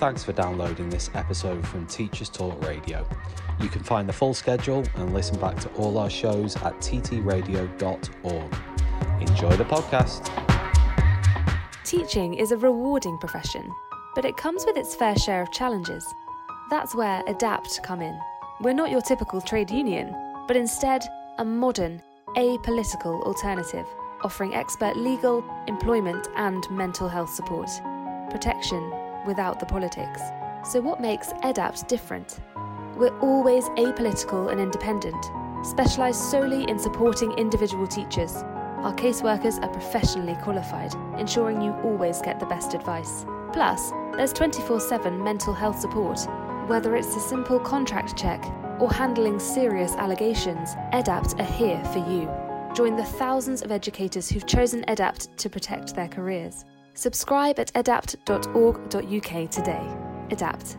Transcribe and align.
Thanks 0.00 0.24
for 0.24 0.32
downloading 0.32 0.88
this 0.88 1.10
episode 1.12 1.68
from 1.68 1.86
Teachers 1.86 2.30
Talk 2.30 2.64
Radio. 2.66 3.06
You 3.60 3.68
can 3.68 3.82
find 3.82 4.08
the 4.08 4.14
full 4.14 4.32
schedule 4.32 4.82
and 4.94 5.12
listen 5.12 5.38
back 5.38 5.60
to 5.60 5.68
all 5.74 5.98
our 5.98 6.08
shows 6.08 6.56
at 6.56 6.74
ttradio.org. 6.78 8.54
Enjoy 9.20 9.56
the 9.56 9.64
podcast. 9.64 10.30
Teaching 11.84 12.32
is 12.32 12.50
a 12.50 12.56
rewarding 12.56 13.18
profession, 13.18 13.70
but 14.14 14.24
it 14.24 14.38
comes 14.38 14.64
with 14.64 14.78
its 14.78 14.94
fair 14.94 15.18
share 15.18 15.42
of 15.42 15.52
challenges. 15.52 16.02
That's 16.70 16.94
where 16.94 17.22
EDAPT 17.24 17.82
come 17.82 18.00
in. 18.00 18.18
We're 18.62 18.72
not 18.72 18.90
your 18.90 19.02
typical 19.02 19.42
trade 19.42 19.70
union, 19.70 20.16
but 20.48 20.56
instead 20.56 21.06
a 21.36 21.44
modern, 21.44 22.00
apolitical 22.38 23.22
alternative, 23.24 23.84
offering 24.22 24.54
expert 24.54 24.96
legal, 24.96 25.44
employment, 25.66 26.26
and 26.36 26.64
mental 26.70 27.06
health 27.06 27.34
support. 27.34 27.68
Protection 28.30 28.99
without 29.26 29.60
the 29.60 29.66
politics. 29.66 30.20
So, 30.64 30.80
what 30.80 31.00
makes 31.00 31.32
EDAPT 31.42 31.88
different? 31.88 32.40
We're 32.96 33.18
always 33.20 33.64
apolitical 33.70 34.50
and 34.52 34.60
independent, 34.60 35.24
specialised 35.62 36.30
solely 36.30 36.68
in 36.68 36.78
supporting 36.78 37.32
individual 37.32 37.86
teachers. 37.86 38.36
Our 38.82 38.94
caseworkers 38.94 39.62
are 39.62 39.68
professionally 39.68 40.36
qualified, 40.42 40.94
ensuring 41.18 41.62
you 41.62 41.72
always 41.82 42.20
get 42.20 42.40
the 42.40 42.46
best 42.46 42.74
advice. 42.74 43.24
Plus, 43.52 43.90
there's 44.16 44.32
24 44.32 44.80
7 44.80 45.22
mental 45.22 45.54
health 45.54 45.78
support. 45.80 46.20
Whether 46.66 46.94
it's 46.96 47.16
a 47.16 47.20
simple 47.20 47.58
contract 47.58 48.16
check 48.16 48.44
or 48.78 48.90
handling 48.90 49.38
serious 49.38 49.92
allegations, 49.96 50.74
EDAPT 50.92 51.40
are 51.40 51.52
here 51.56 51.82
for 51.86 51.98
you. 51.98 52.30
Join 52.74 52.96
the 52.96 53.04
thousands 53.04 53.62
of 53.62 53.72
educators 53.72 54.28
who've 54.28 54.46
chosen 54.46 54.84
EDAPT 54.88 55.36
to 55.38 55.50
protect 55.50 55.94
their 55.94 56.08
careers. 56.08 56.64
Subscribe 57.00 57.58
at 57.58 57.72
edapt.org.uk 57.72 59.50
today. 59.50 59.96
EDAPT, 60.28 60.76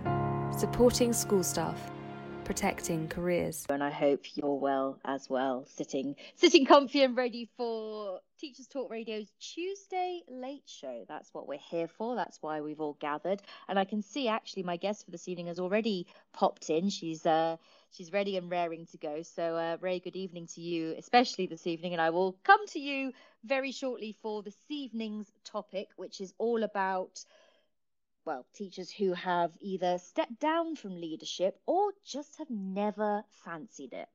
supporting 0.55 1.13
school 1.13 1.41
staff, 1.41 1.89
protecting 2.43 3.07
careers. 3.07 3.65
And 3.71 3.83
I 3.83 3.89
hope 3.89 4.23
you're 4.35 4.53
well 4.53 4.99
as 5.03 5.31
well, 5.31 5.65
sitting 5.65 6.15
sitting 6.35 6.67
comfy 6.67 7.01
and 7.01 7.17
ready 7.17 7.49
for 7.57 8.19
Teachers 8.39 8.67
Talk 8.67 8.91
Radio's 8.91 9.33
Tuesday 9.39 10.21
late 10.29 10.61
show. 10.67 11.05
That's 11.07 11.33
what 11.33 11.47
we're 11.47 11.57
here 11.57 11.87
for. 11.87 12.15
That's 12.15 12.37
why 12.39 12.61
we've 12.61 12.79
all 12.79 12.97
gathered. 12.99 13.41
And 13.67 13.79
I 13.79 13.85
can 13.85 14.03
see 14.03 14.27
actually 14.27 14.61
my 14.61 14.77
guest 14.77 15.05
for 15.05 15.09
this 15.09 15.27
evening 15.27 15.47
has 15.47 15.57
already 15.57 16.05
popped 16.33 16.69
in. 16.69 16.89
She's 16.89 17.25
uh 17.25 17.57
she's 17.91 18.11
ready 18.11 18.37
and 18.37 18.49
raring 18.49 18.85
to 18.87 18.97
go. 18.97 19.21
So 19.21 19.55
uh, 19.55 19.77
Rae, 19.81 19.99
good 19.99 20.15
evening 20.15 20.47
to 20.55 20.61
you, 20.61 20.95
especially 20.97 21.45
this 21.47 21.67
evening, 21.67 21.93
and 21.93 22.01
I 22.01 22.09
will 22.09 22.37
come 22.43 22.65
to 22.67 22.79
you 22.79 23.11
very 23.43 23.71
shortly 23.71 24.17
for 24.21 24.41
this 24.43 24.57
evening's 24.69 25.31
topic, 25.43 25.89
which 25.95 26.21
is 26.21 26.33
all 26.37 26.63
about 26.63 27.23
well, 28.25 28.45
teachers 28.53 28.91
who 28.91 29.13
have 29.13 29.51
either 29.59 29.97
stepped 29.97 30.39
down 30.39 30.75
from 30.75 31.01
leadership 31.01 31.59
or 31.65 31.91
just 32.05 32.37
have 32.37 32.49
never 32.49 33.23
fancied 33.43 33.93
it. 33.93 34.07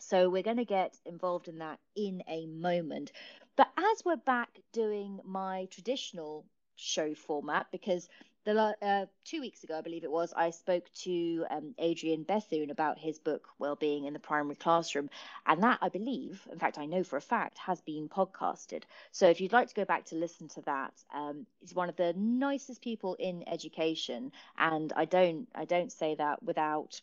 So 0.00 0.28
we're 0.28 0.42
going 0.42 0.56
to 0.56 0.64
get 0.64 0.98
involved 1.06 1.48
in 1.48 1.58
that 1.58 1.78
in 1.94 2.22
a 2.28 2.46
moment. 2.46 3.12
But 3.56 3.68
as 3.78 4.04
we're 4.04 4.16
back 4.16 4.58
doing 4.72 5.20
my 5.24 5.68
traditional 5.70 6.44
show 6.74 7.14
format, 7.14 7.66
because 7.70 8.08
the 8.44 8.76
uh, 8.82 9.06
two 9.24 9.40
weeks 9.40 9.64
ago, 9.64 9.78
I 9.78 9.80
believe 9.80 10.04
it 10.04 10.10
was, 10.10 10.32
I 10.36 10.50
spoke 10.50 10.84
to 11.02 11.46
um, 11.50 11.74
Adrian 11.78 12.22
Bethune 12.22 12.70
about 12.70 12.98
his 12.98 13.18
book 13.18 13.48
"Wellbeing 13.58 14.04
in 14.04 14.12
the 14.12 14.18
Primary 14.18 14.56
Classroom," 14.56 15.10
and 15.46 15.62
that 15.62 15.78
I 15.80 15.88
believe, 15.88 16.46
in 16.52 16.58
fact, 16.58 16.78
I 16.78 16.86
know 16.86 17.02
for 17.02 17.16
a 17.16 17.22
fact, 17.22 17.58
has 17.58 17.80
been 17.80 18.08
podcasted. 18.08 18.82
So 19.12 19.28
if 19.28 19.40
you'd 19.40 19.52
like 19.52 19.68
to 19.68 19.74
go 19.74 19.84
back 19.84 20.04
to 20.06 20.16
listen 20.16 20.48
to 20.48 20.62
that, 20.62 20.92
um, 21.14 21.46
he's 21.60 21.74
one 21.74 21.88
of 21.88 21.96
the 21.96 22.12
nicest 22.14 22.82
people 22.82 23.14
in 23.14 23.48
education, 23.48 24.32
and 24.58 24.92
I 24.94 25.06
don't, 25.06 25.48
I 25.54 25.64
don't 25.64 25.90
say 25.92 26.14
that 26.14 26.42
without, 26.42 27.00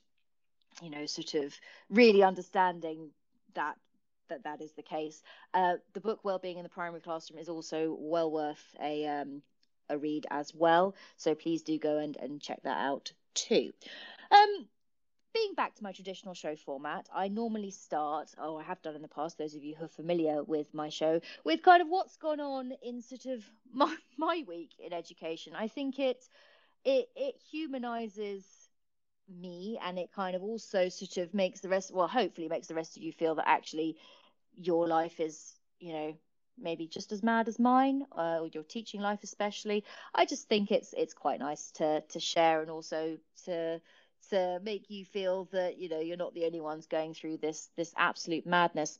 you 0.82 0.90
know, 0.90 1.06
sort 1.06 1.34
of 1.34 1.54
really 1.90 2.24
understanding 2.24 3.10
that 3.56 3.78
that 4.30 4.44
that 4.44 4.62
is 4.62 4.72
the 4.74 4.84
case. 4.84 5.22
Uh, 5.54 5.76
the 5.94 6.02
book 6.02 6.24
"Wellbeing 6.24 6.58
in 6.58 6.64
the 6.64 6.70
Primary 6.70 7.02
Classroom" 7.02 7.40
is 7.40 7.50
also 7.50 7.96
well 8.00 8.32
worth 8.32 8.76
a 8.82 9.08
um, 9.08 9.42
a 9.92 9.98
read 9.98 10.26
as 10.32 10.54
well. 10.54 10.96
So 11.18 11.36
please 11.36 11.62
do 11.62 11.78
go 11.78 11.98
and, 11.98 12.18
and 12.18 12.42
check 12.42 12.64
that 12.64 12.78
out 12.78 13.12
too. 13.34 13.72
Um, 14.32 14.68
being 15.34 15.54
back 15.54 15.76
to 15.76 15.84
my 15.84 15.92
traditional 15.92 16.34
show 16.34 16.56
format, 16.56 17.08
I 17.14 17.28
normally 17.28 17.72
start, 17.72 18.32
oh, 18.38 18.58
I 18.58 18.64
have 18.64 18.82
done 18.82 18.96
in 18.96 19.02
the 19.02 19.08
past, 19.08 19.38
those 19.38 19.56
of 19.56 19.64
you 19.64 19.76
who 19.76 19.86
are 19.86 19.90
familiar 19.90 20.44
with 20.44 20.74
my 20.74 20.90
show, 20.90 21.22
with 21.46 21.64
kind 21.64 21.82
of 21.82 21.88
what's 21.88 22.18
gone 22.18 22.40
on 22.40 22.74
in 22.84 23.02
sort 23.02 23.26
of 23.26 23.44
my, 23.74 23.96
my 24.18 24.44
week 24.48 24.72
in 24.80 24.94
education. 24.94 25.54
I 25.56 25.68
think 25.68 26.00
it 26.00 26.28
it 26.84 27.10
it 27.16 27.36
humanizes 27.52 28.44
me 29.30 29.80
and 29.84 30.00
it 30.00 30.12
kind 30.12 30.36
of 30.36 30.42
also 30.42 30.90
sort 30.90 31.18
of 31.18 31.34
makes 31.34 31.62
the 31.62 31.70
rest 31.70 31.94
well 31.94 32.08
hopefully 32.08 32.50
makes 32.50 32.68
the 32.68 32.76
rest 32.76 32.98
of 32.98 33.04
you 33.04 33.12
feel 33.12 33.36
that 33.36 33.48
actually 33.48 33.96
your 34.58 34.88
life 34.88 35.20
is 35.20 35.54
you 35.80 35.94
know 35.94 36.16
maybe 36.62 36.88
just 36.88 37.12
as 37.12 37.24
mad 37.24 37.48
as 37.48 37.60
mine 37.60 38.06
uh, 38.18 38.40
or 38.40 38.48
your 38.48 38.64
teaching 38.64 39.02
life 39.02 39.20
especially. 39.24 39.84
I 40.14 40.26
just 40.26 40.48
think 40.48 40.72
it's 40.72 40.94
it's 40.98 41.14
quite 41.14 41.40
nice 41.40 41.72
to 41.72 42.02
to 42.02 42.20
share 42.20 42.62
and 42.62 42.70
also 42.70 43.18
to 43.46 43.82
to 44.30 44.60
make 44.64 44.90
you 44.90 45.06
feel 45.06 45.46
that 45.52 45.78
you 45.78 45.90
know 45.90 46.00
you're 46.00 46.18
not 46.18 46.34
the 46.34 46.46
only 46.46 46.62
ones 46.62 46.88
going 46.88 47.14
through 47.14 47.38
this 47.38 47.70
this 47.76 47.94
absolute 47.98 48.46
madness. 48.46 49.00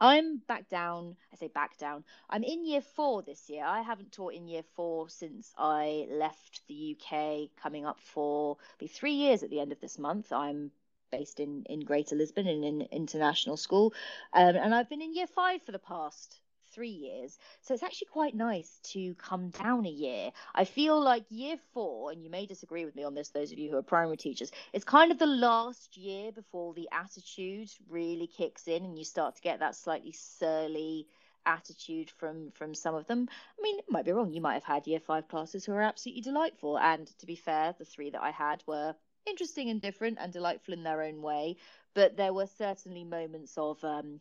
I'm 0.00 0.38
back 0.38 0.68
down 0.68 1.16
i 1.32 1.36
say 1.36 1.48
back 1.48 1.76
down 1.76 2.04
i'm 2.30 2.44
in 2.44 2.64
year 2.64 2.80
four 2.80 3.22
this 3.22 3.50
year. 3.50 3.64
I 3.64 3.80
haven't 3.80 4.12
taught 4.12 4.34
in 4.34 4.46
year 4.46 4.62
four 4.76 5.08
since 5.08 5.52
i 5.58 6.06
left 6.10 6.60
the 6.68 6.96
uk 6.96 7.50
coming 7.60 7.84
up 7.84 7.98
for 8.00 8.58
be 8.78 8.86
three 8.86 9.14
years 9.14 9.42
at 9.42 9.50
the 9.50 9.60
end 9.60 9.72
of 9.72 9.80
this 9.80 9.98
month. 9.98 10.32
I'm 10.32 10.70
based 11.10 11.40
in 11.40 11.64
in 11.64 11.80
greater 11.80 12.14
lisbon 12.14 12.46
in 12.46 12.64
an 12.64 12.82
international 12.92 13.56
school. 13.56 13.92
Um, 14.32 14.56
and 14.56 14.74
i've 14.74 14.88
been 14.88 15.02
in 15.02 15.14
year 15.14 15.26
five 15.26 15.62
for 15.62 15.72
the 15.72 15.78
past 15.78 16.38
three 16.72 16.88
years. 16.88 17.38
So 17.62 17.74
it's 17.74 17.82
actually 17.82 18.08
quite 18.08 18.34
nice 18.34 18.78
to 18.92 19.14
come 19.14 19.50
down 19.50 19.86
a 19.86 19.90
year. 19.90 20.30
I 20.54 20.64
feel 20.64 21.00
like 21.00 21.24
year 21.28 21.56
four, 21.72 22.10
and 22.10 22.22
you 22.22 22.30
may 22.30 22.46
disagree 22.46 22.84
with 22.84 22.96
me 22.96 23.04
on 23.04 23.14
this, 23.14 23.30
those 23.30 23.52
of 23.52 23.58
you 23.58 23.70
who 23.70 23.76
are 23.76 23.82
primary 23.82 24.16
teachers, 24.16 24.50
it's 24.72 24.84
kind 24.84 25.12
of 25.12 25.18
the 25.18 25.26
last 25.26 25.96
year 25.96 26.32
before 26.32 26.74
the 26.74 26.88
attitude 26.92 27.70
really 27.88 28.26
kicks 28.26 28.68
in 28.68 28.84
and 28.84 28.98
you 28.98 29.04
start 29.04 29.36
to 29.36 29.42
get 29.42 29.60
that 29.60 29.76
slightly 29.76 30.12
surly 30.12 31.06
attitude 31.46 32.10
from 32.10 32.50
from 32.52 32.74
some 32.74 32.94
of 32.94 33.06
them. 33.06 33.28
I 33.58 33.62
mean, 33.62 33.78
it 33.78 33.86
might 33.88 34.04
be 34.04 34.12
wrong. 34.12 34.32
You 34.32 34.40
might 34.40 34.54
have 34.54 34.64
had 34.64 34.86
year 34.86 35.00
five 35.00 35.28
classes 35.28 35.64
who 35.64 35.72
are 35.72 35.82
absolutely 35.82 36.22
delightful. 36.22 36.78
And 36.78 37.06
to 37.18 37.26
be 37.26 37.36
fair, 37.36 37.74
the 37.78 37.84
three 37.84 38.10
that 38.10 38.22
I 38.22 38.30
had 38.30 38.62
were 38.66 38.94
interesting 39.26 39.70
and 39.70 39.80
different 39.80 40.18
and 40.20 40.32
delightful 40.32 40.74
in 40.74 40.82
their 40.82 41.02
own 41.02 41.22
way. 41.22 41.56
But 41.94 42.16
there 42.16 42.32
were 42.32 42.46
certainly 42.46 43.04
moments 43.04 43.56
of 43.56 43.82
um, 43.82 44.20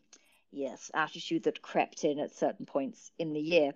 yes, 0.52 0.91
attitude 0.94 1.44
that 1.44 1.62
crept 1.62 2.03
in 2.03 2.19
at 2.19 2.35
certain 2.35 2.66
points 2.66 3.12
in 3.18 3.34
the 3.34 3.41
year. 3.41 3.74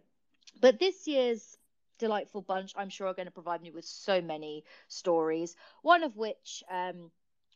But 0.60 0.80
this 0.80 1.08
year's 1.08 1.58
delightful 2.00 2.42
bunch, 2.42 2.74
I'm 2.76 2.90
sure, 2.90 3.08
are 3.08 3.14
going 3.14 3.28
to 3.28 3.32
provide 3.32 3.62
me 3.62 3.72
with 3.72 3.86
so 3.86 4.22
many 4.22 4.64
stories. 4.88 5.56
One 5.82 6.04
of 6.04 6.18
which, 6.18 6.64
um, 6.70 7.12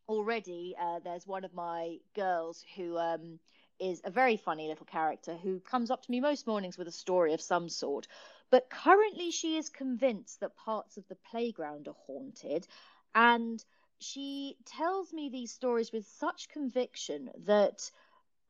already, 0.07 0.75
uh, 0.79 0.99
there's 1.03 1.27
one 1.27 1.43
of 1.43 1.53
my 1.53 1.97
girls 2.15 2.63
who 2.75 2.97
um, 2.97 3.39
is 3.79 4.01
a 4.05 4.11
very 4.11 4.37
funny 4.37 4.67
little 4.67 4.85
character 4.85 5.35
who 5.35 5.59
comes 5.59 5.91
up 5.91 6.03
to 6.03 6.11
me 6.11 6.19
most 6.19 6.47
mornings 6.47 6.77
with 6.77 6.87
a 6.87 6.91
story 6.91 7.33
of 7.33 7.41
some 7.41 7.69
sort. 7.69 8.07
But 8.51 8.69
currently, 8.69 9.31
she 9.31 9.57
is 9.57 9.69
convinced 9.69 10.39
that 10.39 10.55
parts 10.55 10.97
of 10.97 11.07
the 11.07 11.17
playground 11.31 11.87
are 11.87 11.95
haunted. 12.05 12.67
And 13.13 13.63
she 13.99 14.57
tells 14.65 15.11
me 15.11 15.29
these 15.29 15.51
stories 15.51 15.91
with 15.91 16.05
such 16.05 16.49
conviction 16.49 17.31
that 17.45 17.89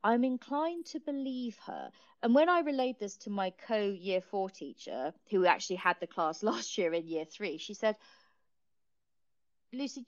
I'm 0.06 0.22
inclined 0.22 0.86
to 0.86 1.00
believe 1.00 1.58
her. 1.66 1.90
And 2.22 2.32
when 2.32 2.48
I 2.48 2.60
relayed 2.60 3.00
this 3.00 3.16
to 3.18 3.30
my 3.30 3.50
co 3.50 3.80
year 3.80 4.20
four 4.20 4.48
teacher, 4.48 5.12
who 5.30 5.46
actually 5.46 5.76
had 5.76 5.96
the 5.98 6.06
class 6.06 6.42
last 6.50 6.78
year 6.78 6.92
in 6.94 7.08
year 7.08 7.24
three, 7.24 7.58
she 7.58 7.74
said, 7.74 7.96
Lucy, 9.72 10.06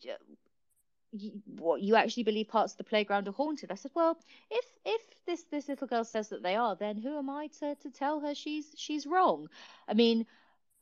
you, 1.11 1.43
what 1.47 1.81
you 1.81 1.97
actually 1.97 2.23
believe 2.23 2.47
parts 2.47 2.75
of 2.75 2.79
the 2.79 2.85
playground 2.85 3.27
are 3.27 3.33
haunted? 3.33 3.73
I 3.73 3.75
said, 3.75 3.91
well, 3.93 4.17
if 4.53 4.65
if 4.85 5.03
this 5.27 5.43
this 5.51 5.67
little 5.67 5.89
girl 5.89 6.05
says 6.05 6.29
that 6.29 6.45
they 6.45 6.55
are, 6.55 6.77
then 6.77 6.97
who 6.97 7.19
am 7.19 7.29
I 7.29 7.49
to 7.59 7.75
to 7.75 7.91
tell 7.91 8.21
her 8.21 8.37
she's 8.37 8.73
she's 8.77 9.05
wrong? 9.05 9.49
I 9.89 9.95
mean, 9.95 10.27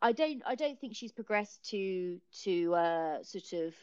I 0.03 0.13
don't 0.13 0.43
I 0.45 0.57
don't 0.57 0.79
think 0.79 0.95
she's 0.95 1.13
progressed 1.13 1.71
to 1.71 2.21
to 2.43 2.75
uh, 2.75 3.23
sort 3.23 3.55
of 3.55 3.75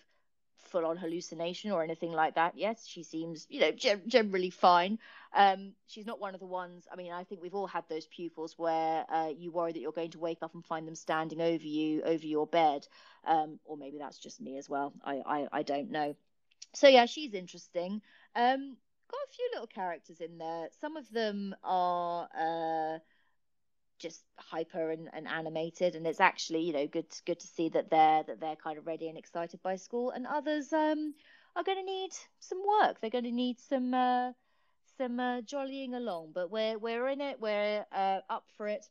full 0.66 0.86
on 0.86 0.98
hallucination 0.98 1.72
or 1.72 1.84
anything 1.84 2.12
like 2.12 2.36
that. 2.36 2.58
Yes, 2.58 2.86
she 2.88 3.04
seems, 3.04 3.48
you 3.50 3.60
know, 3.60 3.72
generally 4.08 4.50
fine. 4.50 5.00
Um, 5.36 5.74
she's 5.88 6.06
not 6.06 6.20
one 6.20 6.34
of 6.34 6.40
the 6.40 6.46
ones. 6.46 6.88
I 6.92 6.96
mean, 6.96 7.12
I 7.12 7.24
think 7.24 7.42
we've 7.42 7.56
all 7.56 7.68
had 7.68 7.84
those 7.90 8.06
pupils 8.06 8.58
where 8.58 9.06
uh, 9.12 9.30
you 9.36 9.52
worry 9.52 9.74
that 9.74 9.80
you're 9.80 9.92
going 9.92 10.12
to 10.12 10.20
wake 10.20 10.42
up 10.42 10.54
and 10.54 10.66
find 10.66 10.88
them 10.88 10.96
standing 10.96 11.42
over 11.42 11.66
you, 11.66 12.02
over 12.04 12.26
your 12.26 12.48
bed, 12.48 12.88
um, 13.26 13.60
or 13.66 13.78
maybe 13.78 13.98
that's 13.98 14.18
just 14.18 14.42
me 14.42 14.58
as 14.58 14.70
well. 14.70 14.94
I, 15.04 15.22
I, 15.26 15.48
I 15.52 15.64
don't 15.64 15.92
know. 15.92 16.16
So 16.74 16.88
yeah, 16.88 17.06
she's 17.06 17.34
interesting. 17.34 18.02
Um, 18.36 18.78
got 19.12 19.20
a 19.30 19.34
few 19.36 19.50
little 19.54 19.68
characters 19.68 20.22
in 20.22 20.38
there. 20.38 20.70
Some 20.80 20.98
of 20.98 21.10
them 21.12 21.56
are. 21.64 22.28
Uh, 22.38 23.00
just 24.04 24.26
hyper 24.38 24.92
and, 24.92 25.10
and 25.14 25.28
animated 25.28 25.96
and 25.96 26.06
it's 26.06 26.22
actually 26.22 26.62
you 26.62 26.74
know 26.74 26.88
good 26.88 27.08
good 27.26 27.40
to 27.40 27.48
see 27.48 27.70
that 27.70 27.90
they're 27.90 28.24
that 28.24 28.40
they're 28.42 28.58
kind 28.58 28.78
of 28.78 28.88
ready 28.88 29.10
and 29.10 29.18
excited 29.18 29.62
by 29.64 29.78
school 29.78 30.12
and 30.12 30.28
others 30.28 30.74
um 30.74 31.16
are 31.56 31.64
going 31.64 31.80
to 31.80 31.86
need 31.86 32.12
some 32.40 32.60
work 32.82 33.02
they're 33.02 33.10
going 33.10 33.24
to 33.24 33.32
need 33.32 33.60
some 33.60 33.94
uh 33.94 34.32
some 34.98 35.20
uh, 35.20 35.42
jollying 35.42 35.96
along 35.96 36.32
but 36.36 36.52
we're 36.52 36.78
we're 36.78 37.08
in 37.10 37.22
it 37.22 37.40
we're 37.42 37.86
uh, 37.92 38.20
up 38.30 38.46
for 38.58 38.68
it 38.68 38.86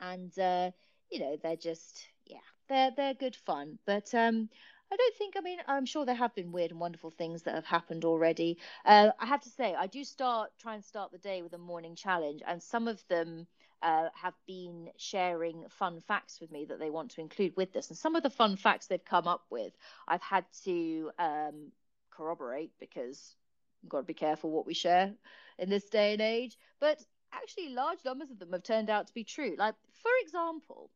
and 0.00 0.38
uh 0.38 0.70
you 1.10 1.20
know 1.20 1.36
they're 1.42 1.56
just 1.56 2.08
yeah 2.26 2.46
they're 2.68 2.90
they're 2.96 3.14
good 3.14 3.36
fun 3.36 3.78
but 3.86 4.14
um 4.14 4.48
I 4.92 4.96
don't 4.96 5.16
think. 5.16 5.36
I 5.38 5.40
mean, 5.40 5.58
I'm 5.66 5.86
sure 5.86 6.04
there 6.04 6.14
have 6.14 6.34
been 6.34 6.52
weird 6.52 6.70
and 6.70 6.78
wonderful 6.78 7.10
things 7.10 7.44
that 7.44 7.54
have 7.54 7.64
happened 7.64 8.04
already. 8.04 8.58
Uh, 8.84 9.12
I 9.18 9.24
have 9.24 9.40
to 9.40 9.48
say, 9.48 9.74
I 9.74 9.86
do 9.86 10.04
start 10.04 10.50
try 10.60 10.74
and 10.74 10.84
start 10.84 11.12
the 11.12 11.18
day 11.18 11.40
with 11.40 11.54
a 11.54 11.58
morning 11.58 11.96
challenge, 11.96 12.42
and 12.46 12.62
some 12.62 12.88
of 12.88 13.02
them 13.08 13.46
uh, 13.82 14.08
have 14.14 14.34
been 14.46 14.90
sharing 14.96 15.64
fun 15.68 16.00
facts 16.00 16.40
with 16.40 16.50
me 16.50 16.64
that 16.66 16.78
they 16.78 16.90
want 16.90 17.10
to 17.12 17.20
include 17.20 17.56
with 17.56 17.72
this. 17.72 17.88
And 17.88 17.98
some 17.98 18.16
of 18.16 18.22
the 18.22 18.30
fun 18.30 18.56
facts 18.56 18.86
they've 18.86 19.04
come 19.04 19.26
up 19.26 19.44
with, 19.50 19.72
I've 20.06 20.22
had 20.22 20.44
to 20.64 21.10
um, 21.18 21.72
corroborate 22.10 22.72
because 22.78 23.34
we've 23.82 23.90
got 23.90 23.98
to 23.98 24.04
be 24.04 24.14
careful 24.14 24.50
what 24.50 24.66
we 24.66 24.74
share 24.74 25.12
in 25.58 25.68
this 25.68 25.88
day 25.88 26.12
and 26.12 26.22
age. 26.22 26.56
But 26.80 27.02
actually, 27.32 27.70
large 27.70 27.98
numbers 28.04 28.30
of 28.30 28.38
them 28.38 28.52
have 28.52 28.62
turned 28.62 28.90
out 28.90 29.08
to 29.08 29.14
be 29.14 29.24
true. 29.24 29.56
Like, 29.58 29.74
for 30.02 30.10
example, 30.22 30.90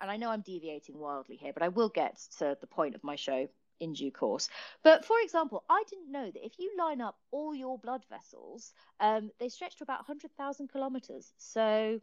and 0.00 0.10
I 0.10 0.16
know 0.16 0.30
I'm 0.30 0.42
deviating 0.42 0.98
wildly 0.98 1.36
here, 1.36 1.52
but 1.52 1.62
I 1.62 1.68
will 1.68 1.88
get 1.88 2.18
to 2.38 2.56
the 2.60 2.66
point 2.66 2.94
of 2.94 3.04
my 3.04 3.16
show 3.16 3.48
in 3.80 3.92
due 3.92 4.10
course. 4.10 4.48
But 4.82 5.04
for 5.04 5.16
example, 5.22 5.64
I 5.68 5.84
didn't 5.88 6.10
know 6.10 6.30
that 6.30 6.44
if 6.44 6.58
you 6.58 6.72
line 6.78 7.00
up 7.00 7.16
all 7.30 7.54
your 7.54 7.78
blood 7.78 8.04
vessels, 8.10 8.72
um, 9.00 9.30
they 9.38 9.48
stretch 9.48 9.76
to 9.76 9.84
about 9.84 10.00
100,000 10.00 10.68
kilometers. 10.68 11.32
So, 11.36 12.00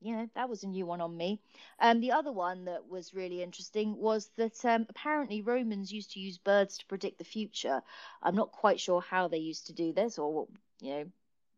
you 0.00 0.16
know, 0.16 0.28
that 0.34 0.48
was 0.48 0.62
a 0.62 0.68
new 0.68 0.86
one 0.86 1.00
on 1.00 1.16
me. 1.16 1.40
Um, 1.78 2.00
the 2.00 2.12
other 2.12 2.32
one 2.32 2.64
that 2.64 2.88
was 2.88 3.14
really 3.14 3.42
interesting 3.42 3.96
was 3.96 4.30
that 4.36 4.64
um, 4.64 4.86
apparently 4.88 5.42
Romans 5.42 5.92
used 5.92 6.12
to 6.12 6.20
use 6.20 6.38
birds 6.38 6.78
to 6.78 6.86
predict 6.86 7.18
the 7.18 7.24
future. 7.24 7.82
I'm 8.22 8.34
not 8.34 8.52
quite 8.52 8.80
sure 8.80 9.00
how 9.00 9.28
they 9.28 9.38
used 9.38 9.66
to 9.66 9.72
do 9.72 9.92
this 9.92 10.18
or, 10.18 10.46
you 10.80 10.90
know, 10.90 11.04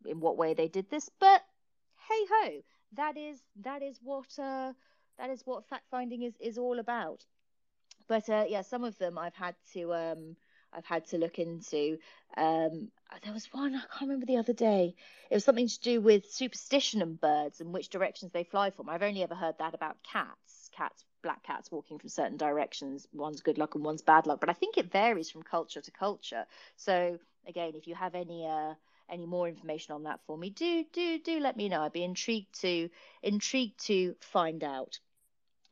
in 0.07 0.21
what 0.21 0.37
way 0.37 0.55
they 0.55 0.69
did 0.69 0.91
this, 0.91 1.09
but 1.21 1.43
hey 2.09 2.27
ho, 2.31 2.63
that 2.95 3.17
is 3.17 3.41
that 3.61 3.83
is 3.83 3.99
what 4.03 4.27
uh, 4.39 4.73
that 5.19 5.31
is 5.31 5.43
what 5.45 5.69
fact 5.69 5.85
finding 5.91 6.23
is 6.23 6.35
is 6.41 6.59
all 6.59 6.79
about. 6.79 7.25
But 8.09 8.29
uh, 8.29 8.45
yeah, 8.49 8.63
some 8.63 8.85
of 8.85 8.99
them 8.99 9.19
I've 9.19 9.35
had 9.35 9.55
to 9.75 9.95
um, 9.95 10.37
I've 10.73 10.87
had 10.87 11.07
to 11.09 11.19
look 11.19 11.39
into. 11.39 11.99
Um, 12.37 12.91
there 13.25 13.33
was 13.33 13.47
one 13.53 13.75
I 13.75 13.81
can't 13.81 14.03
remember 14.03 14.27
the 14.27 14.39
other 14.39 14.53
day. 14.53 14.95
It 15.31 15.35
was 15.35 15.45
something 15.45 15.69
to 15.69 15.81
do 15.81 16.01
with 16.01 16.31
superstition 16.33 17.03
and 17.03 17.21
birds 17.21 17.61
and 17.61 17.73
which 17.73 17.89
directions 17.91 18.33
they 18.33 18.45
fly 18.45 18.71
from. 18.71 18.89
I've 18.89 19.03
only 19.03 19.23
ever 19.23 19.35
heard 19.35 19.59
that 19.59 19.75
about 19.75 20.03
cats. 20.03 20.71
Cats, 20.73 21.05
black 21.23 21.43
cats 21.43 21.71
walking 21.71 21.99
from 21.99 22.09
certain 22.09 22.39
directions. 22.39 23.07
One's 23.13 23.43
good 23.43 23.59
luck 23.59 23.75
and 23.75 23.85
one's 23.85 24.03
bad 24.03 24.27
luck. 24.27 24.41
But 24.41 24.49
I 24.49 24.55
think 24.55 24.79
it 24.79 24.91
varies 24.91 25.31
from 25.31 25.43
culture 25.43 25.81
to 25.81 25.91
culture. 25.91 26.47
So 26.77 27.19
again, 27.47 27.73
if 27.75 27.87
you 27.87 27.95
have 27.95 28.15
any 28.15 28.47
uh, 28.47 28.75
any 29.11 29.27
more 29.27 29.49
information 29.49 29.95
on 29.95 30.05
that 30.05 30.21
for 30.27 30.39
me, 30.39 30.51
do 30.51 30.85
do 30.93 31.19
do 31.19 31.41
let 31.41 31.57
me 31.57 31.69
know. 31.69 31.83
I'd 31.83 31.93
be 31.93 32.05
intrigued 32.05 32.61
to 32.63 32.89
intrigued 33.23 33.85
to 33.87 34.17
find 34.21 34.65
out. 34.65 34.99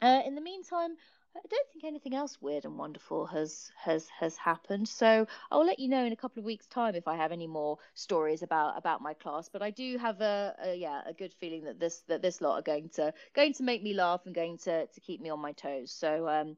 Uh, 0.03 0.23
in 0.27 0.35
the 0.35 0.41
meantime, 0.41 0.97
I 1.37 1.41
don't 1.49 1.69
think 1.73 1.85
anything 1.85 2.15
else 2.15 2.41
weird 2.41 2.65
and 2.65 2.77
wonderful 2.77 3.27
has 3.27 3.71
has 3.77 4.09
has 4.09 4.37
happened. 4.37 4.89
So 4.89 5.27
I'll 5.51 5.65
let 5.65 5.79
you 5.79 5.89
know 5.89 6.05
in 6.05 6.13
a 6.13 6.17
couple 6.17 6.41
of 6.41 6.45
weeks' 6.45 6.67
time 6.67 6.95
if 6.95 7.07
I 7.07 7.17
have 7.17 7.33
any 7.33 7.47
more 7.47 7.79
stories 7.95 8.43
about 8.43 8.77
about 8.77 9.01
my 9.01 9.15
class. 9.15 9.49
But 9.49 9.63
I 9.63 9.71
do 9.71 9.97
have 9.99 10.21
a, 10.21 10.55
a 10.63 10.75
yeah 10.75 11.03
a 11.07 11.13
good 11.13 11.33
feeling 11.35 11.65
that 11.65 11.79
this 11.79 12.01
that 12.09 12.23
this 12.23 12.41
lot 12.41 12.59
are 12.59 12.63
going 12.63 12.89
to 12.91 13.15
going 13.35 13.53
to 13.55 13.63
make 13.63 13.83
me 13.83 13.95
laugh 13.95 14.23
and 14.27 14.35
going 14.35 14.59
to 14.59 14.87
to 14.87 15.01
keep 15.01 15.21
me 15.21 15.31
on 15.31 15.41
my 15.41 15.53
toes. 15.53 15.93
So 15.93 16.29
um, 16.29 16.57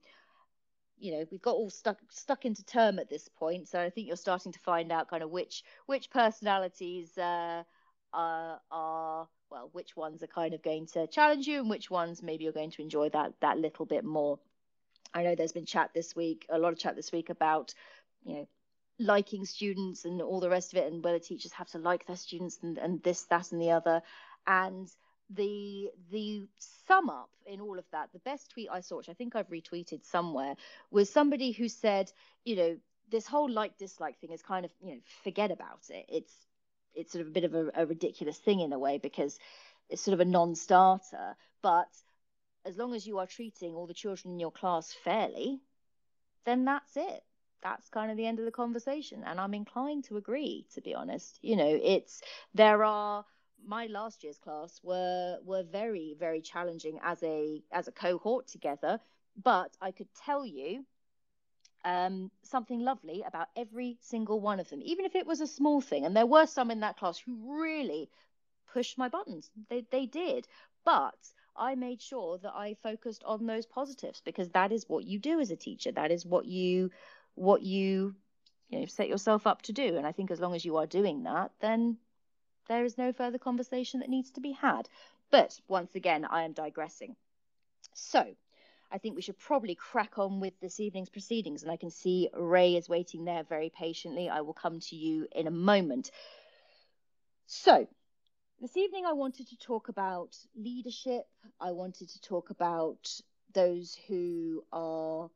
you 0.98 1.12
know 1.12 1.26
we've 1.30 1.42
got 1.42 1.54
all 1.54 1.70
stuck 1.70 1.98
stuck 2.10 2.44
into 2.44 2.64
term 2.64 2.98
at 2.98 3.10
this 3.10 3.28
point. 3.28 3.68
So 3.68 3.80
I 3.80 3.90
think 3.90 4.08
you're 4.08 4.16
starting 4.16 4.52
to 4.52 4.58
find 4.60 4.90
out 4.90 5.08
kind 5.08 5.22
of 5.22 5.30
which 5.30 5.64
which 5.86 6.10
personalities 6.10 7.16
uh, 7.18 7.62
are 8.12 8.60
are 8.70 9.28
well 9.50 9.68
which 9.72 9.96
ones 9.96 10.22
are 10.22 10.28
kind 10.28 10.54
of 10.54 10.62
going 10.62 10.86
to 10.88 11.06
challenge 11.08 11.46
you 11.46 11.60
and 11.60 11.70
which 11.70 11.90
ones 11.90 12.22
maybe 12.22 12.44
you're 12.44 12.52
going 12.52 12.70
to 12.70 12.82
enjoy 12.82 13.08
that 13.10 13.34
that 13.40 13.58
little 13.58 13.86
bit 13.86 14.04
more. 14.04 14.38
I 15.14 15.22
know 15.22 15.34
there's 15.34 15.52
been 15.52 15.66
chat 15.66 15.90
this 15.94 16.16
week, 16.16 16.46
a 16.48 16.58
lot 16.58 16.72
of 16.72 16.78
chat 16.78 16.96
this 16.96 17.12
week 17.12 17.30
about, 17.30 17.74
you 18.24 18.34
know, 18.34 18.48
liking 18.98 19.44
students 19.44 20.04
and 20.04 20.22
all 20.22 20.40
the 20.40 20.50
rest 20.50 20.72
of 20.72 20.78
it, 20.78 20.92
and 20.92 21.02
whether 21.02 21.18
teachers 21.18 21.52
have 21.52 21.68
to 21.68 21.78
like 21.78 22.06
their 22.06 22.16
students 22.16 22.58
and, 22.62 22.78
and 22.78 23.02
this, 23.02 23.22
that, 23.24 23.52
and 23.52 23.60
the 23.60 23.70
other. 23.70 24.02
And 24.46 24.88
the 25.30 25.90
the 26.10 26.46
sum 26.86 27.08
up 27.08 27.30
in 27.46 27.60
all 27.60 27.78
of 27.78 27.84
that, 27.92 28.10
the 28.12 28.18
best 28.20 28.50
tweet 28.50 28.68
I 28.70 28.80
saw, 28.80 28.98
which 28.98 29.08
I 29.08 29.14
think 29.14 29.34
I've 29.34 29.48
retweeted 29.48 30.04
somewhere, 30.04 30.56
was 30.90 31.10
somebody 31.10 31.52
who 31.52 31.68
said, 31.68 32.12
you 32.44 32.56
know, 32.56 32.76
this 33.10 33.26
whole 33.26 33.50
like 33.50 33.78
dislike 33.78 34.18
thing 34.18 34.32
is 34.32 34.42
kind 34.42 34.64
of, 34.64 34.70
you 34.82 34.94
know, 34.94 35.00
forget 35.24 35.50
about 35.50 35.80
it. 35.88 36.06
It's 36.08 36.34
it's 36.94 37.12
sort 37.12 37.22
of 37.22 37.28
a 37.28 37.32
bit 37.32 37.44
of 37.44 37.54
a, 37.54 37.70
a 37.74 37.86
ridiculous 37.86 38.36
thing 38.36 38.60
in 38.60 38.72
a 38.72 38.78
way 38.78 38.98
because 38.98 39.38
it's 39.88 40.02
sort 40.02 40.14
of 40.14 40.20
a 40.20 40.24
non-starter, 40.24 41.36
but 41.62 41.88
as 42.64 42.76
long 42.76 42.94
as 42.94 43.06
you 43.06 43.18
are 43.18 43.26
treating 43.26 43.74
all 43.74 43.86
the 43.86 43.94
children 43.94 44.34
in 44.34 44.40
your 44.40 44.52
class 44.52 44.92
fairly, 44.92 45.60
then 46.44 46.64
that's 46.64 46.96
it. 46.96 47.24
That's 47.62 47.88
kind 47.88 48.10
of 48.10 48.16
the 48.16 48.26
end 48.26 48.38
of 48.38 48.44
the 48.44 48.50
conversation. 48.50 49.22
And 49.24 49.40
I'm 49.40 49.54
inclined 49.54 50.04
to 50.04 50.16
agree, 50.16 50.66
to 50.74 50.80
be 50.80 50.94
honest. 50.94 51.38
You 51.42 51.56
know, 51.56 51.80
it's 51.82 52.20
there 52.54 52.84
are 52.84 53.24
my 53.64 53.86
last 53.86 54.24
year's 54.24 54.38
class 54.38 54.80
were 54.82 55.38
were 55.44 55.62
very, 55.62 56.16
very 56.18 56.40
challenging 56.40 56.98
as 57.02 57.22
a 57.22 57.62
as 57.70 57.88
a 57.88 57.92
cohort 57.92 58.48
together. 58.48 59.00
But 59.42 59.76
I 59.80 59.92
could 59.92 60.08
tell 60.14 60.44
you 60.44 60.84
um, 61.84 62.30
something 62.42 62.80
lovely 62.80 63.22
about 63.22 63.48
every 63.56 63.98
single 64.00 64.40
one 64.40 64.60
of 64.60 64.68
them, 64.68 64.80
even 64.82 65.04
if 65.04 65.14
it 65.14 65.26
was 65.26 65.40
a 65.40 65.46
small 65.46 65.80
thing. 65.80 66.04
And 66.04 66.16
there 66.16 66.26
were 66.26 66.46
some 66.46 66.70
in 66.70 66.80
that 66.80 66.98
class 66.98 67.18
who 67.18 67.62
really 67.62 68.10
pushed 68.72 68.98
my 68.98 69.08
buttons. 69.08 69.50
They 69.68 69.84
they 69.90 70.06
did. 70.06 70.48
But 70.84 71.14
I 71.56 71.74
made 71.74 72.00
sure 72.00 72.38
that 72.38 72.54
I 72.54 72.76
focused 72.82 73.22
on 73.24 73.46
those 73.46 73.66
positives 73.66 74.20
because 74.24 74.50
that 74.50 74.72
is 74.72 74.88
what 74.88 75.04
you 75.04 75.18
do 75.18 75.40
as 75.40 75.50
a 75.50 75.56
teacher. 75.56 75.92
That 75.92 76.10
is 76.10 76.24
what 76.24 76.46
you 76.46 76.90
what 77.34 77.62
you 77.62 78.14
you 78.68 78.80
know 78.80 78.86
set 78.86 79.08
yourself 79.08 79.46
up 79.46 79.62
to 79.62 79.72
do. 79.72 79.96
And 79.96 80.06
I 80.06 80.12
think 80.12 80.30
as 80.30 80.40
long 80.40 80.54
as 80.54 80.64
you 80.64 80.76
are 80.76 80.86
doing 80.86 81.24
that, 81.24 81.52
then 81.60 81.98
there 82.68 82.84
is 82.84 82.98
no 82.98 83.12
further 83.12 83.38
conversation 83.38 84.00
that 84.00 84.08
needs 84.08 84.30
to 84.32 84.40
be 84.40 84.52
had. 84.52 84.88
But 85.30 85.58
once 85.68 85.94
again, 85.94 86.24
I 86.24 86.44
am 86.44 86.52
digressing. 86.52 87.16
So 87.94 88.34
I 88.90 88.98
think 88.98 89.16
we 89.16 89.22
should 89.22 89.38
probably 89.38 89.74
crack 89.74 90.18
on 90.18 90.40
with 90.40 90.58
this 90.60 90.78
evening's 90.78 91.08
proceedings. 91.08 91.62
And 91.62 91.72
I 91.72 91.76
can 91.76 91.90
see 91.90 92.28
Rae 92.34 92.76
is 92.76 92.88
waiting 92.88 93.24
there 93.24 93.42
very 93.42 93.70
patiently. 93.70 94.28
I 94.28 94.42
will 94.42 94.52
come 94.52 94.80
to 94.80 94.96
you 94.96 95.26
in 95.32 95.46
a 95.46 95.50
moment. 95.50 96.10
So, 97.46 97.88
this 98.62 98.76
evening, 98.76 99.04
I 99.04 99.12
wanted 99.12 99.48
to 99.48 99.58
talk 99.58 99.88
about 99.88 100.36
leadership. 100.54 101.26
I 101.60 101.72
wanted 101.72 102.08
to 102.10 102.20
talk 102.20 102.50
about 102.50 103.10
those 103.54 103.98
who 104.06 104.62
are 104.72 105.28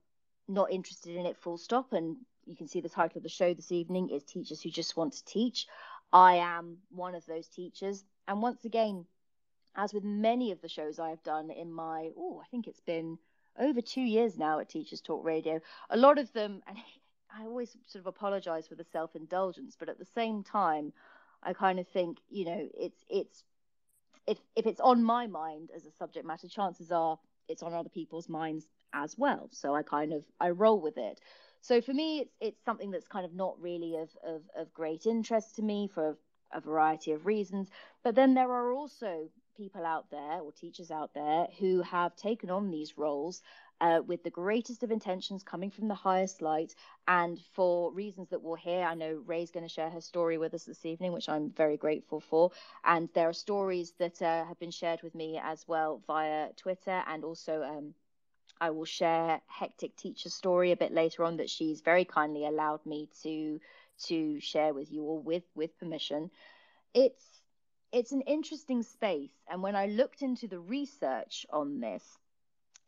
not 0.47 0.71
interested 0.71 1.17
in 1.17 1.27
it, 1.27 1.37
full 1.37 1.59
stop. 1.59 1.93
And 1.93 2.19
you 2.47 2.55
can 2.55 2.69
see 2.69 2.81
the 2.81 2.89
title 2.89 3.19
of 3.19 3.25
the 3.25 3.29
show 3.29 3.53
this 3.53 3.73
evening 3.73 4.11
is 4.11 4.23
Teachers 4.23 4.63
Who 4.63 4.71
Just 4.71 4.97
Want 4.97 5.15
to 5.15 5.25
Teach. 5.25 5.67
I 6.13 6.37
am 6.37 6.77
one 6.91 7.17
of 7.17 7.27
those 7.27 7.49
teachers. 7.49 8.05
And 8.29 8.41
once 8.41 8.65
again, 8.65 9.05
as 9.75 9.93
with 9.93 10.05
many 10.05 10.53
of 10.53 10.61
the 10.63 10.69
shows 10.69 11.01
I 11.01 11.11
have 11.11 11.25
done 11.25 11.51
in 11.51 11.73
my, 11.73 12.11
oh, 12.17 12.41
I 12.41 12.47
think 12.49 12.69
it's 12.69 12.81
been 12.81 13.19
over 13.59 13.81
two 13.81 14.03
years 14.03 14.39
now 14.39 14.61
at 14.61 14.69
Teachers 14.69 15.01
Talk 15.01 15.25
Radio, 15.25 15.61
a 15.91 15.97
lot 15.97 16.19
of 16.19 16.33
them, 16.33 16.63
and 16.69 16.79
I 17.37 17.43
always 17.43 17.77
sort 17.89 18.03
of 18.03 18.07
apologize 18.07 18.69
for 18.69 18.77
the 18.77 18.87
self 18.93 19.17
indulgence, 19.17 19.75
but 19.77 19.89
at 19.89 19.99
the 19.99 20.07
same 20.15 20.45
time, 20.45 20.93
I 21.47 21.53
kind 21.53 21.79
of 21.79 21.87
think, 21.89 22.19
you 22.29 22.45
know, 22.45 22.69
it's 22.75 23.05
it's 23.09 23.45
if 24.27 24.39
if 24.57 24.67
it's 24.67 24.81
on 24.81 25.03
my 25.03 25.29
mind 25.29 25.71
as 25.75 25.87
a 25.87 25.93
subject 25.93 26.27
matter, 26.27 26.49
chances 26.49 26.91
are 26.91 27.19
it's 27.49 27.63
on 27.63 27.73
other 27.73 27.89
people's 27.89 28.29
minds 28.29 28.67
as 28.93 29.17
well. 29.17 29.49
So 29.53 29.75
I 29.75 29.83
kind 29.83 30.13
of 30.13 30.25
I 30.41 30.51
roll 30.51 30.81
with 30.81 30.99
it. 30.99 31.21
So 31.61 31.81
for 31.81 31.95
me, 31.95 32.21
it's 32.21 32.35
it's 32.41 32.65
something 32.65 32.91
that's 32.91 33.07
kind 33.07 33.25
of 33.25 33.33
not 33.33 33.61
really 33.61 33.95
of 33.97 34.11
of, 34.25 34.43
of 34.57 34.75
great 34.75 35.07
interest 35.07 35.55
to 35.57 35.63
me 35.63 35.89
for 35.89 36.11
a, 36.53 36.59
a 36.59 36.61
variety 36.61 37.13
of 37.13 37.27
reasons. 37.27 37.69
But 38.03 38.17
then 38.17 38.35
there 38.35 38.51
are 38.51 38.73
also 38.73 39.31
people 39.57 39.87
out 39.87 40.11
there 40.11 40.41
or 40.41 40.53
teachers 40.53 40.91
out 40.91 41.15
there 41.15 41.47
who 41.61 41.81
have 41.83 42.15
taken 42.17 42.51
on 42.51 42.71
these 42.71 42.99
roles 42.99 43.41
uh, 43.81 44.01
with 44.07 44.23
the 44.23 44.31
greatest 44.31 44.83
of 44.83 44.91
intentions 44.91 45.43
coming 45.43 45.71
from 45.71 45.89
the 45.89 45.95
highest 45.95 46.43
light 46.43 46.75
and 47.09 47.41
for 47.53 47.93
reasons 47.93 48.29
that 48.31 48.43
we'll 48.43 48.55
hear 48.55 48.85
i 48.85 48.95
know 48.95 49.23
Rae's 49.27 49.51
going 49.51 49.67
to 49.67 49.73
share 49.73 49.91
her 49.91 50.01
story 50.01 50.39
with 50.39 50.55
us 50.55 50.65
this 50.65 50.87
evening 50.87 51.13
which 51.13 51.29
i'm 51.29 51.51
very 51.51 51.77
grateful 51.77 52.21
for 52.21 52.51
and 52.85 53.09
there 53.15 53.29
are 53.29 53.35
stories 53.35 53.93
that 53.99 54.21
uh, 54.23 54.45
have 54.45 54.59
been 54.59 54.71
shared 54.71 55.03
with 55.03 55.15
me 55.15 55.41
as 55.43 55.67
well 55.69 56.03
via 56.07 56.49
twitter 56.57 57.03
and 57.07 57.25
also 57.25 57.63
um, 57.63 57.95
I 58.61 58.71
will 58.71 58.87
share 58.87 59.41
hectic 59.47 59.97
teacher 59.97 60.31
story 60.31 60.73
a 60.73 60.77
bit 60.77 60.93
later 60.93 61.25
on 61.25 61.37
that 61.37 61.51
she's 61.51 61.83
very 61.83 62.05
kindly 62.05 62.47
allowed 62.47 62.85
me 62.87 63.09
to 63.23 63.61
to 64.05 64.41
share 64.41 64.73
with 64.75 64.91
you 64.93 65.05
all 65.05 65.19
with 65.21 65.45
with 65.55 65.79
permission. 65.79 66.31
It's 66.95 67.43
it's 67.93 68.13
an 68.13 68.23
interesting 68.23 68.83
space. 68.83 69.35
And 69.49 69.63
when 69.63 69.77
I 69.77 69.87
looked 69.87 70.23
into 70.23 70.49
the 70.49 70.59
research 70.59 71.47
on 71.51 71.81
this, 71.81 72.19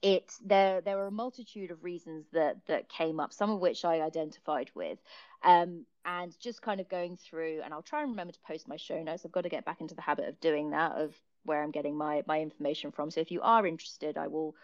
it 0.02 0.32
there 0.44 0.80
there 0.80 0.96
were 0.96 1.08
a 1.08 1.12
multitude 1.12 1.70
of 1.70 1.82
reasons 1.82 2.26
that 2.32 2.64
that 2.66 2.88
came 2.88 3.18
up, 3.20 3.32
some 3.32 3.50
of 3.50 3.60
which 3.60 3.84
I 3.84 4.00
identified 4.00 4.70
with. 4.74 4.98
Um, 5.42 5.86
and 6.04 6.36
just 6.40 6.62
kind 6.62 6.80
of 6.80 6.88
going 6.88 7.16
through, 7.16 7.60
and 7.62 7.72
I'll 7.72 7.82
try 7.82 8.00
and 8.00 8.10
remember 8.10 8.32
to 8.32 8.40
post 8.40 8.66
my 8.66 8.76
show 8.76 9.02
notes. 9.02 9.24
I've 9.24 9.32
got 9.32 9.42
to 9.42 9.48
get 9.48 9.64
back 9.64 9.80
into 9.80 9.94
the 9.94 10.02
habit 10.02 10.28
of 10.28 10.40
doing 10.40 10.70
that, 10.70 10.92
of 10.92 11.14
where 11.44 11.62
I'm 11.62 11.70
getting 11.70 11.96
my 11.96 12.22
my 12.26 12.40
information 12.40 12.92
from. 12.92 13.10
So 13.10 13.20
if 13.20 13.30
you 13.30 13.40
are 13.42 13.66
interested, 13.66 14.16
I 14.16 14.28
will 14.28 14.54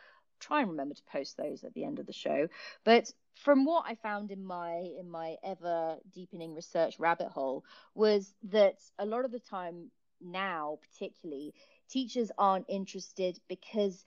try 0.40 0.60
and 0.60 0.70
remember 0.70 0.94
to 0.94 1.02
post 1.10 1.36
those 1.36 1.64
at 1.64 1.74
the 1.74 1.84
end 1.84 1.98
of 1.98 2.06
the 2.06 2.12
show. 2.12 2.48
But 2.84 3.10
from 3.34 3.64
what 3.64 3.84
I 3.86 3.94
found 3.96 4.30
in 4.30 4.44
my 4.44 4.88
in 4.98 5.10
my 5.10 5.36
ever 5.42 5.96
deepening 6.12 6.54
research 6.54 6.98
rabbit 6.98 7.28
hole 7.28 7.64
was 7.94 8.34
that 8.44 8.76
a 8.98 9.06
lot 9.06 9.24
of 9.24 9.32
the 9.32 9.40
time 9.40 9.90
now, 10.20 10.78
particularly, 10.80 11.54
teachers 11.88 12.30
aren't 12.38 12.66
interested 12.68 13.38
because 13.48 14.04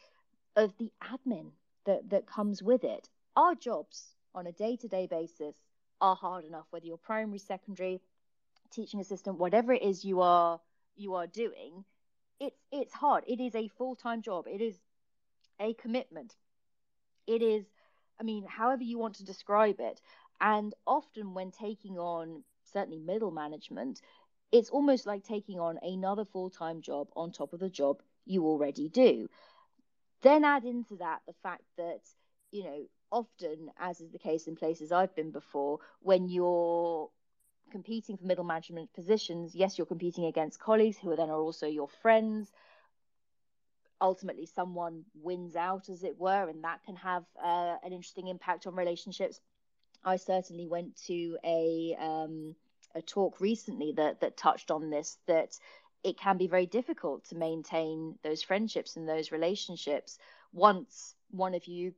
of 0.58 0.78
the 0.78 0.92
admin 1.02 1.52
that, 1.86 2.10
that 2.10 2.28
comes 2.28 2.62
with 2.62 2.84
it. 2.84 3.08
Our 3.38 3.56
jobs 3.56 4.16
on 4.36 4.48
a 4.48 4.52
day 4.52 4.76
to 4.76 4.88
day 4.90 5.08
basis 5.08 5.56
are 6.02 6.16
hard 6.16 6.44
enough, 6.44 6.66
whether 6.72 6.86
you're 6.86 6.98
primary, 6.98 7.40
secondary, 7.40 8.02
teaching 8.72 9.00
assistant, 9.00 9.38
whatever 9.38 9.72
it 9.72 9.84
is 9.84 10.04
you 10.04 10.20
are 10.20 10.60
you 10.98 11.14
are 11.14 11.28
doing, 11.28 11.86
it's 12.40 12.60
it's 12.72 12.94
hard. 12.94 13.24
It 13.28 13.40
is 13.40 13.56
a 13.56 13.68
full 13.68 13.96
time 13.96 14.22
job. 14.22 14.46
It 14.48 14.62
is 14.62 14.76
a 15.60 15.74
commitment. 15.76 16.36
It 17.26 17.42
is, 17.42 17.66
I 18.20 18.24
mean, 18.24 18.46
however 18.48 18.84
you 18.84 18.98
want 18.98 19.16
to 19.16 19.26
describe 19.26 19.80
it. 19.80 20.02
And 20.40 20.74
often 20.86 21.34
when 21.34 21.52
taking 21.52 21.98
on 21.98 22.44
certainly 22.64 23.00
middle 23.00 23.32
management, 23.32 24.02
it's 24.52 24.70
almost 24.70 25.06
like 25.06 25.24
taking 25.24 25.60
on 25.60 25.80
another 25.82 26.26
full 26.26 26.50
time 26.50 26.82
job 26.82 27.08
on 27.16 27.32
top 27.32 27.54
of 27.54 27.60
the 27.60 27.70
job 27.70 28.02
you 28.26 28.46
already 28.46 28.90
do. 28.90 29.30
Then 30.22 30.44
add 30.44 30.66
into 30.66 30.96
that 30.98 31.22
the 31.28 31.34
fact 31.44 31.64
that, 31.78 32.02
you 32.52 32.64
know, 32.64 32.86
often, 33.12 33.72
as 33.80 34.02
is 34.02 34.12
the 34.12 34.20
case 34.20 34.48
in 34.48 34.56
places 34.56 34.92
I've 34.92 35.16
been 35.16 35.32
before, 35.32 35.80
when 36.02 36.28
you're 36.28 37.10
competing 37.72 38.18
for 38.18 38.26
middle 38.26 38.44
management 38.44 38.94
positions, 38.94 39.54
yes, 39.56 39.78
you're 39.78 39.88
competing 39.88 40.26
against 40.26 40.60
colleagues 40.60 40.98
who 40.98 41.12
are 41.12 41.16
then 41.16 41.30
are 41.30 41.40
also 41.40 41.68
your 41.68 41.88
friends. 41.88 42.52
Ultimately, 44.00 44.46
someone 44.46 45.06
wins 45.16 45.56
out, 45.56 45.90
as 45.90 46.04
it 46.04 46.20
were, 46.20 46.50
and 46.50 46.64
that 46.64 46.84
can 46.86 46.96
have 46.98 47.24
uh, 47.44 47.78
an 47.84 47.94
interesting 47.94 48.28
impact 48.28 48.68
on 48.68 48.76
relationships. 48.76 49.40
I 50.04 50.18
certainly 50.18 50.68
went 50.68 50.96
to 51.08 51.38
a 51.44 51.96
um, 52.00 52.56
a 52.94 53.02
talk 53.02 53.42
recently 53.42 53.94
that 53.94 54.22
that 54.22 54.38
touched 54.38 54.72
on 54.72 54.90
this 54.90 55.18
that 55.28 55.58
it 56.04 56.18
can 56.18 56.38
be 56.38 56.48
very 56.48 56.66
difficult 56.66 57.26
to 57.26 57.36
maintain 57.36 58.18
those 58.24 58.44
friendships 58.44 58.96
and 58.96 59.08
those 59.08 59.32
relationships 59.32 60.18
once 60.54 61.16
one 61.32 61.54
of 61.54 61.66
you 61.66 61.94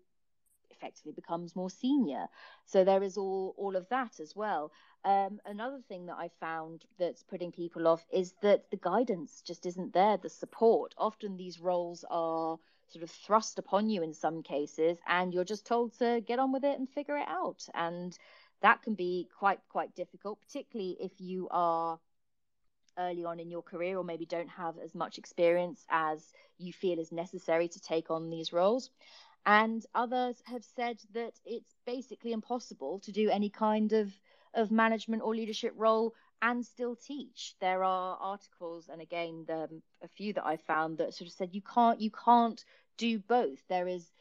effectively 0.72 1.12
becomes 1.12 1.56
more 1.56 1.70
senior. 1.70 2.28
So 2.66 2.84
there 2.84 3.04
is 3.04 3.18
all 3.18 3.54
all 3.58 3.76
of 3.76 3.88
that 3.90 4.20
as 4.20 4.36
well. 4.36 4.72
Um, 5.04 5.40
another 5.46 5.80
thing 5.88 6.06
that 6.08 6.18
I 6.18 6.30
found 6.40 6.86
that's 6.98 7.24
putting 7.24 7.52
people 7.52 7.88
off 7.88 8.06
is 8.12 8.34
that 8.42 8.70
the 8.72 8.78
guidance 8.78 9.42
just 9.46 9.66
isn't 9.66 9.94
there, 9.94 10.18
the 10.18 10.30
support. 10.30 10.94
Often 10.98 11.38
these 11.38 11.60
roles 11.60 12.06
are 12.10 12.58
sort 12.90 13.04
of 13.04 13.12
thrust 13.12 13.60
upon 13.60 13.90
you 13.90 14.02
in 14.04 14.14
some 14.14 14.42
cases, 14.42 14.98
and 15.08 15.34
you're 15.34 15.44
just 15.44 15.66
told 15.66 15.98
to 16.00 16.22
get 16.26 16.40
on 16.40 16.52
with 16.52 16.64
it 16.64 16.80
and 16.80 16.90
figure 16.90 17.18
it 17.18 17.28
out. 17.28 17.68
And 17.74 18.18
that 18.62 18.82
can 18.82 18.94
be 18.94 19.28
quite 19.38 19.60
quite 19.70 19.96
difficult, 19.96 20.40
particularly 20.42 20.98
if 21.00 21.12
you 21.20 21.48
are 21.52 22.00
early 23.00 23.26
on 23.26 23.40
in 23.40 23.50
your 23.50 23.62
career 23.62 23.98
or 23.98 24.04
maybe 24.04 24.26
don't 24.26 24.50
have 24.50 24.78
as 24.78 24.94
much 24.94 25.18
experience 25.18 25.86
as 25.90 26.32
you 26.58 26.74
feel 26.74 27.00
is 27.00 27.12
necessary 27.12 27.68
to 27.70 27.80
take 27.80 28.12
on 28.12 28.30
these 28.30 28.54
roles. 28.54 28.90
And 29.46 29.86
others 29.96 30.42
have 30.46 30.64
said 30.64 31.00
that 31.14 31.34
it's 31.46 31.76
basically 31.86 32.34
impossible 32.34 33.00
to 33.00 33.12
do 33.12 33.30
any 33.30 33.50
kind 33.50 33.94
of, 33.94 34.12
of 34.54 34.70
management 34.72 35.24
or 35.24 35.34
leadership 35.34 35.74
role 35.76 36.14
and 36.42 36.66
still 36.66 36.96
teach. 36.96 37.56
There 37.60 37.84
are 37.84 38.18
articles, 38.20 38.90
and 38.90 39.02
again, 39.02 39.46
the, 39.48 39.82
a 40.02 40.08
few 40.08 40.34
that 40.34 40.46
I 40.46 40.58
found 40.58 40.98
that 40.98 41.14
sort 41.14 41.28
of 41.28 41.34
said 41.34 41.54
you 41.54 41.62
can't 41.62 42.00
you 42.00 42.12
can't 42.12 42.64
do 42.98 43.20
both. 43.20 43.60
There 43.68 43.88
is 43.88 44.12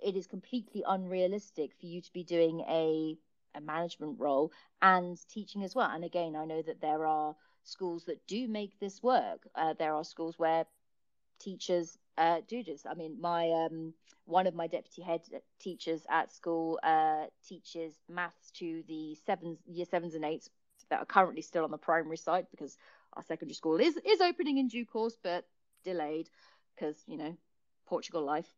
it 0.00 0.16
is 0.16 0.26
completely 0.26 0.84
unrealistic 0.86 1.72
for 1.80 1.86
you 1.86 2.00
to 2.00 2.12
be 2.12 2.24
doing 2.24 2.60
a 2.68 3.16
a 3.54 3.60
management 3.60 4.18
role 4.18 4.52
and 4.82 5.18
teaching 5.28 5.64
as 5.64 5.74
well. 5.74 5.90
And 5.90 6.04
again, 6.04 6.36
I 6.36 6.44
know 6.44 6.62
that 6.62 6.80
there 6.80 7.06
are 7.06 7.34
schools 7.68 8.04
that 8.04 8.26
do 8.26 8.48
make 8.48 8.78
this 8.80 9.02
work. 9.02 9.46
Uh, 9.54 9.74
there 9.78 9.94
are 9.94 10.04
schools 10.04 10.38
where 10.38 10.66
teachers 11.38 11.98
uh, 12.16 12.40
do 12.48 12.62
this. 12.62 12.84
I 12.86 12.94
mean, 12.94 13.20
my 13.20 13.50
um, 13.50 13.94
one 14.24 14.46
of 14.46 14.54
my 14.54 14.66
deputy 14.66 15.02
head 15.02 15.22
teachers 15.60 16.04
at 16.10 16.32
school 16.32 16.78
uh, 16.82 17.26
teaches 17.46 17.94
maths 18.08 18.50
to 18.52 18.82
the 18.88 19.16
sevens, 19.26 19.58
year 19.66 19.86
sevens 19.86 20.14
and 20.14 20.24
eights 20.24 20.50
that 20.90 21.00
are 21.00 21.06
currently 21.06 21.42
still 21.42 21.64
on 21.64 21.70
the 21.70 21.78
primary 21.78 22.16
side 22.16 22.46
because 22.50 22.76
our 23.14 23.22
secondary 23.24 23.54
school 23.54 23.78
is 23.80 23.96
is 23.96 24.20
opening 24.20 24.58
in 24.58 24.68
due 24.68 24.86
course, 24.86 25.16
but 25.22 25.46
delayed 25.84 26.28
because 26.74 26.96
you 27.06 27.16
know 27.16 27.36
Portugal 27.86 28.24
life. 28.24 28.52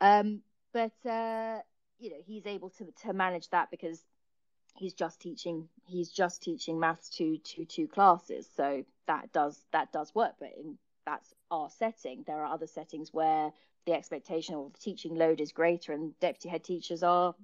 Um, 0.00 0.42
but 0.72 0.92
uh, 1.08 1.58
you 1.98 2.10
know 2.10 2.22
he's 2.26 2.46
able 2.46 2.70
to 2.70 2.86
to 3.02 3.12
manage 3.12 3.48
that 3.50 3.70
because 3.70 4.02
he's 4.78 4.94
just 4.94 5.20
teaching 5.20 5.68
he's 5.86 6.10
just 6.10 6.42
teaching 6.42 6.78
maths 6.78 7.08
to 7.10 7.38
to 7.38 7.64
two 7.64 7.88
classes. 7.88 8.48
So 8.56 8.84
that 9.06 9.32
does 9.32 9.64
that 9.72 9.92
does 9.92 10.14
work 10.14 10.34
but 10.38 10.50
in 10.56 10.78
that's 11.04 11.34
our 11.50 11.70
setting. 11.70 12.24
There 12.26 12.40
are 12.40 12.52
other 12.52 12.66
settings 12.66 13.12
where 13.12 13.52
the 13.86 13.92
expectation 13.92 14.54
of 14.56 14.72
the 14.72 14.78
teaching 14.78 15.14
load 15.14 15.40
is 15.40 15.52
greater 15.52 15.92
and 15.92 16.18
deputy 16.18 16.48
head 16.48 16.64
teachers 16.64 17.02
are 17.02 17.34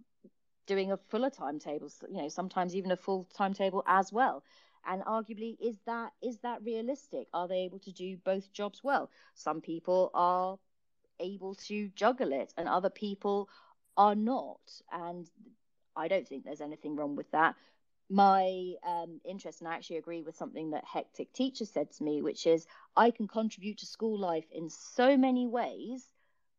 doing 0.66 0.92
a 0.92 0.96
fuller 0.96 1.30
timetable 1.30 1.90
you 2.08 2.22
know 2.22 2.28
sometimes 2.28 2.74
even 2.74 2.90
a 2.90 2.96
full 2.96 3.28
timetable 3.34 3.82
as 3.86 4.12
well. 4.12 4.42
And 4.84 5.02
arguably 5.02 5.56
is 5.60 5.78
that 5.86 6.12
is 6.22 6.38
that 6.40 6.62
realistic? 6.64 7.28
Are 7.32 7.46
they 7.46 7.60
able 7.60 7.78
to 7.80 7.92
do 7.92 8.16
both 8.16 8.52
jobs 8.52 8.82
well? 8.82 9.10
Some 9.34 9.60
people 9.60 10.10
are 10.14 10.58
able 11.20 11.54
to 11.54 11.88
juggle 11.94 12.32
it 12.32 12.52
and 12.56 12.68
other 12.68 12.90
people 12.90 13.48
are 13.96 14.14
not. 14.14 14.60
And 14.90 15.28
I 15.96 16.08
don't 16.08 16.26
think 16.26 16.44
there's 16.44 16.60
anything 16.60 16.96
wrong 16.96 17.16
with 17.16 17.30
that. 17.32 17.54
My 18.08 18.74
um, 18.86 19.20
interest, 19.24 19.60
and 19.60 19.68
I 19.68 19.74
actually 19.74 19.96
agree 19.96 20.22
with 20.22 20.36
something 20.36 20.70
that 20.70 20.84
Hectic 20.84 21.32
Teacher 21.32 21.64
said 21.64 21.90
to 21.92 22.04
me, 22.04 22.20
which 22.20 22.46
is 22.46 22.66
I 22.96 23.10
can 23.10 23.26
contribute 23.28 23.78
to 23.78 23.86
school 23.86 24.18
life 24.18 24.44
in 24.52 24.68
so 24.68 25.16
many 25.16 25.46
ways 25.46 26.04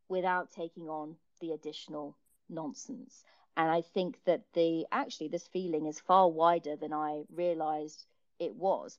without 0.09 0.51
taking 0.51 0.89
on 0.89 1.15
the 1.41 1.51
additional 1.51 2.17
nonsense. 2.49 3.23
And 3.55 3.69
I 3.69 3.81
think 3.81 4.17
that 4.25 4.41
the 4.53 4.87
actually 4.91 5.27
this 5.27 5.47
feeling 5.47 5.85
is 5.85 5.99
far 5.99 6.29
wider 6.29 6.75
than 6.75 6.93
I 6.93 7.23
realized 7.31 8.05
it 8.39 8.55
was. 8.55 8.97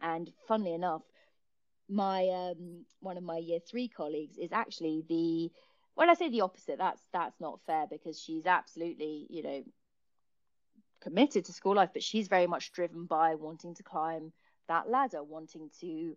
And 0.00 0.32
funnily 0.48 0.72
enough, 0.72 1.02
my 1.88 2.28
um, 2.28 2.84
one 3.00 3.18
of 3.18 3.22
my 3.22 3.36
year 3.38 3.58
three 3.60 3.88
colleagues 3.88 4.38
is 4.38 4.52
actually 4.52 5.04
the 5.08 5.50
when 5.94 6.10
I 6.10 6.14
say 6.14 6.28
the 6.28 6.40
opposite, 6.42 6.78
that's 6.78 7.02
that's 7.12 7.40
not 7.40 7.60
fair 7.66 7.86
because 7.88 8.20
she's 8.20 8.46
absolutely, 8.46 9.26
you 9.28 9.42
know, 9.42 9.64
committed 11.00 11.44
to 11.46 11.52
school 11.52 11.74
life, 11.74 11.90
but 11.92 12.02
she's 12.02 12.28
very 12.28 12.46
much 12.46 12.72
driven 12.72 13.06
by 13.06 13.34
wanting 13.34 13.74
to 13.74 13.82
climb 13.82 14.32
that 14.68 14.88
ladder, 14.88 15.22
wanting 15.22 15.70
to 15.80 16.16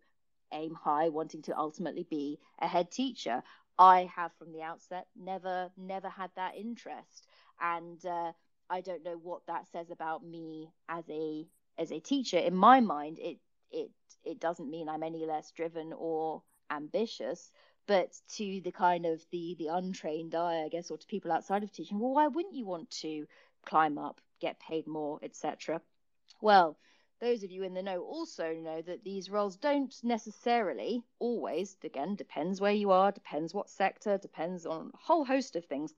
aim 0.54 0.74
high, 0.76 1.10
wanting 1.10 1.42
to 1.44 1.58
ultimately 1.58 2.06
be 2.10 2.40
a 2.60 2.68
head 2.68 2.92
teacher. 2.92 3.44
I 3.78 4.10
have 4.16 4.32
from 4.40 4.54
the 4.54 4.62
outset 4.62 5.08
never 5.16 5.70
never 5.76 6.08
had 6.08 6.32
that 6.36 6.56
interest, 6.56 7.28
and 7.60 8.04
uh, 8.06 8.32
I 8.70 8.82
don't 8.82 9.04
know 9.04 9.18
what 9.22 9.46
that 9.48 9.68
says 9.68 9.92
about 9.92 10.24
me 10.24 10.72
as 10.88 11.04
a 11.10 11.46
as 11.78 11.92
a 11.92 12.00
teacher. 12.00 12.38
In 12.38 12.56
my 12.56 12.80
mind, 12.80 13.20
it 13.20 13.40
it 13.72 13.92
it 14.24 14.40
doesn't 14.40 14.70
mean 14.70 14.88
I'm 14.88 15.04
any 15.04 15.26
less 15.26 15.52
driven 15.52 15.94
or 15.94 16.44
ambitious 16.72 17.52
but 17.88 18.12
to 18.28 18.62
the 18.62 18.72
kind 18.72 19.06
of 19.06 19.24
the 19.32 19.56
the 19.60 19.68
untrained 19.68 20.36
eye 20.36 20.64
i 20.66 20.70
guess 20.70 20.92
or 20.92 20.98
to 20.98 21.08
people 21.08 21.32
outside 21.32 21.64
of 21.64 21.72
teaching 21.72 22.00
well 22.00 22.14
why 22.14 22.28
wouldn't 22.28 22.56
you 22.56 22.66
want 22.66 22.90
to 22.90 23.26
climb 23.66 23.98
up 23.98 24.22
get 24.40 24.60
paid 24.60 24.88
more 24.88 25.20
etc 25.24 25.82
well 26.42 26.78
those 27.22 27.44
of 27.44 27.52
you 27.52 27.64
in 27.64 27.74
the 27.74 27.82
know 27.82 28.02
also 28.02 28.54
know 28.54 28.82
that 28.82 29.04
these 29.04 29.30
roles 29.30 29.56
don't 29.58 29.96
necessarily 30.04 31.02
always 31.20 31.78
again 31.84 32.16
depends 32.16 32.60
where 32.60 32.72
you 32.72 32.92
are 32.92 33.12
depends 33.12 33.54
what 33.54 33.70
sector 33.70 34.18
depends 34.18 34.66
on 34.66 34.92
a 34.94 34.98
whole 34.98 35.26
host 35.26 35.56
of 35.56 35.66
things 35.66 35.94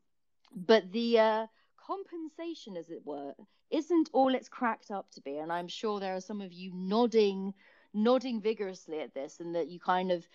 but 0.56 0.90
the 0.92 1.20
uh, 1.20 1.48
compensation 1.86 2.78
as 2.78 2.90
it 2.90 3.02
were 3.06 3.34
isn't 3.70 4.10
all 4.14 4.34
it's 4.34 4.50
cracked 4.50 4.92
up 4.92 5.10
to 5.12 5.22
be 5.22 5.38
and 5.38 5.52
i'm 5.52 5.68
sure 5.68 6.00
there 6.00 6.16
are 6.16 6.22
some 6.22 6.42
of 6.42 6.54
you 6.54 6.72
nodding 6.74 7.54
nodding 7.94 8.40
vigorously 8.42 9.00
at 9.00 9.14
this 9.14 9.40
and 9.40 9.56
that 9.56 9.68
you 9.68 9.80
kind 9.80 10.12
of 10.12 10.26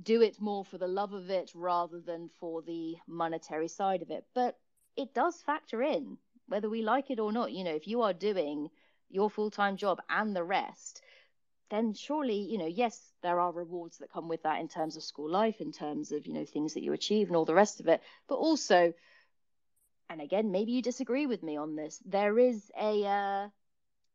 do 0.00 0.22
it 0.22 0.40
more 0.40 0.64
for 0.64 0.78
the 0.78 0.86
love 0.88 1.12
of 1.12 1.30
it 1.30 1.52
rather 1.54 2.00
than 2.00 2.30
for 2.40 2.62
the 2.62 2.96
monetary 3.06 3.68
side 3.68 4.02
of 4.02 4.10
it. 4.10 4.24
But 4.34 4.58
it 4.96 5.14
does 5.14 5.42
factor 5.42 5.82
in, 5.82 6.18
whether 6.46 6.68
we 6.68 6.82
like 6.82 7.10
it 7.10 7.20
or 7.20 7.32
not. 7.32 7.52
You 7.52 7.64
know, 7.64 7.74
if 7.74 7.86
you 7.86 8.02
are 8.02 8.12
doing 8.12 8.70
your 9.10 9.30
full 9.30 9.50
time 9.50 9.76
job 9.76 10.00
and 10.08 10.34
the 10.34 10.44
rest, 10.44 11.02
then 11.70 11.94
surely, 11.94 12.36
you 12.36 12.58
know, 12.58 12.66
yes, 12.66 13.12
there 13.22 13.40
are 13.40 13.52
rewards 13.52 13.98
that 13.98 14.12
come 14.12 14.28
with 14.28 14.42
that 14.42 14.60
in 14.60 14.68
terms 14.68 14.96
of 14.96 15.02
school 15.02 15.30
life, 15.30 15.60
in 15.60 15.72
terms 15.72 16.12
of, 16.12 16.26
you 16.26 16.34
know, 16.34 16.44
things 16.44 16.74
that 16.74 16.82
you 16.82 16.92
achieve 16.92 17.28
and 17.28 17.36
all 17.36 17.44
the 17.44 17.54
rest 17.54 17.80
of 17.80 17.88
it. 17.88 18.02
But 18.28 18.36
also, 18.36 18.92
and 20.10 20.20
again, 20.20 20.50
maybe 20.50 20.72
you 20.72 20.82
disagree 20.82 21.26
with 21.26 21.42
me 21.42 21.56
on 21.56 21.76
this, 21.76 22.00
there 22.04 22.38
is 22.38 22.70
a, 22.78 23.04
uh, 23.06 23.48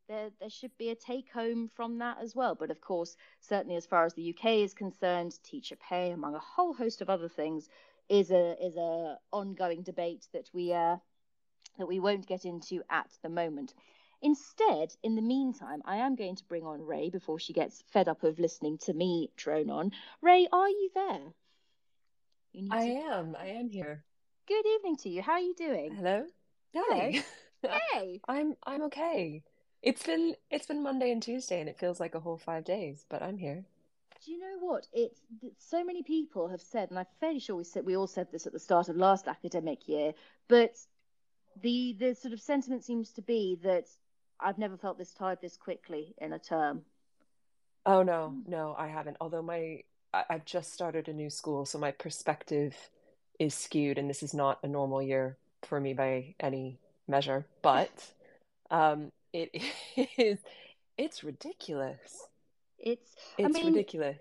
there, 0.07 0.29
there 0.39 0.49
should 0.49 0.75
be 0.77 0.89
a 0.89 0.95
take 0.95 1.31
home 1.31 1.69
from 1.75 1.99
that 1.99 2.17
as 2.21 2.35
well. 2.35 2.55
But 2.55 2.71
of 2.71 2.81
course, 2.81 3.15
certainly 3.41 3.75
as 3.75 3.85
far 3.85 4.05
as 4.05 4.13
the 4.13 4.29
UK 4.29 4.63
is 4.63 4.73
concerned, 4.73 5.37
teacher 5.43 5.75
pay, 5.75 6.11
among 6.11 6.35
a 6.35 6.39
whole 6.39 6.73
host 6.73 7.01
of 7.01 7.09
other 7.09 7.29
things, 7.29 7.69
is 8.09 8.31
a 8.31 8.55
is 8.63 8.77
a 8.77 9.17
ongoing 9.31 9.83
debate 9.83 10.27
that 10.33 10.49
we 10.53 10.73
uh, 10.73 10.97
that 11.77 11.87
we 11.87 11.99
won't 11.99 12.27
get 12.27 12.45
into 12.45 12.81
at 12.89 13.09
the 13.21 13.29
moment. 13.29 13.73
Instead, 14.21 14.95
in 15.03 15.15
the 15.15 15.21
meantime, 15.21 15.81
I 15.85 15.97
am 15.97 16.15
going 16.15 16.35
to 16.37 16.45
bring 16.45 16.63
on 16.63 16.81
Rae 16.81 17.09
before 17.09 17.39
she 17.39 17.53
gets 17.53 17.83
fed 17.87 18.07
up 18.07 18.23
of 18.23 18.39
listening 18.39 18.79
to 18.79 18.93
me 18.93 19.29
drone 19.35 19.69
on. 19.69 19.91
Rae, 20.21 20.47
are 20.51 20.69
you 20.69 20.89
there? 20.95 21.33
You 22.51 22.69
I 22.71 22.85
to... 22.85 22.93
am. 22.93 23.35
I 23.39 23.47
am 23.47 23.69
here. 23.69 24.03
Good 24.47 24.65
evening 24.65 24.95
to 24.97 25.09
you. 25.09 25.21
How 25.21 25.33
are 25.33 25.39
you 25.39 25.53
doing? 25.53 25.93
Hello. 25.93 26.25
Hi. 26.75 27.23
hey. 27.91 28.21
I'm 28.27 28.55
I'm 28.65 28.83
okay. 28.83 29.43
It's 29.87 30.03
been 30.03 30.35
it's 30.51 30.65
been 30.65 30.83
Monday 30.83 31.11
and 31.13 31.23
Tuesday 31.23 31.61
and 31.61 31.69
it 31.69 31.79
feels 31.79 31.97
like 31.97 32.13
a 32.13 32.19
whole 32.19 32.37
5 32.37 32.65
days, 32.65 33.05
but 33.07 33.23
I'm 33.23 33.37
here. 33.37 33.63
Do 34.25 34.33
you 34.33 34.37
know 34.37 34.57
what? 34.59 34.85
It's 34.91 35.21
so 35.59 35.81
many 35.81 36.03
people 36.03 36.49
have 36.49 36.59
said 36.59 36.89
and 36.89 36.99
I'm 36.99 37.05
fairly 37.21 37.39
sure 37.39 37.55
we 37.55 37.63
said 37.63 37.85
we 37.85 37.95
all 37.95 38.05
said 38.05 38.27
this 38.29 38.45
at 38.45 38.51
the 38.51 38.59
start 38.59 38.89
of 38.89 38.97
last 38.97 39.29
academic 39.29 39.87
year, 39.87 40.13
but 40.49 40.75
the 41.61 41.95
the 41.97 42.15
sort 42.15 42.33
of 42.33 42.41
sentiment 42.41 42.83
seems 42.83 43.13
to 43.13 43.21
be 43.21 43.59
that 43.63 43.85
I've 44.41 44.57
never 44.57 44.75
felt 44.75 44.97
this 44.97 45.13
tired 45.13 45.39
this 45.41 45.55
quickly 45.55 46.13
in 46.17 46.33
a 46.33 46.39
term. 46.39 46.81
Oh 47.85 48.03
no, 48.03 48.35
no, 48.45 48.75
I 48.77 48.87
haven't. 48.87 49.15
Although 49.21 49.41
my 49.41 49.83
I, 50.13 50.25
have 50.29 50.43
just 50.43 50.73
started 50.73 51.07
a 51.07 51.13
new 51.13 51.29
school, 51.29 51.65
so 51.65 51.77
my 51.77 51.91
perspective 51.91 52.75
is 53.39 53.53
skewed, 53.53 53.97
and 53.97 54.09
this 54.09 54.21
is 54.21 54.33
not 54.33 54.59
a 54.63 54.67
normal 54.67 55.01
year 55.01 55.37
for 55.63 55.79
me 55.79 55.93
by 55.93 56.35
any 56.41 56.77
measure. 57.07 57.45
But 57.61 58.11
um, 58.69 59.13
it 59.37 59.63
is 60.17 60.39
it's 60.97 61.23
ridiculous. 61.23 62.27
It's 62.79 63.15
it's 63.37 63.45
I 63.45 63.51
mean, 63.51 63.73
ridiculous. 63.73 64.17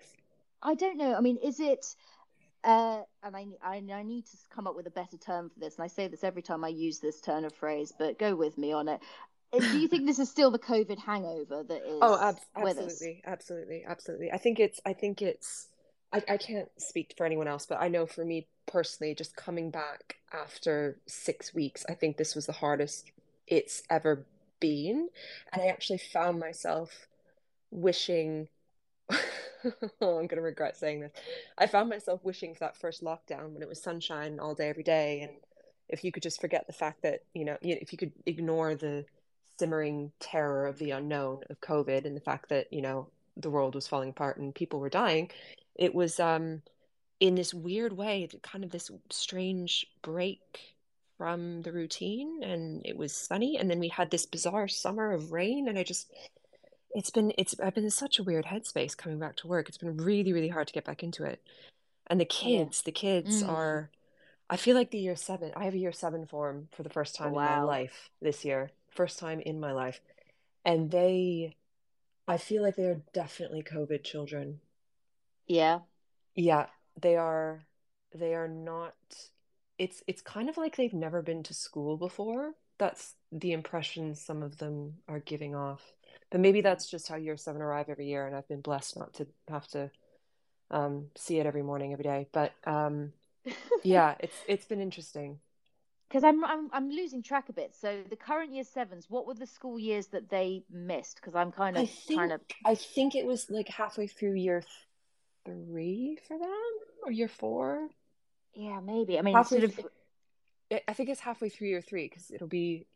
I 0.63 0.75
don't 0.75 0.99
know. 0.99 1.15
I 1.15 1.21
mean, 1.21 1.39
is 1.43 1.61
it? 1.61 1.87
Uh, 2.65 3.03
and 3.23 3.37
I, 3.37 3.47
I, 3.63 3.77
I 3.93 4.03
need 4.03 4.27
to 4.27 4.37
come 4.53 4.67
up 4.67 4.75
with 4.75 4.89
a 4.89 4.91
better 4.91 5.17
term 5.17 5.51
for 5.51 5.61
this. 5.61 5.77
And 5.77 5.85
I 5.85 5.87
say 5.87 6.09
this 6.09 6.25
every 6.25 6.43
time 6.43 6.65
I 6.65 6.69
use 6.69 6.99
this 6.99 7.21
turn 7.21 7.45
of 7.45 7.55
phrase, 7.55 7.93
but 7.97 8.19
go 8.19 8.35
with 8.35 8.59
me 8.59 8.73
on 8.73 8.89
it. 8.89 9.01
Uh, 9.53 9.61
do 9.61 9.79
you 9.79 9.87
think 9.87 10.05
this 10.05 10.19
is 10.19 10.29
still 10.29 10.51
the 10.51 10.59
COVID 10.59 10.99
hangover 10.99 11.63
that 11.63 11.83
is? 11.87 11.99
Oh, 12.03 12.19
ab- 12.21 12.39
absolutely, 12.57 13.23
absolutely, 13.25 13.85
absolutely. 13.87 14.33
I 14.33 14.39
think 14.39 14.59
it's. 14.59 14.81
I 14.85 14.93
think 14.93 15.23
it's. 15.23 15.69
I, 16.13 16.23
I 16.29 16.37
can't 16.37 16.69
speak 16.79 17.15
for 17.17 17.25
anyone 17.25 17.49
else, 17.49 17.67
but 17.67 17.81
I 17.81 17.89
know 17.89 18.07
for 18.07 18.25
me 18.25 18.49
personally, 18.67 19.15
just 19.15 19.37
coming 19.37 19.71
back 19.71 20.17
after 20.33 20.99
six 21.07 21.55
weeks, 21.55 21.85
I 21.89 21.95
think 21.95 22.17
this 22.17 22.35
was 22.35 22.47
the 22.47 22.53
hardest 22.53 23.11
it's 23.47 23.83
ever 23.89 24.25
been, 24.61 25.09
and 25.53 25.63
I 25.63 25.67
actually 25.67 25.99
found 25.99 26.39
myself 26.39 27.07
wishing. 27.71 28.49
oh, 30.01 30.19
I'm 30.19 30.27
gonna 30.27 30.43
regret 30.43 30.77
saying 30.77 31.01
this. 31.01 31.13
I 31.59 31.67
found 31.67 31.89
myself 31.89 32.25
wishing 32.25 32.55
for 32.55 32.61
that 32.61 32.77
first 32.77 33.03
lockdown 33.03 33.53
when 33.53 33.63
it 33.63 33.69
was 33.69 33.83
sunshine 33.83 34.39
all 34.41 34.55
day, 34.55 34.69
every 34.69 34.83
day, 34.83 35.21
and 35.21 35.33
if 35.89 36.03
you 36.03 36.11
could 36.11 36.23
just 36.23 36.41
forget 36.41 36.67
the 36.67 36.73
fact 36.73 37.03
that 37.03 37.21
you 37.35 37.45
know, 37.45 37.57
if 37.63 37.93
you 37.93 37.99
could 37.99 38.13
ignore 38.27 38.75
the 38.75 39.05
simmering 39.59 40.13
terror 40.21 40.67
of 40.67 40.79
the 40.79 40.91
unknown 40.91 41.41
of 41.49 41.61
COVID 41.61 42.05
and 42.05 42.17
the 42.17 42.21
fact 42.21 42.49
that, 42.51 42.73
you 42.73 42.83
know, 42.83 43.09
the 43.37 43.51
world 43.51 43.75
was 43.75 43.87
falling 43.87 44.11
apart 44.11 44.39
and 44.39 44.55
people 44.55 44.81
were 44.81 44.89
dying, 44.89 45.31
it 45.75 45.95
was 45.95 46.21
um 46.21 46.63
in 47.19 47.35
this 47.35 47.55
weird 47.55 47.95
way, 47.95 48.29
kind 48.43 48.65
of 48.65 48.71
this 48.71 48.91
strange 49.11 49.87
break 50.03 50.76
from 51.19 51.63
the 51.63 51.73
routine 51.73 52.43
and 52.43 52.85
it 52.85 52.97
was 52.97 53.17
sunny 53.17 53.57
and 53.57 53.71
then 53.71 53.79
we 53.79 53.89
had 53.89 54.11
this 54.11 54.27
bizarre 54.27 54.69
summer 54.69 55.13
of 55.13 55.33
rain 55.33 55.69
and 55.69 55.79
I 55.79 55.83
just 55.83 56.13
it's 56.95 57.11
been 57.11 57.33
it's 57.39 57.59
I've 57.61 57.75
been 57.75 57.85
in 57.85 57.91
such 57.91 58.19
a 58.19 58.23
weird 58.23 58.47
headspace 58.47 58.97
coming 58.97 59.19
back 59.19 59.37
to 59.37 59.47
work. 59.47 59.69
It's 59.69 59.79
been 59.79 59.97
really, 59.97 60.33
really 60.33 60.49
hard 60.49 60.67
to 60.69 60.73
get 60.73 60.85
back 60.85 61.03
into 61.03 61.25
it. 61.25 61.43
And 62.07 62.21
the 62.21 62.25
kids, 62.25 62.83
yeah. 62.83 62.87
the 62.87 62.93
kids 62.93 63.43
mm. 63.43 63.49
are 63.49 63.91
I 64.49 64.57
feel 64.57 64.77
like 64.77 64.91
the 64.91 64.99
year 64.99 65.17
seven. 65.17 65.53
I 65.57 65.65
have 65.65 65.75
a 65.75 65.79
year 65.79 65.93
seven 65.93 66.27
form 66.27 66.69
for 66.73 66.83
the 66.83 66.91
first 66.91 67.17
time 67.17 67.33
wow. 67.33 67.43
in 67.43 67.59
my 67.59 67.63
life 67.63 68.11
this 68.21 68.45
year 68.45 68.71
first 68.97 69.19
time 69.19 69.41
in 69.41 69.61
my 69.61 69.73
life. 69.73 70.01
And 70.65 70.91
they, 70.91 71.55
I 72.27 72.39
feel 72.39 72.63
like 72.63 72.75
they 72.75 72.87
are 72.87 73.03
definitely 73.13 73.63
COVID 73.63 74.03
children. 74.03 74.61
Yeah. 75.47 75.81
Yeah. 76.35 76.67
They 77.01 77.17
are, 77.17 77.67
they 78.13 78.35
are 78.35 78.49
not, 78.49 78.95
it's, 79.79 80.03
it's 80.07 80.23
kind 80.23 80.49
of 80.49 80.57
like 80.57 80.77
they've 80.77 80.93
never 80.93 81.23
been 81.23 81.43
to 81.45 81.55
school 81.55 81.97
before. 81.97 82.53
That's 82.79 83.15
the 83.33 83.53
impression 83.53 84.15
some 84.15 84.43
of 84.43 84.59
them 84.59 84.95
are 85.09 85.21
giving 85.21 85.55
off. 85.55 85.83
But 86.31 86.41
maybe 86.41 86.61
that's 86.61 86.91
just 86.91 87.09
how 87.09 87.17
year 87.17 87.37
seven 87.37 87.63
arrive 87.63 87.89
every 87.89 88.07
year. 88.07 88.27
And 88.27 88.35
I've 88.35 88.49
been 88.49 88.61
blessed 88.61 88.99
not 88.99 89.15
to 89.15 89.27
have 89.49 89.67
to 89.69 89.91
um, 90.71 91.07
see 91.17 91.39
it 91.39 91.47
every 91.47 91.63
morning, 91.63 91.93
every 91.93 92.05
day. 92.05 92.29
But 92.33 92.53
um, 92.65 93.13
yeah, 93.83 94.15
it's, 94.21 94.37
it's 94.47 94.67
been 94.67 94.81
interesting 94.81 95.39
because 96.09 96.25
I'm, 96.25 96.45
I'm 96.45 96.71
I'm 96.73 96.91
losing 96.91 97.23
track 97.23 97.49
a 97.49 97.53
bit. 97.53 97.75
So 97.75 98.03
the 98.09 98.17
current 98.17 98.53
year 98.53 98.65
sevens, 98.65 99.07
what 99.09 99.27
were 99.27 99.35
the 99.35 99.47
school 99.47 99.79
years 99.79 100.07
that 100.09 100.29
they 100.29 100.63
missed? 100.71 101.17
Because 101.17 101.35
I'm 101.35 101.53
kind 101.53 101.77
of 101.77 101.83
I 101.83 101.87
think, 101.87 102.19
trying 102.19 102.29
to. 102.31 102.41
I 102.65 102.75
think 102.75 103.15
it 103.15 103.27
was 103.27 103.51
like 103.51 103.69
halfway 103.69 104.07
through 104.07 104.35
year 104.35 104.63
three 105.45 106.19
for 106.27 106.39
them, 106.39 106.73
or 107.05 107.11
year 107.11 107.29
four. 107.29 107.89
Yeah, 108.57 108.81
maybe. 108.81 109.19
I 109.19 109.23
mean, 109.23 109.35
halfway, 109.35 109.61
sort 109.61 109.71
of. 109.79 110.81
I 110.89 110.93
think 110.93 111.09
it's 111.11 111.21
halfway 111.21 111.49
through 111.49 111.69
year 111.69 111.81
three 111.81 112.09
because 112.09 112.31
it'll 112.31 112.49
be 112.49 112.87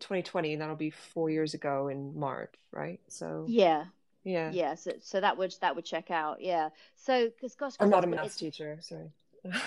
2020, 0.00 0.52
and 0.52 0.62
that'll 0.62 0.76
be 0.76 0.90
four 0.90 1.30
years 1.30 1.54
ago 1.54 1.88
in 1.88 2.18
March, 2.18 2.54
right? 2.70 3.00
So 3.08 3.46
yeah, 3.48 3.86
yeah, 4.22 4.50
yeah. 4.52 4.74
So 4.74 4.92
so 5.00 5.20
that 5.20 5.36
would 5.36 5.54
that 5.60 5.74
would 5.74 5.84
check 5.84 6.10
out. 6.10 6.40
Yeah. 6.40 6.68
So 6.96 7.28
because 7.28 7.54
gosh, 7.54 7.74
I'm 7.80 7.90
not 7.90 8.04
a 8.04 8.06
maths 8.06 8.36
teacher. 8.36 8.78
Sorry 8.80 9.10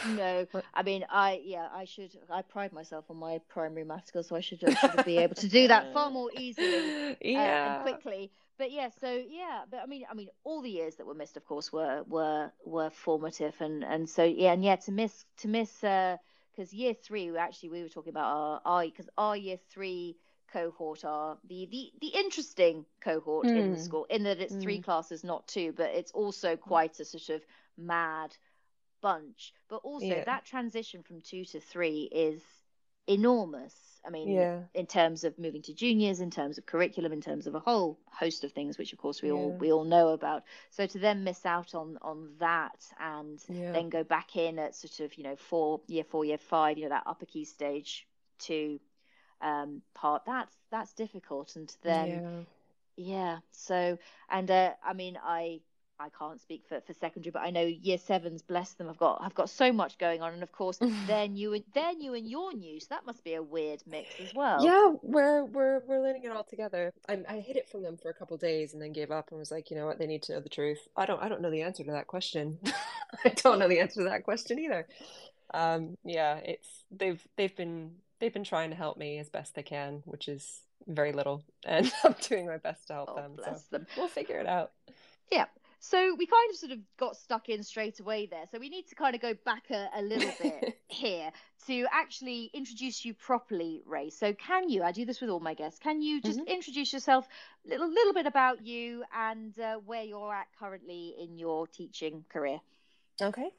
no, 0.07 0.45
I 0.73 0.83
mean, 0.83 1.05
I 1.09 1.41
yeah, 1.43 1.67
I 1.73 1.85
should. 1.85 2.11
I 2.29 2.41
pride 2.41 2.73
myself 2.73 3.05
on 3.09 3.17
my 3.17 3.39
primary 3.49 3.83
math 3.83 4.07
skills, 4.07 4.27
so 4.27 4.35
I 4.35 4.41
should, 4.41 4.59
should 4.59 5.05
be 5.05 5.17
able 5.17 5.35
to 5.35 5.47
do 5.47 5.67
that 5.67 5.93
far 5.93 6.09
more 6.09 6.29
easily 6.37 7.17
yeah. 7.21 7.39
uh, 7.39 7.75
and 7.75 7.81
quickly. 7.83 8.31
But 8.57 8.71
yeah, 8.71 8.89
so 8.99 9.11
yeah, 9.11 9.61
but 9.69 9.79
I 9.81 9.85
mean, 9.85 10.05
I 10.09 10.13
mean, 10.13 10.29
all 10.43 10.61
the 10.61 10.69
years 10.69 10.95
that 10.95 11.07
were 11.07 11.15
missed, 11.15 11.37
of 11.37 11.45
course, 11.45 11.71
were 11.71 12.03
were 12.07 12.51
were 12.65 12.89
formative, 12.89 13.55
and 13.59 13.83
and 13.83 14.09
so 14.09 14.23
yeah, 14.23 14.53
and 14.53 14.63
yeah, 14.63 14.75
to 14.77 14.91
miss 14.91 15.25
to 15.37 15.47
miss 15.47 15.83
uh, 15.83 16.17
because 16.55 16.73
uh, 16.73 16.77
year 16.77 16.93
three, 16.93 17.31
we 17.31 17.37
actually, 17.37 17.69
we 17.69 17.81
were 17.81 17.89
talking 17.89 18.11
about 18.11 18.31
our 18.35 18.61
our 18.65 18.83
because 18.83 19.09
our 19.17 19.35
year 19.35 19.57
three 19.71 20.17
cohort 20.51 21.05
are 21.05 21.37
the 21.47 21.67
the 21.71 21.91
the 22.01 22.07
interesting 22.07 22.85
cohort 23.01 23.45
mm. 23.45 23.57
in 23.57 23.71
the 23.71 23.77
hmm. 23.77 23.83
school 23.83 24.05
in 24.09 24.23
that 24.23 24.39
it's 24.39 24.53
mm. 24.53 24.61
three 24.61 24.77
hmm. 24.77 24.83
classes, 24.83 25.23
not 25.23 25.47
two, 25.47 25.73
but 25.75 25.89
it's 25.91 26.11
also 26.11 26.55
quite 26.55 26.99
a 26.99 27.05
sort 27.05 27.29
of 27.29 27.41
mad 27.77 28.35
bunch. 29.01 29.53
But 29.69 29.77
also 29.77 30.05
yeah. 30.05 30.23
that 30.25 30.45
transition 30.45 31.03
from 31.03 31.21
two 31.21 31.45
to 31.45 31.59
three 31.59 32.09
is 32.11 32.41
enormous. 33.07 33.73
I 34.03 34.09
mean, 34.09 34.29
yeah. 34.29 34.61
in 34.73 34.87
terms 34.87 35.23
of 35.23 35.37
moving 35.37 35.61
to 35.63 35.75
juniors, 35.75 36.21
in 36.21 36.31
terms 36.31 36.57
of 36.57 36.65
curriculum, 36.65 37.13
in 37.13 37.21
terms 37.21 37.45
of 37.45 37.53
a 37.53 37.59
whole 37.59 37.99
host 38.09 38.43
of 38.43 38.51
things, 38.51 38.77
which 38.79 38.93
of 38.93 38.99
course 38.99 39.21
we 39.21 39.29
yeah. 39.29 39.35
all 39.35 39.51
we 39.51 39.71
all 39.71 39.83
know 39.83 40.09
about. 40.09 40.43
So 40.71 40.87
to 40.87 40.99
then 40.99 41.23
miss 41.23 41.45
out 41.45 41.75
on 41.75 41.99
on 42.01 42.29
that 42.39 42.83
and 42.99 43.39
then 43.47 43.89
go 43.89 44.03
back 44.03 44.35
in 44.35 44.57
at 44.57 44.75
sort 44.75 44.99
of 45.01 45.17
you 45.17 45.23
know 45.23 45.35
four 45.35 45.81
year 45.87 46.03
four 46.03 46.25
year 46.25 46.39
five, 46.39 46.77
you 46.77 46.85
know 46.85 46.89
that 46.89 47.03
upper 47.05 47.25
key 47.25 47.45
stage 47.45 48.07
two 48.39 48.79
um, 49.41 49.81
part 49.93 50.23
that's 50.25 50.55
that's 50.71 50.93
difficult. 50.93 51.55
And 51.55 51.73
then 51.83 52.45
yeah, 52.95 53.39
so 53.51 53.97
and 54.29 54.49
uh, 54.49 54.71
I 54.83 54.93
mean 54.93 55.17
I 55.23 55.61
I 56.01 56.09
can't 56.17 56.41
speak 56.41 56.63
for, 56.67 56.81
for 56.81 56.93
secondary, 56.93 57.31
but 57.31 57.41
I 57.41 57.51
know 57.51 57.63
year 57.63 57.97
sevens, 57.97 58.41
bless 58.41 58.73
them, 58.73 58.87
have 58.87 58.97
got 58.97 59.21
have 59.23 59.35
got 59.35 59.49
so 59.49 59.71
much 59.71 59.97
going 59.97 60.21
on, 60.21 60.33
and 60.33 60.43
of 60.43 60.51
course 60.51 60.79
they're 61.07 61.27
new 61.27 61.53
and 61.53 61.63
they're 61.73 61.93
new 61.93 62.13
and 62.13 62.27
you're 62.27 62.53
new, 62.53 62.79
so 62.79 62.87
that 62.89 63.05
must 63.05 63.23
be 63.23 63.35
a 63.35 63.43
weird 63.43 63.81
mix 63.85 64.09
as 64.19 64.33
well. 64.33 64.63
Yeah, 64.63 64.93
we're 65.01 65.45
we're 65.45 65.81
we're 65.87 66.01
learning 66.01 66.23
it 66.23 66.31
all 66.31 66.43
together. 66.43 66.91
I 67.07 67.19
I 67.29 67.39
hid 67.39 67.57
it 67.57 67.69
from 67.69 67.83
them 67.83 67.97
for 67.97 68.09
a 68.09 68.13
couple 68.13 68.37
days 68.37 68.73
and 68.73 68.81
then 68.81 68.91
gave 68.91 69.11
up 69.11 69.29
and 69.29 69.39
was 69.39 69.51
like, 69.51 69.69
you 69.69 69.77
know 69.77 69.85
what, 69.85 69.99
they 69.99 70.07
need 70.07 70.23
to 70.23 70.33
know 70.33 70.39
the 70.39 70.49
truth. 70.49 70.87
I 70.95 71.05
don't 71.05 71.21
I 71.21 71.29
don't 71.29 71.41
know 71.41 71.51
the 71.51 71.61
answer 71.61 71.83
to 71.83 71.91
that 71.91 72.07
question. 72.07 72.59
I 73.25 73.29
don't 73.29 73.59
know 73.59 73.67
the 73.67 73.79
answer 73.79 74.03
to 74.03 74.09
that 74.09 74.23
question 74.23 74.59
either. 74.59 74.87
Um, 75.53 75.97
yeah, 76.03 76.37
it's 76.37 76.67
they've 76.91 77.21
they've 77.35 77.55
been 77.55 77.91
they've 78.19 78.33
been 78.33 78.43
trying 78.43 78.69
to 78.69 78.75
help 78.75 78.97
me 78.97 79.19
as 79.19 79.29
best 79.29 79.55
they 79.55 79.63
can, 79.63 80.01
which 80.05 80.27
is 80.27 80.61
very 80.87 81.11
little, 81.11 81.43
and 81.65 81.91
I'm 82.03 82.15
doing 82.21 82.47
my 82.47 82.57
best 82.57 82.87
to 82.87 82.93
help 82.93 83.09
oh, 83.11 83.15
them. 83.15 83.35
Bless 83.35 83.65
so 83.69 83.77
them. 83.77 83.87
We'll 83.97 84.07
figure 84.07 84.39
it 84.39 84.47
out. 84.47 84.71
Yeah. 85.31 85.45
So 85.83 86.15
we 86.15 86.27
kind 86.27 86.51
of 86.51 86.57
sort 86.57 86.71
of 86.73 86.77
got 86.97 87.17
stuck 87.17 87.49
in 87.49 87.63
straight 87.63 87.99
away 87.99 88.27
there. 88.27 88.45
So 88.51 88.59
we 88.59 88.69
need 88.69 88.87
to 88.89 88.95
kind 88.95 89.15
of 89.15 89.21
go 89.21 89.33
back 89.33 89.63
a, 89.71 89.89
a 89.95 90.01
little 90.03 90.31
bit 90.39 90.77
here 90.87 91.31
to 91.65 91.87
actually 91.91 92.51
introduce 92.53 93.03
you 93.03 93.15
properly, 93.15 93.81
Rae. 93.87 94.11
So 94.11 94.31
can 94.33 94.69
you? 94.69 94.83
I 94.83 94.91
do 94.91 95.05
this 95.05 95.19
with 95.19 95.31
all 95.31 95.39
my 95.39 95.55
guests. 95.55 95.79
Can 95.79 96.03
you 96.03 96.21
just 96.21 96.37
mm-hmm. 96.37 96.47
introduce 96.47 96.93
yourself, 96.93 97.27
a 97.65 97.69
little 97.69 97.89
little 97.89 98.13
bit 98.13 98.27
about 98.27 98.63
you 98.63 99.03
and 99.11 99.57
uh, 99.59 99.77
where 99.83 100.03
you're 100.03 100.31
at 100.31 100.47
currently 100.59 101.15
in 101.19 101.39
your 101.39 101.65
teaching 101.65 102.25
career? 102.29 102.59
Okay. 103.19 103.49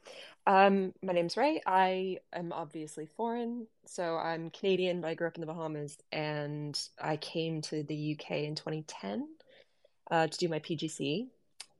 Um, 0.46 0.94
my 1.02 1.12
name's 1.12 1.36
Rae. 1.36 1.60
I 1.66 2.18
am 2.32 2.52
obviously 2.52 3.06
foreign, 3.16 3.66
so 3.84 4.16
I'm 4.16 4.50
Canadian, 4.50 5.00
but 5.00 5.08
I 5.08 5.14
grew 5.14 5.26
up 5.26 5.34
in 5.34 5.40
the 5.40 5.46
Bahamas, 5.46 5.98
and 6.12 6.78
I 7.00 7.16
came 7.16 7.62
to 7.62 7.82
the 7.82 8.16
UK 8.16 8.30
in 8.38 8.54
2010 8.54 9.26
uh, 10.12 10.28
to 10.28 10.38
do 10.38 10.48
my 10.48 10.60
PGC 10.60 11.26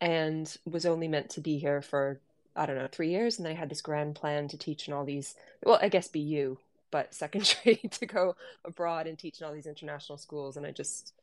and 0.02 0.56
was 0.64 0.84
only 0.84 1.06
meant 1.06 1.30
to 1.30 1.40
be 1.40 1.58
here 1.58 1.80
for 1.80 2.20
I 2.54 2.66
don't 2.66 2.76
know 2.76 2.88
three 2.90 3.08
years, 3.08 3.38
and 3.38 3.48
I 3.48 3.54
had 3.54 3.70
this 3.70 3.80
grand 3.80 4.14
plan 4.16 4.48
to 4.48 4.58
teach 4.58 4.86
in 4.86 4.92
all 4.92 5.06
these. 5.06 5.36
Well, 5.64 5.78
I 5.80 5.88
guess 5.88 6.08
BU, 6.08 6.58
but 6.90 7.14
secondary 7.14 7.76
to 7.76 8.04
go 8.04 8.36
abroad 8.64 9.06
and 9.06 9.18
teach 9.18 9.40
in 9.40 9.46
all 9.46 9.54
these 9.54 9.66
international 9.66 10.18
schools, 10.18 10.58
and 10.58 10.66
I 10.66 10.72
just, 10.72 11.14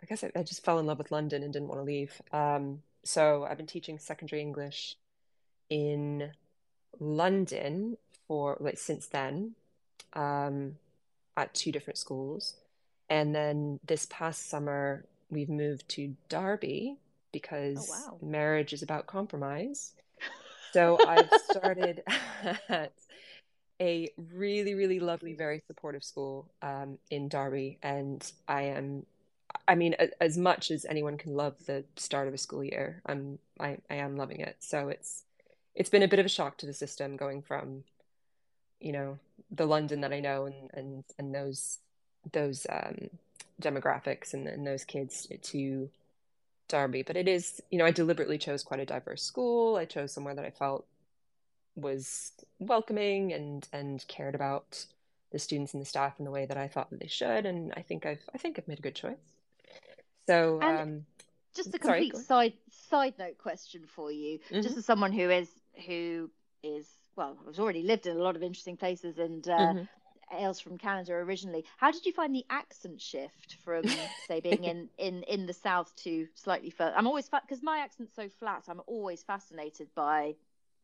I 0.00 0.06
guess 0.06 0.22
I, 0.22 0.30
I 0.36 0.42
just 0.44 0.64
fell 0.64 0.78
in 0.78 0.86
love 0.86 0.98
with 0.98 1.10
London 1.10 1.42
and 1.42 1.52
didn't 1.52 1.68
want 1.68 1.80
to 1.80 1.84
leave. 1.84 2.22
Um, 2.32 2.82
so 3.02 3.44
I've 3.48 3.56
been 3.56 3.66
teaching 3.66 3.98
secondary 3.98 4.42
English 4.42 4.96
in 5.68 6.30
London 7.00 7.96
for 8.28 8.56
like 8.60 8.78
since 8.78 9.06
then, 9.06 9.54
um, 10.12 10.76
at 11.36 11.54
two 11.54 11.72
different 11.72 11.98
schools, 11.98 12.56
and 13.08 13.34
then 13.34 13.80
this 13.84 14.06
past 14.10 14.48
summer 14.48 15.06
we've 15.30 15.48
moved 15.48 15.88
to 15.88 16.14
Derby 16.28 16.98
because 17.32 17.90
oh, 17.90 18.12
wow. 18.12 18.18
marriage 18.22 18.72
is 18.72 18.82
about 18.82 19.06
compromise. 19.06 19.92
So 20.72 20.96
I've 21.06 21.28
started 21.50 22.02
at 22.70 22.94
a 23.78 24.08
really, 24.32 24.74
really 24.74 25.00
lovely, 25.00 25.34
very 25.34 25.62
supportive 25.66 26.02
school 26.02 26.50
um, 26.62 26.96
in 27.10 27.28
Derby, 27.28 27.78
and 27.82 28.24
I 28.48 28.62
am. 28.62 29.04
I 29.68 29.74
mean, 29.74 29.94
as 30.18 30.38
much 30.38 30.70
as 30.70 30.86
anyone 30.86 31.18
can 31.18 31.34
love 31.34 31.56
the 31.66 31.84
start 31.96 32.26
of 32.26 32.32
a 32.32 32.38
school 32.38 32.64
year, 32.64 33.02
I'm 33.04 33.38
I, 33.60 33.76
I 33.90 33.96
am 33.96 34.16
loving 34.16 34.40
it. 34.40 34.56
So 34.60 34.88
it's 34.88 35.24
it's 35.74 35.90
been 35.90 36.02
a 36.02 36.08
bit 36.08 36.20
of 36.20 36.26
a 36.26 36.30
shock 36.30 36.56
to 36.58 36.66
the 36.66 36.72
system 36.72 37.16
going 37.16 37.42
from, 37.42 37.84
you 38.80 38.92
know, 38.92 39.18
the 39.50 39.66
London 39.66 40.00
that 40.00 40.12
I 40.12 40.20
know 40.20 40.46
and 40.46 40.70
and 40.72 41.04
and 41.18 41.34
those 41.34 41.80
those 42.32 42.66
um, 42.70 43.10
demographics 43.60 44.32
and, 44.32 44.46
and 44.46 44.66
those 44.66 44.84
kids 44.84 45.26
to 45.42 45.90
Derby, 46.72 47.02
but 47.02 47.18
it 47.18 47.28
is, 47.28 47.62
you 47.70 47.78
know, 47.78 47.84
I 47.84 47.90
deliberately 47.90 48.38
chose 48.38 48.62
quite 48.62 48.80
a 48.80 48.86
diverse 48.86 49.22
school. 49.22 49.76
I 49.76 49.84
chose 49.84 50.10
somewhere 50.10 50.34
that 50.34 50.44
I 50.44 50.50
felt 50.50 50.86
was 51.76 52.32
welcoming 52.58 53.32
and 53.32 53.68
and 53.72 54.04
cared 54.08 54.34
about 54.34 54.86
the 55.32 55.38
students 55.38 55.74
and 55.74 55.80
the 55.80 55.86
staff 55.86 56.18
in 56.18 56.24
the 56.24 56.30
way 56.30 56.46
that 56.46 56.56
I 56.56 56.68
thought 56.68 56.88
that 56.90 56.98
they 56.98 57.08
should, 57.08 57.44
and 57.44 57.74
I 57.76 57.82
think 57.82 58.06
I've 58.06 58.22
I 58.34 58.38
think 58.38 58.58
I've 58.58 58.66
made 58.68 58.78
a 58.78 58.82
good 58.82 58.94
choice. 58.94 59.18
So, 60.26 60.62
um, 60.62 61.04
just 61.54 61.74
a 61.74 61.78
complete 61.78 62.16
sorry, 62.16 62.24
side 62.24 62.52
side 62.88 63.14
note 63.18 63.36
question 63.36 63.82
for 63.94 64.10
you, 64.10 64.38
mm-hmm. 64.38 64.62
just 64.62 64.78
as 64.78 64.86
someone 64.86 65.12
who 65.12 65.28
is 65.28 65.50
who 65.86 66.30
is 66.62 66.88
well, 67.16 67.36
I've 67.46 67.60
already 67.60 67.82
lived 67.82 68.06
in 68.06 68.16
a 68.16 68.22
lot 68.22 68.34
of 68.34 68.42
interesting 68.42 68.78
places 68.78 69.18
and 69.18 69.46
uh, 69.46 69.58
mm-hmm 69.58 69.82
hails 70.32 70.60
from 70.60 70.78
Canada 70.78 71.12
originally. 71.12 71.64
How 71.76 71.90
did 71.90 72.06
you 72.06 72.12
find 72.12 72.34
the 72.34 72.44
accent 72.50 73.00
shift 73.00 73.56
from, 73.64 73.84
say, 74.28 74.40
being 74.40 74.64
in, 74.64 74.88
in, 74.98 75.22
in 75.24 75.46
the 75.46 75.52
South 75.52 75.94
to 76.04 76.26
slightly 76.34 76.70
further? 76.70 76.94
I'm 76.96 77.06
always 77.06 77.28
because 77.28 77.62
my 77.62 77.78
accent's 77.78 78.14
so 78.14 78.28
flat. 78.28 78.64
I'm 78.68 78.80
always 78.86 79.22
fascinated 79.22 79.88
by 79.94 80.34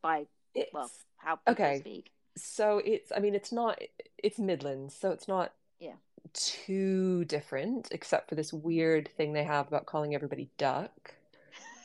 by 0.01 0.25
it's, 0.55 0.73
well 0.73 0.89
how 1.17 1.35
people 1.35 1.65
okay. 1.65 1.79
speak. 1.79 2.11
So 2.37 2.81
it's 2.83 3.11
I 3.15 3.19
mean 3.19 3.35
it's 3.35 3.51
not 3.51 3.81
it's 4.17 4.39
Midlands, 4.39 4.95
so 4.95 5.11
it's 5.11 5.27
not 5.27 5.53
yeah 5.79 5.93
too 6.33 7.25
different, 7.25 7.89
except 7.91 8.29
for 8.29 8.35
this 8.35 8.53
weird 8.53 9.09
thing 9.17 9.33
they 9.33 9.43
have 9.43 9.67
about 9.67 9.85
calling 9.85 10.15
everybody 10.15 10.49
duck. 10.57 11.15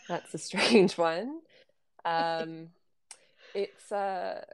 That's 0.09 0.35
a 0.35 0.39
strange 0.51 0.99
one. 0.99 1.41
Um, 2.07 2.69
it's 3.55 3.91
uh 3.91 4.45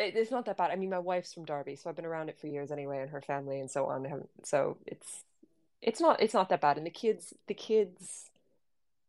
it, 0.00 0.16
it's 0.16 0.30
not 0.30 0.46
that 0.46 0.56
bad. 0.56 0.70
I 0.70 0.76
mean, 0.76 0.90
my 0.90 0.98
wife's 0.98 1.32
from 1.32 1.44
Derby, 1.44 1.76
so 1.76 1.88
I've 1.88 1.96
been 1.96 2.06
around 2.06 2.28
it 2.28 2.38
for 2.38 2.46
years 2.46 2.70
anyway, 2.70 3.00
and 3.00 3.10
her 3.10 3.20
family 3.20 3.60
and 3.60 3.70
so 3.70 3.86
on. 3.86 4.28
So 4.44 4.78
it's 4.86 5.24
it's 5.82 6.00
not 6.00 6.20
it's 6.20 6.34
not 6.34 6.48
that 6.48 6.60
bad. 6.60 6.76
And 6.76 6.86
the 6.86 6.90
kids, 6.90 7.34
the 7.46 7.54
kids, 7.54 8.30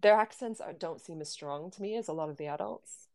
their 0.02 0.16
accents 0.16 0.62
are, 0.62 0.74
don't 0.74 1.02
seem 1.02 1.22
as 1.22 1.30
strong 1.30 1.72
to 1.72 1.82
me 1.82 1.96
as 1.96 2.08
a 2.08 2.14
lot 2.14 2.30
of 2.30 2.38
the 2.38 2.48
adults. 2.48 3.08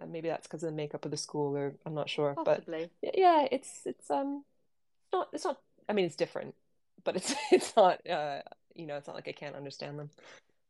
And 0.00 0.12
maybe 0.12 0.28
that's 0.28 0.46
because 0.46 0.62
of 0.62 0.70
the 0.70 0.76
makeup 0.76 1.04
of 1.04 1.10
the 1.10 1.16
school, 1.16 1.56
or 1.56 1.74
I'm 1.86 1.94
not 1.94 2.10
sure. 2.10 2.34
Possibly. 2.34 2.90
But 3.02 3.18
yeah, 3.18 3.46
it's 3.50 3.82
it's 3.86 4.10
um, 4.10 4.44
not 5.12 5.28
it's 5.32 5.44
not. 5.44 5.58
I 5.88 5.94
mean, 5.94 6.04
it's 6.04 6.16
different, 6.16 6.54
but 7.04 7.16
it's 7.16 7.34
it's 7.52 7.74
not. 7.76 8.06
Uh, 8.08 8.40
you 8.74 8.86
know, 8.86 8.96
it's 8.96 9.06
not 9.06 9.16
like 9.16 9.28
I 9.28 9.32
can't 9.32 9.56
understand 9.56 9.98
them. 9.98 10.10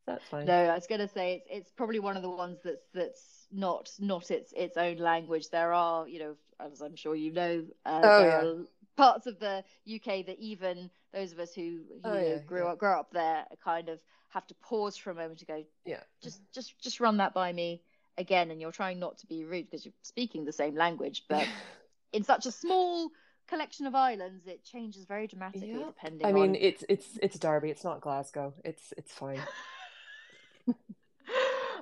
That's 0.06 0.24
fine. 0.28 0.46
No, 0.46 0.54
I 0.54 0.74
was 0.74 0.86
gonna 0.86 1.08
say 1.08 1.34
it's 1.34 1.46
it's 1.50 1.70
probably 1.70 2.00
one 2.00 2.16
of 2.16 2.22
the 2.22 2.30
ones 2.30 2.58
that's 2.64 2.86
that's 2.92 3.46
not 3.52 3.90
not 4.00 4.30
its 4.30 4.52
its 4.56 4.76
own 4.76 4.96
language. 4.96 5.50
There 5.50 5.72
are, 5.72 6.08
you 6.08 6.18
know, 6.18 6.34
as 6.60 6.80
I'm 6.80 6.96
sure 6.96 7.14
you 7.14 7.32
know, 7.32 7.64
uh, 7.86 8.00
oh, 8.02 8.24
yeah. 8.24 8.64
parts 8.96 9.26
of 9.26 9.38
the 9.38 9.64
UK 9.86 10.26
that 10.26 10.38
even 10.38 10.90
those 11.12 11.32
of 11.32 11.38
us 11.38 11.54
who, 11.54 11.82
who 11.88 12.00
oh, 12.04 12.18
yeah, 12.18 12.38
grew 12.38 12.64
yeah. 12.64 12.72
up 12.72 12.78
grew 12.78 12.92
up 12.92 13.12
there 13.12 13.44
kind 13.62 13.88
of 13.88 14.00
have 14.30 14.46
to 14.46 14.54
pause 14.54 14.96
for 14.96 15.10
a 15.10 15.14
moment 15.14 15.38
to 15.40 15.46
go, 15.46 15.64
yeah, 15.84 16.00
just 16.22 16.40
just 16.52 16.80
just 16.80 17.00
run 17.00 17.18
that 17.18 17.32
by 17.32 17.52
me 17.52 17.82
again. 18.18 18.50
And 18.50 18.60
you're 18.60 18.72
trying 18.72 18.98
not 18.98 19.18
to 19.18 19.26
be 19.26 19.44
rude 19.44 19.70
because 19.70 19.84
you're 19.84 19.94
speaking 20.02 20.44
the 20.44 20.52
same 20.52 20.74
language, 20.74 21.24
but 21.28 21.46
in 22.12 22.24
such 22.24 22.46
a 22.46 22.50
small 22.50 23.10
collection 23.46 23.86
of 23.86 23.94
islands, 23.94 24.46
it 24.46 24.64
changes 24.64 25.04
very 25.04 25.28
dramatically 25.28 25.70
yeah. 25.70 25.86
depending. 25.86 26.26
I 26.26 26.32
mean, 26.32 26.50
on... 26.50 26.54
it's 26.56 26.84
it's 26.88 27.18
it's 27.22 27.38
Derby. 27.38 27.70
It's 27.70 27.84
not 27.84 28.00
Glasgow. 28.00 28.52
It's 28.64 28.92
it's 28.96 29.12
fine. 29.12 29.40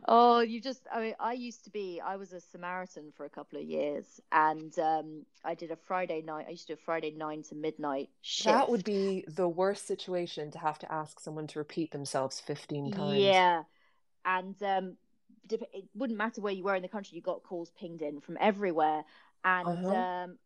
oh, 0.09 0.41
you 0.41 0.61
just, 0.61 0.87
I 0.93 1.01
mean, 1.01 1.15
I 1.21 1.33
used 1.33 1.65
to 1.65 1.71
be, 1.71 2.01
I 2.05 2.17
was 2.17 2.33
a 2.33 2.41
Samaritan 2.41 3.13
for 3.17 3.25
a 3.25 3.31
couple 3.31 3.59
of 3.59 3.65
years 3.65 4.21
and 4.33 4.77
um, 4.79 5.27
I 5.45 5.55
did 5.55 5.71
a 5.71 5.77
Friday 5.77 6.23
night, 6.23 6.47
I 6.49 6.51
used 6.51 6.67
to 6.69 6.75
do 6.75 6.81
a 6.81 6.85
Friday 6.85 7.15
nine 7.17 7.43
to 7.45 7.55
midnight 7.55 8.11
shift. 8.23 8.55
That 8.55 8.69
would 8.69 8.85
be 8.85 9.25
the 9.29 9.49
worst 9.49 9.87
situation 9.87 10.51
to 10.53 10.59
have 10.59 10.79
to 10.81 10.93
ask 10.93 11.21
someone 11.21 11.47
to 11.49 11.59
repeat 11.59 11.93
themselves 11.93 12.41
15 12.41 12.93
times. 12.93 13.19
Yeah. 13.19 13.63
And 14.25 14.63
um, 14.63 14.97
it 15.51 15.85
wouldn't 15.95 16.19
matter 16.19 16.41
where 16.41 16.53
you 16.53 16.65
were 16.65 16.75
in 16.75 16.83
the 16.83 16.89
country, 16.89 17.17
you 17.17 17.23
got 17.23 17.43
calls 17.43 17.71
pinged 17.79 18.03
in 18.03 18.21
from 18.21 18.37
everywhere. 18.41 19.05
And 19.45 19.87
uh-huh. 19.87 19.97
um, 19.97 20.39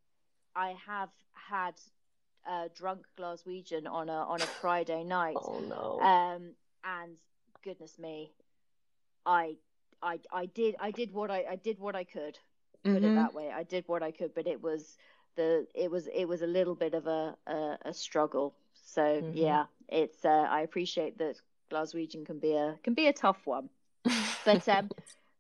I 0.55 0.75
have 0.87 1.11
had 1.33 1.75
a 2.47 2.69
drunk 2.75 3.07
Glaswegian 3.19 3.89
on 3.91 4.09
a 4.09 4.13
on 4.13 4.41
a 4.41 4.47
Friday 4.47 5.05
night. 5.05 5.37
Oh 5.37 5.61
no. 5.61 6.01
Um, 6.01 6.51
and 6.85 7.17
goodness 7.65 7.99
me, 7.99 8.31
I 9.27 9.57
I 10.03 10.21
I 10.33 10.47
did 10.47 10.77
I 10.81 10.91
did 10.91 11.13
what 11.13 11.31
I 11.31 11.45
I 11.51 11.57
did 11.57 11.79
what 11.79 11.97
I 11.97 12.05
could. 12.05 12.39
Put 12.85 12.97
mm-hmm. 12.97 13.05
it 13.05 13.15
that 13.15 13.33
way. 13.33 13.51
I 13.51 13.63
did 13.63 13.85
what 13.87 14.03
I 14.03 14.11
could, 14.11 14.35
but 14.35 14.47
it 14.47 14.63
was 14.63 14.99
the 15.37 15.67
it 15.75 15.91
was 15.91 16.07
it 16.15 16.27
was 16.27 16.43
a 16.43 16.47
little 16.47 16.75
bit 16.75 16.95
of 16.95 17.07
a 17.07 17.35
a, 17.47 17.79
a 17.87 17.95
struggle. 17.95 18.55
So 18.75 19.03
mm-hmm. 19.03 19.37
yeah, 19.37 19.65
it's 19.89 20.25
uh, 20.25 20.47
I 20.51 20.61
appreciate 20.61 21.19
that 21.19 21.37
Glaswegian 21.71 22.27
can 22.27 22.39
be 22.39 22.53
a 22.55 22.79
can 22.83 22.95
be 22.95 23.07
a 23.07 23.13
tough 23.13 23.41
one. 23.45 23.71
But 24.45 24.69
um 24.69 24.91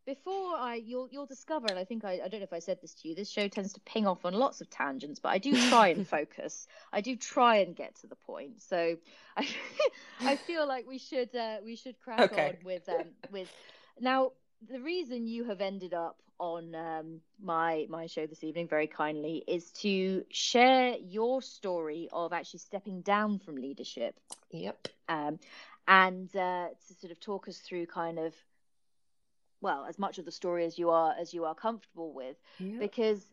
before 0.07 0.57
I 0.57 0.77
you'll 0.85 1.09
you'll 1.11 1.27
discover, 1.27 1.67
and 1.69 1.79
I 1.79 1.85
think 1.85 2.05
I, 2.05 2.21
I 2.25 2.29
don't 2.29 2.41
know 2.41 2.45
if 2.45 2.53
I 2.53 2.59
said 2.59 2.79
this 2.81 2.95
to 2.95 3.09
you, 3.09 3.15
this 3.15 3.31
show 3.31 3.49
tends 3.49 3.73
to 3.75 3.81
ping 3.81 4.07
off 4.07 4.25
on 4.25 4.35
lots 4.35 4.61
of 4.61 4.71
tangents, 4.71 5.21
but 5.21 5.31
I 5.31 5.39
do 5.39 5.53
try 5.69 5.89
and 5.89 6.07
focus. 6.19 6.67
I 6.93 7.01
do 7.01 7.17
try 7.17 7.57
and 7.57 7.75
get 7.75 7.95
to 7.97 8.07
the 8.07 8.17
point. 8.17 8.63
So 8.63 8.97
I 9.37 9.49
I 10.21 10.37
feel 10.37 10.67
like 10.67 10.87
we 10.87 10.99
should 10.99 11.35
uh, 11.35 11.59
we 11.65 11.77
should 11.77 12.01
crack 12.01 12.33
okay. 12.33 12.49
on 12.49 12.55
with 12.65 12.89
um 12.89 13.07
with 13.31 13.49
now, 14.01 14.33
the 14.69 14.81
reason 14.81 15.27
you 15.27 15.45
have 15.45 15.61
ended 15.61 15.95
up 15.95 16.17
on 16.39 16.75
um, 16.75 17.21
my 17.41 17.87
my 17.89 18.07
show 18.07 18.27
this 18.27 18.43
evening 18.43 18.67
very 18.67 18.87
kindly 18.87 19.45
is 19.47 19.71
to 19.71 20.25
share 20.31 20.97
your 20.97 21.43
story 21.43 22.09
of 22.13 22.33
actually 22.33 22.61
stepping 22.61 23.03
down 23.03 23.39
from 23.39 23.57
leadership. 23.57 24.19
Yep. 24.51 24.89
Um, 25.09 25.39
and 25.87 26.35
uh, 26.35 26.69
to 26.89 26.95
sort 27.01 27.13
of 27.13 27.21
talk 27.21 27.49
us 27.49 27.59
through 27.59 27.87
kind 27.87 28.19
of 28.19 28.35
well 29.65 29.87
as 29.89 29.99
much 29.99 30.19
of 30.19 30.27
the 30.27 30.31
story 30.31 30.65
as 30.65 30.79
you 30.79 30.91
are 30.91 31.15
as 31.19 31.33
you 31.35 31.45
are 31.47 31.55
comfortable 31.55 32.13
with 32.13 32.37
yep. 32.61 32.79
because 32.79 33.33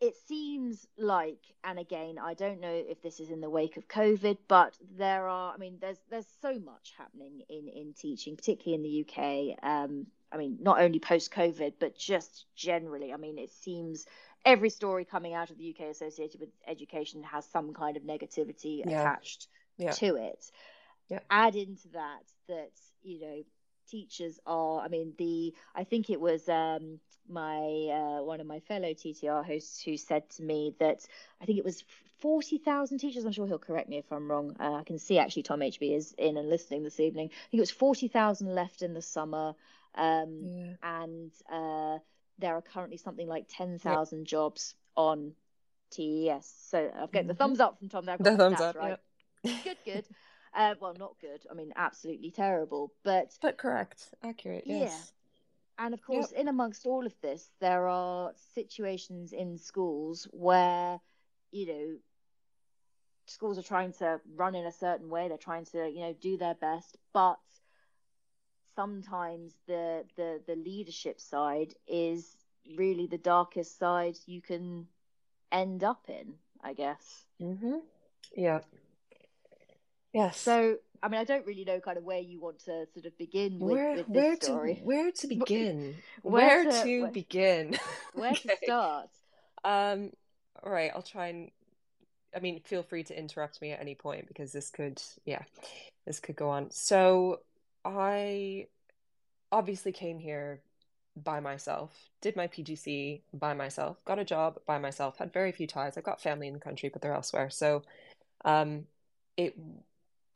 it 0.00 0.14
seems 0.28 0.86
like 0.96 1.40
and 1.64 1.78
again 1.78 2.18
i 2.18 2.34
don't 2.34 2.60
know 2.60 2.72
if 2.72 3.02
this 3.02 3.18
is 3.18 3.30
in 3.30 3.40
the 3.40 3.50
wake 3.50 3.76
of 3.76 3.88
covid 3.88 4.38
but 4.46 4.76
there 4.96 5.28
are 5.28 5.52
i 5.52 5.56
mean 5.56 5.76
there's 5.80 5.98
there's 6.10 6.28
so 6.40 6.58
much 6.60 6.94
happening 6.96 7.42
in 7.48 7.68
in 7.68 7.92
teaching 7.94 8.36
particularly 8.36 8.74
in 8.74 8.82
the 8.82 9.00
uk 9.04 9.68
um 9.68 10.06
i 10.32 10.36
mean 10.36 10.56
not 10.60 10.80
only 10.80 11.00
post 11.00 11.32
covid 11.32 11.72
but 11.80 11.98
just 11.98 12.46
generally 12.54 13.12
i 13.12 13.16
mean 13.16 13.36
it 13.36 13.50
seems 13.50 14.06
every 14.44 14.70
story 14.70 15.04
coming 15.04 15.34
out 15.34 15.50
of 15.50 15.58
the 15.58 15.74
uk 15.74 15.86
associated 15.88 16.40
with 16.40 16.50
education 16.68 17.22
has 17.22 17.44
some 17.46 17.74
kind 17.74 17.96
of 17.96 18.04
negativity 18.04 18.82
yeah. 18.84 19.00
attached 19.00 19.48
yeah. 19.78 19.90
to 19.90 20.16
it 20.16 20.50
yeah. 21.08 21.20
add 21.30 21.56
into 21.56 21.88
that 21.88 22.22
that 22.48 22.70
you 23.02 23.20
know 23.20 23.42
teachers 23.90 24.38
are. 24.46 24.80
I 24.80 24.88
mean, 24.88 25.12
the 25.18 25.54
I 25.74 25.84
think 25.84 26.10
it 26.10 26.20
was 26.20 26.48
um, 26.48 27.00
my 27.28 27.58
uh, 27.58 28.22
one 28.22 28.40
of 28.40 28.46
my 28.46 28.60
fellow 28.60 28.88
TTR 28.88 29.44
hosts 29.44 29.82
who 29.82 29.96
said 29.96 30.28
to 30.30 30.42
me 30.42 30.74
that 30.78 31.06
I 31.40 31.44
think 31.44 31.58
it 31.58 31.64
was 31.64 31.84
forty 32.18 32.58
thousand 32.58 32.98
teachers. 32.98 33.24
I'm 33.24 33.32
sure 33.32 33.46
he'll 33.46 33.58
correct 33.58 33.88
me 33.88 33.98
if 33.98 34.10
I'm 34.10 34.30
wrong. 34.30 34.56
Uh, 34.58 34.74
I 34.74 34.84
can 34.84 34.98
see 34.98 35.18
actually 35.18 35.44
Tom 35.44 35.60
HB 35.60 35.96
is 35.96 36.14
in 36.18 36.36
and 36.36 36.48
listening 36.48 36.82
this 36.82 37.00
evening. 37.00 37.30
I 37.32 37.50
think 37.50 37.58
it 37.58 37.60
was 37.60 37.70
forty 37.70 38.08
thousand 38.08 38.54
left 38.54 38.82
in 38.82 38.94
the 38.94 39.02
summer, 39.02 39.54
um, 39.94 40.40
yeah. 40.44 40.72
and 40.82 41.32
uh, 41.50 41.98
there 42.38 42.54
are 42.54 42.62
currently 42.62 42.96
something 42.96 43.26
like 43.26 43.46
ten 43.48 43.78
thousand 43.78 44.20
yep. 44.20 44.26
jobs 44.28 44.74
on 44.96 45.32
TES. 45.90 46.52
So 46.70 46.90
I've 46.94 47.12
got 47.12 47.20
mm-hmm. 47.20 47.28
the 47.28 47.34
thumbs 47.34 47.60
up 47.60 47.78
from 47.78 47.88
Tom 47.88 48.06
there. 48.06 48.16
The 48.18 48.36
thumbs 48.36 48.60
up, 48.60 48.76
right. 48.76 48.98
Good, 49.44 49.76
good. 49.84 50.04
Uh, 50.56 50.74
well, 50.80 50.94
not 50.98 51.14
good. 51.20 51.42
I 51.50 51.54
mean, 51.54 51.72
absolutely 51.76 52.30
terrible. 52.30 52.92
But 53.04 53.36
but 53.42 53.58
correct, 53.58 54.14
accurate. 54.22 54.64
Yes. 54.66 55.12
Yeah. 55.78 55.84
And 55.84 55.92
of 55.92 56.02
course, 56.02 56.32
yep. 56.32 56.40
in 56.40 56.48
amongst 56.48 56.86
all 56.86 57.04
of 57.04 57.14
this, 57.20 57.50
there 57.60 57.86
are 57.86 58.32
situations 58.54 59.34
in 59.34 59.58
schools 59.58 60.26
where, 60.32 60.98
you 61.52 61.66
know, 61.66 61.96
schools 63.26 63.58
are 63.58 63.62
trying 63.62 63.92
to 63.94 64.18
run 64.34 64.54
in 64.54 64.64
a 64.64 64.72
certain 64.72 65.10
way. 65.10 65.28
They're 65.28 65.36
trying 65.36 65.66
to, 65.66 65.86
you 65.90 66.00
know, 66.00 66.14
do 66.14 66.38
their 66.38 66.54
best, 66.54 66.96
but 67.12 67.38
sometimes 68.74 69.54
the 69.66 70.04
the 70.16 70.40
the 70.46 70.56
leadership 70.56 71.20
side 71.20 71.74
is 71.86 72.34
really 72.76 73.06
the 73.06 73.18
darkest 73.18 73.78
side 73.78 74.16
you 74.24 74.40
can 74.40 74.86
end 75.52 75.84
up 75.84 76.08
in. 76.08 76.38
I 76.62 76.72
guess. 76.72 77.26
Mhm. 77.38 77.82
Yeah. 78.34 78.60
Yes. 80.12 80.38
So, 80.38 80.76
I 81.02 81.08
mean, 81.08 81.20
I 81.20 81.24
don't 81.24 81.46
really 81.46 81.64
know 81.64 81.80
kind 81.80 81.98
of 81.98 82.04
where 82.04 82.20
you 82.20 82.40
want 82.40 82.60
to 82.60 82.86
sort 82.92 83.06
of 83.06 83.16
begin 83.18 83.58
with, 83.58 83.72
where, 83.72 83.96
with 83.96 84.08
where 84.08 84.36
story. 84.36 84.74
To, 84.76 84.80
where 84.82 85.12
to 85.12 85.26
begin? 85.28 85.96
where, 86.22 86.64
where, 86.64 86.72
to, 86.72 86.82
to 86.82 87.02
where, 87.02 87.10
begin? 87.10 87.78
Where 88.14 88.30
okay. 88.30 88.48
to 88.48 88.56
start? 88.64 89.08
Um, 89.64 90.10
all 90.62 90.72
right, 90.72 90.90
I'll 90.94 91.02
try 91.02 91.28
and. 91.28 91.50
I 92.34 92.40
mean, 92.40 92.60
feel 92.64 92.82
free 92.82 93.02
to 93.04 93.18
interrupt 93.18 93.62
me 93.62 93.72
at 93.72 93.80
any 93.80 93.94
point 93.94 94.28
because 94.28 94.52
this 94.52 94.68
could, 94.70 95.00
yeah, 95.24 95.42
this 96.06 96.20
could 96.20 96.36
go 96.36 96.50
on. 96.50 96.70
So, 96.70 97.40
I 97.84 98.66
obviously 99.50 99.92
came 99.92 100.18
here 100.18 100.60
by 101.16 101.40
myself, 101.40 101.92
did 102.20 102.36
my 102.36 102.46
PGC 102.46 103.22
by 103.32 103.54
myself, 103.54 103.96
got 104.04 104.18
a 104.18 104.24
job 104.24 104.58
by 104.66 104.78
myself, 104.78 105.18
had 105.18 105.32
very 105.32 105.52
few 105.52 105.66
ties. 105.66 105.96
I've 105.96 106.04
got 106.04 106.20
family 106.20 106.46
in 106.46 106.52
the 106.52 106.60
country, 106.60 106.90
but 106.90 107.00
they're 107.00 107.14
elsewhere. 107.14 107.48
So, 107.48 107.82
um, 108.44 108.84
it 109.36 109.56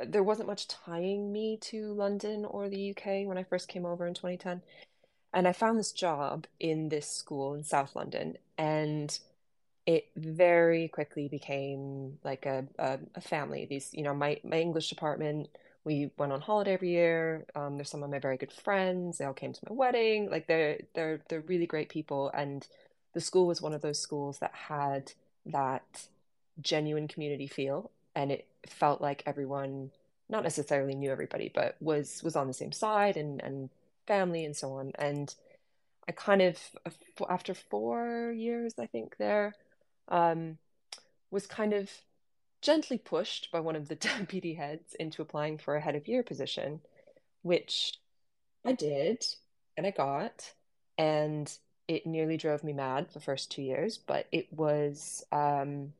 there 0.06 0.22
wasn't 0.22 0.48
much 0.48 0.68
tying 0.68 1.32
me 1.32 1.56
to 1.58 1.92
London 1.92 2.44
or 2.44 2.68
the 2.68 2.90
UK 2.90 3.26
when 3.26 3.38
I 3.38 3.44
first 3.44 3.68
came 3.68 3.86
over 3.86 4.06
in 4.06 4.14
2010. 4.14 4.62
And 5.32 5.46
I 5.46 5.52
found 5.52 5.78
this 5.78 5.92
job 5.92 6.46
in 6.58 6.88
this 6.88 7.08
school 7.08 7.54
in 7.54 7.62
South 7.62 7.94
London, 7.94 8.36
and 8.58 9.16
it 9.86 10.08
very 10.16 10.88
quickly 10.88 11.28
became 11.28 12.18
like 12.24 12.46
a, 12.46 12.66
a, 12.78 12.98
a 13.14 13.20
family. 13.20 13.64
These, 13.64 13.90
you 13.92 14.02
know, 14.02 14.14
my, 14.14 14.40
my 14.42 14.58
English 14.58 14.88
department, 14.88 15.48
we 15.84 16.10
went 16.18 16.32
on 16.32 16.40
holiday 16.40 16.74
every 16.74 16.90
year. 16.90 17.46
Um, 17.54 17.76
there's 17.76 17.90
some 17.90 18.02
of 18.02 18.10
my 18.10 18.18
very 18.18 18.36
good 18.36 18.52
friends. 18.52 19.18
They 19.18 19.24
all 19.24 19.32
came 19.32 19.52
to 19.52 19.60
my 19.68 19.74
wedding. 19.74 20.30
Like 20.30 20.46
they're 20.48 20.80
they're 20.94 21.20
they're 21.28 21.40
really 21.42 21.66
great 21.66 21.88
people, 21.88 22.30
and 22.34 22.66
the 23.14 23.20
school 23.20 23.46
was 23.46 23.62
one 23.62 23.72
of 23.72 23.82
those 23.82 23.98
schools 24.00 24.38
that 24.40 24.54
had 24.54 25.12
that 25.46 26.08
genuine 26.60 27.08
community 27.08 27.46
feel 27.46 27.90
and 28.14 28.30
it 28.32 28.46
felt 28.68 29.00
like 29.00 29.22
everyone 29.26 29.90
not 30.28 30.42
necessarily 30.42 30.94
knew 30.94 31.10
everybody 31.10 31.50
but 31.54 31.76
was 31.80 32.22
was 32.22 32.36
on 32.36 32.46
the 32.46 32.54
same 32.54 32.72
side 32.72 33.16
and 33.16 33.42
and 33.42 33.70
family 34.06 34.44
and 34.44 34.56
so 34.56 34.72
on. 34.72 34.92
And 34.98 35.34
i 36.10 36.12
kind 36.12 36.42
of 36.42 36.58
after 37.28 37.54
four 37.54 38.32
years 38.36 38.74
i 38.78 38.86
think 38.86 39.16
there 39.16 39.54
um 40.08 40.58
was 41.30 41.46
kind 41.46 41.72
of 41.72 41.88
gently 42.62 42.98
pushed 42.98 43.50
by 43.52 43.60
one 43.60 43.76
of 43.76 43.88
the 43.88 43.94
deputy 44.10 44.54
heads 44.54 44.94
into 44.98 45.22
applying 45.22 45.56
for 45.56 45.76
a 45.76 45.80
head 45.80 45.94
of 45.94 46.08
year 46.08 46.22
position 46.22 46.80
which 47.42 47.94
i 48.64 48.72
did 48.72 49.24
and 49.76 49.86
i 49.86 49.90
got 49.90 50.52
and 50.98 51.58
it 51.86 52.06
nearly 52.06 52.36
drove 52.36 52.64
me 52.64 52.72
mad 52.72 53.06
the 53.12 53.20
first 53.20 53.50
two 53.50 53.62
years 53.62 53.96
but 53.96 54.26
it 54.32 54.52
was 54.52 55.24
um 55.30 55.92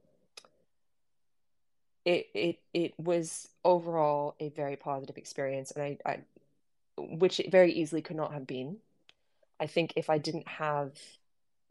it 2.05 2.29
it 2.35 2.59
it 2.73 2.95
was 2.99 3.49
overall 3.65 4.35
a 4.41 4.49
very 4.51 4.77
positive 4.77 5.17
experience, 5.17 5.71
and 5.71 5.83
I, 5.85 5.99
I 6.07 6.19
which 6.97 7.41
it 7.41 7.51
very 7.51 7.73
easily 7.73 8.03
could 8.03 8.17
not 8.17 8.33
have 8.33 8.47
been. 8.47 8.79
I 9.59 9.67
think 9.67 9.93
if 9.97 10.09
I 10.09 10.19
didn't 10.19 10.49
have 10.49 10.93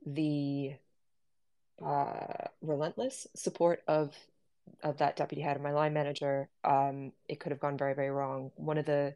the 0.05 0.73
uh, 1.83 2.47
relentless 2.61 3.27
support 3.35 3.81
of 3.87 4.15
of 4.83 4.97
that 4.99 5.15
deputy 5.15 5.41
head 5.41 5.55
and 5.55 5.63
my 5.63 5.71
line 5.71 5.93
manager, 5.93 6.47
um, 6.63 7.11
it 7.27 7.39
could 7.39 7.51
have 7.51 7.59
gone 7.59 7.77
very 7.77 7.93
very 7.93 8.11
wrong. 8.11 8.51
One 8.55 8.77
of 8.77 8.85
the 8.85 9.15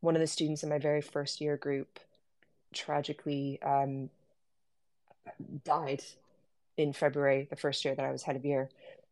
one 0.00 0.16
of 0.16 0.20
the 0.20 0.26
students 0.26 0.62
in 0.62 0.68
my 0.68 0.78
very 0.78 1.00
first 1.00 1.40
year 1.40 1.56
group 1.56 2.00
tragically 2.72 3.60
um, 3.62 4.10
died 5.64 6.02
in 6.76 6.92
February, 6.92 7.46
the 7.50 7.56
first 7.56 7.84
year 7.84 7.94
that 7.94 8.04
I 8.04 8.10
was 8.10 8.22
head 8.22 8.36
of 8.36 8.44
year. 8.44 8.68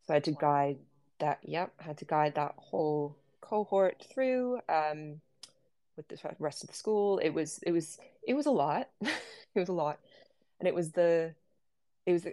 So 0.07 0.15
I 0.15 0.17
had 0.17 0.25
to 0.25 0.33
guide 0.33 0.79
that 1.21 1.39
yep 1.43 1.73
had 1.79 1.99
to 1.99 2.05
guide 2.05 2.35
that 2.35 2.55
whole 2.57 3.17
cohort 3.41 4.05
through 4.13 4.61
um, 4.69 5.21
with 5.97 6.09
the 6.09 6.19
rest 6.39 6.63
of 6.63 6.71
the 6.71 6.77
school. 6.77 7.19
It 7.19 7.31
was 7.31 7.61
it 7.67 7.73
was 7.73 7.99
it 8.27 8.35
was 8.35 8.47
a 8.47 8.51
lot. 8.51 8.89
It 9.55 9.61
was 9.61 9.71
a 9.71 9.73
lot. 9.73 9.99
And 10.61 10.69
it 10.69 10.75
was 10.75 10.93
the 10.93 11.35
it 12.07 12.13
was 12.13 12.27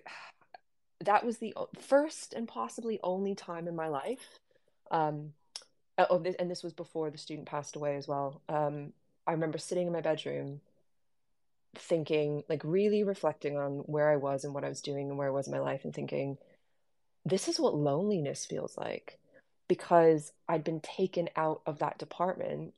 that 1.04 1.26
was 1.26 1.38
the 1.38 1.54
first 1.80 2.34
and 2.34 2.48
possibly 2.48 3.00
only 3.04 3.36
time 3.36 3.67
in 3.67 3.76
my 3.76 3.88
life 3.88 4.39
um 4.91 5.34
oh 5.98 6.24
and 6.39 6.50
this 6.50 6.63
was 6.63 6.74
before 6.74 7.10
the 7.10 7.17
student 7.17 7.48
passed 7.48 7.76
away 7.76 7.95
as 7.95 8.08
well. 8.08 8.41
Um 8.50 8.93
i 9.28 9.32
remember 9.32 9.58
sitting 9.58 9.88
in 9.88 9.93
my 9.93 10.02
bedroom 10.02 10.62
thinking 11.76 12.43
like 12.48 12.62
really 12.63 13.04
reflecting 13.04 13.58
on 13.58 13.80
where 13.80 14.10
i 14.10 14.15
was 14.15 14.43
and 14.43 14.54
what 14.54 14.63
i 14.63 14.69
was 14.69 14.82
doing 14.82 15.10
and 15.10 15.17
where 15.17 15.28
i 15.28 15.32
was 15.32 15.48
in 15.48 15.54
my 15.54 15.60
life 15.60 15.84
and 15.84 15.93
thinking 15.93 16.38
this 17.25 17.47
is 17.47 17.59
what 17.59 17.75
loneliness 17.75 18.45
feels 18.45 18.77
like 18.77 19.19
because 19.67 20.31
I'd 20.47 20.63
been 20.63 20.81
taken 20.81 21.29
out 21.35 21.61
of 21.65 21.79
that 21.79 21.97
department 21.97 22.73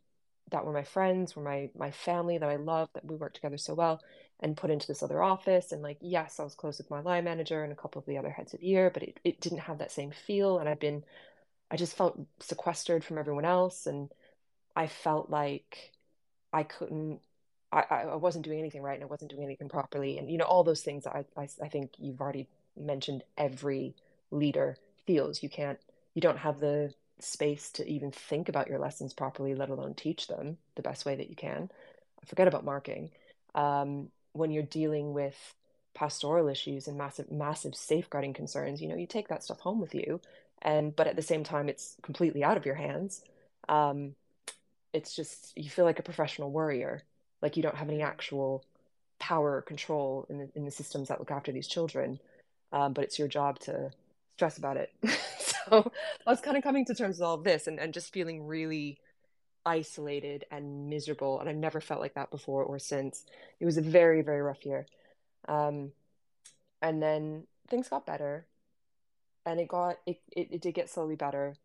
that 0.52 0.66
were 0.66 0.72
my 0.72 0.84
friends, 0.84 1.36
were 1.36 1.44
my 1.44 1.70
my 1.78 1.92
family 1.92 2.38
that 2.38 2.50
I 2.50 2.56
loved, 2.56 2.94
that 2.94 3.06
we 3.06 3.16
worked 3.16 3.36
together 3.36 3.58
so 3.58 3.74
well, 3.74 4.02
and 4.40 4.56
put 4.56 4.70
into 4.72 4.88
this 4.88 5.04
other 5.04 5.22
office. 5.22 5.72
And 5.72 5.82
like, 5.82 5.98
yes, 6.02 6.40
I 6.40 6.44
was 6.44 6.56
close 6.56 6.78
with 6.78 6.90
my 6.90 7.02
line 7.02 7.26
manager 7.26 7.64
and 7.64 7.74
a 7.74 7.76
couple 7.76 8.00
of 8.00 8.06
the 8.06 8.18
other 8.18 8.30
heads 8.30 8.54
of 8.54 8.64
year, 8.64 8.90
but 8.90 9.04
it, 9.04 9.20
it 9.24 9.42
didn't 9.42 9.60
have 9.60 9.80
that 9.80 9.92
same 9.92 10.12
feel. 10.12 10.60
And 10.60 10.70
I've 10.70 10.80
been 10.80 11.04
I 11.72 11.78
just 11.78 11.98
felt 11.98 12.20
sequestered 12.40 13.04
from 13.04 13.18
everyone 13.18 13.46
else 13.46 13.88
and 13.88 14.10
I 14.76 14.88
felt 14.88 15.30
like 15.30 15.94
I 16.54 16.64
couldn't 16.64 17.20
I, 17.72 17.82
I 17.82 18.16
wasn't 18.16 18.46
doing 18.46 18.60
anything 18.60 18.82
right 18.82 18.96
and 18.96 19.04
I 19.04 19.08
wasn't 19.08 19.32
doing 19.32 19.44
anything 19.44 19.70
properly. 19.70 20.18
And 20.18 20.32
you 20.32 20.38
know, 20.38 20.46
all 20.46 20.64
those 20.64 20.82
things 20.84 21.06
I, 21.08 21.26
I 21.38 21.48
I 21.64 21.68
think 21.70 21.92
you've 21.98 22.22
already 22.22 22.48
mentioned 22.78 23.24
every 23.38 23.96
leader 24.32 24.78
feels. 25.06 25.42
You 25.44 25.50
can't, 25.50 25.80
you 26.14 26.22
don't 26.22 26.38
have 26.38 26.60
the 26.60 26.94
space 27.20 27.72
to 27.72 27.88
even 27.88 28.12
think 28.12 28.50
about 28.50 28.68
your 28.68 28.80
lessons 28.80 29.14
properly, 29.14 29.56
let 29.56 29.70
alone 29.70 29.94
teach 29.94 30.28
them 30.28 30.58
the 30.76 30.82
best 30.82 31.06
way 31.06 31.16
that 31.16 31.30
you 31.30 31.36
can. 31.36 31.70
Forget 32.26 32.48
about 32.48 32.66
marking. 32.66 33.12
Um, 33.56 34.10
when 34.34 34.52
you're 34.52 34.64
dealing 34.64 35.14
with 35.14 35.36
pastoral 35.94 36.48
issues 36.48 36.88
and 36.88 36.98
massive, 36.98 37.32
massive 37.32 37.76
safeguarding 37.76 38.34
concerns, 38.34 38.82
you 38.82 38.88
know, 38.88 38.96
you 38.96 39.08
take 39.08 39.30
that 39.30 39.44
stuff 39.44 39.60
home 39.60 39.80
with 39.80 39.96
you, 39.96 40.22
and 40.62 40.96
but 40.96 41.08
at 41.08 41.16
the 41.16 41.22
same 41.22 41.44
time, 41.44 41.70
it's 41.70 41.96
completely 42.04 42.44
out 42.44 42.58
of 42.58 42.66
your 42.66 42.76
hands. 42.76 43.22
Um, 43.70 44.16
it's 44.94 45.16
just 45.16 45.54
you 45.56 45.70
feel 45.70 45.86
like 45.86 46.00
a 46.00 46.04
professional 46.04 46.52
worrier, 46.52 47.04
like 47.42 47.58
you 47.58 47.64
don't 47.64 47.76
have 47.76 47.90
any 47.90 48.02
actual 48.02 48.64
power 49.20 49.58
or 49.58 49.62
control 49.62 50.26
in 50.30 50.38
the 50.38 50.50
in 50.56 50.66
the 50.66 50.72
systems 50.72 51.08
that 51.08 51.20
look 51.20 51.32
after 51.32 51.52
these 51.52 51.68
children. 51.68 52.20
Um, 52.72 52.94
but 52.94 53.04
it's 53.06 53.18
your 53.18 53.28
job 53.28 53.60
to 53.60 53.92
stress 54.38 54.60
about 54.60 54.78
it. 54.78 54.94
so 55.40 55.92
I 56.28 56.30
was 56.30 56.42
kind 56.42 56.58
of 56.58 56.64
coming 56.64 56.86
to 56.86 56.94
terms 56.94 57.18
with 57.18 57.26
all 57.26 57.34
of 57.34 57.44
this 57.44 57.66
and, 57.66 57.80
and 57.80 57.92
just 57.92 58.14
feeling 58.14 58.46
really 58.46 59.00
isolated 59.66 60.46
and 60.52 60.92
miserable. 60.92 61.40
And 61.40 61.50
I've 61.50 61.56
never 61.56 61.82
felt 61.82 62.02
like 62.02 62.14
that 62.14 62.30
before 62.30 62.64
or 62.64 62.78
since. 62.78 63.26
It 63.60 63.66
was 63.66 63.78
a 63.78 63.82
very, 63.82 64.22
very 64.22 64.44
rough 64.44 64.64
year. 64.64 64.86
Um, 65.48 65.92
and 66.84 67.02
then 67.02 67.48
things 67.68 67.90
got 67.90 68.06
better 68.06 68.46
and 69.44 69.60
it 69.60 69.68
got, 69.68 69.98
it, 70.06 70.20
it, 70.32 70.50
it 70.52 70.62
did 70.62 70.76
get 70.76 70.90
slowly 70.90 71.16
better. 71.16 71.56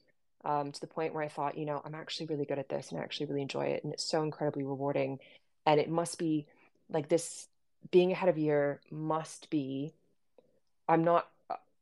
Um, 0.44 0.72
to 0.72 0.80
the 0.80 0.88
point 0.88 1.14
where 1.14 1.22
I 1.22 1.28
thought, 1.28 1.58
you 1.58 1.66
know, 1.66 1.82
I'm 1.84 1.94
actually 1.94 2.26
really 2.26 2.46
good 2.46 2.58
at 2.58 2.70
this 2.70 2.90
and 2.90 2.98
I 2.98 3.04
actually 3.04 3.26
really 3.26 3.42
enjoy 3.42 3.66
it. 3.66 3.84
And 3.84 3.92
it's 3.92 4.02
so 4.02 4.22
incredibly 4.22 4.64
rewarding. 4.64 5.18
And 5.66 5.78
it 5.78 5.90
must 5.90 6.18
be 6.18 6.46
like 6.88 7.08
this 7.08 7.46
being 7.90 8.12
ahead 8.12 8.30
of 8.30 8.38
year 8.38 8.80
must 8.90 9.50
be, 9.50 9.92
I'm 10.88 11.04
not 11.04 11.28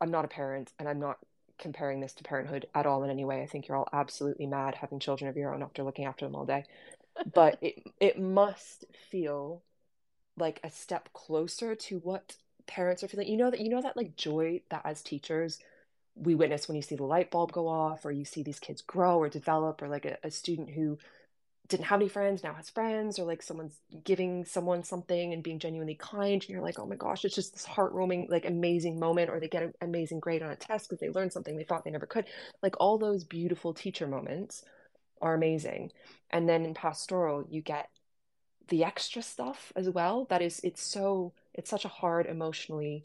I'm 0.00 0.10
not 0.10 0.24
a 0.24 0.28
parent 0.28 0.72
and 0.78 0.88
I'm 0.88 1.00
not 1.00 1.18
comparing 1.58 2.00
this 2.00 2.14
to 2.14 2.24
parenthood 2.24 2.66
at 2.74 2.86
all 2.86 3.04
in 3.04 3.10
any 3.10 3.24
way. 3.24 3.42
I 3.42 3.46
think 3.46 3.68
you're 3.68 3.76
all 3.76 3.88
absolutely 3.92 4.46
mad 4.46 4.74
having 4.76 4.98
children 4.98 5.28
of 5.28 5.36
your 5.36 5.54
own 5.54 5.62
after 5.62 5.82
looking 5.82 6.06
after 6.06 6.24
them 6.26 6.34
all 6.36 6.46
day. 6.46 6.64
but 7.34 7.58
it 7.60 7.82
it 8.00 8.18
must 8.20 8.84
feel 9.10 9.62
like 10.36 10.60
a 10.64 10.70
step 10.70 11.10
closer 11.12 11.74
to 11.74 11.98
what 11.98 12.36
parents 12.66 13.02
are 13.02 13.08
feeling. 13.08 13.28
You 13.28 13.36
know 13.36 13.50
that 13.50 13.60
you 13.60 13.68
know 13.68 13.82
that 13.82 13.96
like 13.96 14.16
joy 14.16 14.62
that 14.70 14.82
as 14.84 15.02
teachers 15.02 15.58
we 16.16 16.34
witness 16.34 16.68
when 16.68 16.76
you 16.76 16.82
see 16.82 16.96
the 16.96 17.04
light 17.04 17.30
bulb 17.30 17.52
go 17.52 17.68
off 17.68 18.04
or 18.04 18.12
you 18.12 18.24
see 18.24 18.42
these 18.42 18.58
kids 18.60 18.82
grow 18.82 19.18
or 19.18 19.28
develop 19.28 19.80
or 19.82 19.88
like 19.88 20.04
a, 20.04 20.18
a 20.24 20.30
student 20.30 20.70
who 20.70 20.98
didn't 21.70 21.87
have 21.87 22.00
any 22.00 22.09
friends 22.09 22.42
now 22.42 22.52
has 22.52 22.68
friends 22.68 23.18
or 23.18 23.24
like 23.24 23.42
someone's 23.42 23.78
giving 24.04 24.44
someone 24.44 24.83
something 24.83 25.33
and 25.33 25.42
being 25.42 25.61
genuinely 25.61 25.94
kind 25.94 26.42
and 26.42 26.48
you're 26.48 26.61
like 26.61 26.80
oh 26.80 26.87
my 26.87 26.96
gosh 26.96 27.24
it's 27.24 27.35
just 27.35 27.52
this 27.52 27.64
heart-warming 27.64 28.26
like 28.28 28.44
amazing 28.44 28.98
moment 28.98 29.30
or 29.30 29.38
they 29.38 29.48
get 29.48 29.62
an 29.62 29.72
amazing 29.80 30.18
grade 30.18 30.42
on 30.42 30.50
a 30.50 30.56
test 30.56 30.88
because 30.88 30.98
they 30.98 31.09
learned 31.11 31.33
something 31.33 31.56
they 31.56 31.64
thought 31.64 31.85
they 31.85 31.90
never 31.90 32.06
could. 32.06 32.26
Like 32.61 32.74
all 32.80 32.98
those 32.98 33.22
beautiful 33.22 33.72
teacher 33.72 34.09
moments 34.09 34.64
are 35.22 35.35
amazing. 35.35 35.92
And 36.30 36.48
then 36.48 36.64
in 36.64 36.74
pastoral 36.74 37.46
you 37.48 37.62
get 37.62 37.88
the 38.68 38.85
extra 38.85 39.22
stuff 39.22 39.72
as 39.76 39.88
well 39.88 40.26
that 40.30 40.42
is 40.42 40.61
it's 40.64 40.83
so 40.83 41.33
it's 41.54 41.70
such 41.70 41.85
a 41.85 41.88
hard 41.88 42.26
emotionally 42.26 43.04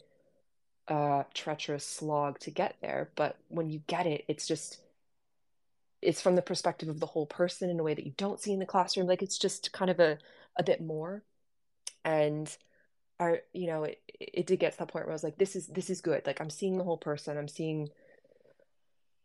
uh 0.88 1.24
treacherous 1.34 1.84
slog 1.84 2.38
to 2.38 2.50
get 2.52 2.76
there 2.80 3.10
but 3.16 3.36
when 3.48 3.68
you 3.68 3.80
get 3.88 4.06
it 4.06 4.24
it's 4.28 4.46
just 4.46 4.80
it's 6.06 6.20
from 6.20 6.36
the 6.36 6.42
perspective 6.42 6.88
of 6.88 7.00
the 7.00 7.06
whole 7.06 7.26
person 7.26 7.68
in 7.68 7.80
a 7.80 7.82
way 7.82 7.92
that 7.92 8.06
you 8.06 8.12
don't 8.16 8.40
see 8.40 8.52
in 8.52 8.60
the 8.60 8.66
classroom 8.66 9.08
like 9.08 9.22
it's 9.22 9.38
just 9.38 9.72
kind 9.72 9.90
of 9.90 9.98
a 9.98 10.18
a 10.56 10.62
bit 10.62 10.80
more. 10.80 11.22
And 12.04 12.54
our 13.18 13.40
you 13.52 13.66
know 13.66 13.84
it, 13.84 14.00
it 14.20 14.46
did 14.46 14.60
get 14.60 14.72
to 14.72 14.78
that 14.78 14.88
point 14.88 15.06
where 15.06 15.12
i 15.12 15.14
was 15.14 15.24
like 15.24 15.38
this 15.38 15.56
is 15.56 15.66
this 15.66 15.90
is 15.90 16.00
good. 16.00 16.24
Like 16.26 16.40
i'm 16.40 16.50
seeing 16.50 16.78
the 16.78 16.84
whole 16.84 16.96
person. 16.96 17.36
I'm 17.36 17.48
seeing 17.48 17.88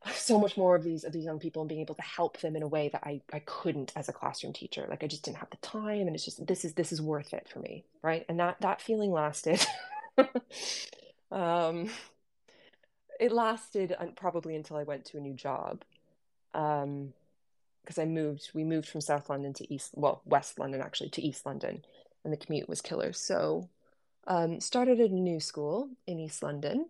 so 0.14 0.40
much 0.40 0.58
more 0.58 0.76
of 0.76 0.84
these 0.84 1.04
of 1.04 1.14
these 1.14 1.24
young 1.26 1.40
people 1.40 1.62
and 1.62 1.70
being 1.70 1.82
able 1.82 1.96
to 1.96 2.02
help 2.02 2.40
them 2.42 2.56
in 2.56 2.64
a 2.64 2.68
way 2.68 2.90
that 2.90 3.04
I, 3.06 3.22
I 3.32 3.40
couldn't 3.40 3.94
as 3.96 4.10
a 4.10 4.14
classroom 4.14 4.54
teacher. 4.54 4.88
Like 4.90 5.04
i 5.04 5.08
just 5.08 5.24
didn't 5.24 5.38
have 5.38 5.52
the 5.52 5.58
time 5.58 6.08
and 6.08 6.16
it's 6.16 6.26
just 6.26 6.46
this 6.48 6.66
is 6.66 6.74
this 6.74 6.92
is 6.92 7.02
worth 7.02 7.34
it 7.34 7.48
for 7.48 7.60
me 7.60 7.86
right? 8.02 8.26
And 8.28 8.40
that 8.40 8.60
that 8.62 8.82
feeling 8.82 9.12
lasted. 9.12 9.64
Um 11.32 11.90
it 13.22 13.32
lasted 13.32 13.96
probably 14.18 14.54
until 14.54 14.76
i 14.76 14.84
went 14.84 15.06
to 15.06 15.18
a 15.18 15.22
new 15.22 15.34
job 15.34 15.86
um 16.54 17.14
because 17.84 17.98
i 17.98 18.06
moved 18.06 18.52
we 18.54 18.64
moved 18.64 18.88
from 18.88 19.02
south 19.02 19.30
london 19.30 19.54
to 19.54 19.72
east 19.74 19.92
well 19.96 20.22
west 20.26 20.60
london 20.60 20.82
actually 20.82 21.10
to 21.10 21.22
east 21.22 21.46
london 21.46 21.84
and 22.24 22.32
the 22.32 22.38
commute 22.38 22.70
was 22.70 22.82
killer 22.82 23.14
so 23.14 23.70
um 24.28 24.60
started 24.60 25.00
at 25.00 25.10
a 25.10 25.14
new 25.14 25.40
school 25.40 25.90
in 26.08 26.20
east 26.20 26.44
london 26.44 26.86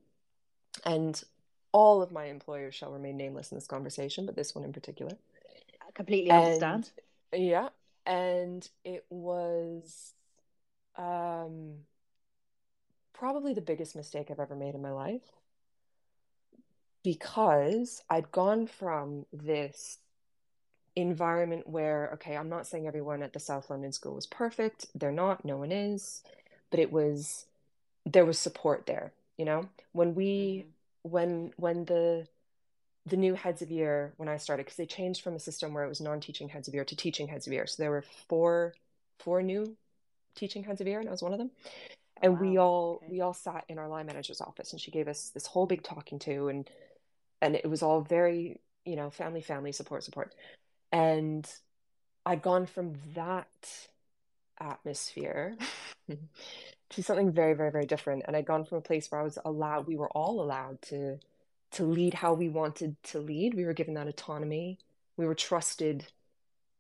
and 0.85 1.23
all 1.71 2.01
of 2.01 2.11
my 2.11 2.25
employers 2.25 2.75
shall 2.75 2.91
remain 2.91 3.17
nameless 3.17 3.51
in 3.51 3.57
this 3.57 3.67
conversation, 3.67 4.25
but 4.25 4.35
this 4.35 4.53
one 4.53 4.63
in 4.63 4.73
particular. 4.73 5.13
I 5.81 5.91
completely 5.93 6.31
understand. 6.31 6.89
Yeah. 7.33 7.69
And 8.05 8.67
it 8.83 9.05
was 9.09 10.13
um, 10.97 11.75
probably 13.13 13.53
the 13.53 13.61
biggest 13.61 13.95
mistake 13.95 14.29
I've 14.29 14.39
ever 14.39 14.55
made 14.55 14.75
in 14.75 14.81
my 14.81 14.91
life 14.91 15.21
because 17.03 18.03
I'd 18.09 18.31
gone 18.31 18.67
from 18.67 19.25
this 19.33 19.97
environment 20.95 21.67
where, 21.67 22.11
okay, 22.13 22.35
I'm 22.35 22.49
not 22.49 22.67
saying 22.67 22.87
everyone 22.87 23.23
at 23.23 23.33
the 23.33 23.39
South 23.39 23.69
London 23.69 23.91
school 23.91 24.15
was 24.15 24.27
perfect. 24.27 24.87
They're 24.93 25.11
not, 25.11 25.45
no 25.45 25.57
one 25.57 25.71
is. 25.71 26.21
But 26.69 26.79
it 26.79 26.91
was, 26.91 27.45
there 28.05 28.25
was 28.25 28.39
support 28.39 28.85
there, 28.85 29.11
you 29.37 29.45
know? 29.45 29.69
When 29.91 30.15
we, 30.15 30.59
mm-hmm 30.59 30.69
when 31.03 31.51
when 31.57 31.85
the 31.85 32.27
the 33.05 33.17
new 33.17 33.33
heads 33.33 33.61
of 33.61 33.71
year 33.71 34.13
when 34.17 34.29
I 34.29 34.37
started 34.37 34.65
because 34.65 34.77
they 34.77 34.85
changed 34.85 35.23
from 35.23 35.35
a 35.35 35.39
system 35.39 35.73
where 35.73 35.83
it 35.83 35.89
was 35.89 36.01
non-teaching 36.01 36.49
heads 36.49 36.67
of 36.67 36.73
year 36.73 36.85
to 36.85 36.95
teaching 36.95 37.27
heads 37.27 37.47
of 37.47 37.53
year. 37.53 37.65
So 37.65 37.81
there 37.81 37.91
were 37.91 38.03
four 38.27 38.73
four 39.19 39.41
new 39.41 39.75
teaching 40.35 40.63
heads 40.63 40.81
of 40.81 40.87
year, 40.87 40.99
and 40.99 41.07
I 41.07 41.11
was 41.11 41.23
one 41.23 41.33
of 41.33 41.39
them. 41.39 41.51
And 42.21 42.33
wow. 42.33 42.41
we 42.41 42.57
all 42.57 42.99
okay. 43.03 43.11
we 43.11 43.21
all 43.21 43.33
sat 43.33 43.65
in 43.67 43.79
our 43.79 43.87
line 43.87 44.05
manager's 44.05 44.41
office, 44.41 44.71
and 44.71 44.81
she 44.81 44.91
gave 44.91 45.07
us 45.07 45.31
this 45.33 45.47
whole 45.47 45.65
big 45.65 45.83
talking 45.83 46.19
to, 46.19 46.49
and 46.49 46.69
and 47.41 47.55
it 47.55 47.69
was 47.69 47.81
all 47.83 48.01
very 48.01 48.59
you 48.85 48.95
know 48.95 49.09
family 49.09 49.41
family 49.41 49.71
support 49.71 50.03
support, 50.03 50.33
and 50.91 51.49
I'd 52.25 52.41
gone 52.41 52.65
from 52.65 52.95
that 53.15 53.47
atmosphere 54.59 55.57
to 56.89 57.03
something 57.03 57.31
very 57.31 57.53
very 57.53 57.71
very 57.71 57.85
different. 57.85 58.23
And 58.27 58.35
i'd 58.35 58.45
gone 58.45 58.63
from 58.63 58.77
a 58.77 58.81
place 58.81 59.09
where 59.09 59.21
i 59.21 59.23
was 59.23 59.39
allowed 59.43 59.87
we 59.87 59.95
were 59.95 60.09
all 60.09 60.39
allowed 60.39 60.79
to 60.83 61.17
to 61.71 61.85
lead 61.85 62.13
how 62.13 62.33
we 62.33 62.49
wanted 62.49 63.01
to 63.03 63.19
lead. 63.19 63.53
We 63.53 63.65
were 63.65 63.73
given 63.73 63.93
that 63.95 64.07
autonomy. 64.07 64.77
We 65.17 65.25
were 65.25 65.35
trusted 65.35 66.05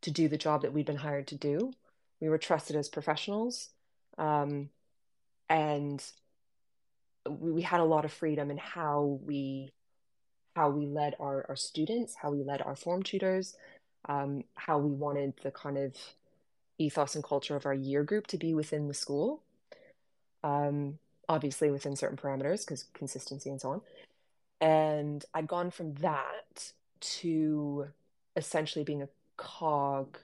to 0.01 0.11
do 0.11 0.27
the 0.27 0.37
job 0.37 0.61
that 0.61 0.73
we'd 0.73 0.85
been 0.85 0.97
hired 0.97 1.27
to 1.27 1.35
do. 1.35 1.71
We 2.19 2.29
were 2.29 2.37
trusted 2.37 2.75
as 2.75 2.89
professionals. 2.89 3.69
Um, 4.17 4.69
and 5.49 6.03
we, 7.27 7.51
we 7.51 7.61
had 7.61 7.79
a 7.79 7.85
lot 7.85 8.05
of 8.05 8.11
freedom 8.11 8.51
in 8.51 8.57
how 8.57 9.19
we 9.23 9.71
how 10.55 10.69
we 10.69 10.85
led 10.85 11.15
our, 11.19 11.45
our 11.49 11.55
students 11.55 12.15
how 12.21 12.31
we 12.31 12.43
led 12.43 12.61
our 12.61 12.75
form 12.75 13.03
tutors 13.03 13.55
um, 14.09 14.43
how 14.55 14.77
we 14.77 14.91
wanted 14.91 15.33
the 15.43 15.51
kind 15.51 15.77
of 15.77 15.95
ethos 16.77 17.15
and 17.15 17.23
culture 17.23 17.55
of 17.55 17.65
our 17.65 17.73
year 17.73 18.03
group 18.03 18.27
to 18.27 18.37
be 18.37 18.53
within 18.53 18.87
the 18.87 18.93
school 18.93 19.41
um, 20.43 20.97
obviously 21.31 21.71
within 21.71 21.95
certain 21.95 22.17
parameters 22.17 22.65
because 22.65 22.85
consistency 22.93 23.49
and 23.49 23.61
so 23.61 23.71
on. 23.71 23.81
And 24.59 25.23
I'd 25.33 25.47
gone 25.47 25.71
from 25.71 25.93
that 25.95 26.71
to 26.99 27.87
essentially 28.35 28.83
being 28.83 29.01
a 29.01 29.09
cog 29.37 30.17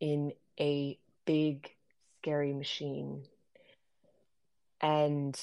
in 0.00 0.32
a 0.58 0.98
big, 1.24 1.74
scary 2.20 2.52
machine. 2.52 3.22
And 4.80 5.38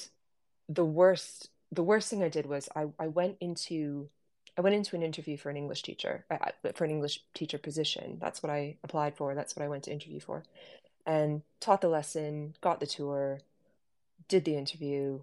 the 0.69 0.86
worst, 0.86 1.49
the 1.71 1.83
worst 1.83 2.09
thing 2.09 2.23
I 2.23 2.29
did 2.29 2.45
was 2.45 2.69
I, 2.75 2.86
I 2.97 3.07
went 3.07 3.38
into 3.39 4.09
I 4.57 4.61
went 4.61 4.75
into 4.75 4.95
an 4.95 5.01
interview 5.01 5.37
for 5.37 5.49
an 5.49 5.57
English 5.57 5.81
teacher, 5.81 6.25
uh, 6.29 6.51
for 6.75 6.85
an 6.85 6.91
English 6.91 7.21
teacher 7.33 7.57
position. 7.57 8.17
That's 8.21 8.43
what 8.43 8.51
I 8.51 8.77
applied 8.83 9.15
for. 9.15 9.33
That's 9.33 9.55
what 9.55 9.63
I 9.63 9.67
went 9.67 9.83
to 9.83 9.91
interview 9.91 10.19
for. 10.19 10.43
And 11.05 11.41
taught 11.59 11.81
the 11.81 11.89
lesson, 11.89 12.55
got 12.61 12.79
the 12.79 12.85
tour, 12.85 13.41
did 14.27 14.45
the 14.45 14.55
interview. 14.55 15.21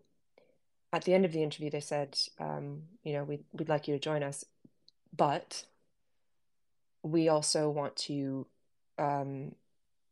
At 0.92 1.04
the 1.04 1.14
end 1.14 1.24
of 1.24 1.32
the 1.32 1.42
interview, 1.42 1.70
they 1.70 1.80
said, 1.80 2.18
um, 2.40 2.82
you 3.04 3.12
know, 3.12 3.22
we'd, 3.22 3.44
we'd 3.52 3.68
like 3.68 3.86
you 3.86 3.94
to 3.94 4.00
join 4.00 4.22
us, 4.22 4.44
but 5.16 5.64
we 7.02 7.28
also 7.28 7.70
want 7.70 7.96
to 7.96 8.46
um, 8.98 9.54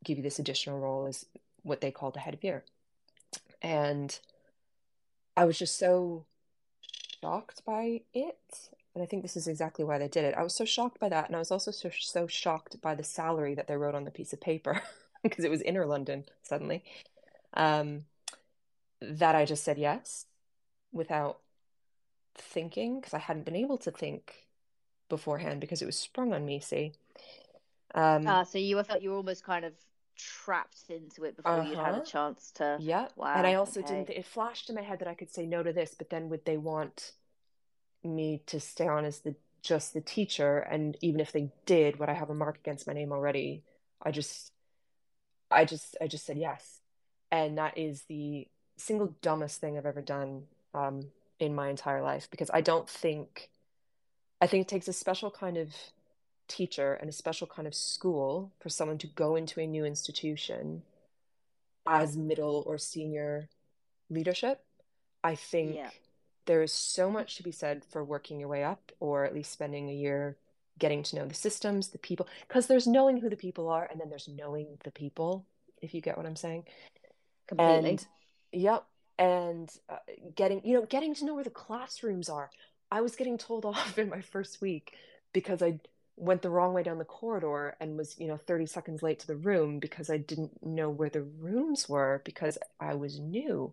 give 0.04 0.16
you 0.16 0.22
this 0.22 0.38
additional 0.38 0.78
role 0.78 1.06
as 1.06 1.26
what 1.62 1.80
they 1.80 1.90
call 1.90 2.12
the 2.12 2.20
head 2.20 2.34
of 2.34 2.44
year. 2.44 2.64
And 3.60 4.16
I 5.36 5.44
was 5.44 5.58
just 5.58 5.76
so 5.78 6.24
shocked 7.20 7.64
by 7.66 8.02
it. 8.14 8.70
And 8.98 9.04
I 9.04 9.06
think 9.06 9.22
this 9.22 9.36
is 9.36 9.46
exactly 9.46 9.84
why 9.84 9.96
they 9.98 10.08
did 10.08 10.24
it. 10.24 10.34
I 10.36 10.42
was 10.42 10.56
so 10.56 10.64
shocked 10.64 10.98
by 10.98 11.08
that. 11.08 11.28
And 11.28 11.36
I 11.36 11.38
was 11.38 11.52
also 11.52 11.70
so, 11.70 11.88
so 12.00 12.26
shocked 12.26 12.80
by 12.82 12.96
the 12.96 13.04
salary 13.04 13.54
that 13.54 13.68
they 13.68 13.76
wrote 13.76 13.94
on 13.94 14.04
the 14.04 14.10
piece 14.10 14.32
of 14.32 14.40
paper 14.40 14.82
because 15.22 15.44
it 15.44 15.52
was 15.52 15.62
inner 15.62 15.86
London 15.86 16.24
suddenly. 16.42 16.82
Um, 17.54 18.06
that 19.00 19.36
I 19.36 19.44
just 19.44 19.62
said 19.62 19.78
yes 19.78 20.26
without 20.90 21.38
thinking 22.34 22.98
because 22.98 23.14
I 23.14 23.20
hadn't 23.20 23.44
been 23.44 23.54
able 23.54 23.78
to 23.78 23.92
think 23.92 24.48
beforehand 25.08 25.60
because 25.60 25.80
it 25.80 25.86
was 25.86 25.96
sprung 25.96 26.32
on 26.32 26.44
me. 26.44 26.58
See, 26.58 26.94
um, 27.94 28.26
ah, 28.26 28.42
so 28.42 28.58
you 28.58 28.82
felt 28.82 29.00
you 29.00 29.10
were 29.10 29.16
almost 29.16 29.44
kind 29.44 29.64
of 29.64 29.74
trapped 30.16 30.82
into 30.88 31.22
it 31.22 31.36
before 31.36 31.52
uh-huh. 31.52 31.70
you 31.70 31.76
had 31.76 31.94
a 31.94 32.04
chance 32.04 32.50
to. 32.56 32.78
Yeah, 32.80 33.06
wow. 33.14 33.34
And 33.36 33.46
I 33.46 33.54
also 33.54 33.78
okay. 33.78 33.94
didn't. 33.94 34.10
It 34.10 34.24
flashed 34.24 34.68
in 34.68 34.74
my 34.74 34.82
head 34.82 34.98
that 34.98 35.06
I 35.06 35.14
could 35.14 35.30
say 35.30 35.46
no 35.46 35.62
to 35.62 35.72
this, 35.72 35.94
but 35.96 36.10
then 36.10 36.28
would 36.30 36.44
they 36.44 36.56
want 36.56 37.12
me 38.14 38.42
to 38.46 38.60
stay 38.60 38.86
on 38.88 39.04
as 39.04 39.20
the 39.20 39.34
just 39.62 39.94
the 39.94 40.00
teacher? 40.00 40.58
And 40.58 40.96
even 41.00 41.20
if 41.20 41.32
they 41.32 41.50
did, 41.66 41.98
would 41.98 42.08
I 42.08 42.14
have 42.14 42.30
a 42.30 42.34
mark 42.34 42.58
against 42.58 42.86
my 42.86 42.92
name 42.92 43.12
already? 43.12 43.62
I 44.02 44.10
just, 44.10 44.52
I 45.50 45.64
just, 45.64 45.96
I 46.00 46.06
just 46.06 46.26
said 46.26 46.38
yes, 46.38 46.80
and 47.30 47.58
that 47.58 47.76
is 47.76 48.02
the 48.08 48.46
single 48.76 49.14
dumbest 49.22 49.60
thing 49.60 49.76
I've 49.76 49.86
ever 49.86 50.02
done 50.02 50.44
um, 50.74 51.08
in 51.40 51.54
my 51.54 51.68
entire 51.68 52.02
life 52.02 52.28
because 52.30 52.50
I 52.52 52.60
don't 52.60 52.88
think 52.88 53.50
I 54.40 54.46
think 54.46 54.62
it 54.62 54.68
takes 54.68 54.88
a 54.88 54.92
special 54.92 55.30
kind 55.30 55.56
of 55.56 55.74
teacher 56.46 56.94
and 56.94 57.08
a 57.10 57.12
special 57.12 57.46
kind 57.46 57.66
of 57.66 57.74
school 57.74 58.52
for 58.60 58.68
someone 58.68 58.98
to 58.98 59.06
go 59.06 59.36
into 59.36 59.60
a 59.60 59.66
new 59.66 59.84
institution 59.84 60.82
as 61.86 62.16
middle 62.16 62.62
or 62.66 62.78
senior 62.78 63.48
leadership. 64.10 64.62
I 65.24 65.34
think 65.34 65.76
yeah. 65.76 65.90
There 66.48 66.62
is 66.62 66.72
so 66.72 67.10
much 67.10 67.36
to 67.36 67.42
be 67.42 67.52
said 67.52 67.84
for 67.84 68.02
working 68.02 68.40
your 68.40 68.48
way 68.48 68.64
up 68.64 68.90
or 69.00 69.24
at 69.24 69.34
least 69.34 69.52
spending 69.52 69.90
a 69.90 69.94
year 69.94 70.36
getting 70.78 71.02
to 71.02 71.16
know 71.16 71.26
the 71.26 71.34
systems, 71.34 71.88
the 71.88 71.98
people, 71.98 72.26
because 72.48 72.66
there's 72.66 72.86
knowing 72.86 73.18
who 73.18 73.28
the 73.28 73.36
people 73.36 73.68
are 73.68 73.86
and 73.90 74.00
then 74.00 74.08
there's 74.08 74.28
knowing 74.28 74.78
the 74.82 74.90
people, 74.90 75.44
if 75.82 75.92
you 75.92 76.00
get 76.00 76.16
what 76.16 76.24
I'm 76.24 76.36
saying. 76.36 76.64
Completely. 77.46 77.90
And 77.90 78.06
Yep. 78.52 78.84
And 79.18 79.70
uh, 79.90 79.96
getting, 80.34 80.64
you 80.64 80.74
know, 80.74 80.86
getting 80.86 81.14
to 81.16 81.24
know 81.26 81.34
where 81.34 81.44
the 81.44 81.50
classrooms 81.50 82.30
are. 82.30 82.50
I 82.90 83.02
was 83.02 83.14
getting 83.14 83.36
told 83.36 83.64
off 83.66 83.98
in 83.98 84.08
my 84.08 84.22
first 84.22 84.62
week 84.62 84.94
because 85.34 85.62
I 85.62 85.80
went 86.16 86.40
the 86.42 86.50
wrong 86.50 86.72
way 86.72 86.82
down 86.82 86.98
the 86.98 87.04
corridor 87.04 87.76
and 87.78 87.98
was, 87.98 88.18
you 88.18 88.26
know, 88.26 88.38
30 88.38 88.66
seconds 88.66 89.02
late 89.02 89.18
to 89.20 89.26
the 89.26 89.36
room 89.36 89.80
because 89.80 90.08
I 90.08 90.16
didn't 90.16 90.64
know 90.64 90.88
where 90.88 91.10
the 91.10 91.22
rooms 91.22 91.88
were 91.88 92.22
because 92.24 92.56
I 92.80 92.94
was 92.94 93.20
new. 93.20 93.72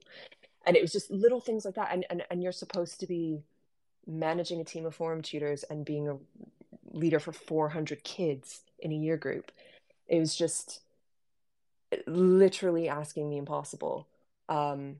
And 0.66 0.76
it 0.76 0.82
was 0.82 0.91
just 0.91 1.11
little 1.11 1.39
things 1.39 1.66
like 1.66 1.76
that. 1.76 1.89
And 1.91 2.05
and, 2.09 2.24
and 2.30 2.43
you're 2.43 2.51
supposed 2.51 2.99
to 3.01 3.07
be 3.07 3.43
managing 4.07 4.61
a 4.61 4.66
team 4.66 4.86
of 4.86 4.95
form 4.95 5.22
tutors 5.22 5.63
and 5.63 5.86
being 5.86 6.07
a 6.07 6.18
leader 6.91 7.20
for 7.20 7.32
400 7.32 8.03
kids 8.03 8.61
in 8.80 8.91
a 8.91 8.95
year 8.95 9.18
group. 9.18 9.51
It 10.07 10.20
was 10.20 10.36
just 10.36 10.82
literally 12.07 12.88
asking 12.88 13.30
the 13.30 13.38
impossible. 13.38 14.07
Um, 14.47 14.97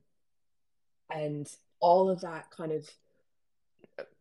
and 1.11 1.47
all 1.80 2.09
of 2.09 2.22
that 2.22 2.49
kind 2.51 2.72
of 2.72 2.89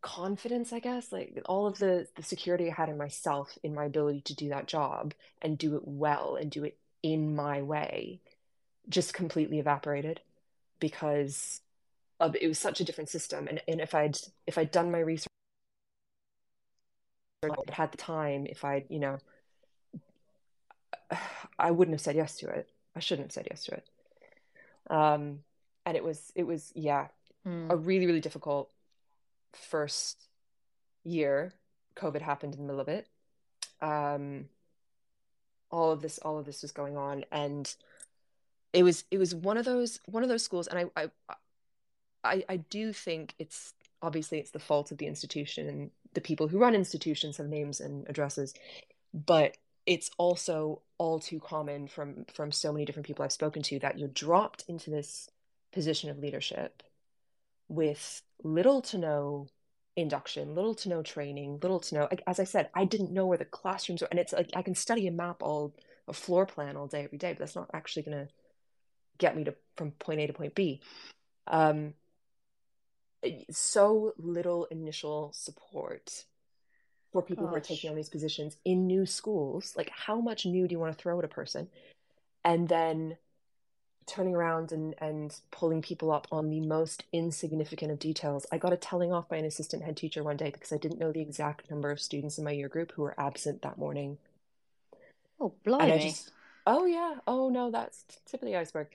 confidence 0.02 0.72
i 0.72 0.78
guess 0.78 1.10
like 1.10 1.40
all 1.46 1.66
of 1.66 1.78
the 1.78 2.06
the 2.14 2.22
security 2.22 2.70
i 2.70 2.74
had 2.74 2.88
in 2.88 2.96
myself 2.96 3.58
in 3.62 3.74
my 3.74 3.84
ability 3.84 4.20
to 4.20 4.34
do 4.34 4.48
that 4.48 4.66
job 4.66 5.14
and 5.42 5.58
do 5.58 5.74
it 5.74 5.82
well 5.84 6.36
and 6.36 6.50
do 6.50 6.62
it 6.62 6.76
in 7.02 7.34
my 7.34 7.60
way 7.60 8.20
just 8.88 9.14
completely 9.14 9.58
evaporated 9.58 10.20
because 10.80 11.60
of, 12.20 12.36
it 12.36 12.48
was 12.48 12.58
such 12.58 12.80
a 12.80 12.84
different 12.84 13.10
system. 13.10 13.48
And, 13.48 13.60
and 13.68 13.80
if 13.80 13.94
i'd 13.94 14.16
if 14.46 14.58
i'd 14.58 14.70
done 14.70 14.90
my 14.90 15.00
research 15.00 15.28
had 17.70 17.92
the 17.92 17.98
time 17.98 18.46
if 18.48 18.64
i'd 18.64 18.86
you 18.88 18.98
know 18.98 19.18
i 21.58 21.70
wouldn't 21.70 21.94
have 21.94 22.00
said 22.00 22.16
yes 22.16 22.36
to 22.38 22.48
it. 22.48 22.68
I 22.96 23.00
shouldn't 23.00 23.26
have 23.26 23.32
said 23.32 23.48
yes 23.50 23.64
to 23.64 23.72
it. 23.72 23.86
Um 24.90 25.40
and 25.86 25.96
it 25.96 26.04
was 26.04 26.32
it 26.34 26.44
was 26.44 26.72
yeah 26.74 27.08
mm. 27.46 27.70
a 27.70 27.76
really 27.76 28.06
really 28.06 28.20
difficult 28.20 28.70
first 29.52 30.28
year 31.04 31.52
covid 31.96 32.22
happened 32.22 32.54
in 32.54 32.60
the 32.60 32.66
middle 32.66 32.80
of 32.80 32.88
it. 32.88 33.08
Um 33.80 34.46
all 35.70 35.90
of 35.90 36.00
this 36.00 36.18
all 36.18 36.38
of 36.38 36.46
this 36.46 36.62
was 36.62 36.72
going 36.72 36.96
on. 36.96 37.24
And 37.32 37.72
it 38.74 38.82
was 38.82 39.04
it 39.10 39.18
was 39.18 39.34
one 39.34 39.56
of 39.56 39.64
those 39.64 40.00
one 40.06 40.22
of 40.22 40.28
those 40.28 40.42
schools 40.42 40.66
and 40.66 40.90
i 40.96 41.02
i 41.02 41.08
i, 42.24 42.44
I 42.48 42.56
do 42.56 42.92
think 42.92 43.34
it's 43.38 43.72
obviously 44.02 44.38
it's 44.38 44.50
the 44.50 44.58
fault 44.58 44.92
of 44.92 44.98
the 44.98 45.06
institution 45.06 45.68
and 45.68 45.90
the 46.12 46.20
people 46.20 46.48
who 46.48 46.58
run 46.58 46.74
institutions 46.74 47.38
have 47.38 47.46
names 47.48 47.80
and 47.80 48.06
addresses 48.08 48.54
but 49.12 49.56
it's 49.86 50.10
also 50.18 50.82
all 50.98 51.18
too 51.18 51.40
common 51.40 51.88
from 51.88 52.26
from 52.32 52.52
so 52.52 52.72
many 52.72 52.84
different 52.84 53.06
people 53.06 53.24
i've 53.24 53.32
spoken 53.32 53.62
to 53.62 53.78
that 53.78 53.98
you're 53.98 54.08
dropped 54.08 54.64
into 54.68 54.90
this 54.90 55.30
position 55.72 56.10
of 56.10 56.18
leadership 56.18 56.82
with 57.68 58.22
little 58.42 58.82
to 58.82 58.98
no 58.98 59.48
induction, 59.96 60.54
little 60.54 60.74
to 60.74 60.88
no 60.88 61.02
training, 61.02 61.58
little 61.62 61.80
to 61.80 61.94
no. 61.94 62.08
As 62.26 62.40
I 62.40 62.44
said, 62.44 62.68
I 62.74 62.84
didn't 62.84 63.12
know 63.12 63.26
where 63.26 63.38
the 63.38 63.44
classrooms 63.44 64.02
were, 64.02 64.08
and 64.10 64.20
it's 64.20 64.32
like 64.32 64.50
I 64.54 64.62
can 64.62 64.74
study 64.74 65.06
a 65.06 65.12
map 65.12 65.42
all 65.42 65.74
a 66.06 66.12
floor 66.12 66.46
plan 66.46 66.76
all 66.76 66.86
day 66.86 67.04
every 67.04 67.18
day, 67.18 67.32
but 67.32 67.38
that's 67.40 67.56
not 67.56 67.70
actually 67.72 68.02
going 68.02 68.26
to 68.26 68.28
get 69.18 69.36
me 69.36 69.44
to 69.44 69.54
from 69.76 69.92
point 69.92 70.20
A 70.20 70.26
to 70.26 70.32
point 70.32 70.54
B. 70.54 70.80
Um, 71.46 71.94
so 73.50 74.12
little 74.18 74.66
initial 74.66 75.32
support 75.34 76.24
for 77.12 77.22
people 77.22 77.44
Gosh. 77.44 77.50
who 77.50 77.56
are 77.56 77.60
taking 77.60 77.90
on 77.90 77.96
these 77.96 78.08
positions 78.08 78.56
in 78.64 78.86
new 78.86 79.06
schools. 79.06 79.74
Like, 79.76 79.90
how 79.90 80.20
much 80.20 80.46
new 80.46 80.68
do 80.68 80.72
you 80.72 80.78
want 80.78 80.96
to 80.96 81.00
throw 81.00 81.18
at 81.18 81.24
a 81.24 81.28
person? 81.28 81.68
And 82.44 82.68
then 82.68 83.16
turning 84.06 84.34
around 84.34 84.72
and, 84.72 84.94
and 84.98 85.34
pulling 85.50 85.80
people 85.80 86.12
up 86.12 86.26
on 86.30 86.50
the 86.50 86.60
most 86.60 87.04
insignificant 87.12 87.90
of 87.90 87.98
details. 87.98 88.46
I 88.52 88.58
got 88.58 88.72
a 88.72 88.76
telling 88.76 89.12
off 89.12 89.28
by 89.28 89.36
an 89.36 89.44
assistant 89.44 89.82
head 89.82 89.96
teacher 89.96 90.22
one 90.22 90.36
day 90.36 90.50
because 90.50 90.72
I 90.72 90.76
didn't 90.76 91.00
know 91.00 91.12
the 91.12 91.22
exact 91.22 91.70
number 91.70 91.90
of 91.90 92.00
students 92.00 92.36
in 92.36 92.44
my 92.44 92.50
year 92.50 92.68
group 92.68 92.92
who 92.92 93.02
were 93.02 93.18
absent 93.18 93.62
that 93.62 93.78
morning. 93.78 94.18
Oh, 95.40 95.54
blimey. 95.64 96.10
Just, 96.10 96.30
oh, 96.66 96.86
yeah. 96.86 97.16
Oh, 97.26 97.48
no, 97.48 97.70
that's 97.70 98.04
tip 98.26 98.42
of 98.42 98.46
the 98.48 98.56
iceberg. 98.56 98.88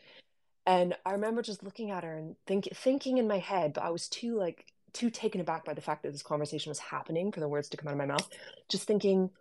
And 0.65 0.95
I 1.05 1.13
remember 1.13 1.41
just 1.41 1.63
looking 1.63 1.91
at 1.91 2.03
her 2.03 2.15
and 2.15 2.35
think, 2.45 2.69
thinking 2.73 3.17
in 3.17 3.27
my 3.27 3.39
head, 3.39 3.73
but 3.73 3.83
I 3.83 3.89
was 3.89 4.07
too 4.07 4.37
like 4.37 4.65
too 4.93 5.09
taken 5.09 5.41
aback 5.41 5.65
by 5.65 5.73
the 5.73 5.81
fact 5.81 6.03
that 6.03 6.11
this 6.11 6.23
conversation 6.23 6.69
was 6.69 6.79
happening 6.79 7.31
for 7.31 7.39
the 7.39 7.47
words 7.47 7.69
to 7.69 7.77
come 7.77 7.87
out 7.87 7.93
of 7.93 7.97
my 7.97 8.05
mouth. 8.05 8.27
Just 8.67 8.85
thinking, 8.85 9.31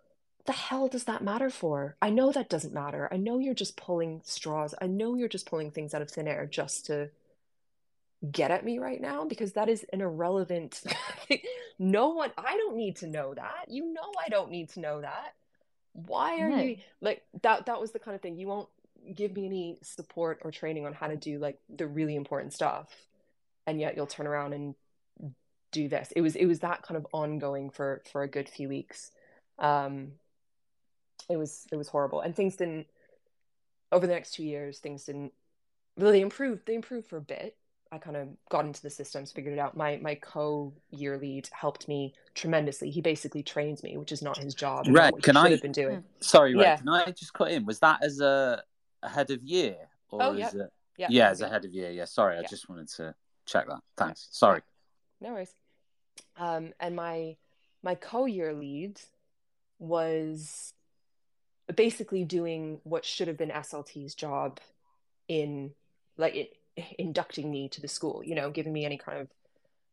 the 0.45 0.53
hell 0.53 0.87
does 0.87 1.03
that 1.05 1.23
matter 1.23 1.49
for? 1.49 1.95
I 2.01 2.09
know 2.09 2.31
that 2.31 2.49
doesn't 2.49 2.73
matter. 2.73 3.07
I 3.11 3.17
know 3.17 3.39
you're 3.39 3.53
just 3.53 3.77
pulling 3.77 4.21
straws. 4.23 4.73
I 4.81 4.87
know 4.87 5.15
you're 5.15 5.27
just 5.27 5.45
pulling 5.45 5.71
things 5.71 5.93
out 5.93 6.01
of 6.01 6.09
thin 6.09 6.27
air 6.27 6.45
just 6.45 6.85
to 6.87 7.09
get 8.31 8.51
at 8.51 8.65
me 8.65 8.79
right 8.79 8.99
now 8.99 9.23
because 9.23 9.53
that 9.53 9.69
is 9.69 9.85
an 9.93 10.01
irrelevant 10.01 10.83
no 11.79 12.09
one 12.09 12.29
I 12.37 12.57
don't 12.57 12.75
need 12.75 12.97
to 12.97 13.07
know 13.07 13.33
that. 13.33 13.65
You 13.69 13.93
know 13.93 14.11
I 14.25 14.29
don't 14.29 14.51
need 14.51 14.69
to 14.71 14.79
know 14.79 15.01
that. 15.01 15.35
Why 16.07 16.39
are 16.39 16.49
no. 16.49 16.57
you 16.57 16.77
like 17.01 17.23
that 17.41 17.65
that 17.65 17.79
was 17.79 17.91
the 17.91 17.99
kind 17.99 18.15
of 18.15 18.21
thing 18.21 18.37
you 18.37 18.47
won't 18.47 18.69
give 19.15 19.33
me 19.33 19.45
any 19.45 19.77
support 19.81 20.39
or 20.43 20.51
training 20.51 20.85
on 20.85 20.93
how 20.93 21.07
to 21.07 21.15
do 21.15 21.39
like 21.39 21.59
the 21.69 21.87
really 21.87 22.15
important 22.15 22.53
stuff 22.53 22.89
and 23.65 23.79
yet 23.79 23.95
you'll 23.95 24.07
turn 24.07 24.27
around 24.27 24.53
and 24.53 24.75
do 25.71 25.87
this. 25.87 26.11
It 26.15 26.21
was 26.21 26.35
it 26.35 26.45
was 26.45 26.59
that 26.59 26.81
kind 26.81 26.97
of 26.97 27.05
ongoing 27.13 27.69
for 27.69 28.01
for 28.11 28.23
a 28.23 28.27
good 28.27 28.49
few 28.49 28.67
weeks. 28.67 29.11
Um 29.59 30.13
it 31.29 31.37
was 31.37 31.67
it 31.71 31.75
was 31.75 31.87
horrible 31.87 32.21
and 32.21 32.35
things 32.35 32.55
didn't 32.55 32.87
over 33.91 34.07
the 34.07 34.13
next 34.13 34.33
two 34.33 34.43
years 34.43 34.79
things 34.79 35.05
didn't 35.05 35.33
really 35.97 36.21
improve 36.21 36.59
they 36.65 36.75
improved 36.75 37.07
for 37.07 37.17
a 37.17 37.21
bit 37.21 37.55
i 37.91 37.97
kind 37.97 38.15
of 38.15 38.27
got 38.49 38.65
into 38.65 38.81
the 38.81 38.89
systems 38.89 39.31
figured 39.31 39.53
it 39.53 39.59
out. 39.59 39.75
My 39.75 39.97
my 40.01 40.15
co 40.15 40.73
year 40.91 41.17
lead 41.17 41.49
helped 41.51 41.87
me 41.87 42.13
tremendously. 42.35 42.89
He 42.89 43.01
basically 43.01 43.43
trains 43.43 43.83
me 43.83 43.97
which 43.97 44.11
is 44.11 44.21
not 44.21 44.37
his 44.37 44.53
job 44.53 44.85
right 44.89 45.13
can 45.21 45.37
i 45.37 45.49
have 45.49 45.61
been 45.61 45.71
doing. 45.71 45.97
Hmm. 45.97 46.05
sorry 46.19 46.55
Red, 46.55 46.63
yeah. 46.63 46.77
can 46.77 46.89
i 46.89 47.05
just 47.11 47.33
cut 47.33 47.51
in? 47.51 47.65
Was 47.65 47.79
that 47.79 48.03
as 48.03 48.19
a, 48.19 48.61
a 49.03 49.09
head 49.09 49.31
of 49.31 49.43
year 49.43 49.75
or 50.09 50.23
oh, 50.23 50.31
yeah. 50.33 50.49
it? 50.53 50.71
Yeah, 50.97 51.07
yeah 51.09 51.29
as 51.29 51.41
a 51.41 51.49
head 51.49 51.65
of 51.65 51.73
year 51.73 51.91
yeah 51.91 52.05
sorry 52.05 52.37
i 52.37 52.43
just 52.49 52.69
wanted 52.69 52.89
to 52.89 53.15
check 53.45 53.67
that. 53.67 53.79
Thanks 53.97 54.27
sorry. 54.31 54.61
No 55.21 55.33
worries. 55.33 55.53
Um 56.37 56.73
and 56.79 56.95
my 56.95 57.37
my 57.81 57.95
co-year 57.95 58.53
lead 58.53 58.99
was 59.79 60.73
basically 61.73 62.23
doing 62.23 62.79
what 62.83 63.05
should 63.05 63.27
have 63.27 63.37
been 63.37 63.49
SLT's 63.49 64.15
job 64.15 64.59
in 65.27 65.71
like 66.17 66.35
it, 66.35 66.53
inducting 66.97 67.49
me 67.49 67.69
to 67.69 67.81
the 67.81 67.87
school, 67.87 68.21
you 68.23 68.35
know, 68.35 68.49
giving 68.49 68.73
me 68.73 68.85
any 68.85 68.97
kind 68.97 69.19
of 69.19 69.27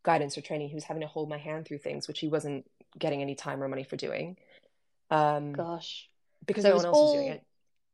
guidance 0.03 0.37
or 0.39 0.41
training. 0.41 0.68
He 0.68 0.74
was 0.74 0.84
having 0.84 1.03
to 1.03 1.07
hold 1.07 1.28
my 1.28 1.39
hand 1.39 1.66
through 1.66 1.78
things, 1.78 2.09
which 2.09 2.20
he 2.20 2.28
wasn't 2.28 2.66
getting 2.99 3.22
any 3.22 3.34
time 3.34 3.62
or 3.62 3.68
money 3.68 3.84
for 3.84 3.97
doing. 3.97 4.37
Um, 5.11 5.53
Gosh, 5.53 6.09
because 6.47 6.62
so 6.62 6.70
no 6.70 6.76
one 6.76 6.87
else 6.87 6.97
all, 6.97 7.05
was 7.05 7.14
doing 7.14 7.32
it. 7.32 7.43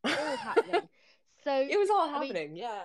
all 0.04 0.36
happening. 0.36 0.82
So 1.44 1.60
it 1.60 1.78
was 1.78 1.90
all 1.90 2.08
happening. 2.08 2.36
I 2.36 2.46
mean, 2.46 2.56
yeah. 2.56 2.82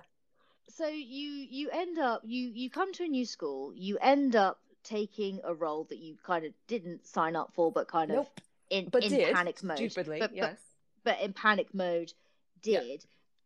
So 0.69 0.87
you 0.87 1.29
you 1.29 1.69
end 1.71 1.99
up 1.99 2.21
you 2.25 2.49
you 2.53 2.69
come 2.69 2.93
to 2.93 3.03
a 3.03 3.07
new 3.07 3.25
school. 3.25 3.71
You 3.75 3.97
end 4.01 4.35
up 4.35 4.59
taking 4.83 5.39
a 5.43 5.53
role 5.53 5.85
that 5.85 5.99
you 5.99 6.15
kind 6.25 6.45
of 6.45 6.53
didn't 6.67 7.05
sign 7.05 7.35
up 7.35 7.51
for, 7.53 7.71
but 7.71 7.87
kind 7.87 8.11
of 8.11 8.27
in 8.69 8.89
but 8.89 9.03
in 9.03 9.11
did, 9.11 9.33
panic 9.33 9.63
mode. 9.63 9.77
Stupidly, 9.77 10.19
but, 10.19 10.35
yes. 10.35 10.57
But, 11.03 11.17
but 11.17 11.25
in 11.25 11.33
panic 11.33 11.73
mode 11.73 12.13
did 12.61 12.83
yeah. 12.87 12.95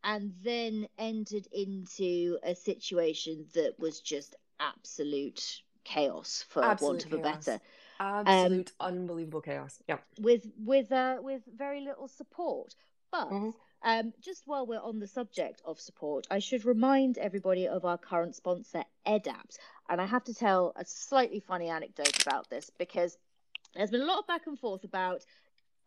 And 0.03 0.33
then 0.43 0.87
entered 0.97 1.47
into 1.51 2.37
a 2.43 2.55
situation 2.55 3.45
that 3.53 3.73
was 3.79 3.99
just 3.99 4.35
absolute 4.59 5.61
chaos 5.83 6.45
for 6.49 6.63
absolute 6.63 6.89
want 6.89 7.05
of 7.05 7.11
chaos. 7.11 7.19
a 7.19 7.51
better 7.51 7.63
absolute 7.99 8.71
um, 8.79 8.87
unbelievable 8.87 9.41
chaos 9.41 9.81
yeah 9.87 9.97
with 10.19 10.47
with 10.63 10.91
uh 10.91 11.17
with 11.21 11.41
very 11.55 11.81
little 11.81 12.07
support 12.07 12.75
but 13.11 13.29
mm-hmm. 13.29 13.49
Um, 13.83 14.13
just 14.21 14.43
while 14.45 14.65
we're 14.65 14.79
on 14.79 14.99
the 14.99 15.07
subject 15.07 15.61
of 15.65 15.79
support, 15.79 16.27
I 16.29 16.39
should 16.39 16.65
remind 16.65 17.17
everybody 17.17 17.67
of 17.67 17.83
our 17.83 17.97
current 17.97 18.35
sponsor, 18.35 18.83
EDAPT. 19.07 19.57
And 19.89 19.99
I 19.99 20.05
have 20.05 20.23
to 20.25 20.33
tell 20.33 20.73
a 20.75 20.85
slightly 20.85 21.39
funny 21.39 21.67
anecdote 21.67 22.21
about 22.21 22.49
this 22.49 22.69
because 22.77 23.17
there's 23.75 23.89
been 23.89 24.01
a 24.01 24.05
lot 24.05 24.19
of 24.19 24.27
back 24.27 24.45
and 24.45 24.59
forth 24.59 24.83
about 24.83 25.25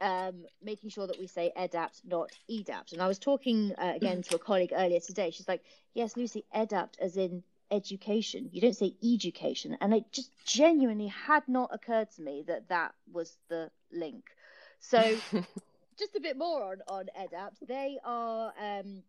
um, 0.00 0.44
making 0.62 0.90
sure 0.90 1.06
that 1.06 1.18
we 1.18 1.26
say 1.26 1.52
EDAPT, 1.56 2.02
not 2.04 2.30
EDAPT. 2.48 2.92
And 2.92 3.02
I 3.02 3.08
was 3.08 3.18
talking 3.18 3.72
uh, 3.78 3.92
again 3.94 4.22
to 4.22 4.36
a 4.36 4.38
colleague 4.38 4.72
earlier 4.74 5.00
today. 5.00 5.30
She's 5.30 5.48
like, 5.48 5.62
yes, 5.94 6.16
Lucy, 6.16 6.44
EDAPT 6.54 6.98
as 7.00 7.16
in 7.16 7.42
education. 7.70 8.48
You 8.52 8.60
don't 8.60 8.76
say 8.76 8.94
education. 9.02 9.76
And 9.80 9.94
it 9.94 10.04
just 10.12 10.30
genuinely 10.44 11.08
had 11.08 11.42
not 11.48 11.70
occurred 11.72 12.10
to 12.12 12.22
me 12.22 12.44
that 12.46 12.68
that 12.68 12.94
was 13.12 13.36
the 13.48 13.70
link. 13.92 14.24
So 14.80 15.00
just 15.98 16.16
a 16.16 16.20
bit 16.20 16.36
more 16.36 16.64
on, 16.64 16.82
on 16.88 17.06
EDAPT. 17.18 17.66
They 17.66 17.98
are 18.04 18.52
um, 18.60 19.02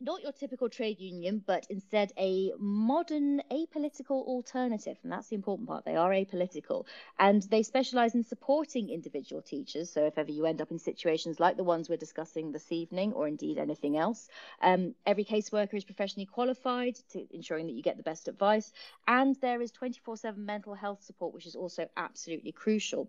not 0.00 0.22
your 0.22 0.32
typical 0.32 0.68
trade 0.68 1.00
union, 1.00 1.42
but 1.46 1.66
instead 1.70 2.12
a 2.18 2.52
modern 2.58 3.40
apolitical 3.50 4.26
alternative. 4.26 4.98
And 5.02 5.10
that's 5.10 5.28
the 5.28 5.36
important 5.36 5.68
part. 5.68 5.84
They 5.84 5.96
are 5.96 6.10
apolitical 6.10 6.84
and 7.18 7.42
they 7.44 7.62
specialize 7.62 8.14
in 8.14 8.22
supporting 8.22 8.90
individual 8.90 9.42
teachers. 9.42 9.90
So 9.90 10.04
if 10.04 10.18
ever 10.18 10.30
you 10.30 10.44
end 10.46 10.60
up 10.60 10.70
in 10.70 10.78
situations 10.78 11.40
like 11.40 11.56
the 11.56 11.64
ones 11.64 11.88
we're 11.88 11.96
discussing 11.96 12.52
this 12.52 12.70
evening, 12.72 13.12
or 13.14 13.26
indeed 13.26 13.58
anything 13.58 13.96
else, 13.96 14.28
um, 14.60 14.94
every 15.06 15.24
caseworker 15.24 15.74
is 15.74 15.84
professionally 15.84 16.26
qualified 16.26 16.96
to 17.12 17.26
ensuring 17.34 17.66
that 17.66 17.74
you 17.74 17.82
get 17.82 17.96
the 17.96 18.02
best 18.02 18.28
advice. 18.28 18.72
And 19.08 19.36
there 19.40 19.62
is 19.62 19.72
24 19.72 20.16
7 20.18 20.44
mental 20.44 20.74
health 20.74 21.02
support, 21.04 21.32
which 21.32 21.46
is 21.46 21.56
also 21.56 21.88
absolutely 21.96 22.52
crucial. 22.52 23.08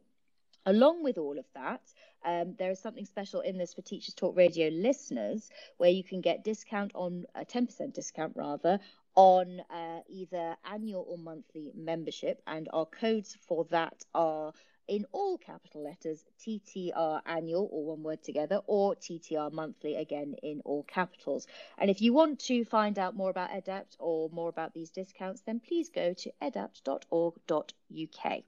Along 0.66 1.02
with 1.02 1.18
all 1.18 1.40
of 1.40 1.46
that, 1.54 1.82
um, 2.26 2.56
there 2.58 2.72
is 2.72 2.80
something 2.80 3.06
special 3.06 3.42
in 3.42 3.58
this 3.58 3.74
for 3.74 3.82
Teachers 3.82 4.14
Talk 4.14 4.36
Radio 4.36 4.70
listeners 4.70 5.50
where 5.78 5.90
you 5.90 6.04
can 6.04 6.22
get 6.22 6.44
discount 6.44 6.92
on 6.96 7.26
a 7.36 7.46
10% 7.46 7.94
discount 7.94 8.34
rather 8.36 8.80
on 9.16 9.62
uh, 9.72 10.02
either 10.08 10.56
annual 10.64 11.06
or 11.08 11.18
monthly 11.18 11.72
membership. 11.76 12.42
And 12.46 12.70
our 12.72 12.86
codes 12.86 13.36
for 13.48 13.66
that 13.72 14.06
are 14.14 14.54
in 14.88 15.06
all 15.12 15.38
capital 15.38 15.84
letters 15.84 16.24
TTR 16.40 17.22
annual, 17.26 17.68
or 17.72 17.86
one 17.86 18.04
word 18.04 18.24
together, 18.24 18.62
or 18.68 18.96
TTR 18.96 19.52
monthly, 19.52 19.96
again 19.96 20.36
in 20.44 20.62
all 20.66 20.84
capitals. 20.84 21.48
And 21.78 21.90
if 21.90 22.02
you 22.02 22.14
want 22.14 22.40
to 22.42 22.66
find 22.66 22.98
out 22.98 23.16
more 23.16 23.30
about 23.30 23.52
EDAPT 23.52 23.98
or 24.00 24.30
more 24.30 24.50
about 24.50 24.74
these 24.74 24.92
discounts, 24.92 25.42
then 25.42 25.60
please 25.60 25.90
go 25.90 26.14
to 26.14 26.32
edapt.org.uk. 26.42 28.44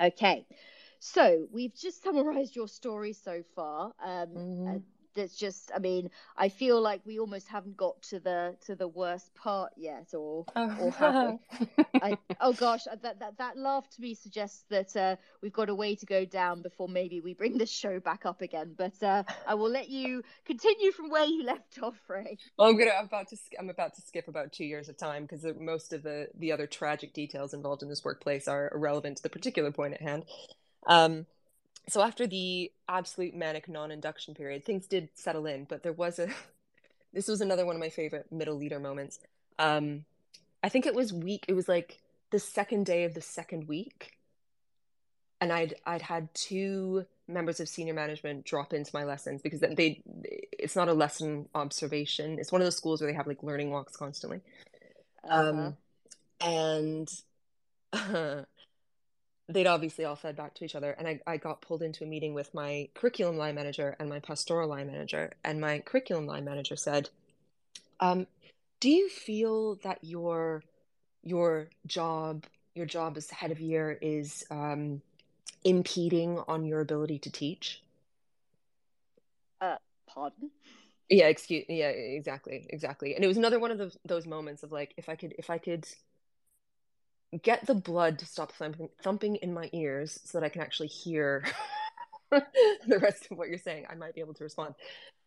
Okay. 0.00 0.46
So 1.00 1.48
we've 1.50 1.74
just 1.74 2.02
summarized 2.04 2.54
your 2.54 2.68
story 2.68 3.12
so 3.12 3.42
far. 3.56 3.92
Um, 4.04 4.26
mm-hmm. 4.28 4.76
There's 5.12 5.34
just, 5.34 5.72
I 5.74 5.80
mean, 5.80 6.08
I 6.36 6.48
feel 6.48 6.80
like 6.80 7.00
we 7.04 7.18
almost 7.18 7.48
haven't 7.48 7.76
got 7.76 8.00
to 8.02 8.20
the 8.20 8.54
to 8.66 8.76
the 8.76 8.86
worst 8.86 9.34
part 9.34 9.72
yet, 9.76 10.14
or 10.14 10.46
oh. 10.54 10.76
or 10.80 10.92
have 10.92 11.38
I, 12.00 12.16
oh 12.40 12.52
gosh, 12.52 12.86
uh, 12.86 12.94
that, 13.02 13.18
that 13.18 13.36
that 13.38 13.58
laugh 13.58 13.90
to 13.90 14.00
me 14.00 14.14
suggests 14.14 14.64
that 14.68 14.94
uh, 14.94 15.16
we've 15.42 15.52
got 15.52 15.68
a 15.68 15.74
way 15.74 15.96
to 15.96 16.06
go 16.06 16.24
down 16.24 16.62
before 16.62 16.88
maybe 16.88 17.20
we 17.20 17.34
bring 17.34 17.58
this 17.58 17.72
show 17.72 17.98
back 17.98 18.24
up 18.24 18.40
again. 18.40 18.76
But 18.78 19.02
uh, 19.02 19.24
I 19.48 19.54
will 19.54 19.68
let 19.68 19.88
you 19.88 20.22
continue 20.44 20.92
from 20.92 21.10
where 21.10 21.24
you 21.24 21.42
left 21.42 21.82
off, 21.82 21.98
Rae. 22.06 22.38
Well, 22.56 22.68
I'm 22.68 22.78
gonna 22.78 22.92
I'm 22.96 23.06
about 23.06 23.30
to 23.30 23.36
I'm 23.58 23.68
about 23.68 23.96
to 23.96 24.02
skip 24.02 24.28
about 24.28 24.52
two 24.52 24.64
years 24.64 24.88
of 24.88 24.96
time 24.96 25.22
because 25.24 25.44
most 25.58 25.92
of 25.92 26.04
the 26.04 26.28
the 26.38 26.52
other 26.52 26.68
tragic 26.68 27.14
details 27.14 27.52
involved 27.52 27.82
in 27.82 27.88
this 27.88 28.04
workplace 28.04 28.46
are 28.46 28.70
irrelevant 28.72 29.16
to 29.16 29.24
the 29.24 29.28
particular 29.28 29.72
point 29.72 29.94
at 29.94 30.02
hand. 30.02 30.24
Um, 30.86 31.26
so 31.88 32.02
after 32.02 32.26
the 32.26 32.70
absolute 32.88 33.34
manic 33.34 33.68
non-induction 33.68 34.34
period, 34.34 34.64
things 34.64 34.86
did 34.86 35.08
settle 35.14 35.46
in, 35.46 35.64
but 35.64 35.82
there 35.82 35.92
was 35.92 36.18
a. 36.18 36.28
this 37.12 37.28
was 37.28 37.40
another 37.40 37.66
one 37.66 37.74
of 37.74 37.80
my 37.80 37.88
favorite 37.88 38.30
middle 38.30 38.56
leader 38.56 38.78
moments. 38.78 39.18
Um, 39.58 40.04
I 40.62 40.68
think 40.68 40.86
it 40.86 40.94
was 40.94 41.12
week. 41.12 41.44
It 41.48 41.54
was 41.54 41.68
like 41.68 41.98
the 42.30 42.38
second 42.38 42.86
day 42.86 43.04
of 43.04 43.14
the 43.14 43.20
second 43.20 43.66
week, 43.68 44.16
and 45.40 45.52
I'd 45.52 45.74
I'd 45.84 46.02
had 46.02 46.28
two 46.34 47.06
members 47.26 47.60
of 47.60 47.68
senior 47.68 47.94
management 47.94 48.44
drop 48.44 48.72
into 48.72 48.90
my 48.92 49.04
lessons 49.04 49.40
because 49.42 49.60
they 49.60 50.02
it's 50.22 50.76
not 50.76 50.88
a 50.88 50.92
lesson 50.92 51.48
observation. 51.54 52.38
It's 52.38 52.52
one 52.52 52.60
of 52.60 52.66
those 52.66 52.76
schools 52.76 53.00
where 53.00 53.10
they 53.10 53.16
have 53.16 53.26
like 53.26 53.42
learning 53.42 53.70
walks 53.70 53.96
constantly. 53.96 54.40
Uh-huh. 55.28 55.50
Um, 55.50 55.76
and 56.40 57.08
uh, 57.92 58.42
they'd 59.52 59.66
obviously 59.66 60.04
all 60.04 60.16
fed 60.16 60.36
back 60.36 60.54
to 60.54 60.64
each 60.64 60.74
other 60.74 60.92
and 60.92 61.06
I, 61.08 61.20
I 61.26 61.36
got 61.36 61.60
pulled 61.60 61.82
into 61.82 62.04
a 62.04 62.06
meeting 62.06 62.34
with 62.34 62.54
my 62.54 62.88
curriculum 62.94 63.36
line 63.36 63.54
manager 63.54 63.96
and 63.98 64.08
my 64.08 64.20
pastoral 64.20 64.68
line 64.68 64.86
manager 64.86 65.32
and 65.44 65.60
my 65.60 65.80
curriculum 65.80 66.26
line 66.26 66.44
manager 66.44 66.76
said 66.76 67.10
um, 68.00 68.26
do 68.80 68.88
you 68.88 69.08
feel 69.08 69.76
that 69.76 69.98
your 70.02 70.62
your 71.22 71.68
job 71.86 72.44
your 72.74 72.86
job 72.86 73.16
as 73.16 73.30
head 73.30 73.50
of 73.50 73.60
year 73.60 73.98
is 74.00 74.42
um, 74.50 75.02
impeding 75.64 76.38
on 76.48 76.64
your 76.64 76.80
ability 76.80 77.18
to 77.18 77.30
teach? 77.30 77.82
Uh 79.60 79.76
pardon? 80.06 80.50
Yeah 81.10 81.26
excuse 81.26 81.66
yeah 81.68 81.88
exactly 81.88 82.66
exactly. 82.70 83.14
And 83.14 83.24
it 83.24 83.28
was 83.28 83.36
another 83.36 83.58
one 83.58 83.70
of 83.70 83.78
those 83.78 83.96
those 84.04 84.26
moments 84.26 84.62
of 84.62 84.72
like 84.72 84.94
if 84.96 85.08
i 85.08 85.16
could 85.16 85.34
if 85.38 85.50
i 85.50 85.58
could 85.58 85.86
get 87.42 87.66
the 87.66 87.74
blood 87.74 88.18
to 88.18 88.26
stop 88.26 88.52
thumping, 88.52 88.88
thumping 89.02 89.36
in 89.36 89.52
my 89.52 89.70
ears 89.72 90.20
so 90.24 90.38
that 90.38 90.44
I 90.44 90.48
can 90.48 90.62
actually 90.62 90.88
hear 90.88 91.44
the 92.30 92.98
rest 93.00 93.28
of 93.30 93.38
what 93.38 93.48
you're 93.48 93.58
saying. 93.58 93.86
I 93.88 93.94
might 93.94 94.14
be 94.14 94.20
able 94.20 94.34
to 94.34 94.44
respond. 94.44 94.74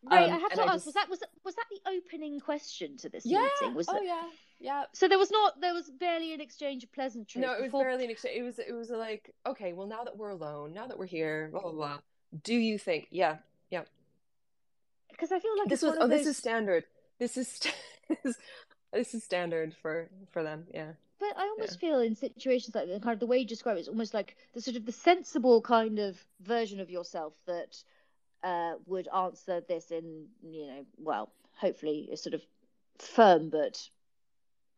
Right, 0.05 0.29
um, 0.29 0.35
I 0.35 0.37
have 0.37 0.51
to 0.53 0.61
ask: 0.63 0.73
just... 0.73 0.85
was 0.87 0.95
that 0.95 1.09
was 1.09 1.19
that, 1.19 1.29
was 1.45 1.55
that 1.55 1.65
the 1.71 1.89
opening 1.89 2.39
question 2.39 2.97
to 2.97 3.09
this 3.09 3.25
yeah. 3.25 3.47
meeting? 3.61 3.75
Was 3.75 3.87
oh 3.87 3.93
that... 3.93 4.03
yeah, 4.03 4.23
yeah. 4.59 4.83
So 4.91 5.07
there 5.07 5.17
was 5.17 5.31
not 5.31 5.61
there 5.61 5.73
was 5.73 5.89
barely 5.89 6.33
an 6.33 6.41
exchange 6.41 6.83
of 6.83 6.91
pleasantries. 6.91 7.41
No, 7.41 7.53
it 7.53 7.61
was 7.61 7.67
before... 7.67 7.83
barely 7.85 8.05
an 8.05 8.11
exchange. 8.11 8.37
It 8.37 8.43
was 8.43 8.59
it 8.59 8.73
was 8.73 8.89
like 8.89 9.33
okay, 9.45 9.71
well 9.71 9.87
now 9.87 10.03
that 10.03 10.17
we're 10.17 10.31
alone, 10.31 10.73
now 10.73 10.87
that 10.87 10.99
we're 10.99 11.05
here, 11.05 11.49
blah 11.51 11.61
blah 11.61 11.71
blah. 11.71 11.97
Do 12.43 12.53
you 12.53 12.77
think? 12.77 13.07
Yeah, 13.11 13.37
yeah. 13.69 13.83
Because 15.09 15.31
I 15.31 15.39
feel 15.39 15.57
like 15.57 15.69
this 15.69 15.81
was 15.81 15.95
oh 15.97 16.07
those... 16.07 16.19
this 16.19 16.27
is 16.27 16.37
standard. 16.37 16.83
This 17.19 17.37
is 17.37 17.61
this 18.91 19.13
is 19.13 19.23
standard 19.23 19.73
for 19.81 20.09
for 20.31 20.43
them. 20.43 20.65
Yeah. 20.73 20.93
But 21.23 21.41
I 21.41 21.47
almost 21.47 21.77
yeah. 21.81 21.89
feel 21.89 21.99
in 22.01 22.15
situations 22.15 22.75
like 22.75 22.87
that, 22.87 23.01
kind 23.01 23.13
of 23.13 23.19
the 23.19 23.27
way 23.27 23.37
you 23.37 23.47
describe 23.47 23.77
it, 23.77 23.81
it's 23.81 23.87
almost 23.87 24.13
like 24.13 24.35
the 24.53 24.61
sort 24.61 24.75
of 24.75 24.85
the 24.85 24.91
sensible 24.91 25.61
kind 25.61 25.99
of 25.99 26.17
version 26.41 26.81
of 26.81 26.89
yourself 26.89 27.33
that 27.45 27.81
uh, 28.43 28.73
would 28.87 29.07
answer 29.07 29.61
this 29.61 29.89
in, 29.91 30.25
you 30.41 30.67
know, 30.67 30.85
well, 30.97 31.31
hopefully 31.55 32.09
a 32.11 32.17
sort 32.17 32.33
of 32.33 32.41
firm 32.99 33.49
but 33.49 33.89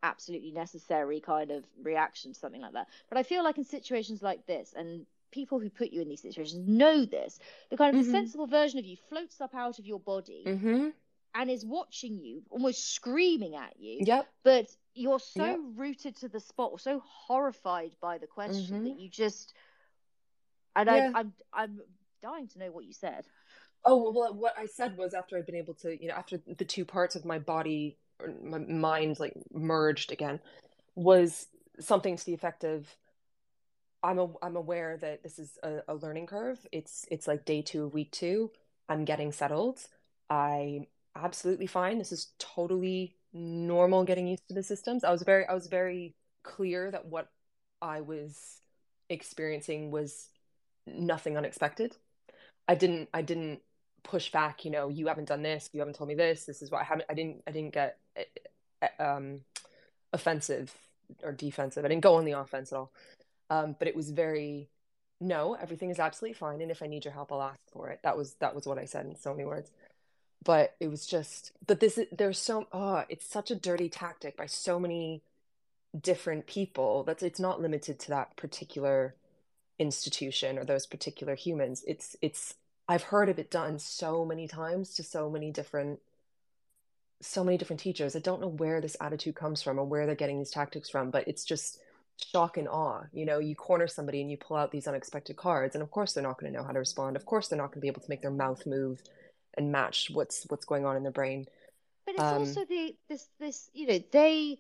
absolutely 0.04 0.52
necessary 0.52 1.20
kind 1.20 1.50
of 1.50 1.64
reaction 1.82 2.34
to 2.34 2.40
something 2.40 2.62
like 2.62 2.74
that. 2.74 2.88
But 3.10 3.18
I 3.18 3.24
feel 3.24 3.44
like 3.44 3.58
in 3.58 3.64
situations 3.64 4.22
like 4.22 4.46
this, 4.46 4.72
and 4.78 5.08
people 5.32 5.60
who 5.60 5.72
put 5.72 5.92
you 5.92 6.02
in 6.02 6.10
these 6.10 6.22
situations 6.22 6.68
know 6.68 7.06
this, 7.06 7.40
the 7.72 7.78
kind 7.78 7.96
of 7.96 8.02
mm-hmm. 8.02 8.12
the 8.12 8.18
sensible 8.20 8.46
version 8.46 8.78
of 8.78 8.86
you 8.86 8.98
floats 9.10 9.42
up 9.42 9.56
out 9.56 9.80
of 9.80 9.88
your 9.88 10.00
body. 10.00 10.44
Mm-hmm 10.46 10.90
and 11.36 11.52
is 11.52 11.66
watching 11.66 12.18
you, 12.18 12.42
almost 12.50 12.94
screaming 12.94 13.56
at 13.56 13.74
you. 13.78 14.00
Yep. 14.02 14.28
But 14.44 14.68
you're 14.94 15.20
so 15.20 15.46
yep. 15.46 15.60
rooted 15.76 16.16
to 16.18 16.30
the 16.30 16.40
spot, 16.40 16.72
or 16.72 16.80
so 16.80 17.04
horrified 17.06 17.92
by 18.02 18.18
the 18.18 18.28
question 18.28 18.78
mm-hmm. 18.78 18.84
that 18.86 19.00
you 19.00 19.10
just. 19.10 19.54
And 20.76 20.88
yeah. 20.88 21.12
I, 21.14 21.20
I'm 21.20 21.34
I'm 21.54 21.80
dying 22.22 22.48
to 22.50 22.60
know 22.60 22.72
what 22.72 22.86
you 22.86 22.94
said. 22.94 23.26
Oh 23.84 24.12
well, 24.12 24.34
what 24.34 24.56
I 24.58 24.66
said 24.66 24.98
was 24.98 25.14
after 25.14 25.38
I'd 25.38 25.46
been 25.46 25.56
able 25.56 25.76
to, 25.76 26.02
you 26.02 26.08
know, 26.08 26.16
after 26.16 26.40
the 26.58 26.66
two 26.66 26.86
parts 26.86 27.16
of 27.16 27.24
my 27.24 27.38
body, 27.38 27.98
my 28.42 28.58
mind 28.58 29.20
like 29.20 29.34
merged 29.54 30.12
again, 30.12 30.40
was 30.96 31.48
something 31.80 32.16
to 32.18 32.26
the 32.26 32.34
effect 32.34 32.64
of, 32.64 32.88
I'm 34.02 34.18
a, 34.18 34.28
I'm 34.42 34.56
aware 34.56 34.98
that 34.98 35.24
this 35.24 35.38
is 35.38 35.58
a, 35.62 35.80
a 35.88 35.96
learning 35.96 36.28
curve. 36.28 36.66
It's 36.72 37.06
it's 37.12 37.28
like 37.28 37.46
day 37.46 37.62
two 37.62 37.84
of 37.86 37.94
week 37.94 38.12
two. 38.12 38.52
I'm 38.90 39.06
getting 39.06 39.32
settled. 39.32 39.80
I 40.30 40.88
absolutely 41.16 41.68
fine. 41.68 41.98
This 41.98 42.12
is 42.12 42.32
totally 42.40 43.16
normal 43.34 44.04
getting 44.04 44.28
used 44.28 44.48
to 44.48 44.54
the 44.54 44.64
systems. 44.64 45.04
I 45.04 45.12
was 45.12 45.24
very 45.24 45.46
I 45.46 45.54
was 45.54 45.68
very 45.68 46.16
clear 46.44 46.92
that 46.92 47.06
what 47.06 47.30
I 47.82 48.02
was 48.02 48.62
experiencing 49.10 49.92
was 49.92 50.30
nothing 50.88 51.38
unexpected. 51.38 51.96
I 52.68 52.76
didn't 52.76 53.10
I 53.14 53.22
didn't 53.22 53.62
push 54.04 54.32
back, 54.32 54.66
you 54.66 54.72
know, 54.72 54.90
you 54.90 55.08
haven't 55.08 55.28
done 55.28 55.42
this, 55.42 55.70
you 55.74 55.80
haven't 55.80 55.96
told 55.96 56.08
me 56.08 56.16
this, 56.16 56.46
this 56.46 56.62
is 56.62 56.72
what 56.72 56.82
I 56.82 56.84
haven't 56.84 57.06
I 57.10 57.14
didn't 57.14 57.44
I 57.48 57.52
didn't 57.52 57.74
get 57.74 57.98
eh, 58.16 58.24
eh, 58.82 59.04
um 59.04 59.42
offensive 60.14 60.74
or 61.24 61.32
defensive. 61.32 61.86
I 61.86 61.88
didn't 61.88 62.04
go 62.04 62.16
on 62.16 62.26
the 62.26 62.34
offense 62.34 62.72
at 62.72 62.78
all. 62.78 62.92
Um, 63.50 63.76
but 63.78 63.88
it 63.88 63.96
was 63.96 64.10
very 64.12 64.70
no, 65.22 65.54
everything 65.54 65.90
is 65.92 66.00
absolutely 66.00 66.34
fine 66.34 66.62
and 66.62 66.72
if 66.72 66.82
I 66.82 66.88
need 66.88 67.06
your 67.06 67.14
help 67.14 67.32
I'll 67.32 67.42
ask 67.42 67.60
for 67.72 67.90
it. 67.90 68.00
That 68.04 68.18
was 68.18 68.36
that 68.36 68.56
was 68.56 68.66
what 68.66 68.78
I 68.78 68.86
said 68.86 69.06
in 69.06 69.16
so 69.16 69.32
many 69.34 69.46
words 69.46 69.72
but 70.46 70.76
it 70.80 70.88
was 70.88 71.06
just 71.06 71.52
but 71.68 71.82
this 71.82 71.98
is 71.98 72.08
there's 72.12 72.40
so 72.40 72.68
oh 72.72 73.04
it's 73.10 73.26
such 73.26 73.52
a 73.52 73.56
dirty 73.56 73.90
tactic 73.90 74.38
by 74.38 74.46
so 74.46 74.80
many 74.80 75.22
different 76.00 76.46
people 76.46 77.04
that 77.04 77.22
it's 77.24 77.40
not 77.40 77.62
limited 77.62 78.00
to 78.00 78.10
that 78.10 78.36
particular 78.38 79.16
institution 79.80 80.58
or 80.58 80.66
those 80.66 80.86
particular 80.86 81.36
humans. 81.36 81.84
It's 81.88 82.16
it's 82.22 82.56
i've 82.88 83.04
heard 83.04 83.30
of 83.30 83.40
it 83.40 83.50
done 83.50 83.80
so 83.80 84.24
many 84.24 84.48
times 84.48 84.94
to 84.94 85.02
so 85.02 85.28
many 85.28 85.52
different 85.52 86.00
so 87.22 87.44
many 87.44 87.58
different 87.58 87.80
teachers. 87.80 88.16
I 88.16 88.20
don't 88.20 88.42
know 88.42 88.48
where 88.48 88.80
this 88.82 88.98
attitude 89.02 89.36
comes 89.36 89.62
from 89.62 89.80
or 89.80 89.86
where 89.86 90.06
they're 90.06 90.16
getting 90.16 90.38
these 90.38 90.52
tactics 90.52 90.90
from 90.90 91.10
but 91.10 91.28
it's 91.28 91.44
just 91.44 91.80
shock 92.32 92.58
and 92.58 92.68
awe. 92.68 93.04
You 93.12 93.26
know 93.26 93.40
you 93.40 93.56
corner 93.56 93.88
somebody 93.88 94.22
and 94.22 94.30
you 94.30 94.38
pull 94.38 94.58
out 94.58 94.72
these 94.72 94.88
unexpected 94.88 95.36
cards 95.36 95.76
and 95.76 95.82
of 95.82 95.92
course 95.92 96.14
they're 96.14 96.24
not 96.24 96.40
going 96.40 96.52
to 96.52 96.58
know 96.58 96.66
how 96.66 96.74
to 96.74 96.80
respond. 96.80 97.16
Of 97.16 97.26
course 97.26 97.48
they're 97.48 97.58
not 97.58 97.68
going 97.68 97.80
to 97.80 97.82
be 97.82 97.88
able 97.88 98.02
to 98.02 98.10
make 98.10 98.22
their 98.22 98.32
mouth 98.32 98.66
move 98.66 99.02
and 99.58 99.72
match 99.72 100.10
what's 100.12 100.46
what's 100.50 100.66
going 100.66 100.86
on 100.86 100.96
in 100.96 101.04
their 101.04 101.12
brain. 101.12 101.46
But 102.06 102.16
it's 102.16 102.24
um, 102.24 102.40
also 102.40 102.66
the 102.66 102.96
this 103.10 103.28
this 103.40 103.70
you 103.74 103.88
know 103.88 104.00
they 104.12 104.58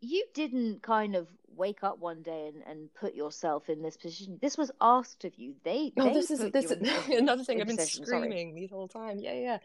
you 0.00 0.24
didn't 0.34 0.82
kind 0.82 1.16
of 1.16 1.28
wake 1.56 1.82
up 1.82 1.98
one 1.98 2.22
day 2.22 2.50
and, 2.54 2.62
and 2.68 2.94
put 2.94 3.14
yourself 3.14 3.68
in 3.68 3.82
this 3.82 3.96
position. 3.96 4.38
This 4.40 4.56
was 4.56 4.70
asked 4.80 5.24
of 5.24 5.36
you. 5.36 5.54
They 5.64 5.92
no, 5.96 6.12
this 6.12 6.30
is 6.30 6.50
this 6.50 6.70
is 6.70 7.08
another 7.08 7.44
thing 7.44 7.60
I've 7.60 7.66
been 7.66 7.78
screaming 7.78 8.50
Sorry. 8.50 8.54
the 8.54 8.66
whole 8.66 8.88
time. 8.88 9.18
Yeah, 9.18 9.34
yeah. 9.34 9.58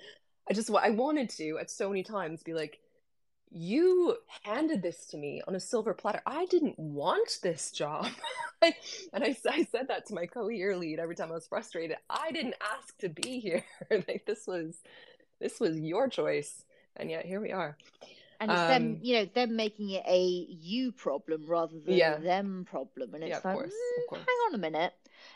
I 0.50 0.54
just 0.54 0.70
I 0.74 0.90
wanted 0.90 1.30
to 1.32 1.58
at 1.60 1.72
so 1.72 1.90
many 1.90 2.04
times 2.04 2.44
be 2.44 2.54
like, 2.54 2.80
you 3.54 4.18
handed 4.42 4.82
this 4.82 5.06
to 5.08 5.18
me 5.18 5.42
on 5.48 5.56
a 5.56 5.60
silver 5.60 5.94
platter. 5.94 6.22
I 6.26 6.46
didn't 6.46 6.78
want 6.80 7.40
this 7.44 7.72
job. 7.72 8.08
and 8.62 9.24
I, 9.24 9.36
I 9.50 9.68
said 9.72 9.88
that 9.90 10.08
to 10.08 10.16
my 10.16 10.26
co-year 10.26 10.76
lead 10.76 11.00
every 11.00 11.16
time 11.16 11.30
I 11.30 11.36
was 11.36 11.48
frustrated. 11.48 11.98
I 12.10 12.32
didn't 12.32 12.56
ask 12.78 12.98
to 13.00 13.10
be 13.10 13.40
here. 13.40 13.64
like 13.92 14.24
this 14.26 14.48
was, 14.48 14.78
this 15.40 15.60
was 15.60 15.80
your 15.80 16.08
choice. 16.08 16.64
And 16.96 17.10
yet 17.10 17.26
here 17.26 17.40
we 17.40 17.52
are. 17.52 17.78
And 18.40 18.52
it's 18.52 18.60
um, 18.60 18.68
them, 18.68 19.00
you 19.02 19.16
know, 19.16 19.26
them 19.26 19.56
making 19.56 19.92
it 19.92 20.04
a 20.08 20.22
you 20.22 20.92
problem 20.92 21.46
rather 21.48 21.80
than 21.80 21.96
yeah. 21.96 22.18
them 22.18 22.66
problem. 22.70 23.14
And 23.14 23.24
it's 23.24 23.30
yeah, 23.30 23.42
like, 23.44 23.56
course, 23.56 23.74
mm, 24.12 24.18
hang 24.18 24.38
on 24.48 24.56
a 24.56 24.58
minute. 24.58 24.94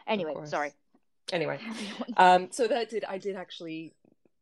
Anyway, 0.08 0.34
sorry. 0.46 0.74
anyway, 1.32 1.60
um, 2.18 2.48
so 2.52 2.68
that 2.68 2.90
did 2.90 3.06
I 3.06 3.18
did 3.18 3.36
actually 3.36 3.94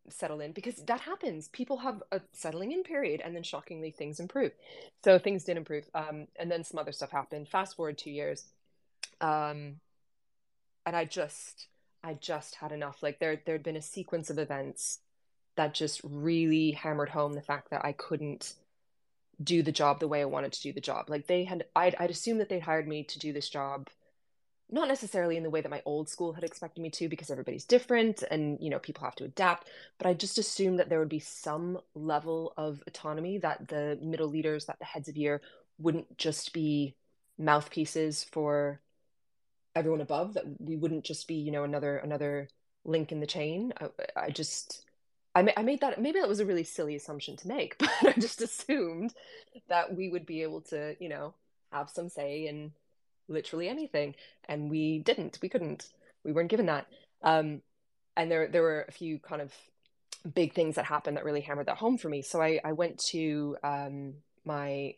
settle 0.10 0.40
in 0.40 0.52
because 0.52 0.76
that 0.76 1.02
happens. 1.02 1.48
People 1.50 1.78
have 1.78 2.04
a 2.12 2.22
settling 2.34 2.72
in 2.72 2.84
period, 2.84 3.22
and 3.24 3.36
then 3.36 3.44
shockingly 3.44 3.92
things 3.92 4.20
improve. 4.20 4.52
So 5.04 5.20
things 5.20 5.44
did 5.44 5.58
improve, 5.58 5.90
um, 5.94 6.28
and 6.38 6.52
then 6.52 6.64
some 6.64 6.80
other 6.80 6.92
stuff 6.92 7.12
happened. 7.12 7.48
Fast 7.48 7.76
forward 7.76 7.98
two 7.98 8.12
years, 8.12 8.46
um, 9.22 9.80
and 10.86 10.96
I 10.96 11.06
just 11.06 11.68
I 12.04 12.14
just 12.14 12.56
had 12.56 12.72
enough. 12.72 13.02
Like 13.02 13.20
there 13.20 13.42
there'd 13.46 13.64
been 13.64 13.76
a 13.76 13.82
sequence 13.82 14.30
of 14.30 14.40
events 14.40 15.00
that 15.56 15.74
just 15.74 16.02
really 16.04 16.72
hammered 16.72 17.10
home 17.10 17.34
the 17.34 17.42
fact 17.42 17.70
that 17.72 17.86
I 17.86 17.94
couldn't 17.94 18.54
do 19.44 19.64
the 19.64 19.72
job 19.72 20.00
the 20.00 20.08
way 20.08 20.22
I 20.22 20.26
wanted 20.26 20.54
to 20.54 20.62
do 20.62 20.74
the 20.74 20.82
job. 20.82 21.10
Like 21.10 21.28
they 21.28 21.44
had 21.44 21.66
I'd 21.76 21.96
I'd 22.00 22.12
assumed 22.12 22.42
that 22.42 22.50
they'd 22.50 22.60
hired 22.60 22.88
me 22.88 23.04
to 23.06 23.20
do 23.20 23.34
this 23.34 23.50
job 23.50 23.90
not 24.72 24.88
necessarily 24.88 25.38
in 25.38 25.44
the 25.44 25.50
way 25.50 25.62
that 25.62 25.70
my 25.70 25.82
old 25.86 26.10
school 26.10 26.34
had 26.34 26.44
expected 26.44 26.82
me 26.82 26.90
to 26.90 27.08
because 27.08 27.30
everybody's 27.30 27.66
different 27.66 28.24
and 28.32 28.58
you 28.60 28.70
know 28.70 28.80
people 28.80 29.04
have 29.04 29.16
to 29.16 29.24
adapt 29.24 29.68
but 29.98 30.08
i 30.08 30.14
just 30.14 30.38
assumed 30.38 30.80
that 30.80 30.90
there 30.90 31.00
would 31.00 31.10
be 31.10 31.20
some 31.20 31.78
level 31.94 32.54
of 32.58 32.82
autonomy 32.88 33.38
that 33.38 33.68
the 33.68 33.98
middle 34.02 34.28
leaders 34.28 34.66
that 34.66 34.80
the 34.80 34.86
heads 34.86 35.08
of 35.08 35.18
year 35.18 35.42
wouldn't 35.78 36.18
just 36.18 36.54
be 36.54 36.96
mouthpieces 37.38 38.24
for 38.24 38.80
everyone 39.76 40.02
above 40.02 40.34
that 40.34 40.46
we 40.60 40.76
wouldn't 40.76 41.04
just 41.04 41.28
be 41.28 41.36
you 41.36 41.52
know 41.52 41.64
another 41.64 41.98
another 41.98 42.48
link 42.86 43.12
in 43.12 43.20
the 43.20 43.28
chain. 43.28 43.74
I, 43.80 43.90
I 44.16 44.30
just 44.30 44.86
I, 45.34 45.42
ma- 45.42 45.52
I 45.58 45.64
made 45.64 45.82
that 45.82 46.00
maybe 46.00 46.20
that 46.20 46.30
was 46.30 46.40
a 46.40 46.46
really 46.46 46.64
silly 46.64 46.96
assumption 46.96 47.36
to 47.38 47.48
make 47.48 47.78
but 47.80 47.90
i 48.04 48.14
just 48.14 48.42
assumed 48.42 49.14
that 49.68 49.96
we 49.96 50.10
would 50.10 50.26
be 50.26 50.44
able 50.44 50.62
to 50.62 50.96
you 51.00 51.10
know 51.10 51.34
have 51.72 51.90
some 51.90 52.10
say 52.10 52.48
in 52.48 52.72
literally 53.28 53.68
anything 53.68 54.16
and 54.48 54.70
we 54.70 55.00
didn't 55.00 55.40
we 55.42 55.50
couldn't 55.50 55.90
we 56.24 56.32
weren't 56.32 56.50
given 56.50 56.68
that. 56.68 56.88
Um, 57.22 57.62
and 58.18 58.32
there 58.32 58.48
there 58.48 58.62
were 58.62 58.86
a 58.88 58.92
few 58.92 59.20
kind 59.20 59.42
of 59.42 59.54
big 60.34 60.54
things 60.54 60.76
that 60.76 60.86
happened 60.86 61.18
that 61.18 61.26
really 61.26 61.42
hammered 61.42 61.68
that 61.68 61.78
home 61.78 61.98
for 61.98 62.10
me. 62.10 62.22
So 62.22 62.42
i 62.42 62.60
i 62.64 62.72
went 62.72 63.00
to 63.12 63.58
um, 63.64 64.16
my 64.44 64.96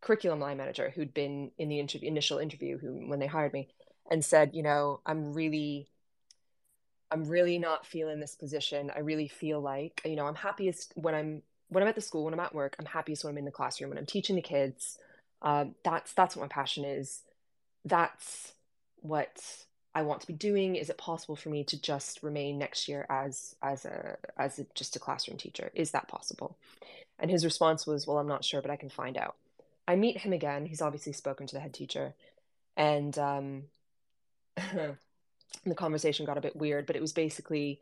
curriculum 0.00 0.40
line 0.40 0.56
manager 0.56 0.90
who'd 0.94 1.12
been 1.12 1.50
in 1.58 1.68
the 1.68 1.78
initial 2.02 2.38
interview 2.38 2.78
who 2.78 3.08
when 3.08 3.18
they 3.18 3.26
hired 3.26 3.52
me 3.52 3.68
and 4.10 4.24
said 4.24 4.50
you 4.54 4.62
know 4.62 5.00
i'm 5.04 5.34
really 5.34 5.90
i'm 7.10 7.24
really 7.24 7.58
not 7.58 7.86
feeling 7.86 8.20
this 8.20 8.34
position. 8.34 8.90
I 8.94 9.00
really 9.00 9.28
feel 9.28 9.60
like 9.60 10.00
you 10.04 10.16
know 10.16 10.26
i'm 10.26 10.34
happiest 10.34 10.92
when 10.96 11.14
i'm 11.14 11.42
when 11.68 11.82
i'm 11.82 11.88
at 11.88 11.94
the 11.94 12.00
school 12.00 12.24
when 12.24 12.34
i'm 12.34 12.40
at 12.40 12.54
work 12.54 12.76
i'm 12.78 12.86
happiest 12.86 13.24
when 13.24 13.32
i'm 13.32 13.38
in 13.38 13.44
the 13.44 13.50
classroom 13.50 13.90
when 13.90 13.98
i'm 13.98 14.06
teaching 14.06 14.36
the 14.36 14.42
kids. 14.42 14.98
Um, 15.42 15.74
that's 15.84 16.12
that's 16.12 16.36
what 16.36 16.42
my 16.42 16.48
passion 16.48 16.84
is 16.84 17.22
that's 17.84 18.52
what 19.00 19.40
I 19.94 20.02
want 20.02 20.20
to 20.20 20.26
be 20.26 20.32
doing. 20.32 20.76
Is 20.76 20.90
it 20.90 20.98
possible 20.98 21.36
for 21.36 21.48
me 21.48 21.64
to 21.64 21.80
just 21.80 22.22
remain 22.22 22.58
next 22.58 22.88
year 22.88 23.06
as 23.08 23.56
as 23.62 23.84
a 23.84 24.16
as 24.36 24.58
a, 24.58 24.66
just 24.74 24.96
a 24.96 25.00
classroom 25.00 25.38
teacher? 25.38 25.70
Is 25.74 25.90
that 25.92 26.08
possible? 26.08 26.56
And 27.18 27.30
his 27.30 27.44
response 27.44 27.86
was, 27.86 28.06
"Well, 28.06 28.18
I'm 28.18 28.28
not 28.28 28.44
sure, 28.44 28.62
but 28.62 28.70
I 28.70 28.76
can 28.76 28.90
find 28.90 29.16
out." 29.16 29.36
I 29.88 29.96
meet 29.96 30.18
him 30.18 30.32
again. 30.32 30.66
He's 30.66 30.82
obviously 30.82 31.12
spoken 31.12 31.46
to 31.48 31.54
the 31.54 31.60
head 31.60 31.74
teacher, 31.74 32.14
and 32.76 33.18
um, 33.18 33.62
the 34.56 35.74
conversation 35.74 36.26
got 36.26 36.38
a 36.38 36.42
bit 36.42 36.56
weird. 36.56 36.86
But 36.86 36.96
it 36.96 37.02
was 37.02 37.12
basically, 37.12 37.80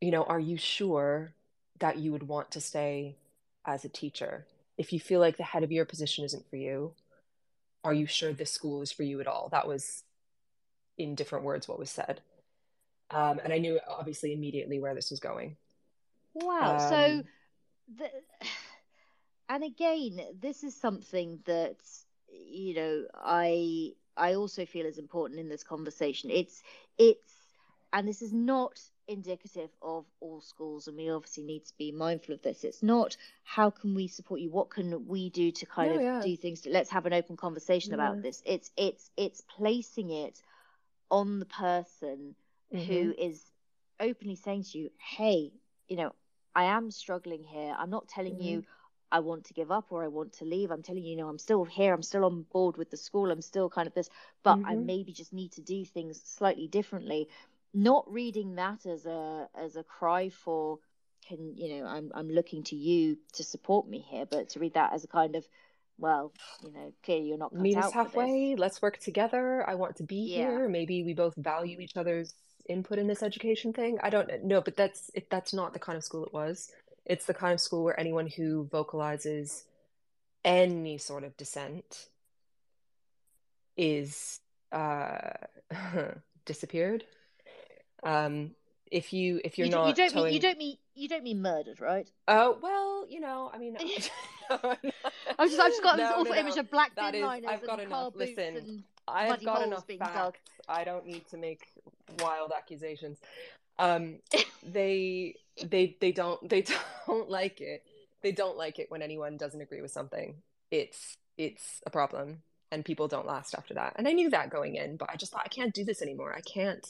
you 0.00 0.10
know, 0.10 0.24
are 0.24 0.40
you 0.40 0.56
sure 0.56 1.32
that 1.78 1.98
you 1.98 2.12
would 2.12 2.24
want 2.28 2.50
to 2.52 2.60
stay 2.60 3.16
as 3.64 3.84
a 3.84 3.88
teacher 3.88 4.46
if 4.76 4.92
you 4.92 5.00
feel 5.00 5.20
like 5.20 5.36
the 5.36 5.42
head 5.42 5.62
of 5.62 5.72
year 5.72 5.84
position 5.84 6.24
isn't 6.24 6.48
for 6.50 6.56
you? 6.56 6.92
Are 7.84 7.94
you 7.94 8.06
sure 8.06 8.32
this 8.32 8.52
school 8.52 8.82
is 8.82 8.92
for 8.92 9.02
you 9.02 9.20
at 9.20 9.26
all? 9.26 9.48
That 9.50 9.66
was, 9.66 10.02
in 10.98 11.14
different 11.14 11.44
words, 11.44 11.68
what 11.68 11.78
was 11.78 11.90
said. 11.90 12.20
Um, 13.10 13.40
and 13.42 13.52
I 13.52 13.58
knew 13.58 13.80
obviously 13.88 14.32
immediately 14.32 14.78
where 14.78 14.94
this 14.94 15.10
was 15.10 15.20
going. 15.20 15.56
Wow. 16.34 16.74
Um, 16.74 16.88
so, 16.88 17.22
the, 17.98 18.10
and 19.48 19.64
again, 19.64 20.20
this 20.40 20.62
is 20.62 20.76
something 20.76 21.40
that 21.46 21.76
you 22.28 22.74
know 22.74 23.04
I 23.14 23.92
I 24.16 24.34
also 24.34 24.64
feel 24.64 24.86
is 24.86 24.98
important 24.98 25.40
in 25.40 25.48
this 25.48 25.64
conversation. 25.64 26.30
It's 26.30 26.62
it's 26.98 27.32
and 27.92 28.06
this 28.06 28.22
is 28.22 28.32
not 28.32 28.80
indicative 29.10 29.70
of 29.82 30.04
all 30.20 30.40
schools 30.40 30.86
and 30.86 30.96
we 30.96 31.10
obviously 31.10 31.42
need 31.42 31.64
to 31.64 31.72
be 31.76 31.90
mindful 31.90 32.32
of 32.32 32.40
this 32.42 32.62
it's 32.62 32.82
not 32.82 33.16
how 33.42 33.68
can 33.68 33.92
we 33.94 34.06
support 34.06 34.40
you 34.40 34.48
what 34.48 34.70
can 34.70 35.06
we 35.08 35.28
do 35.30 35.50
to 35.50 35.66
kind 35.66 35.96
of 35.96 36.00
yeah. 36.00 36.20
do 36.22 36.36
things 36.36 36.60
to, 36.60 36.70
let's 36.70 36.90
have 36.90 37.06
an 37.06 37.12
open 37.12 37.36
conversation 37.36 37.90
yeah. 37.90 37.96
about 37.96 38.22
this 38.22 38.40
it's 38.46 38.70
it's 38.76 39.10
it's 39.16 39.42
placing 39.56 40.10
it 40.10 40.40
on 41.10 41.40
the 41.40 41.44
person 41.44 42.36
mm-hmm. 42.72 42.84
who 42.84 43.12
is 43.18 43.42
openly 43.98 44.36
saying 44.36 44.62
to 44.62 44.78
you 44.78 44.90
hey 44.96 45.50
you 45.88 45.96
know 45.96 46.12
i 46.54 46.64
am 46.64 46.88
struggling 46.90 47.42
here 47.42 47.74
i'm 47.76 47.90
not 47.90 48.06
telling 48.06 48.34
mm-hmm. 48.34 48.44
you 48.44 48.64
I 49.12 49.18
want 49.18 49.46
to 49.46 49.54
give 49.54 49.72
up 49.72 49.86
or 49.90 50.04
I 50.04 50.08
want 50.08 50.34
to 50.34 50.44
leave. 50.44 50.70
I'm 50.70 50.82
telling 50.82 51.02
you, 51.02 51.10
you 51.10 51.16
know, 51.16 51.28
I'm 51.28 51.38
still 51.38 51.64
here. 51.64 51.92
I'm 51.92 52.02
still 52.02 52.24
on 52.24 52.46
board 52.52 52.76
with 52.76 52.90
the 52.90 52.96
school. 52.96 53.30
I'm 53.30 53.42
still 53.42 53.68
kind 53.68 53.88
of 53.88 53.94
this, 53.94 54.08
but 54.44 54.56
mm-hmm. 54.56 54.66
I 54.66 54.76
maybe 54.76 55.12
just 55.12 55.32
need 55.32 55.50
to 55.52 55.60
do 55.60 55.84
things 55.84 56.22
slightly 56.24 56.68
differently 56.68 57.28
not 57.72 58.10
reading 58.12 58.56
that 58.56 58.86
as 58.86 59.06
a 59.06 59.48
as 59.54 59.76
a 59.76 59.82
cry 59.82 60.28
for 60.28 60.78
can 61.26 61.54
you 61.56 61.76
know 61.76 61.86
I'm 61.86 62.10
I'm 62.14 62.28
looking 62.28 62.62
to 62.64 62.76
you 62.76 63.18
to 63.34 63.44
support 63.44 63.88
me 63.88 64.04
here, 64.08 64.26
but 64.26 64.50
to 64.50 64.58
read 64.58 64.74
that 64.74 64.92
as 64.92 65.04
a 65.04 65.08
kind 65.08 65.36
of 65.36 65.46
well, 65.98 66.32
you 66.64 66.72
know, 66.72 66.92
clearly 67.04 67.28
you're 67.28 67.38
not 67.38 67.54
meet 67.54 67.76
us 67.76 67.92
halfway. 67.92 68.56
Let's 68.56 68.80
work 68.80 68.98
together. 68.98 69.68
I 69.68 69.74
want 69.74 69.96
to 69.96 70.02
be 70.02 70.32
yeah. 70.32 70.36
here. 70.36 70.68
Maybe 70.68 71.04
we 71.04 71.12
both 71.12 71.34
value 71.36 71.78
each 71.78 71.96
other's 71.96 72.32
input 72.68 72.98
in 72.98 73.06
this 73.06 73.22
education 73.22 73.72
thing. 73.72 73.98
I 74.02 74.08
don't 74.08 74.44
know, 74.44 74.60
but 74.60 74.76
that's 74.76 75.10
it, 75.14 75.28
that's 75.30 75.52
not 75.52 75.72
the 75.72 75.78
kind 75.78 75.98
of 75.98 76.04
school 76.04 76.24
it 76.24 76.32
was. 76.32 76.70
It's 77.04 77.26
the 77.26 77.34
kind 77.34 77.52
of 77.52 77.60
school 77.60 77.84
where 77.84 77.98
anyone 77.98 78.26
who 78.26 78.64
vocalizes 78.70 79.64
any 80.44 80.96
sort 80.96 81.22
of 81.22 81.36
dissent 81.36 82.08
is 83.76 84.40
uh 84.72 85.32
disappeared 86.46 87.04
um, 88.02 88.52
if 88.90 89.12
you 89.12 89.40
if 89.44 89.58
you're 89.58 89.66
you, 89.66 89.72
not 89.72 89.88
you 89.88 89.94
don't 89.94 90.12
towing... 90.12 90.24
mean 90.26 90.34
you 90.34 90.40
don't 90.40 90.58
mean 90.58 90.76
you 90.94 91.08
don't 91.08 91.22
mean 91.22 91.42
murdered, 91.42 91.80
right? 91.80 92.10
Oh 92.28 92.58
well, 92.60 93.06
you 93.08 93.20
know, 93.20 93.50
I 93.52 93.58
mean, 93.58 93.76
I've 94.50 94.60
just 95.48 95.60
I've 95.60 95.70
just 95.70 95.82
got 95.82 95.96
this 95.96 96.10
awful 96.10 96.32
image 96.32 96.56
of 96.56 96.70
black 96.70 96.94
that 96.96 97.14
is, 97.14 97.24
I've 97.24 97.66
got 97.66 97.80
enough. 97.80 98.14
Listen, 98.16 98.84
I've 99.06 99.44
got 99.44 99.62
enough 99.62 99.86
facts. 99.86 100.14
Dug. 100.14 100.36
I 100.68 100.84
don't 100.84 101.06
need 101.06 101.26
to 101.28 101.36
make 101.36 101.66
wild 102.18 102.52
accusations. 102.56 103.18
Um, 103.78 104.18
they 104.62 105.36
they 105.62 105.96
they 106.00 106.12
don't 106.12 106.48
they 106.48 106.64
don't 107.06 107.30
like 107.30 107.60
it. 107.60 107.84
They 108.22 108.32
don't 108.32 108.56
like 108.56 108.78
it 108.78 108.90
when 108.90 109.02
anyone 109.02 109.36
doesn't 109.36 109.60
agree 109.60 109.80
with 109.80 109.92
something. 109.92 110.36
It's 110.70 111.16
it's 111.38 111.80
a 111.86 111.90
problem, 111.90 112.42
and 112.70 112.84
people 112.84 113.08
don't 113.08 113.26
last 113.26 113.54
after 113.54 113.74
that. 113.74 113.94
And 113.96 114.06
I 114.06 114.12
knew 114.12 114.30
that 114.30 114.50
going 114.50 114.74
in, 114.74 114.96
but 114.96 115.10
I 115.10 115.16
just 115.16 115.32
thought 115.32 115.42
I 115.44 115.48
can't 115.48 115.72
do 115.72 115.84
this 115.84 116.02
anymore. 116.02 116.34
I 116.36 116.40
can't 116.40 116.86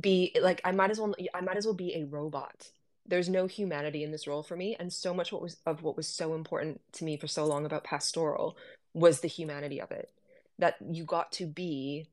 be 0.00 0.36
like 0.40 0.60
I 0.64 0.72
might 0.72 0.90
as 0.90 1.00
well 1.00 1.14
I 1.34 1.40
might 1.40 1.56
as 1.56 1.64
well 1.64 1.74
be 1.74 1.94
a 1.94 2.04
robot. 2.04 2.70
There's 3.06 3.28
no 3.28 3.46
humanity 3.46 4.04
in 4.04 4.12
this 4.12 4.26
role 4.26 4.42
for 4.42 4.56
me, 4.56 4.76
and 4.78 4.92
so 4.92 5.12
much 5.12 5.32
what 5.32 5.42
was 5.42 5.56
of 5.66 5.82
what 5.82 5.96
was 5.96 6.06
so 6.06 6.34
important 6.34 6.80
to 6.94 7.04
me 7.04 7.16
for 7.16 7.26
so 7.26 7.46
long 7.46 7.66
about 7.66 7.84
pastoral 7.84 8.56
was 8.94 9.20
the 9.20 9.28
humanity 9.28 9.80
of 9.80 9.90
it. 9.90 10.10
That 10.58 10.76
you 10.90 11.04
got 11.04 11.32
to 11.32 11.46
be 11.46 12.06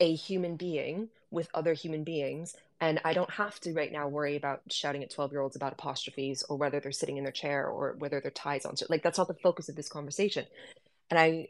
a 0.00 0.14
human 0.14 0.56
being 0.56 1.08
with 1.30 1.48
other 1.54 1.74
human 1.74 2.04
beings 2.04 2.54
and 2.80 3.00
i 3.04 3.12
don't 3.12 3.30
have 3.30 3.58
to 3.60 3.72
right 3.72 3.92
now 3.92 4.08
worry 4.08 4.36
about 4.36 4.62
shouting 4.70 5.02
at 5.02 5.10
12 5.10 5.32
year 5.32 5.40
olds 5.40 5.56
about 5.56 5.72
apostrophes 5.72 6.42
or 6.48 6.56
whether 6.56 6.80
they're 6.80 6.92
sitting 6.92 7.16
in 7.16 7.24
their 7.24 7.32
chair 7.32 7.66
or 7.66 7.94
whether 7.98 8.20
their 8.20 8.30
ties 8.30 8.64
on 8.64 8.74
like 8.88 9.02
that's 9.02 9.18
not 9.18 9.28
the 9.28 9.34
focus 9.34 9.68
of 9.68 9.76
this 9.76 9.88
conversation 9.88 10.46
and 11.10 11.18
i 11.18 11.48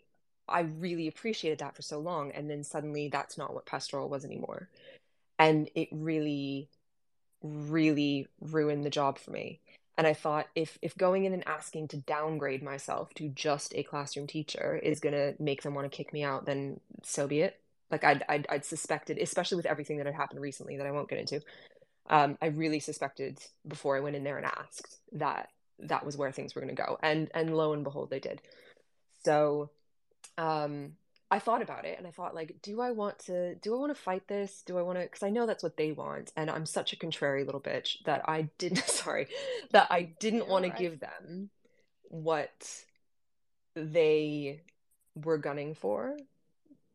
i 0.49 0.61
really 0.61 1.07
appreciated 1.07 1.59
that 1.59 1.77
for 1.77 1.83
so 1.83 1.99
long 1.99 2.31
and 2.33 2.51
then 2.51 2.65
suddenly 2.65 3.09
that's 3.09 3.39
not 3.39 3.55
what 3.55 3.67
pastoral 3.67 4.09
was 4.09 4.25
anymore 4.25 4.69
and 5.39 5.71
it 5.75 5.89
really 5.93 6.69
really 7.43 8.27
ruined 8.41 8.85
the 8.85 8.91
job 8.91 9.19
for 9.19 9.31
me. 9.31 9.61
And 9.97 10.07
i 10.07 10.15
thought 10.15 10.47
if 10.55 10.79
if 10.83 10.97
going 10.97 11.25
in 11.25 11.33
and 11.33 11.47
asking 11.47 11.89
to 11.89 11.97
downgrade 11.97 12.63
myself 12.63 13.13
to 13.15 13.29
just 13.29 13.75
a 13.75 13.83
classroom 13.83 14.27
teacher 14.27 14.77
is 14.83 15.01
going 15.01 15.15
to 15.15 15.35
make 15.43 15.63
them 15.63 15.75
want 15.75 15.91
to 15.91 15.97
kick 15.97 16.13
me 16.13 16.23
out 16.23 16.47
then 16.47 16.81
so 17.03 17.27
be 17.27 17.41
it. 17.41 17.61
Like 17.91 18.05
I'd, 18.05 18.23
I'd, 18.29 18.47
I'd 18.51 18.65
suspected 18.65 19.19
especially 19.19 19.57
with 19.57 19.67
everything 19.67 19.97
that 19.97 20.07
had 20.07 20.15
happened 20.15 20.41
recently 20.41 20.77
that 20.77 20.87
i 20.87 20.93
won't 20.93 21.09
get 21.09 21.19
into 21.19 21.41
um, 22.11 22.39
i 22.43 22.47
really 22.47 22.81
suspected 22.81 23.39
before 23.67 23.97
i 23.97 24.01
went 24.01 24.17
in 24.17 24.25
there 24.25 24.37
and 24.37 24.47
asked 24.47 24.99
that 25.13 25.49
that 25.81 26.05
was 26.05 26.17
where 26.17 26.33
things 26.33 26.55
were 26.55 26.61
going 26.61 26.75
to 26.75 26.83
go. 26.83 26.99
And 27.03 27.31
and 27.35 27.57
lo 27.57 27.73
and 27.73 27.85
behold 27.85 28.11
they 28.11 28.21
did. 28.21 28.43
So 29.25 29.71
um 30.37 30.93
I 31.31 31.39
thought 31.41 31.63
about 31.63 31.85
it 31.85 31.99
and 31.99 32.07
I 32.07 32.11
thought 32.11 32.35
like, 32.35 32.57
do 32.63 32.81
I 32.81 32.91
want 32.93 33.19
to 33.21 33.55
do 33.57 33.75
I 33.75 33.79
want 33.79 33.95
to 33.95 34.01
fight 34.03 34.29
this? 34.29 34.63
Do 34.65 34.79
I 34.79 34.83
want 34.83 34.99
to 34.99 35.05
because 35.05 35.23
I 35.23 35.31
know 35.31 35.47
that's 35.47 35.63
what 35.63 35.77
they 35.77 35.93
want 35.93 36.33
and 36.37 36.51
I'm 36.51 36.67
such 36.67 36.93
a 36.93 36.97
contrary 36.97 37.45
little 37.45 37.61
bitch 37.61 38.03
that 38.05 38.23
I 38.29 38.51
didn't 38.59 38.85
sorry 38.89 39.29
that 39.73 39.89
I 39.91 40.03
didn't 40.21 40.49
want 40.49 40.65
right. 40.65 40.65
to 40.65 40.71
give 40.71 41.01
them 41.01 41.51
what 42.05 42.85
they 43.75 44.63
were 45.15 45.39
gunning 45.39 45.75
for 45.75 46.19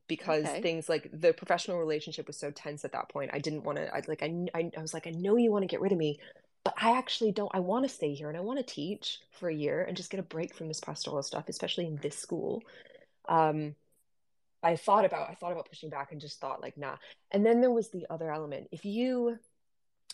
because 0.07 0.51
Okay. 0.51 0.53
things 0.53 0.89
like 0.89 1.09
the 1.13 1.33
professional 1.33 1.79
relationship 1.79 2.27
was 2.27 2.37
so 2.37 2.51
tense 2.51 2.85
at 2.85 2.93
that 2.93 3.09
point. 3.09 3.31
I 3.33 3.39
didn't 3.39 3.63
want 3.63 3.77
to. 3.77 3.93
I 3.95 4.03
like 4.07 4.23
I, 4.23 4.47
I 4.55 4.71
I 4.77 4.81
was 4.81 4.93
like 4.93 5.07
I 5.07 5.11
know 5.11 5.37
you 5.37 5.51
want 5.51 5.63
to 5.63 5.67
get 5.67 5.81
rid 5.81 5.91
of 5.93 5.97
me, 5.97 6.19
but 6.63 6.75
I 6.81 6.97
actually 6.97 7.31
don't. 7.31 7.51
I 7.53 7.59
want 7.59 7.85
to 7.85 7.89
stay 7.93 8.13
here 8.13 8.29
and 8.29 8.37
I 8.37 8.41
want 8.41 8.59
to 8.59 8.73
teach 8.73 9.19
for 9.31 9.49
a 9.49 9.55
year 9.55 9.83
and 9.83 9.97
just 9.97 10.11
get 10.11 10.19
a 10.19 10.23
break 10.23 10.55
from 10.55 10.67
this 10.67 10.81
pastoral 10.81 11.23
stuff, 11.23 11.45
especially 11.49 11.87
in 11.87 11.99
this 12.01 12.17
school. 12.17 12.65
Um, 13.29 13.75
I 14.63 14.75
thought 14.75 15.05
about 15.05 15.29
I 15.29 15.33
thought 15.33 15.51
about 15.51 15.69
pushing 15.69 15.89
back 15.89 16.11
and 16.11 16.21
just 16.21 16.39
thought 16.39 16.61
like 16.61 16.77
nah. 16.77 16.97
And 17.31 17.45
then 17.45 17.61
there 17.61 17.71
was 17.71 17.89
the 17.89 18.05
other 18.09 18.31
element. 18.31 18.69
If 18.71 18.85
you 18.85 19.37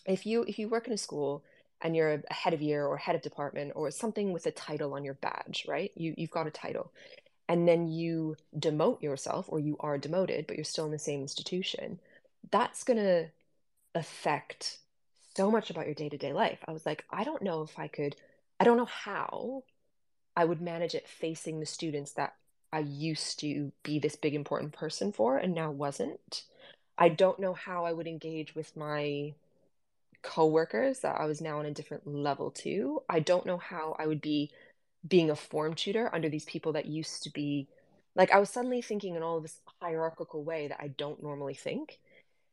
if 0.05 0.25
you 0.25 0.43
if 0.43 0.59
you 0.59 0.69
work 0.69 0.87
in 0.87 0.93
a 0.93 0.97
school 0.97 1.43
and 1.81 1.95
you're 1.95 2.13
a 2.29 2.33
head 2.33 2.53
of 2.53 2.61
year 2.61 2.85
or 2.85 2.97
head 2.97 3.15
of 3.15 3.21
department 3.21 3.73
or 3.75 3.91
something 3.91 4.33
with 4.33 4.45
a 4.45 4.51
title 4.51 4.93
on 4.93 5.03
your 5.03 5.13
badge, 5.15 5.65
right? 5.67 5.91
You 5.95 6.13
you've 6.17 6.31
got 6.31 6.47
a 6.47 6.51
title. 6.51 6.91
And 7.47 7.67
then 7.67 7.87
you 7.87 8.35
demote 8.55 9.01
yourself 9.01 9.47
or 9.49 9.59
you 9.59 9.75
are 9.79 9.97
demoted, 9.97 10.45
but 10.45 10.55
you're 10.55 10.63
still 10.63 10.85
in 10.85 10.91
the 10.91 10.99
same 10.99 11.21
institution. 11.21 11.99
That's 12.51 12.83
going 12.83 12.97
to 12.97 13.29
affect 13.95 14.77
so 15.35 15.49
much 15.49 15.71
about 15.71 15.87
your 15.87 15.95
day-to-day 15.95 16.31
life. 16.31 16.59
I 16.67 16.73
was 16.73 16.85
like, 16.85 17.05
I 17.09 17.23
don't 17.23 17.41
know 17.41 17.63
if 17.63 17.79
I 17.79 17.87
could 17.87 18.15
I 18.59 18.65
don't 18.65 18.77
know 18.77 18.85
how 18.85 19.63
I 20.35 20.45
would 20.45 20.61
manage 20.61 20.95
it 20.95 21.07
facing 21.07 21.59
the 21.59 21.65
students 21.65 22.13
that 22.13 22.33
I 22.71 22.79
used 22.79 23.39
to 23.39 23.71
be 23.83 23.99
this 23.99 24.15
big 24.15 24.35
important 24.35 24.73
person 24.73 25.11
for 25.11 25.37
and 25.37 25.53
now 25.53 25.71
wasn't. 25.71 26.43
I 26.97 27.09
don't 27.09 27.39
know 27.39 27.53
how 27.53 27.85
I 27.85 27.93
would 27.93 28.07
engage 28.07 28.55
with 28.55 28.75
my 28.75 29.33
coworkers 30.21 30.99
that 30.99 31.19
I 31.19 31.25
was 31.25 31.41
now 31.41 31.59
on 31.59 31.65
a 31.65 31.71
different 31.71 32.05
level 32.05 32.51
to. 32.51 33.01
I 33.07 33.19
don't 33.19 33.45
know 33.45 33.57
how 33.57 33.95
I 33.97 34.05
would 34.05 34.21
be 34.21 34.51
being 35.07 35.29
a 35.29 35.35
form 35.35 35.75
tutor 35.75 36.13
under 36.13 36.29
these 36.29 36.45
people 36.45 36.73
that 36.73 36.85
used 36.85 37.23
to 37.23 37.29
be 37.29 37.67
like 38.15 38.31
I 38.31 38.39
was 38.39 38.49
suddenly 38.49 38.81
thinking 38.81 39.15
in 39.15 39.23
all 39.23 39.37
of 39.37 39.43
this 39.43 39.61
hierarchical 39.81 40.43
way 40.43 40.67
that 40.67 40.81
I 40.81 40.89
don't 40.89 41.23
normally 41.23 41.53
think. 41.53 41.99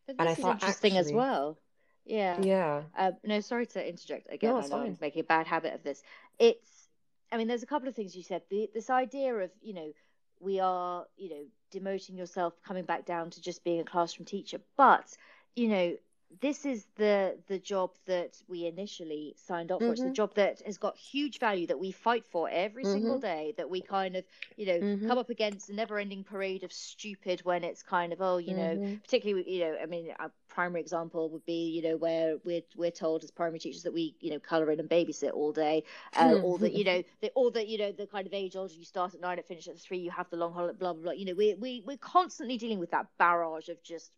But 0.07 0.17
And 0.19 0.29
I 0.29 0.35
thought, 0.35 0.55
interesting 0.63 0.97
as 0.97 1.13
well. 1.13 1.59
Yeah. 2.05 2.41
Yeah. 2.41 2.83
Uh, 2.97 3.13
no, 3.25 3.41
sorry 3.41 3.67
to 3.67 3.87
interject 3.87 4.29
again. 4.33 4.51
No, 4.51 4.57
I 4.57 4.61
it's 4.61 4.71
know 4.71 4.77
I'm 4.77 4.87
fine. 4.87 4.99
making 5.01 5.21
a 5.21 5.25
bad 5.25 5.47
habit 5.49 5.75
of 5.75 5.83
this. 5.83 6.03
It's, 6.39 6.89
I 7.33 7.37
mean, 7.37 7.49
there's 7.49 7.65
a 7.65 7.67
couple 7.67 7.89
of 7.89 7.97
things 7.97 8.15
you 8.15 8.23
said. 8.23 8.43
The, 8.49 8.71
this 8.73 8.91
idea 8.91 9.35
of, 9.35 9.51
you 9.61 9.75
know, 9.75 9.93
we 10.41 10.61
are, 10.61 11.07
you 11.17 11.29
know, 11.31 11.47
demoting 11.73 12.17
yourself, 12.17 12.63
coming 12.63 12.85
back 12.85 13.05
down 13.05 13.31
to 13.31 13.41
just 13.41 13.65
being 13.65 13.81
a 13.81 13.85
classroom 13.85 14.27
teacher. 14.27 14.61
But, 14.77 15.17
you 15.55 15.69
know, 15.69 15.97
this 16.41 16.67
is 16.67 16.87
the 16.97 17.41
the 17.47 17.59
job 17.59 17.97
that 18.07 18.43
we 18.49 18.67
initially 18.67 19.35
signed 19.37 19.71
up 19.71 19.85
for. 19.85 19.93
It's 19.93 20.03
the 20.03 20.11
Mhm. 20.11 20.21
job 20.21 20.35
that 20.35 20.61
has 20.67 20.77
got 20.79 20.97
huge 20.97 21.39
value 21.39 21.67
that 21.69 21.79
we 21.79 21.93
fight 21.93 22.27
for 22.27 22.49
every 22.51 22.85
single 22.85 23.17
Mhm. 23.17 23.21
day. 23.21 23.55
That 23.57 23.71
we 23.71 23.81
kind 23.83 24.17
of, 24.17 24.25
you 24.57 24.67
know, 24.67 24.83
Mhm. 24.83 25.07
come 25.07 25.19
up 25.19 25.31
against 25.31 25.71
a 25.71 25.75
never-ending 25.75 26.25
parade 26.25 26.65
of 26.65 26.73
stupid 26.73 27.41
when 27.45 27.63
it's 27.65 27.83
kind 27.83 28.13
of, 28.13 28.21
oh, 28.21 28.39
you 28.39 28.55
know, 28.55 28.77
Mhm. 28.77 29.03
particularly 29.05 29.51
you 29.51 29.61
know 29.61 29.77
i 29.81 29.87
mean 29.87 30.11
a 30.19 30.31
primary 30.57 30.81
example 30.81 31.31
would 31.31 31.47
be 31.47 31.63
you 31.77 31.83
know 31.83 31.97
where 31.97 32.37
we're 32.45 32.63
we're 32.77 32.91
told 33.05 33.25
as 33.25 33.31
primary 33.31 33.59
teachers 33.61 33.83
that 33.85 33.95
we 33.95 34.15
you 34.21 34.31
know 34.31 34.41
color 34.41 34.71
in 34.73 34.81
and 34.81 34.89
babysit 34.91 35.33
all 35.35 35.53
day 35.53 35.85
uh, 36.17 36.35
or 36.43 36.59
that 36.59 36.73
you 36.73 36.85
know 36.85 37.03
the, 37.23 37.31
or 37.37 37.51
that 37.51 37.69
you 37.69 37.79
know 37.79 37.93
the 37.93 38.07
kind 38.07 38.27
of 38.27 38.35
age 38.35 38.57
old 38.57 38.73
you 38.73 38.85
start 38.85 39.15
at 39.15 39.21
nine 39.21 39.39
and 39.39 39.47
finish 39.47 39.69
at 39.69 39.79
three 39.79 39.99
you 39.99 40.11
have 40.11 40.31
the 40.31 40.37
long 40.37 40.53
holiday 40.53 40.79
blah 40.79 40.93
blah 40.95 41.03
blah 41.05 41.13
you 41.13 41.27
know 41.27 41.35
we 41.35 41.55
we 41.61 41.83
we're 41.87 41.99
constantly 41.99 42.59
dealing 42.59 42.81
with 42.81 42.91
that 42.93 43.07
barrage 43.19 43.69
of 43.69 43.83
just 43.83 44.17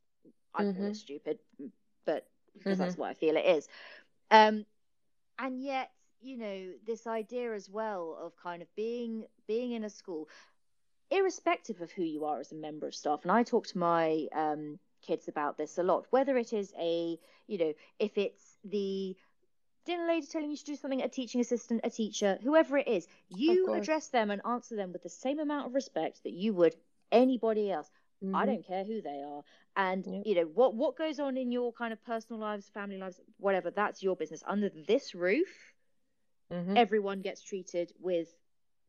i 0.55 0.64
call 0.64 0.84
Mhm. 0.84 0.89
it 0.89 0.97
stupid 0.97 1.39
but 2.07 2.24
because 2.59 2.78
Mhm. 2.78 2.78
that's 2.78 2.97
what 2.97 3.11
i 3.11 3.14
feel 3.14 3.36
it 3.36 3.47
is 3.47 3.68
um 4.30 4.64
and 5.39 5.61
yet 5.62 5.91
you 6.20 6.36
know 6.39 6.72
this 6.86 7.07
idea 7.07 7.53
as 7.55 7.70
well 7.70 8.16
of 8.22 8.32
kind 8.43 8.62
of 8.62 8.68
being 8.76 9.24
being 9.47 9.72
in 9.72 9.84
a 9.84 9.91
school 9.91 10.28
irrespective 11.11 11.80
of 11.80 11.91
who 11.93 12.03
you 12.03 12.24
are 12.24 12.41
as 12.41 12.53
a 12.53 12.57
member 12.57 12.86
of 12.86 12.95
staff 12.95 13.20
and 13.22 13.32
i 13.32 13.43
talk 13.43 13.66
to 13.66 13.78
my 13.78 14.26
um, 14.34 14.78
kids 15.09 15.28
about 15.28 15.56
this 15.59 15.78
a 15.78 15.82
lot 15.82 16.06
whether 16.11 16.36
it 16.36 16.52
is 16.52 16.72
a 16.78 17.18
you 17.46 17.59
know 17.59 17.72
if 17.98 18.18
it's 18.18 18.46
the 18.64 19.16
dinner 19.86 20.06
lady 20.06 20.26
telling 20.26 20.50
you 20.50 20.56
to 20.56 20.64
do 20.64 20.76
something 20.76 21.02
a 21.02 21.09
teaching 21.09 21.40
assistant 21.40 21.80
a 21.84 21.90
teacher 21.90 22.38
whoever 22.42 22.76
it 22.78 22.88
is 22.88 23.06
you 23.28 23.70
address 23.72 24.09
them 24.09 24.30
and 24.30 24.42
answer 24.46 24.76
them 24.76 24.92
with 24.92 25.02
the 25.02 25.09
same 25.24 25.38
amount 25.40 25.66
of 25.66 25.74
respect 25.74 26.22
that 26.24 26.32
you 26.32 26.52
would 26.52 26.74
anybody 27.12 27.70
else 27.70 27.90
I 28.34 28.44
Mhm. 28.44 28.46
don't 28.46 28.66
care 28.66 28.84
who 28.84 29.00
they 29.00 29.22
are. 29.22 29.42
And 29.76 30.06
Yep. 30.06 30.24
you 30.24 30.34
know 30.34 30.48
what 30.54 30.74
what 30.74 30.96
goes 30.96 31.18
on 31.18 31.36
in 31.36 31.50
your 31.50 31.72
kind 31.72 31.92
of 31.94 32.04
personal 32.04 32.40
lives, 32.40 32.68
family 32.68 32.98
lives, 32.98 33.20
whatever. 33.38 33.70
That's 33.70 34.02
your 34.02 34.16
business. 34.16 34.42
Under 34.46 34.68
this 34.86 35.14
roof, 35.14 35.48
Mhm. 36.50 36.76
everyone 36.76 37.20
gets 37.22 37.42
treated 37.42 37.92
with 38.00 38.28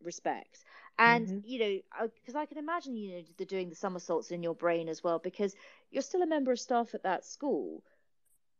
respect. 0.01 0.63
And 0.99 1.27
Mhm. 1.27 1.43
you 1.43 1.59
know, 1.59 2.09
because 2.15 2.35
I 2.35 2.45
can 2.45 2.57
imagine 2.59 2.95
you 2.97 3.15
know 3.17 3.23
the 3.37 3.45
doing 3.45 3.69
the 3.69 3.75
somersaults 3.75 4.31
in 4.31 4.43
your 4.43 4.55
brain 4.55 4.89
as 4.89 5.03
well, 5.03 5.19
because 5.19 5.55
you're 5.91 6.03
still 6.03 6.21
a 6.23 6.27
member 6.27 6.51
of 6.51 6.59
staff 6.59 6.93
at 6.95 7.03
that 7.03 7.25
school. 7.25 7.83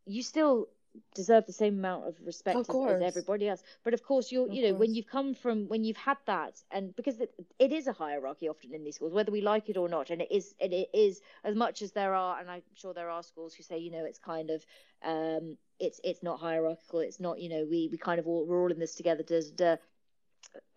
You 0.06 0.22
still 0.22 0.68
deserve 1.14 1.46
the 1.46 1.52
same 1.52 1.78
amount 1.78 2.08
of 2.08 2.16
respect 2.24 2.68
Of 2.68 2.68
as, 2.70 2.80
as 2.88 3.00
everybody 3.00 3.48
else. 3.48 3.62
But 3.84 3.94
of 3.94 4.02
course, 4.02 4.32
you're 4.32 4.48
Of 4.48 4.58
you 4.58 4.62
know 4.62 4.74
when 4.74 4.94
you've 4.94 5.06
come 5.06 5.34
from 5.34 5.68
when 5.68 5.84
you've 5.84 5.96
had 5.98 6.18
that, 6.26 6.62
and 6.70 6.96
because 6.96 7.20
it, 7.20 7.34
it 7.58 7.72
is 7.72 7.86
a 7.86 7.92
hierarchy 7.92 8.48
often 8.48 8.74
in 8.74 8.84
these 8.84 8.96
schools, 8.96 9.12
whether 9.12 9.32
we 9.32 9.42
like 9.42 9.68
it 9.68 9.76
or 9.76 9.88
not, 9.88 10.10
and 10.10 10.22
it 10.22 10.32
is 10.32 10.54
and 10.60 10.72
it 10.72 10.88
is 10.94 11.20
as 11.44 11.54
much 11.54 11.82
as 11.82 11.92
there 11.92 12.14
are, 12.14 12.38
and 12.40 12.50
I'm 12.50 12.62
sure 12.74 12.94
there 12.94 13.10
are 13.10 13.22
schools 13.22 13.54
who 13.54 13.62
say 13.62 13.78
you 13.78 13.90
know 13.90 14.04
it's 14.04 14.18
kind 14.18 14.50
of 14.50 14.64
um 15.02 15.58
it's 15.78 16.00
it's 16.04 16.22
not 16.22 16.40
hierarchical, 16.40 17.00
it's 17.00 17.20
not 17.20 17.38
you 17.40 17.48
know 17.50 17.66
we 17.70 17.88
we 17.92 17.98
kind 17.98 18.18
of 18.18 18.26
all 18.26 18.46
we're 18.46 18.62
all 18.62 18.72
in 18.72 18.78
this 18.80 18.94
together. 18.96 19.22
Da, 19.22 19.40
da, 19.56 19.76
da. 19.76 19.82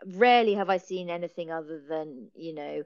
Rarely 0.06 0.54
have 0.56 0.70
I 0.70 0.78
seen 0.78 1.10
anything 1.10 1.52
other 1.52 1.80
than 1.80 2.30
you 2.36 2.54
know 2.54 2.84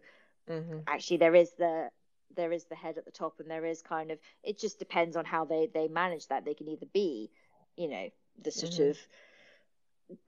Mhm. 0.50 0.84
actually 0.88 1.18
there 1.18 1.36
is 1.36 1.52
the 1.54 1.90
there 2.36 2.52
is 2.52 2.66
the 2.66 2.76
head 2.76 2.98
at 2.98 3.06
the 3.06 3.12
top 3.12 3.40
and 3.40 3.50
there 3.50 3.66
is 3.66 3.82
kind 3.82 4.12
of 4.12 4.20
it 4.44 4.60
just 4.60 4.80
depends 4.80 5.16
on 5.16 5.26
how 5.26 5.46
they 5.46 5.68
they 5.74 5.88
manage 5.88 6.28
that 6.28 6.46
they 6.46 6.54
can 6.54 6.68
either 6.68 6.86
be 6.94 7.30
you 7.76 7.88
know 7.88 8.10
the 8.44 8.52
sort 8.52 8.80
Mhm. 8.80 8.90
of 8.92 8.98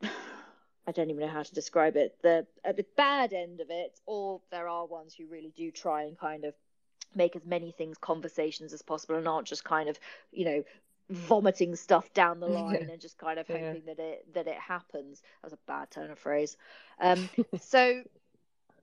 i 0.87 0.91
don't 0.91 1.09
even 1.09 1.21
know 1.21 1.27
how 1.27 1.43
to 1.43 1.53
describe 1.53 1.95
it 1.95 2.17
the 2.21 2.45
at 2.63 2.77
the 2.77 2.85
bad 2.97 3.33
end 3.33 3.61
of 3.61 3.69
it 3.69 3.99
or 4.05 4.41
there 4.51 4.67
are 4.67 4.85
ones 4.85 5.13
who 5.13 5.27
really 5.27 5.53
do 5.55 5.71
try 5.71 6.03
and 6.03 6.17
kind 6.17 6.45
of 6.45 6.53
make 7.15 7.35
as 7.35 7.45
many 7.45 7.71
things 7.71 7.97
conversations 7.97 8.73
as 8.73 8.81
possible 8.81 9.15
and 9.15 9.27
aren't 9.27 9.47
just 9.47 9.63
kind 9.63 9.89
of 9.89 9.99
you 10.31 10.45
know 10.45 10.63
vomiting 11.09 11.75
stuff 11.75 12.13
down 12.13 12.39
the 12.39 12.47
line 12.59 12.75
Yeah. 12.75 12.91
and 12.91 13.01
just 13.01 13.17
kind 13.17 13.39
of 13.39 13.47
Yeah. 13.47 13.55
hoping 13.57 13.85
that 13.85 13.99
it 13.99 14.33
that 14.33 14.47
it 14.47 14.57
happens 14.57 15.21
that 15.21 15.47
was 15.47 15.53
a 15.53 15.59
bad 15.67 15.89
turn 15.91 16.11
of 16.11 16.19
phrase 16.19 16.55
um 17.01 17.29
so 17.59 18.03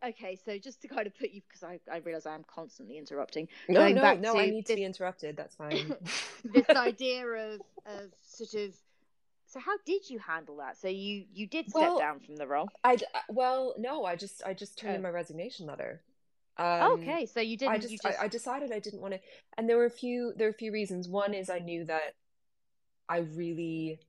okay 0.05 0.37
so 0.45 0.59
just 0.59 0.83
to 0.83 0.89
kind 0.89 1.07
of 1.07 1.17
put 1.19 1.31
you 1.31 1.41
because 1.49 1.63
i, 1.63 1.79
I 1.91 1.99
realize 1.99 2.27
i 2.27 2.35
am 2.35 2.45
constantly 2.53 2.99
interrupting 2.99 3.49
No, 3.69 3.89
no, 3.89 4.17
no, 4.17 4.39
I 4.39 4.51
need 4.51 4.67
to 4.67 4.75
be 4.75 4.85
interrupted. 4.85 5.37
That's 5.37 5.55
fine. 5.57 5.95
this 6.53 6.69
idea 6.71 7.27
of 7.27 7.61
of 7.87 8.11
sort 8.27 8.55
of 8.55 8.75
so 9.47 9.61
how 9.61 9.77
did 9.87 10.11
you 10.11 10.19
handle 10.19 10.57
that 10.57 10.77
so 10.77 10.89
you 10.89 11.25
you 11.33 11.47
did 11.47 11.69
step 11.71 11.81
Well, 11.81 11.99
down 11.99 12.19
from 12.21 12.37
the 12.37 12.47
role 12.47 12.69
I 12.85 12.99
well, 13.29 13.75
no, 13.79 14.05
I 14.05 14.17
just 14.17 14.43
I 14.45 14.53
just 14.55 14.79
turned 14.79 14.95
in 14.97 15.01
Oh. 15.01 15.05
my 15.05 15.11
resignation 15.11 15.67
letter. 15.67 16.03
Um, 16.59 16.93
okay 16.93 17.27
so 17.27 17.41
you 17.41 17.57
didn't 17.57 17.73
I 17.73 17.79
just, 17.79 18.03
just 18.03 18.07
I, 18.07 18.25
I 18.25 18.29
decided 18.29 18.73
I 18.73 18.79
didn't 18.79 19.01
want 19.01 19.15
to, 19.15 19.21
and 19.59 19.69
there 19.69 19.77
were 19.77 19.85
a 19.85 19.91
few 19.91 20.33
there 20.37 20.47
were 20.47 20.53
a 20.53 20.55
few 20.55 20.73
reasons. 20.73 21.09
One 21.09 21.35
is 21.35 21.51
I 21.51 21.59
knew 21.59 21.85
that 21.85 22.15
I 23.09 23.19
really 23.19 24.01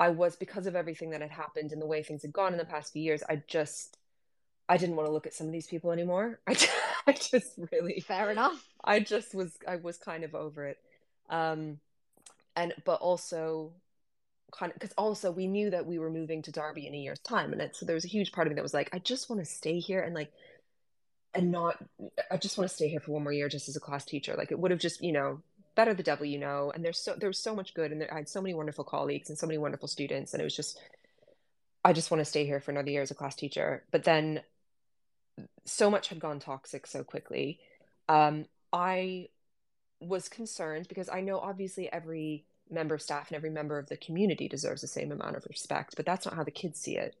I 0.00 0.10
was 0.10 0.36
because 0.36 0.66
of 0.66 0.76
everything 0.76 1.10
that 1.10 1.20
had 1.20 1.30
happened 1.30 1.72
and 1.72 1.82
the 1.82 1.86
way 1.86 2.02
things 2.02 2.22
had 2.22 2.32
gone 2.32 2.52
in 2.52 2.58
the 2.58 2.64
past 2.64 2.92
few 2.92 3.02
years. 3.02 3.22
I 3.28 3.42
just 3.46 3.98
I 4.68 4.76
didn't 4.76 4.96
want 4.96 5.08
to 5.08 5.12
look 5.12 5.26
at 5.26 5.34
some 5.34 5.46
of 5.46 5.52
these 5.52 5.66
people 5.66 5.92
anymore. 5.92 6.40
I 6.46 6.54
just, 6.54 6.72
I 7.06 7.12
just 7.12 7.58
really 7.72 8.00
fair 8.00 8.30
enough 8.30 8.66
I 8.84 9.00
just 9.00 9.34
was 9.34 9.52
I 9.66 9.76
was 9.76 9.98
kind 9.98 10.24
of 10.24 10.34
over 10.34 10.66
it. 10.66 10.78
Um 11.28 11.78
and 12.56 12.74
but 12.84 13.00
also 13.00 13.72
kind 14.52 14.72
of 14.72 14.78
because 14.78 14.94
also 14.96 15.30
we 15.30 15.46
knew 15.46 15.70
that 15.70 15.86
we 15.86 15.98
were 15.98 16.10
moving 16.10 16.42
to 16.42 16.52
Derby 16.52 16.86
in 16.86 16.94
a 16.94 16.98
year's 16.98 17.18
time 17.20 17.52
and 17.52 17.60
it, 17.60 17.76
so 17.76 17.84
there 17.84 17.94
was 17.94 18.04
a 18.06 18.08
huge 18.08 18.32
part 18.32 18.46
of 18.46 18.52
me 18.52 18.54
that 18.56 18.62
was 18.62 18.74
like 18.74 18.88
I 18.94 18.98
just 18.98 19.28
want 19.28 19.40
to 19.40 19.46
stay 19.46 19.78
here 19.78 20.00
and 20.00 20.14
like 20.14 20.32
and 21.34 21.50
not 21.50 21.82
I 22.30 22.36
just 22.36 22.58
want 22.58 22.68
to 22.68 22.74
stay 22.74 22.88
here 22.88 23.00
for 23.00 23.12
one 23.12 23.22
more 23.22 23.32
year 23.32 23.48
just 23.48 23.68
as 23.68 23.76
a 23.76 23.80
class 23.80 24.04
teacher. 24.04 24.34
Like 24.36 24.50
it 24.50 24.58
would 24.58 24.70
have 24.70 24.80
just, 24.80 25.02
you 25.02 25.12
know, 25.12 25.42
better 25.74 25.94
the 25.94 26.02
devil 26.02 26.26
you 26.26 26.38
know 26.38 26.72
and 26.74 26.84
there's 26.84 26.98
so 26.98 27.14
there 27.14 27.28
was 27.28 27.38
so 27.38 27.54
much 27.54 27.72
good 27.72 27.92
and 27.92 28.00
there, 28.00 28.12
I 28.12 28.16
had 28.16 28.28
so 28.28 28.42
many 28.42 28.52
wonderful 28.52 28.82
colleagues 28.84 29.28
and 29.28 29.38
so 29.38 29.46
many 29.46 29.58
wonderful 29.58 29.86
students 29.86 30.32
and 30.32 30.40
it 30.40 30.44
was 30.44 30.56
just 30.56 30.80
I 31.84 31.92
just 31.92 32.10
want 32.10 32.20
to 32.20 32.24
stay 32.24 32.44
here 32.44 32.60
for 32.60 32.72
another 32.72 32.90
year 32.90 33.02
as 33.02 33.10
a 33.10 33.14
class 33.14 33.36
teacher. 33.36 33.84
But 33.90 34.04
then 34.04 34.42
so 35.64 35.90
much 35.90 36.08
had 36.08 36.18
gone 36.18 36.40
toxic 36.40 36.86
so 36.86 37.04
quickly. 37.04 37.60
Um, 38.08 38.46
I 38.72 39.28
was 40.00 40.28
concerned 40.28 40.88
because 40.88 41.08
I 41.08 41.20
know 41.20 41.38
obviously 41.38 41.90
every 41.92 42.44
member 42.70 42.94
of 42.94 43.02
staff 43.02 43.28
and 43.28 43.36
every 43.36 43.50
member 43.50 43.78
of 43.78 43.88
the 43.88 43.96
community 43.96 44.48
deserves 44.48 44.80
the 44.80 44.88
same 44.88 45.12
amount 45.12 45.36
of 45.36 45.46
respect, 45.46 45.94
but 45.96 46.06
that's 46.06 46.26
not 46.26 46.34
how 46.34 46.44
the 46.44 46.50
kids 46.50 46.80
see 46.80 46.96
it. 46.96 47.14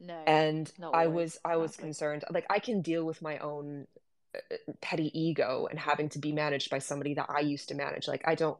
No 0.00 0.22
And 0.26 0.70
I 0.92 1.06
was 1.06 1.38
I 1.44 1.56
was 1.56 1.76
concerned. 1.76 2.24
Like 2.30 2.46
I 2.50 2.58
can 2.58 2.82
deal 2.82 3.04
with 3.04 3.22
my 3.22 3.38
own 3.38 3.86
uh, 4.34 4.72
petty 4.80 5.10
ego 5.18 5.66
and 5.70 5.78
having 5.78 6.08
to 6.10 6.18
be 6.18 6.32
managed 6.32 6.70
by 6.70 6.78
somebody 6.78 7.14
that 7.14 7.26
I 7.28 7.40
used 7.40 7.68
to 7.68 7.74
manage. 7.74 8.08
Like 8.08 8.22
I 8.26 8.34
don't 8.34 8.58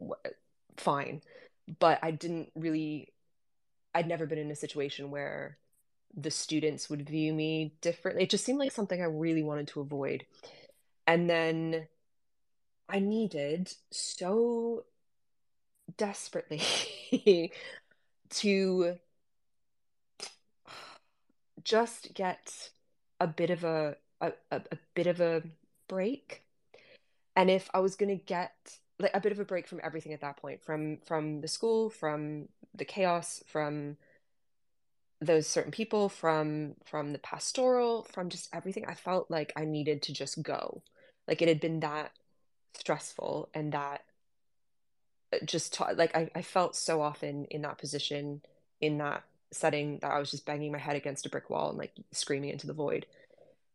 fine, 0.77 1.23
but 1.79 1.99
I 2.03 2.11
didn't 2.11 2.51
really 2.55 3.13
I'd 3.95 4.09
never 4.09 4.27
been 4.27 4.39
in 4.39 4.51
a 4.51 4.57
situation 4.57 5.11
where 5.11 5.59
the 6.17 6.31
students 6.31 6.89
would 6.91 7.09
view 7.09 7.33
me 7.33 7.75
differently. 7.81 8.25
It 8.25 8.31
just 8.31 8.45
seemed 8.45 8.59
like 8.59 8.73
something 8.73 9.01
I 9.01 9.07
really 9.07 9.43
wanted 9.43 9.69
to 9.69 9.81
avoid. 9.81 10.25
And 11.07 11.29
then 11.29 11.87
I 12.89 12.99
needed 12.99 13.73
so 13.91 14.85
desperately 15.97 16.63
to 18.31 18.99
just 21.65 22.15
get 22.15 22.71
a 23.21 23.27
bit 23.27 23.51
of 23.51 23.65
a, 23.65 23.97
a, 24.21 24.33
a 24.51 24.79
bit 24.95 25.07
of 25.07 25.21
a 25.21 25.43
break. 25.89 26.45
And 27.37 27.51
if 27.51 27.71
I 27.73 27.81
was 27.81 27.97
gonna 27.97 28.17
get 28.17 28.79
like 28.99 29.13
a 29.15 29.21
bit 29.21 29.33
of 29.33 29.39
a 29.39 29.45
break 29.45 29.69
from 29.69 29.81
everything 29.83 30.13
at 30.13 30.21
that 30.21 30.37
point, 30.37 30.63
from 30.63 30.99
from 31.07 31.41
the 31.41 31.49
school, 31.49 31.91
from 31.91 32.49
the 32.75 32.85
chaos, 32.85 33.43
from 33.47 33.97
those 35.21 35.47
certain 35.47 35.73
people, 35.73 36.09
from 36.09 36.75
from 36.85 37.13
the 37.13 37.19
pastoral, 37.19 38.05
from 38.05 38.29
just 38.29 38.49
everything, 38.53 38.85
I 38.87 38.95
felt 38.95 39.31
like 39.31 39.53
I 39.57 39.65
needed 39.65 40.03
to 40.03 40.13
just 40.13 40.43
go. 40.43 40.83
Like 41.27 41.43
it 41.43 41.49
had 41.49 41.61
been 41.61 41.81
that 41.81 42.13
stressful 42.75 43.51
and 43.55 43.73
that 43.73 44.03
uh, 45.33 45.39
just 45.45 45.79
like 45.97 46.15
I, 46.17 46.31
I 46.35 46.43
felt 46.43 46.77
so 46.77 47.03
often 47.03 47.45
in 47.47 47.63
that 47.63 47.79
position 47.79 48.43
in 48.81 48.99
that 48.99 49.25
setting 49.51 49.99
that 50.01 50.11
I 50.11 50.19
was 50.19 50.31
just 50.31 50.47
banging 50.47 50.73
my 50.73 50.79
head 50.79 50.97
against 50.97 51.27
a 51.27 51.31
brick 51.31 51.51
wall 51.51 51.71
and 51.71 51.79
like 51.79 51.93
screaming 52.13 52.51
into 52.51 52.67
the 52.67 52.73
void. 52.73 53.07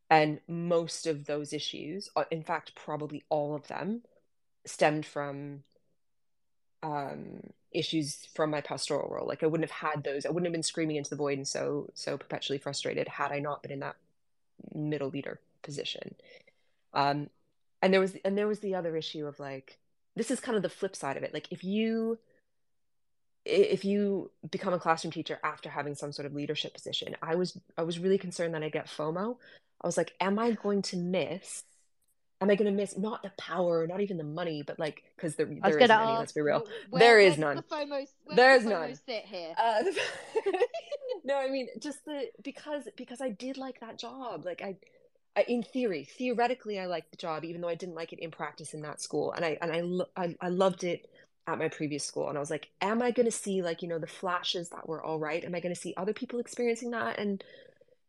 And 0.09 0.39
most 0.47 1.07
of 1.07 1.25
those 1.25 1.53
issues, 1.53 2.09
uh, 2.15 2.25
in 2.29 2.43
fact, 2.43 2.75
probably 2.75 3.23
all 3.29 3.55
of 3.55 3.67
them, 3.67 4.01
stemmed 4.65 5.05
from 5.05 5.63
um, 6.83 7.41
issues 7.71 8.27
from 8.35 8.51
my 8.51 8.61
pastoral 8.61 9.09
role. 9.09 9.27
Like 9.27 9.43
I 9.43 9.47
wouldn't 9.47 9.69
have 9.69 9.91
had 9.93 10.03
those. 10.03 10.25
I 10.25 10.29
wouldn't 10.29 10.45
have 10.45 10.53
been 10.53 10.63
screaming 10.63 10.97
into 10.97 11.09
the 11.09 11.15
void 11.15 11.37
and 11.37 11.47
so 11.47 11.89
so 11.93 12.17
perpetually 12.17 12.59
frustrated 12.59 13.07
had 13.07 13.31
I 13.31 13.39
not 13.39 13.63
been 13.63 13.71
in 13.71 13.79
that 13.79 13.95
middle 14.73 15.09
leader 15.09 15.39
position. 15.61 16.15
Um, 16.93 17.29
and 17.81 17.93
there 17.93 17.99
was 17.99 18.15
and 18.23 18.37
there 18.37 18.47
was 18.47 18.59
the 18.59 18.75
other 18.75 18.95
issue 18.95 19.25
of 19.25 19.39
like 19.39 19.79
this 20.15 20.29
is 20.29 20.39
kind 20.39 20.55
of 20.55 20.61
the 20.61 20.69
flip 20.69 20.95
side 20.95 21.17
of 21.17 21.23
it. 21.23 21.33
Like 21.33 21.47
if 21.51 21.63
you 21.63 22.19
if 23.45 23.83
you 23.83 24.31
become 24.51 24.73
a 24.73 24.79
classroom 24.79 25.11
teacher 25.11 25.39
after 25.43 25.69
having 25.69 25.95
some 25.95 26.11
sort 26.11 26.25
of 26.25 26.33
leadership 26.33 26.73
position, 26.73 27.15
I 27.21 27.35
was 27.35 27.57
I 27.77 27.83
was 27.83 27.99
really 27.99 28.17
concerned 28.17 28.53
that 28.53 28.63
I 28.63 28.69
get 28.69 28.87
FOMO. 28.87 29.37
I 29.81 29.87
was 29.87 29.97
like, 29.97 30.13
am 30.21 30.39
I 30.39 30.51
going 30.51 30.81
to 30.83 30.97
miss? 30.97 31.63
Am 32.39 32.49
I 32.49 32.55
going 32.55 32.71
to 32.71 32.75
miss 32.75 32.97
not 32.97 33.23
the 33.23 33.31
power, 33.37 33.87
not 33.87 34.01
even 34.01 34.17
the 34.17 34.23
money, 34.23 34.63
but 34.65 34.79
like 34.79 35.03
because 35.15 35.35
there, 35.35 35.45
there 35.45 35.79
is 35.79 35.89
money. 35.89 36.17
let's 36.17 36.31
be 36.31 36.41
real. 36.41 36.65
Where, 36.89 36.99
there 36.99 37.19
is 37.19 37.37
none. 37.37 37.57
The 37.57 37.63
FOMO, 37.63 38.07
There's 38.35 38.63
the 38.63 38.69
none. 38.69 38.95
Sit 39.07 39.25
here. 39.25 39.53
Uh, 39.57 39.83
no, 41.23 41.37
I 41.37 41.49
mean 41.49 41.67
just 41.79 42.03
the 42.05 42.29
because 42.43 42.83
because 42.95 43.21
I 43.21 43.29
did 43.29 43.57
like 43.57 43.79
that 43.81 43.97
job. 43.97 44.45
Like 44.45 44.61
I, 44.61 44.75
I, 45.35 45.43
in 45.43 45.63
theory, 45.63 46.05
theoretically, 46.05 46.79
I 46.79 46.85
liked 46.85 47.11
the 47.11 47.17
job, 47.17 47.43
even 47.43 47.61
though 47.61 47.69
I 47.69 47.75
didn't 47.75 47.95
like 47.95 48.13
it 48.13 48.19
in 48.19 48.31
practice 48.31 48.73
in 48.73 48.81
that 48.83 49.01
school. 49.01 49.33
And 49.33 49.43
I 49.43 49.57
and 49.61 50.05
I 50.15 50.21
I, 50.21 50.35
I 50.41 50.47
loved 50.49 50.83
it 50.83 51.09
at 51.45 51.57
my 51.57 51.67
previous 51.67 52.05
school 52.05 52.29
and 52.29 52.37
i 52.37 52.39
was 52.39 52.49
like 52.49 52.69
am 52.81 53.01
i 53.01 53.11
going 53.11 53.25
to 53.25 53.31
see 53.31 53.61
like 53.61 53.81
you 53.81 53.87
know 53.87 53.99
the 53.99 54.07
flashes 54.07 54.69
that 54.69 54.87
were 54.87 55.03
all 55.03 55.19
right? 55.19 55.43
Am 55.43 55.53
i 55.53 55.59
going 55.59 55.73
to 55.73 55.79
see 55.79 55.93
other 55.97 56.13
people 56.13 56.39
experiencing 56.39 56.91
that 56.91 57.19
and 57.19 57.43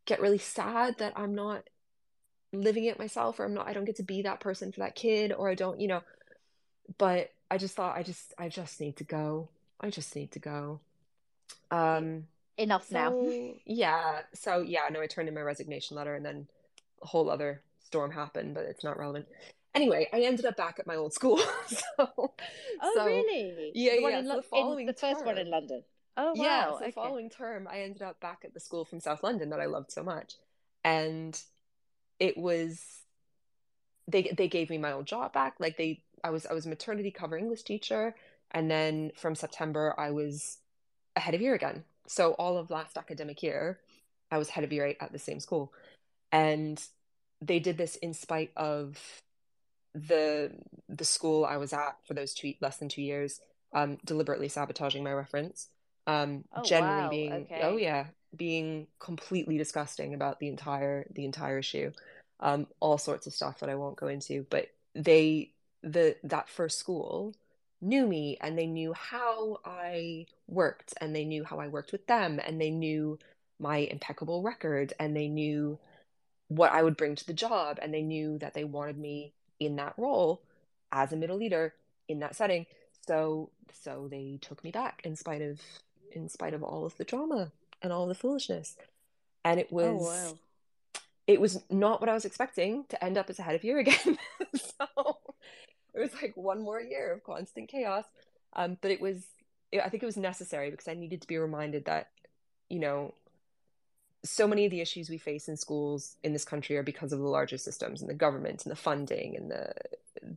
get 0.05 0.21
really 0.21 0.37
sad 0.37 0.97
that 0.99 1.13
i'm 1.15 1.35
not 1.35 1.63
living 2.53 2.85
it 2.85 2.97
myself 2.97 3.39
or 3.39 3.45
i'm 3.45 3.53
not 3.53 3.67
i 3.67 3.73
don't 3.73 3.85
get 3.85 3.97
to 3.97 4.03
be 4.03 4.21
that 4.21 4.39
person 4.39 4.71
for 4.71 4.79
that 4.79 4.95
kid 4.95 5.33
or 5.33 5.49
i 5.49 5.55
don't 5.55 5.81
you 5.81 5.87
know? 5.87 6.01
But 6.97 7.31
i 7.51 7.57
just 7.57 7.75
thought 7.75 7.97
i 7.97 8.03
just 8.03 8.33
i 8.37 8.49
just 8.49 8.79
need 8.79 8.95
to 8.97 9.03
go. 9.03 9.49
I 9.79 9.89
just 9.89 10.15
need 10.15 10.31
to 10.31 10.39
go. 10.39 10.79
Um 11.71 12.27
enough 12.57 12.87
so, 12.89 12.95
now 12.95 13.53
yeah 13.65 14.21
so 14.33 14.61
yeah 14.61 14.87
no 14.91 15.01
i 15.01 15.07
turned 15.07 15.27
in 15.27 15.35
my 15.35 15.41
resignation 15.41 15.97
letter 15.97 16.15
and 16.15 16.25
then 16.25 16.47
a 17.01 17.07
whole 17.07 17.29
other 17.29 17.61
storm 17.83 18.11
happened 18.11 18.53
but 18.53 18.63
it's 18.63 18.83
not 18.83 18.97
relevant 18.97 19.27
anyway, 19.75 20.07
I 20.13 20.21
ended 20.21 20.45
up 20.45 20.57
back 20.57 20.79
at 20.79 20.87
my 20.87 20.95
old 20.95 21.13
school. 21.13 21.37
so, 21.67 21.83
oh, 21.99 22.33
so, 22.95 23.05
really? 23.05 23.71
Yeah, 23.75 23.95
the 23.95 24.01
yeah. 24.01 24.23
So 24.23 24.35
the 24.37 24.41
following 24.41 24.85
the 24.85 24.93
first 24.93 25.19
term, 25.19 25.25
one 25.25 25.37
in 25.37 25.49
London. 25.49 25.83
Oh, 26.17 26.33
wow. 26.33 26.43
Yeah, 26.43 26.65
so 26.65 26.75
okay. 26.77 26.85
the 26.87 26.91
following 26.93 27.29
term, 27.29 27.67
I 27.69 27.81
ended 27.81 28.01
up 28.01 28.19
back 28.21 28.43
at 28.45 28.53
the 28.53 28.59
school 28.59 28.85
from 28.85 28.99
South 28.99 29.21
London 29.21 29.49
that 29.49 29.59
I 29.59 29.65
loved 29.65 29.91
so 29.91 30.03
much, 30.03 30.35
and 30.83 31.39
it 32.19 32.37
was 32.37 32.81
they 34.07 34.33
they 34.37 34.47
gave 34.47 34.69
me 34.69 34.77
my 34.77 34.93
old 34.93 35.05
job 35.05 35.33
back. 35.33 35.55
Like 35.59 35.77
they, 35.77 36.01
I 36.23 36.29
was 36.29 36.45
I 36.45 36.53
was 36.53 36.65
a 36.65 36.69
maternity 36.69 37.11
cover 37.11 37.37
English 37.37 37.63
teacher, 37.63 38.15
and 38.51 38.71
then 38.71 39.11
from 39.15 39.35
September 39.35 39.93
I 39.97 40.11
was 40.11 40.57
a 41.15 41.19
head 41.19 41.33
of 41.33 41.41
year 41.41 41.53
again. 41.53 41.83
So 42.07 42.31
all 42.33 42.57
of 42.57 42.69
last 42.69 42.97
academic 42.97 43.41
year, 43.41 43.79
I 44.31 44.37
was 44.37 44.49
head 44.49 44.63
of 44.63 44.71
year 44.71 44.85
eight 44.85 44.97
at 45.01 45.11
the 45.11 45.19
same 45.19 45.39
school, 45.39 45.73
and 46.31 46.81
they 47.41 47.59
did 47.59 47.77
this 47.77 47.95
in 47.97 48.13
spite 48.13 48.51
of 48.55 49.21
the 49.95 50.51
the 50.89 51.05
school 51.05 51.45
I 51.45 51.57
was 51.57 51.73
at 51.73 51.95
for 52.05 52.13
those 52.13 52.33
two 52.33 52.53
less 52.61 52.77
than 52.77 52.89
two 52.89 53.01
years, 53.01 53.39
um, 53.73 53.97
deliberately 54.05 54.49
sabotaging 54.49 55.03
my 55.03 55.13
reference. 55.13 55.69
Um, 56.05 56.43
oh, 56.53 56.61
generally 56.63 57.03
wow. 57.03 57.09
being 57.09 57.33
okay. 57.33 57.61
oh 57.63 57.77
yeah, 57.77 58.07
being 58.35 58.87
completely 58.99 59.57
disgusting 59.57 60.13
about 60.13 60.39
the 60.39 60.49
entire 60.49 61.07
the 61.11 61.25
entire 61.25 61.59
issue. 61.59 61.91
Um, 62.41 62.67
all 62.81 62.97
sorts 62.97 63.25
of 63.25 63.33
stuff 63.33 63.61
that 63.61 63.69
I 63.69 63.75
won't 63.75 63.95
go 63.95 64.07
into, 64.07 64.45
but 64.49 64.67
they 64.93 65.53
the 65.81 66.17
that 66.23 66.49
first 66.49 66.77
school 66.77 67.33
knew 67.81 68.05
me 68.05 68.37
and 68.41 68.57
they 68.57 68.67
knew 68.67 68.93
how 68.93 69.59
I 69.63 70.25
worked 70.47 70.93
and 70.99 71.15
they 71.15 71.23
knew 71.23 71.43
how 71.43 71.59
I 71.59 71.67
worked 71.67 71.91
with 71.91 72.07
them 72.07 72.41
and 72.45 72.59
they 72.59 72.71
knew 72.71 73.19
my 73.59 73.77
impeccable 73.77 74.41
record 74.41 74.93
and 74.99 75.15
they 75.15 75.27
knew 75.27 75.79
what 76.47 76.71
I 76.71 76.83
would 76.83 76.97
bring 76.97 77.15
to 77.15 77.25
the 77.25 77.33
job 77.33 77.79
and 77.81 77.93
they 77.93 78.01
knew 78.01 78.37
that 78.39 78.53
they 78.53 78.63
wanted 78.63 78.97
me 78.97 79.33
in 79.59 79.75
that 79.77 79.93
role 79.97 80.41
as 80.91 81.11
a 81.11 81.15
middle 81.15 81.37
leader 81.37 81.73
in 82.07 82.19
that 82.19 82.35
setting. 82.35 82.65
So 83.07 83.49
so 83.83 84.07
they 84.09 84.39
took 84.41 84.63
me 84.63 84.71
back 84.71 85.01
in 85.03 85.15
spite 85.15 85.41
of 85.41 85.59
in 86.11 86.29
spite 86.29 86.53
of 86.53 86.63
all 86.63 86.85
of 86.85 86.95
the 86.97 87.03
drama 87.03 87.51
and 87.81 87.91
all 87.91 88.07
the 88.07 88.15
foolishness. 88.15 88.75
And 89.43 89.59
it 89.59 89.71
was 89.71 90.01
oh, 90.01 90.31
wow. 90.31 90.39
it 91.27 91.39
was 91.39 91.61
not 91.69 91.99
what 92.01 92.09
I 92.09 92.13
was 92.13 92.25
expecting 92.25 92.85
to 92.89 93.03
end 93.03 93.17
up 93.17 93.29
as 93.29 93.39
a 93.39 93.43
head 93.43 93.55
of 93.55 93.63
year 93.63 93.79
again. 93.79 94.17
so 94.55 95.17
it 95.93 95.99
was 95.99 96.11
like 96.21 96.35
one 96.35 96.61
more 96.61 96.81
year 96.81 97.13
of 97.13 97.23
constant 97.23 97.69
chaos. 97.69 98.05
Um, 98.53 98.77
but 98.81 98.91
it 98.91 99.01
was 99.01 99.23
I 99.73 99.89
think 99.89 100.03
it 100.03 100.05
was 100.05 100.17
necessary 100.17 100.71
because 100.71 100.87
I 100.87 100.93
needed 100.93 101.21
to 101.21 101.27
be 101.27 101.37
reminded 101.37 101.85
that, 101.85 102.09
you 102.69 102.79
know, 102.79 103.13
so 104.25 104.47
many 104.47 104.65
of 104.65 104.71
the 104.71 104.81
issues 104.81 105.09
we 105.09 105.17
face 105.17 105.47
in 105.47 105.55
schools 105.55 106.17
in 106.23 106.33
this 106.33 106.45
country 106.45 106.75
are 106.77 106.83
because 106.83 107.13
of 107.13 107.19
the 107.19 107.27
larger 107.27 107.57
systems 107.57 108.01
and 108.01 108.09
the 108.09 108.15
government 108.15 108.65
and 108.65 108.71
the 108.71 108.75
funding 108.75 109.35
and 109.35 109.51
the 109.51 109.73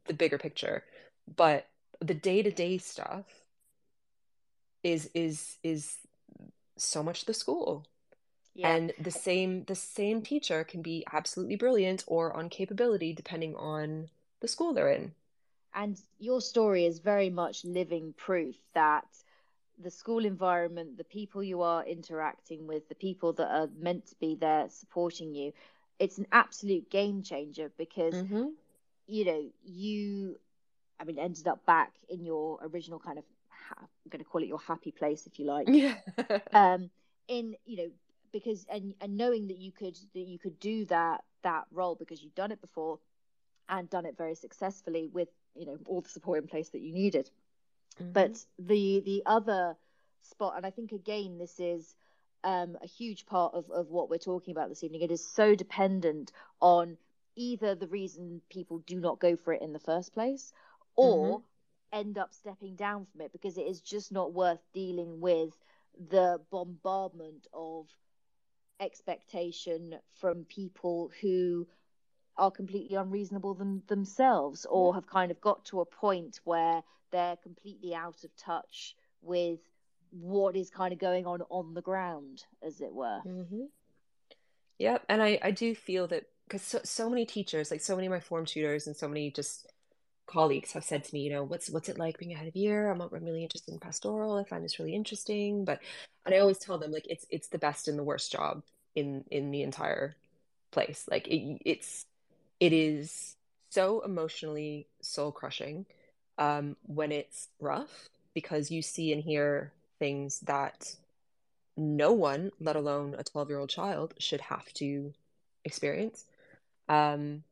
the 0.07 0.15
bigger 0.15 0.39
picture. 0.39 0.85
But 1.37 1.67
the 2.01 2.15
day-to-day 2.15 2.79
stuff 2.79 3.25
is 4.83 5.11
is 5.15 5.57
is 5.63 5.97
so 6.77 7.03
much 7.03 7.25
the 7.25 7.35
school. 7.35 7.87
Yeah. 8.55 8.75
and 8.75 8.93
the 8.99 9.13
same 9.13 9.63
the 9.65 9.77
same 9.77 10.21
teacher 10.21 10.65
can 10.65 10.83
be 10.83 11.05
absolutely 11.13 11.55
brilliant 11.55 12.03
or 12.09 12.37
on 12.37 12.49
capability 12.49 13.13
depending 13.13 13.55
on 13.55 14.09
the 14.41 14.49
school 14.49 14.73
they're 14.73 14.91
in. 14.91 15.13
And 15.75 16.01
your 16.19 16.41
story 16.41 16.85
is 16.85 16.99
very 16.99 17.31
much 17.31 17.65
living 17.65 18.15
proof 18.17 18.57
that 18.75 19.07
the 19.83 19.91
school 19.91 20.25
environment, 20.25 20.97
the 20.97 21.05
people 21.05 21.43
you 21.43 21.63
are 21.63 21.85
interacting 21.85 22.67
with, 22.67 22.89
the 22.89 22.95
people 22.95 23.33
that 23.35 23.49
are 23.49 23.69
meant 23.79 24.07
to 24.07 24.15
be 24.17 24.35
there 24.35 24.67
supporting 24.69 25.35
you, 25.35 25.53
it's 25.99 26.19
an 26.19 26.27
absolute 26.33 26.91
game 26.91 27.23
changer 27.23 27.71
because 27.77 28.15
mm-hmm. 28.15 28.47
you 29.07 29.25
know 29.25 29.45
you, 29.65 30.39
I 31.01 31.05
mean, 31.05 31.19
ended 31.19 31.49
up 31.49 31.65
back 31.67 31.93
in 32.09 32.25
your 32.25 32.59
original 32.63 32.99
kind 32.99 33.19
of, 33.19 33.25
I'm 33.79 33.87
going 34.11 34.23
to 34.23 34.29
call 34.29 34.43
it 34.43 34.49
your 34.49 34.61
happy 34.61 34.93
place 34.93 35.27
if 35.27 35.39
you 35.39 35.47
like. 35.47 35.69
Yeah. 35.69 35.97
um, 36.53 36.91
in 37.29 37.55
you 37.67 37.77
know 37.77 37.91
because 38.33 38.67
and 38.71 38.95
and 39.01 39.17
knowing 39.17 39.49
that 39.49 39.59
you 39.59 39.71
could 39.71 39.97
that 40.15 40.21
you 40.27 40.39
could 40.39 40.59
do 40.59 40.85
that 40.87 41.23
that 41.43 41.65
role 41.71 41.95
because 41.95 42.23
you've 42.23 42.35
done 42.35 42.51
it 42.51 42.61
before 42.61 42.99
and 43.69 43.89
done 43.89 44.07
it 44.07 44.17
very 44.17 44.35
successfully 44.35 45.09
with 45.13 45.29
you 45.55 45.67
know 45.67 45.79
all 45.87 46.01
the 46.01 46.09
support 46.09 46.39
in 46.39 46.49
place 46.49 46.71
that 46.71 46.81
you 46.81 46.93
needed 46.93 47.31
Mm-hmm. 48.01 48.13
But 48.13 48.45
the 48.59 49.03
the 49.05 49.23
other 49.27 49.77
spot, 50.23 50.55
and 50.57 50.67
I 50.67 50.71
think 50.71 50.93
again 50.93 51.39
this 51.39 51.59
is 51.59 51.95
um, 52.45 52.77
a 52.83 52.87
huge 52.87 53.27
part 53.27 53.55
of, 53.55 53.71
of 53.71 53.89
what 53.89 54.11
we're 54.11 54.19
talking 54.19 54.53
about 54.53 54.69
this 54.69 54.85
evening. 54.85 55.03
It 55.03 55.11
is 55.11 55.27
so 55.27 55.55
dependent 55.55 56.33
on 56.61 56.97
either 57.37 57.75
the 57.75 57.89
reason 57.89 58.41
people 58.51 58.79
do 58.79 59.01
not 59.01 59.21
go 59.21 59.37
for 59.37 59.53
it 59.53 59.63
in 59.63 59.73
the 59.73 59.79
first 59.79 60.13
place, 60.13 60.53
or 60.97 61.39
mm-hmm. 61.39 61.99
end 61.99 62.19
up 62.19 62.35
stepping 62.35 62.77
down 62.77 63.07
from 63.07 63.23
it 63.23 63.33
because 63.33 63.59
it 63.59 63.67
is 63.67 63.81
just 63.81 64.13
not 64.13 64.33
worth 64.33 64.61
dealing 64.73 65.21
with 65.21 65.53
the 66.11 66.41
bombardment 66.51 67.47
of 67.53 67.87
expectation 68.81 69.97
from 70.21 70.45
people 70.45 71.11
who 71.21 71.67
are 72.39 72.51
completely 72.51 72.97
unreasonable 72.97 73.55
them, 73.55 73.83
themselves 73.89 74.67
or 74.71 74.95
have 74.95 75.07
kind 75.07 75.31
of 75.31 75.41
got 75.41 75.65
to 75.67 75.81
a 75.81 75.85
point 75.85 76.41
where 76.45 76.83
they're 77.11 77.37
completely 77.37 77.95
out 77.95 78.25
of 78.25 78.35
touch 78.37 78.95
with 79.23 79.61
what 80.11 80.57
is 80.57 80.71
kind 80.71 80.93
of 80.93 80.99
going 80.99 81.27
on 81.27 81.43
on 81.51 81.75
the 81.75 81.83
ground 81.83 82.45
as 82.63 82.81
it 82.81 82.93
were 82.93 83.21
mm-hmm. 83.27 83.65
yep 84.79 85.05
and 85.09 85.23
I, 85.23 85.39
I 85.43 85.51
do 85.51 85.75
feel 85.75 86.07
that 86.09 86.25
because 86.49 86.63
so, 86.63 86.81
so 86.83 87.11
many 87.11 87.27
teachers, 87.27 87.71
like 87.71 87.81
so 87.81 87.95
many 87.95 88.07
of 88.07 88.11
my 88.11 88.21
form 88.21 88.47
tutors 88.47 88.87
and 88.87 88.97
so 88.97 89.07
many 89.07 89.31
just 89.31 89.67
colleagues 90.27 90.73
have 90.73 90.85
said 90.85 91.05
to 91.05 91.15
me, 91.15 91.21
you 91.21 91.31
know, 91.31 91.45
what's 91.45 91.71
what's 91.71 91.89
it 91.89 91.99
like 91.99 92.19
being 92.19 92.33
ahead 92.33 92.49
of 92.49 92.57
year? 92.57 92.91
I'm, 92.91 93.01
I'm 93.01 93.25
really 93.25 93.43
interested 93.43 93.73
in 93.73 93.81
pastoral. 93.81 94.37
I 94.37 94.45
find 94.45 94.65
this 94.65 94.79
really 94.79 94.95
interesting. 94.95 95.65
But 95.65 95.81
and 96.25 96.35
I 96.35 96.39
always 96.39 96.59
tell 96.59 96.79
them 96.79 96.91
like 96.91 97.07
it's 97.09 97.27
it's 97.31 97.49
the 97.49 97.59
best 97.59 97.87
and 97.87 97.99
the 97.99 98.05
worst 98.05 98.33
job 98.33 98.63
in 98.95 99.25
in 99.31 99.51
the 99.51 99.63
entire 99.63 100.17
place. 100.71 101.07
Like 101.11 101.29
it, 101.29 101.63
it's 101.65 102.07
it 102.61 102.73
is 102.73 103.37
so 103.71 104.01
emotionally 104.01 104.87
soul 105.01 105.33
crushing 105.33 105.87
um, 106.39 106.77
when 106.83 107.13
it's 107.13 107.49
rough 107.61 108.09
because 108.35 108.71
you 108.71 108.83
see 108.83 109.13
and 109.13 109.23
hear 109.23 109.73
things 109.99 110.41
that 110.41 110.95
no 111.77 112.13
one, 112.13 112.51
let 112.61 112.77
alone 112.77 113.15
a 113.19 113.25
12 113.25 113.49
year 113.49 113.59
old 113.59 113.71
child, 113.71 114.15
should 114.19 114.41
have 114.41 114.73
to 114.75 115.13
experience. 115.65 116.25
Um, 116.89 117.45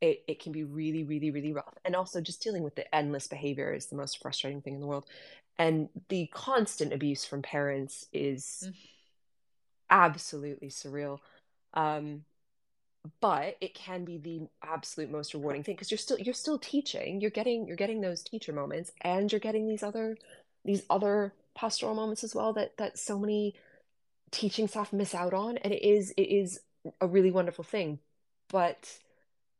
it, 0.00 0.22
it 0.28 0.42
can 0.42 0.52
be 0.52 0.62
really, 0.64 1.04
really, 1.04 1.30
really 1.30 1.52
rough. 1.52 1.74
And 1.84 1.96
also, 1.96 2.20
just 2.20 2.42
dealing 2.42 2.62
with 2.62 2.74
the 2.74 2.94
endless 2.94 3.26
behavior 3.26 3.72
is 3.72 3.86
the 3.86 3.96
most 3.96 4.20
frustrating 4.20 4.60
thing 4.60 4.74
in 4.74 4.80
the 4.80 4.86
world. 4.86 5.06
And 5.58 5.88
the 6.08 6.26
constant 6.32 6.92
abuse 6.92 7.24
from 7.24 7.42
parents 7.42 8.06
is 8.12 8.64
mm. 8.66 8.74
absolutely 9.90 10.68
surreal. 10.68 11.20
Um, 11.72 12.24
but 13.20 13.56
it 13.60 13.74
can 13.74 14.04
be 14.04 14.18
the 14.18 14.48
absolute 14.62 15.10
most 15.10 15.34
rewarding 15.34 15.62
thing 15.62 15.74
because 15.74 15.90
you're 15.90 15.98
still 15.98 16.18
you're 16.18 16.34
still 16.34 16.58
teaching 16.58 17.20
you're 17.20 17.30
getting 17.30 17.66
you're 17.66 17.76
getting 17.76 18.00
those 18.00 18.22
teacher 18.22 18.52
moments 18.52 18.92
and 19.02 19.32
you're 19.32 19.40
getting 19.40 19.68
these 19.68 19.82
other 19.82 20.16
these 20.64 20.82
other 20.90 21.32
pastoral 21.54 21.94
moments 21.94 22.24
as 22.24 22.34
well 22.34 22.52
that 22.52 22.76
that 22.76 22.98
so 22.98 23.18
many 23.18 23.54
teaching 24.30 24.68
staff 24.68 24.92
miss 24.92 25.14
out 25.14 25.32
on 25.32 25.56
and 25.58 25.72
it 25.72 25.82
is 25.82 26.12
it 26.16 26.22
is 26.22 26.60
a 27.00 27.06
really 27.06 27.30
wonderful 27.30 27.64
thing 27.64 27.98
but 28.48 28.98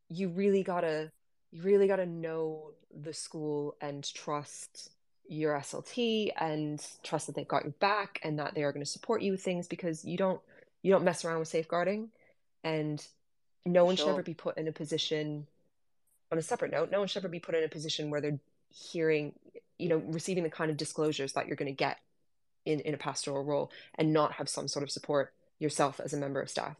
you 0.09 0.29
really 0.29 0.63
gotta 0.63 1.11
you 1.53 1.63
really 1.63 1.89
gotta 1.89 2.07
know 2.07 2.73
the 2.95 3.13
school 3.13 3.77
and 3.81 4.05
trust 4.15 4.91
your 5.29 5.55
SLT 5.55 6.31
and 6.39 6.85
trust 7.03 7.27
that 7.27 7.35
they've 7.35 7.49
got 7.49 7.65
your 7.65 7.73
back 7.81 8.21
and 8.23 8.39
that 8.39 8.55
they 8.55 8.63
are 8.63 8.73
going 8.73 8.85
to 8.85 8.91
support 8.91 9.23
you 9.23 9.33
with 9.33 9.43
things 9.43 9.67
because 9.67 10.05
you 10.05 10.17
don't 10.17 10.41
you 10.83 10.93
don't 10.93 11.05
mess 11.05 11.25
around 11.25 11.41
with 11.41 11.49
safeguarding 11.49 12.11
and 12.63 13.05
no 13.67 13.85
one 13.85 13.97
sure. 13.97 14.07
should 14.07 14.13
ever 14.13 14.23
be 14.23 14.35
put 14.35 14.57
in 14.57 14.69
a 14.69 14.73
position 14.73 15.47
on 16.33 16.39
a 16.39 16.43
separate 16.43 16.73
note 16.73 16.91
no 16.91 16.99
one 16.99 17.09
should 17.09 17.21
ever 17.21 17.29
be 17.29 17.41
put 17.41 17.55
in 17.55 17.65
a 17.65 17.69
position 17.69 18.11
where 18.11 18.21
they're 18.21 18.39
hearing 18.71 19.33
you 19.79 19.89
know 19.89 19.99
receiving 20.09 20.43
the 20.43 20.51
kind 20.51 20.71
of 20.71 20.77
disclosures 20.77 21.33
that 21.33 21.47
you're 21.47 21.57
going 21.57 21.71
to 21.71 21.77
get 21.77 21.99
in 22.65 22.81
in 22.81 22.95
a 22.95 22.99
pastoral 22.99 23.45
role 23.45 23.71
and 23.95 24.13
not 24.13 24.33
have 24.33 24.49
some 24.49 24.69
sort 24.69 24.83
of 24.83 24.91
support 24.91 25.33
yourself 25.59 26.01
as 26.01 26.13
a 26.13 26.17
member 26.17 26.41
of 26.41 26.51
staff. 26.51 26.77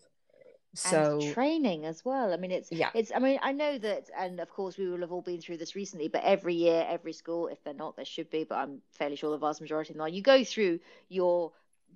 So 0.75 1.21
and 1.21 1.33
training 1.33 1.87
as 1.87 2.05
well. 2.05 2.35
I 2.35 2.37
mean 2.37 2.51
it's 2.51 2.71
yeah. 2.71 2.91
it's 2.95 3.11
i 3.15 3.19
mean 3.19 3.39
i 3.43 3.53
know 3.53 3.79
that 3.79 4.11
and 4.19 4.39
of 4.41 4.51
course 4.51 4.77
we 4.77 4.87
will 4.87 5.01
have 5.01 5.13
all 5.13 5.23
been 5.23 5.41
through 5.41 5.57
this 5.57 5.75
recently 5.75 6.09
but 6.09 6.23
every 6.23 6.55
year 6.55 6.85
every 6.87 7.15
school 7.15 7.49
if 7.49 7.63
they're 7.65 7.73
not 7.73 7.97
there 7.97 8.05
should 8.05 8.29
be 8.29 8.45
but 8.45 8.57
i'm 8.57 8.83
fairly 8.91 9.17
sure 9.17 9.31
the 9.31 9.39
vast 9.39 9.63
majority 9.63 9.91
of 9.91 9.95
them 9.95 10.03
are 10.03 10.09
you 10.09 10.21
go 10.21 10.45
through 10.45 10.79
your 11.09 11.53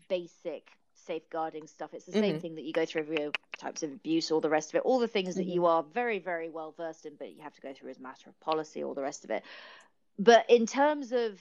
basic 0.09 0.71
safeguarding 1.07 1.67
stuff. 1.67 1.95
It's 1.95 2.05
the 2.05 2.13
same 2.13 2.25
mm-hmm. 2.25 2.39
thing 2.39 2.55
that 2.57 2.65
you 2.65 2.73
go 2.73 2.85
through 2.85 3.03
every 3.03 3.31
types 3.59 3.83
of 3.83 3.93
abuse, 3.93 4.31
all 4.31 4.41
the 4.41 4.51
rest 4.51 4.71
of 4.71 4.77
it, 4.77 4.83
all 4.85 4.99
the 4.99 5.09
things 5.09 5.31
mm-hmm. 5.31 5.39
that 5.39 5.53
you 5.53 5.67
are 5.67 5.83
very, 5.83 6.19
very 6.19 6.49
well 6.49 6.75
versed 6.77 7.07
in, 7.07 7.15
but 7.19 7.35
you 7.35 7.43
have 7.43 7.55
to 7.55 7.61
go 7.61 7.73
through 7.73 7.91
as 7.91 7.99
a 7.99 8.03
matter 8.03 8.29
of 8.29 8.39
policy, 8.41 8.83
all 8.83 8.95
the 8.95 9.03
rest 9.03 9.25
of 9.25 9.31
it. 9.31 9.43
But 10.19 10.49
in 10.49 10.67
terms 10.67 11.13
of, 11.13 11.41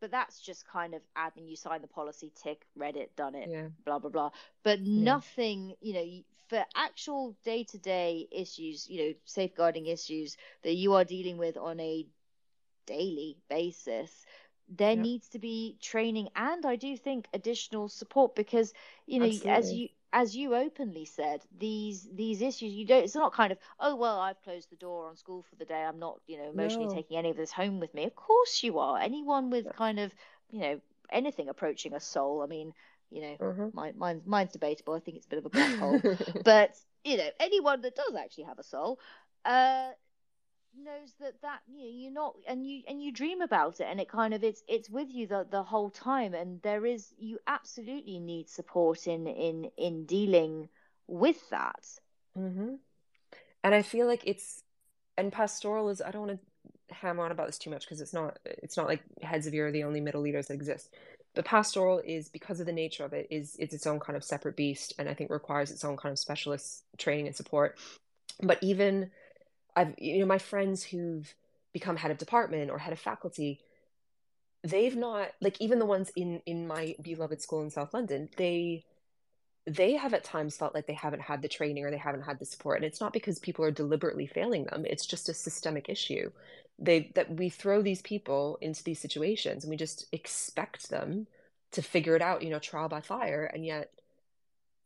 but 0.00 0.10
that's 0.10 0.40
just 0.40 0.66
kind 0.66 0.94
of 0.94 1.02
admin. 1.16 1.48
You 1.48 1.56
sign 1.56 1.82
the 1.82 1.86
policy, 1.88 2.32
tick, 2.42 2.66
read 2.74 2.96
it, 2.96 3.14
done 3.16 3.34
it, 3.34 3.48
yeah. 3.50 3.68
blah 3.84 3.98
blah 3.98 4.10
blah. 4.10 4.30
But 4.62 4.80
yeah. 4.80 5.04
nothing, 5.04 5.74
you 5.80 5.92
know, 5.92 6.06
for 6.48 6.64
actual 6.74 7.36
day 7.44 7.64
to 7.64 7.78
day 7.78 8.26
issues, 8.32 8.88
you 8.88 9.04
know, 9.04 9.14
safeguarding 9.24 9.86
issues 9.86 10.36
that 10.62 10.74
you 10.74 10.94
are 10.94 11.04
dealing 11.04 11.36
with 11.36 11.56
on 11.56 11.78
a 11.80 12.06
daily 12.86 13.36
basis 13.48 14.10
there 14.70 14.90
yep. 14.90 14.98
needs 14.98 15.28
to 15.28 15.38
be 15.38 15.76
training 15.80 16.28
and 16.36 16.64
I 16.64 16.76
do 16.76 16.96
think 16.96 17.26
additional 17.34 17.88
support 17.88 18.34
because 18.34 18.72
you 19.06 19.18
know 19.18 19.26
Absolutely. 19.26 19.50
as 19.50 19.72
you 19.72 19.88
as 20.12 20.36
you 20.36 20.54
openly 20.54 21.04
said 21.04 21.42
these 21.58 22.08
these 22.12 22.40
issues 22.40 22.72
you 22.72 22.86
don't 22.86 23.04
it's 23.04 23.14
not 23.14 23.32
kind 23.32 23.52
of 23.52 23.58
oh 23.80 23.96
well 23.96 24.18
I've 24.20 24.40
closed 24.42 24.70
the 24.70 24.76
door 24.76 25.08
on 25.08 25.16
school 25.16 25.44
for 25.48 25.56
the 25.56 25.64
day 25.64 25.82
I'm 25.82 25.98
not 25.98 26.20
you 26.26 26.38
know 26.38 26.50
emotionally 26.50 26.86
no. 26.86 26.94
taking 26.94 27.16
any 27.16 27.30
of 27.30 27.36
this 27.36 27.52
home 27.52 27.80
with 27.80 27.92
me 27.94 28.04
of 28.04 28.14
course 28.14 28.62
you 28.62 28.78
are 28.78 28.98
anyone 28.98 29.50
with 29.50 29.66
yeah. 29.66 29.72
kind 29.72 29.98
of 29.98 30.12
you 30.50 30.60
know 30.60 30.80
anything 31.10 31.48
approaching 31.48 31.94
a 31.94 32.00
soul 32.00 32.42
I 32.42 32.46
mean 32.46 32.72
you 33.10 33.22
know 33.22 33.70
my, 33.74 33.92
mine, 33.96 34.22
mine's 34.24 34.52
debatable 34.52 34.94
I 34.94 35.00
think 35.00 35.16
it's 35.16 35.26
a 35.26 35.30
bit 35.30 35.40
of 35.40 35.46
a 35.46 35.50
black 35.50 35.76
hole 35.78 36.00
but 36.44 36.76
you 37.04 37.16
know 37.16 37.28
anyone 37.40 37.80
that 37.82 37.96
does 37.96 38.14
actually 38.14 38.44
have 38.44 38.58
a 38.58 38.64
soul 38.64 39.00
uh 39.44 39.90
knows 40.76 41.14
that 41.20 41.40
that 41.42 41.60
you 41.66 41.78
know, 41.78 41.90
you're 41.90 42.12
not 42.12 42.34
and 42.48 42.66
you 42.66 42.82
and 42.88 43.02
you 43.02 43.12
dream 43.12 43.40
about 43.40 43.80
it 43.80 43.86
and 43.90 44.00
it 44.00 44.08
kind 44.08 44.34
of 44.34 44.42
it's 44.44 44.62
it's 44.68 44.88
with 44.88 45.08
you 45.10 45.26
the 45.26 45.46
the 45.50 45.62
whole 45.62 45.90
time 45.90 46.34
and 46.34 46.62
there 46.62 46.86
is 46.86 47.12
you 47.18 47.38
absolutely 47.46 48.18
need 48.18 48.48
support 48.48 49.06
in 49.06 49.26
in 49.26 49.70
in 49.76 50.04
dealing 50.06 50.68
with 51.06 51.48
that. 51.50 51.86
Mm-hmm. 52.38 52.74
and 53.64 53.74
i 53.74 53.82
feel 53.82 54.06
like 54.06 54.22
it's 54.24 54.62
and 55.18 55.32
pastoral 55.32 55.88
is 55.88 56.00
i 56.00 56.12
don't 56.12 56.28
want 56.28 56.40
to 56.40 56.46
hammer 56.94 57.24
on 57.24 57.32
about 57.32 57.46
this 57.46 57.58
too 57.58 57.70
much 57.70 57.82
because 57.82 58.00
it's 58.00 58.12
not 58.12 58.38
it's 58.44 58.76
not 58.76 58.86
like 58.86 59.02
heads 59.22 59.46
of 59.46 59.54
year 59.54 59.68
are 59.68 59.72
the 59.72 59.84
only 59.84 60.00
middle 60.00 60.20
leaders 60.20 60.46
that 60.46 60.54
exist. 60.54 60.94
But 61.34 61.44
pastoral 61.44 62.02
is 62.04 62.28
because 62.28 62.58
of 62.58 62.66
the 62.66 62.72
nature 62.72 63.04
of 63.04 63.12
it 63.12 63.28
is 63.30 63.56
it's 63.58 63.74
its 63.74 63.86
own 63.86 64.00
kind 64.00 64.16
of 64.16 64.24
separate 64.24 64.56
beast 64.56 64.94
and 64.98 65.08
i 65.08 65.14
think 65.14 65.30
requires 65.30 65.70
its 65.70 65.84
own 65.84 65.96
kind 65.96 66.12
of 66.12 66.18
specialist 66.18 66.84
training 66.98 67.26
and 67.26 67.36
support. 67.36 67.78
But 68.42 68.58
even 68.62 69.10
I've 69.76 69.94
you 69.98 70.20
know 70.20 70.26
my 70.26 70.38
friends 70.38 70.84
who've 70.84 71.32
become 71.72 71.96
head 71.96 72.10
of 72.10 72.18
department 72.18 72.70
or 72.70 72.78
head 72.78 72.92
of 72.92 72.98
faculty 72.98 73.60
they've 74.62 74.96
not 74.96 75.30
like 75.40 75.60
even 75.60 75.78
the 75.78 75.86
ones 75.86 76.10
in 76.16 76.42
in 76.46 76.66
my 76.66 76.94
beloved 77.02 77.40
school 77.40 77.62
in 77.62 77.70
South 77.70 77.94
London 77.94 78.28
they 78.36 78.84
they 79.66 79.92
have 79.94 80.14
at 80.14 80.24
times 80.24 80.56
felt 80.56 80.74
like 80.74 80.86
they 80.86 80.94
haven't 80.94 81.22
had 81.22 81.42
the 81.42 81.48
training 81.48 81.84
or 81.84 81.90
they 81.90 81.98
haven't 81.98 82.22
had 82.22 82.38
the 82.38 82.44
support. 82.46 82.78
And 82.78 82.84
it's 82.84 83.00
not 83.00 83.12
because 83.12 83.38
people 83.38 83.64
are 83.64 83.70
deliberately 83.70 84.26
failing 84.26 84.64
them. 84.64 84.84
It's 84.86 85.06
just 85.06 85.28
a 85.28 85.34
systemic 85.34 85.88
issue. 85.88 86.30
They 86.78 87.12
that 87.14 87.36
we 87.36 87.50
throw 87.50 87.82
these 87.82 88.02
people 88.02 88.58
into 88.60 88.82
these 88.82 88.98
situations 88.98 89.64
and 89.64 89.70
we 89.70 89.76
just 89.76 90.06
expect 90.12 90.88
them 90.88 91.26
to 91.72 91.82
figure 91.82 92.16
it 92.16 92.22
out 92.22 92.42
you 92.42 92.50
know 92.50 92.58
trial 92.58 92.88
by 92.88 93.00
fire. 93.00 93.44
And 93.44 93.64
yet 93.64 93.92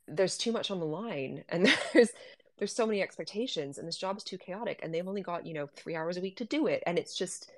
there's 0.07 0.37
too 0.37 0.51
much 0.51 0.69
on 0.69 0.79
the 0.79 0.85
line. 0.85 1.43
And 1.49 1.67
there's 1.93 2.11
there's 2.57 2.73
so 2.73 2.85
many 2.85 3.01
expectations 3.01 3.77
and 3.77 3.87
this 3.87 3.97
job 3.97 4.17
is 4.17 4.23
too 4.23 4.37
chaotic 4.37 4.79
and 4.81 4.93
they've 4.93 5.07
only 5.07 5.21
got 5.21 5.45
you 5.45 5.53
know 5.53 5.67
three 5.75 5.95
hours 5.95 6.17
a 6.17 6.21
week 6.21 6.37
to 6.37 6.45
do 6.45 6.67
it 6.67 6.83
and 6.85 6.97
it's 6.97 7.15
just 7.15 7.49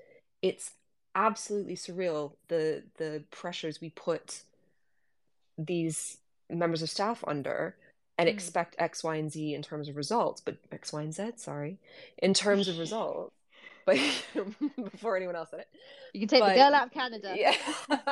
it's 0.41 0.71
absolutely 1.15 1.75
surreal 1.75 2.33
the 2.47 2.83
the 2.97 3.23
pressures 3.31 3.81
we 3.81 3.89
put 3.89 4.41
these 5.57 6.17
members 6.49 6.81
of 6.81 6.89
staff 6.89 7.23
under 7.27 7.75
and 8.17 8.27
mm. 8.27 8.31
expect 8.31 8.75
x 8.77 9.03
y 9.03 9.15
and 9.15 9.31
z 9.31 9.53
in 9.53 9.61
terms 9.61 9.89
of 9.89 9.97
results 9.97 10.41
but 10.41 10.57
x 10.71 10.93
y 10.93 11.01
and 11.01 11.13
z 11.13 11.31
sorry 11.35 11.77
in 12.19 12.33
terms 12.33 12.67
of 12.67 12.77
results 12.79 13.33
but 13.85 13.97
before 14.91 15.15
anyone 15.15 15.35
else 15.35 15.49
said 15.49 15.61
it 15.61 15.67
you 16.13 16.21
can 16.21 16.29
take 16.29 16.41
but, 16.41 16.49
the 16.49 16.55
girl 16.55 16.73
out 16.73 16.87
of 16.87 16.93
canada. 16.93 17.33
yeah. 17.35 17.55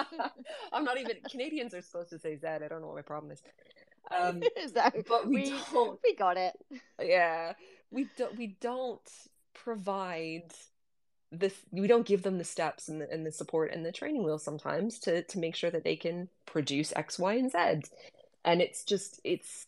I'm 0.74 0.84
not 0.84 1.00
even 1.00 1.18
canadians 1.30 1.74
are 1.74 1.82
supposed 1.82 2.10
to 2.10 2.20
say 2.20 2.38
z 2.38 2.48
i 2.48 2.58
don't 2.68 2.82
know 2.82 2.88
what 2.88 2.96
my 2.96 3.02
problem 3.02 3.32
is 3.32 3.42
um, 4.12 4.42
but 5.08 5.28
we, 5.28 5.36
we 5.36 5.60
don't. 5.72 6.00
We 6.04 6.16
got 6.16 6.38
it. 6.38 6.54
Yeah, 7.02 7.54
we 7.92 8.08
don't. 8.18 8.38
We 8.38 8.58
don't 8.60 9.10
provide 9.54 10.52
this. 11.32 11.54
We 11.72 11.88
don't 11.88 12.06
give 12.06 12.24
them 12.24 12.38
the 12.38 12.44
steps 12.44 12.88
and 12.88 13.02
the, 13.02 13.10
and 13.10 13.26
the 13.26 13.32
support 13.32 13.72
and 13.72 13.86
the 13.86 13.92
training 13.92 14.24
wheel 14.24 14.40
sometimes 14.40 15.00
to 15.00 15.24
to 15.24 15.40
make 15.40 15.56
sure 15.56 15.72
that 15.72 15.84
they 15.84 15.96
can 15.96 16.30
produce 16.46 16.94
X, 16.96 17.20
Y, 17.20 17.34
and 17.36 17.52
Z. 17.52 17.90
And 18.44 18.62
it's 18.62 18.84
just 18.84 19.20
it's 19.24 19.66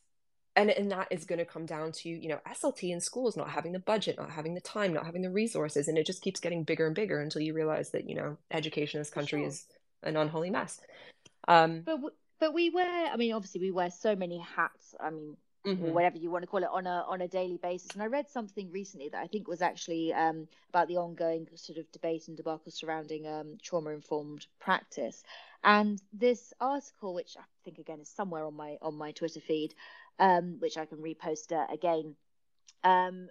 and 0.57 0.71
and 0.71 0.91
that 0.91 1.07
is 1.11 1.23
going 1.23 1.39
to 1.39 1.45
come 1.45 1.65
down 1.65 1.91
to 1.91 2.09
you 2.09 2.27
know 2.27 2.39
SLT 2.47 2.91
in 2.91 2.99
schools 2.99 3.37
not 3.37 3.49
having 3.49 3.71
the 3.71 3.79
budget, 3.79 4.17
not 4.17 4.31
having 4.31 4.55
the 4.55 4.61
time, 4.61 4.91
not 4.91 5.05
having 5.05 5.21
the 5.21 5.29
resources, 5.29 5.87
and 5.87 5.97
it 5.97 6.05
just 6.05 6.21
keeps 6.21 6.39
getting 6.39 6.63
bigger 6.63 6.87
and 6.87 6.95
bigger 6.95 7.19
until 7.21 7.41
you 7.41 7.53
realize 7.53 7.91
that 7.91 8.09
you 8.09 8.15
know 8.15 8.37
education 8.51 8.97
in 8.97 9.01
this 9.01 9.09
country 9.09 9.39
sure. 9.39 9.47
is 9.47 9.65
an 10.03 10.17
unholy 10.17 10.49
mess. 10.49 10.81
Um, 11.47 11.83
but 11.85 11.95
w- 11.97 12.15
but 12.39 12.53
we 12.53 12.69
wear 12.69 13.09
i 13.11 13.15
mean 13.17 13.33
obviously 13.33 13.61
we 13.61 13.71
wear 13.71 13.89
so 13.89 14.15
many 14.15 14.39
hats 14.39 14.95
i 14.99 15.09
mean 15.09 15.35
mm-hmm. 15.65 15.91
whatever 15.91 16.17
you 16.17 16.31
want 16.31 16.43
to 16.43 16.47
call 16.47 16.63
it 16.63 16.69
on 16.71 16.87
a 16.87 17.05
on 17.07 17.21
a 17.21 17.27
daily 17.27 17.57
basis 17.57 17.91
and 17.93 18.01
i 18.01 18.05
read 18.05 18.29
something 18.29 18.71
recently 18.71 19.09
that 19.09 19.21
i 19.21 19.27
think 19.27 19.47
was 19.47 19.61
actually 19.61 20.13
um, 20.13 20.47
about 20.69 20.87
the 20.87 20.97
ongoing 20.97 21.47
sort 21.55 21.77
of 21.77 21.91
debate 21.91 22.27
and 22.27 22.37
debacle 22.37 22.71
surrounding 22.71 23.27
um, 23.27 23.57
trauma 23.61 23.89
informed 23.89 24.45
practice 24.59 25.23
and 25.63 26.01
this 26.13 26.53
article 26.59 27.13
which 27.13 27.35
i 27.37 27.43
think 27.63 27.77
again 27.77 27.99
is 27.99 28.09
somewhere 28.09 28.43
on 28.43 28.53
my 28.53 28.77
on 28.81 28.95
my 28.95 29.11
twitter 29.11 29.41
feed 29.41 29.73
um, 30.19 30.57
which 30.59 30.77
i 30.77 30.85
can 30.85 30.97
repost 30.97 31.51
uh, 31.51 31.71
again 31.71 32.15
um, 32.83 33.27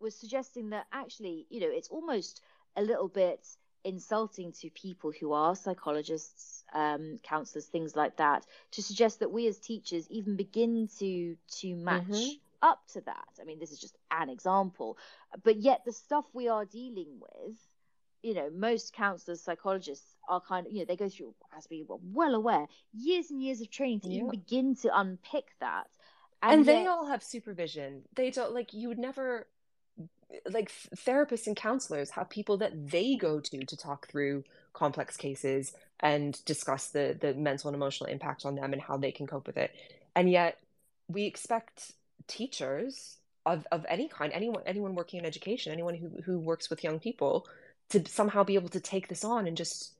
was 0.00 0.14
suggesting 0.14 0.70
that 0.70 0.86
actually 0.92 1.46
you 1.48 1.60
know 1.60 1.70
it's 1.70 1.88
almost 1.88 2.42
a 2.76 2.82
little 2.82 3.08
bit 3.08 3.46
insulting 3.84 4.52
to 4.52 4.70
people 4.70 5.12
who 5.18 5.32
are 5.32 5.54
psychologists, 5.54 6.64
um, 6.72 7.18
counselors, 7.22 7.66
things 7.66 7.96
like 7.96 8.16
that, 8.16 8.46
to 8.72 8.82
suggest 8.82 9.20
that 9.20 9.32
we 9.32 9.46
as 9.46 9.58
teachers 9.58 10.06
even 10.10 10.36
begin 10.36 10.88
to 10.98 11.36
to 11.60 11.74
match 11.76 12.02
mm-hmm. 12.04 12.30
up 12.62 12.80
to 12.92 13.00
that. 13.02 13.28
I 13.40 13.44
mean, 13.44 13.58
this 13.58 13.72
is 13.72 13.78
just 13.78 13.96
an 14.10 14.28
example, 14.28 14.98
but 15.42 15.56
yet 15.56 15.82
the 15.84 15.92
stuff 15.92 16.24
we 16.32 16.48
are 16.48 16.64
dealing 16.64 17.20
with, 17.20 17.56
you 18.22 18.34
know, 18.34 18.50
most 18.54 18.92
counselors, 18.92 19.40
psychologists 19.40 20.16
are 20.28 20.40
kind 20.40 20.66
of, 20.66 20.72
you 20.72 20.80
know, 20.80 20.84
they 20.84 20.96
go 20.96 21.08
through, 21.08 21.34
as 21.56 21.66
we 21.70 21.82
were 21.82 21.98
well 22.12 22.34
aware, 22.34 22.66
years 22.94 23.30
and 23.30 23.42
years 23.42 23.60
of 23.60 23.70
training 23.70 24.00
to 24.00 24.08
yeah. 24.08 24.18
even 24.18 24.30
begin 24.30 24.76
to 24.76 24.96
unpick 24.96 25.48
that. 25.60 25.88
And, 26.40 26.60
and 26.60 26.66
they 26.66 26.86
all 26.86 27.06
have 27.06 27.22
supervision. 27.22 28.02
They 28.14 28.30
don't 28.30 28.52
like 28.52 28.74
you 28.74 28.88
would 28.88 28.98
never 28.98 29.46
like 30.50 30.70
therapists 30.96 31.46
and 31.46 31.56
counselors 31.56 32.10
have 32.10 32.28
people 32.28 32.58
that 32.58 32.90
they 32.90 33.16
go 33.16 33.40
to 33.40 33.64
to 33.64 33.76
talk 33.76 34.08
through 34.08 34.44
complex 34.72 35.16
cases 35.16 35.72
and 36.00 36.44
discuss 36.44 36.88
the 36.88 37.16
the 37.20 37.34
mental 37.34 37.68
and 37.68 37.76
emotional 37.76 38.10
impact 38.10 38.44
on 38.44 38.54
them 38.54 38.72
and 38.72 38.82
how 38.82 38.96
they 38.96 39.12
can 39.12 39.26
cope 39.26 39.46
with 39.46 39.56
it. 39.56 39.70
And 40.14 40.30
yet 40.30 40.58
we 41.08 41.24
expect 41.24 41.92
teachers 42.26 43.16
of, 43.44 43.66
of 43.72 43.84
any 43.88 44.08
kind 44.08 44.32
anyone 44.32 44.62
anyone 44.66 44.94
working 44.94 45.18
in 45.20 45.26
education 45.26 45.72
anyone 45.72 45.94
who, 45.94 46.10
who 46.22 46.38
works 46.38 46.70
with 46.70 46.84
young 46.84 47.00
people 47.00 47.46
to 47.90 48.02
somehow 48.08 48.44
be 48.44 48.54
able 48.54 48.68
to 48.70 48.80
take 48.80 49.08
this 49.08 49.24
on 49.24 49.46
and 49.46 49.56
just 49.56 49.92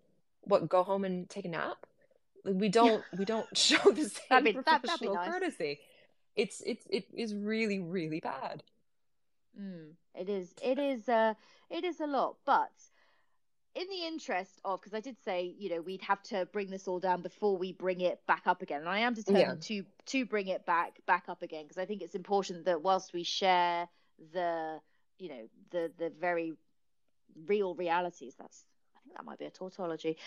what 0.42 0.68
go 0.68 0.82
home 0.82 1.04
and 1.04 1.28
take 1.28 1.44
a 1.44 1.48
nap? 1.48 1.86
We 2.44 2.68
don't 2.68 3.04
we 3.16 3.24
don't 3.24 3.56
show 3.56 3.90
the 3.90 4.04
same 4.04 4.12
that'd 4.30 4.44
be, 4.44 4.52
professional 4.52 5.14
that'd 5.14 5.14
nice. 5.14 5.28
courtesy. 5.28 5.80
It's 6.34 6.62
it's 6.64 6.86
it 6.90 7.06
is 7.14 7.34
really 7.34 7.80
really 7.80 8.20
bad 8.20 8.62
mm, 9.60 9.90
it 10.14 10.28
is 10.28 10.52
it 10.62 10.78
is 10.78 11.08
uh 11.08 11.34
it 11.70 11.84
is 11.84 12.00
a 12.00 12.06
lot 12.06 12.36
but 12.44 12.70
in 13.74 13.88
the 13.88 14.06
interest 14.06 14.60
of 14.64 14.80
because 14.80 14.94
I 14.94 15.00
did 15.00 15.16
say 15.24 15.54
you 15.58 15.70
know 15.70 15.80
we'd 15.80 16.02
have 16.02 16.22
to 16.24 16.46
bring 16.46 16.70
this 16.70 16.86
all 16.86 17.00
down 17.00 17.22
before 17.22 17.56
we 17.56 17.72
bring 17.72 18.00
it 18.00 18.20
back 18.26 18.42
up 18.46 18.62
again, 18.62 18.80
and 18.80 18.88
I 18.88 19.00
am 19.00 19.14
determined 19.14 19.66
yeah. 19.68 19.82
to 19.82 19.84
to 20.06 20.26
bring 20.26 20.48
it 20.48 20.66
back 20.66 21.00
back 21.06 21.24
up 21.28 21.42
again 21.42 21.64
because 21.64 21.78
I 21.78 21.86
think 21.86 22.02
it's 22.02 22.14
important 22.14 22.66
that 22.66 22.82
whilst 22.82 23.12
we 23.12 23.22
share 23.22 23.88
the 24.32 24.80
you 25.18 25.28
know 25.28 25.48
the 25.70 25.90
the 25.98 26.12
very 26.20 26.52
real 27.46 27.74
realities 27.74 28.34
that's 28.38 28.64
I 28.96 29.00
think 29.04 29.16
that 29.16 29.24
might 29.24 29.38
be 29.38 29.46
a 29.46 29.50
tautology. 29.50 30.18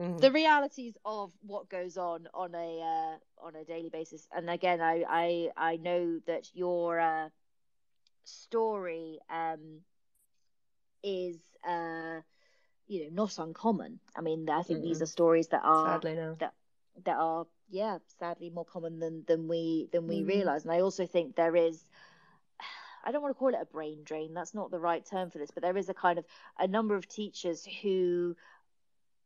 Mm-hmm. 0.00 0.18
The 0.18 0.32
realities 0.32 0.96
of 1.04 1.32
what 1.42 1.68
goes 1.68 1.98
on 1.98 2.28
on 2.32 2.54
a 2.54 2.80
uh, 2.80 3.46
on 3.46 3.56
a 3.56 3.64
daily 3.64 3.90
basis, 3.90 4.26
and 4.34 4.48
again, 4.48 4.80
I 4.80 5.04
I, 5.08 5.50
I 5.56 5.76
know 5.76 6.20
that 6.26 6.48
your 6.54 6.98
uh, 6.98 7.28
story 8.24 9.18
um, 9.30 9.80
is 11.02 11.38
uh, 11.66 12.20
you 12.86 13.04
know 13.04 13.24
not 13.24 13.38
uncommon. 13.38 14.00
I 14.16 14.20
mean, 14.20 14.48
I 14.48 14.62
think 14.62 14.80
mm 14.80 14.82
these 14.82 15.02
are 15.02 15.06
stories 15.06 15.48
that 15.48 15.62
are 15.64 16.00
sadly 16.00 16.14
no. 16.14 16.36
that 16.38 16.54
that 17.04 17.16
are 17.16 17.46
yeah 17.70 17.98
sadly 18.18 18.50
more 18.50 18.64
common 18.64 18.98
than 18.98 19.24
than 19.26 19.48
we 19.48 19.88
than 19.92 20.06
we 20.06 20.22
mm 20.22 20.26
realize. 20.26 20.64
And 20.64 20.72
I 20.72 20.80
also 20.80 21.06
think 21.06 21.36
there 21.36 21.56
is. 21.56 21.82
I 23.04 23.10
don't 23.10 23.22
want 23.22 23.34
to 23.34 23.38
call 23.38 23.48
it 23.48 23.58
a 23.60 23.64
brain 23.66 24.04
drain. 24.04 24.32
That's 24.32 24.54
not 24.54 24.70
the 24.70 24.78
right 24.78 25.04
term 25.04 25.30
for 25.30 25.38
this, 25.38 25.50
but 25.50 25.62
there 25.62 25.76
is 25.76 25.88
a 25.88 25.94
kind 25.94 26.18
of 26.18 26.24
a 26.58 26.68
number 26.68 26.94
of 26.94 27.08
teachers 27.08 27.66
who 27.82 28.36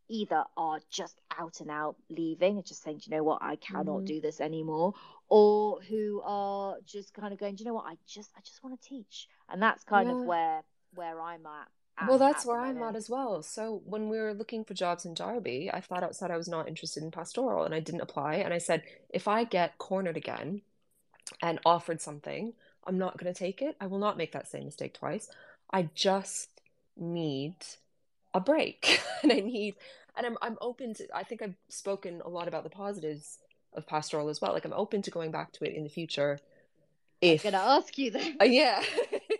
either 0.08 0.44
are 0.56 0.80
just 0.90 1.20
out 1.38 1.60
and 1.60 1.70
out 1.70 1.96
leaving, 2.08 2.56
and 2.56 2.66
just 2.66 2.82
saying, 2.82 3.00
you 3.04 3.16
know 3.16 3.24
what, 3.24 3.42
I 3.42 3.56
cannot 3.56 4.02
mm 4.02 4.06
do 4.06 4.20
this 4.20 4.40
anymore, 4.40 4.94
or 5.28 5.80
who 5.82 6.22
are 6.24 6.76
just 6.84 7.12
kind 7.14 7.32
of 7.32 7.40
going, 7.40 7.56
do 7.56 7.64
you 7.64 7.68
know 7.68 7.74
what, 7.74 7.86
I 7.86 7.96
just, 8.06 8.30
I 8.36 8.40
just 8.40 8.62
want 8.62 8.80
to 8.80 8.88
teach, 8.88 9.28
and 9.48 9.60
that's 9.60 9.84
kind 9.84 10.08
yeah. 10.08 10.14
of 10.14 10.24
where 10.24 10.62
where 10.94 11.20
I'm 11.20 11.44
at 11.46 11.68
well, 12.06 12.18
that's 12.18 12.44
where 12.44 12.60
I'm 12.60 12.82
at 12.82 12.94
as 12.94 13.08
well. 13.08 13.42
So 13.42 13.80
when 13.86 14.10
we 14.10 14.18
were 14.18 14.34
looking 14.34 14.64
for 14.64 14.74
jobs 14.74 15.06
in 15.06 15.14
Derby, 15.14 15.70
I 15.72 15.80
flat 15.80 16.02
out 16.02 16.14
said 16.14 16.30
I 16.30 16.36
was 16.36 16.48
not 16.48 16.68
interested 16.68 17.02
in 17.02 17.10
pastoral 17.10 17.64
and 17.64 17.74
I 17.74 17.80
didn't 17.80 18.02
apply. 18.02 18.34
And 18.34 18.52
I 18.52 18.58
said, 18.58 18.82
if 19.08 19.26
I 19.26 19.44
get 19.44 19.78
cornered 19.78 20.16
again 20.16 20.60
and 21.40 21.58
offered 21.64 22.02
something, 22.02 22.52
I'm 22.86 22.98
not 22.98 23.16
going 23.16 23.32
to 23.32 23.38
take 23.38 23.62
it. 23.62 23.76
I 23.80 23.86
will 23.86 23.98
not 23.98 24.18
make 24.18 24.32
that 24.32 24.48
same 24.48 24.66
mistake 24.66 24.94
twice. 24.94 25.30
I 25.72 25.88
just 25.94 26.50
need 26.98 27.54
a 28.36 28.40
break. 28.40 29.00
and 29.22 29.32
I 29.32 29.40
need, 29.40 29.76
and 30.16 30.26
I'm, 30.26 30.36
I'm 30.42 30.58
open 30.60 30.94
to, 30.94 31.06
I 31.14 31.24
think 31.24 31.42
I've 31.42 31.56
spoken 31.68 32.22
a 32.24 32.28
lot 32.28 32.48
about 32.48 32.64
the 32.64 32.70
positives 32.70 33.38
of 33.74 33.86
pastoral 33.86 34.28
as 34.28 34.40
well. 34.40 34.52
Like 34.52 34.64
I'm 34.64 34.72
open 34.72 35.02
to 35.02 35.10
going 35.10 35.30
back 35.30 35.52
to 35.52 35.64
it 35.64 35.74
in 35.74 35.82
the 35.82 35.90
future. 35.90 36.38
If, 37.20 37.44
I'm 37.44 37.52
to 37.52 37.58
ask 37.58 37.96
you 37.96 38.10
then. 38.10 38.36
Uh, 38.40 38.44
yeah. 38.44 38.82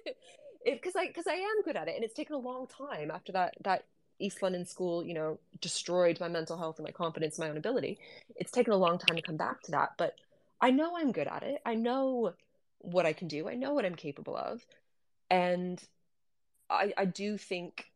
because 0.65 0.95
I 0.97 1.07
because 1.07 1.27
I 1.27 1.35
am 1.35 1.63
good 1.63 1.77
at 1.77 1.89
it, 1.89 1.95
and 1.95 2.05
it's 2.05 2.15
taken 2.15 2.35
a 2.35 2.39
long 2.39 2.67
time 2.67 3.11
after 3.11 3.33
that 3.33 3.55
that 3.63 3.85
East 4.19 4.43
London 4.43 4.65
school, 4.65 5.05
you 5.05 5.15
know, 5.15 5.39
destroyed 5.61 6.19
my 6.19 6.29
mental 6.29 6.57
health 6.57 6.79
and 6.79 6.87
my 6.87 6.91
confidence, 6.91 7.39
my 7.39 7.51
own 7.51 7.57
ability. 7.57 7.99
It's 8.35 8.51
taken 8.51 8.73
a 8.73 8.77
long 8.77 8.99
time 8.99 9.17
to 9.17 9.23
come 9.23 9.37
back 9.37 9.63
to 9.65 9.73
that, 9.73 9.91
but 9.99 10.15
I 10.61 10.71
know 10.71 10.97
I'm 10.97 11.13
good 11.13 11.29
at 11.29 11.43
it. 11.43 11.61
I 11.67 11.75
know 11.75 12.33
what 12.79 13.05
I 13.05 13.13
can 13.13 13.29
do. 13.29 13.49
I 13.49 13.55
know 13.55 13.75
what 13.75 13.85
I'm 13.85 13.95
capable 13.95 14.37
of, 14.37 14.65
and 15.31 15.83
I 16.71 16.93
I 16.97 17.05
do 17.05 17.37
think 17.37 17.91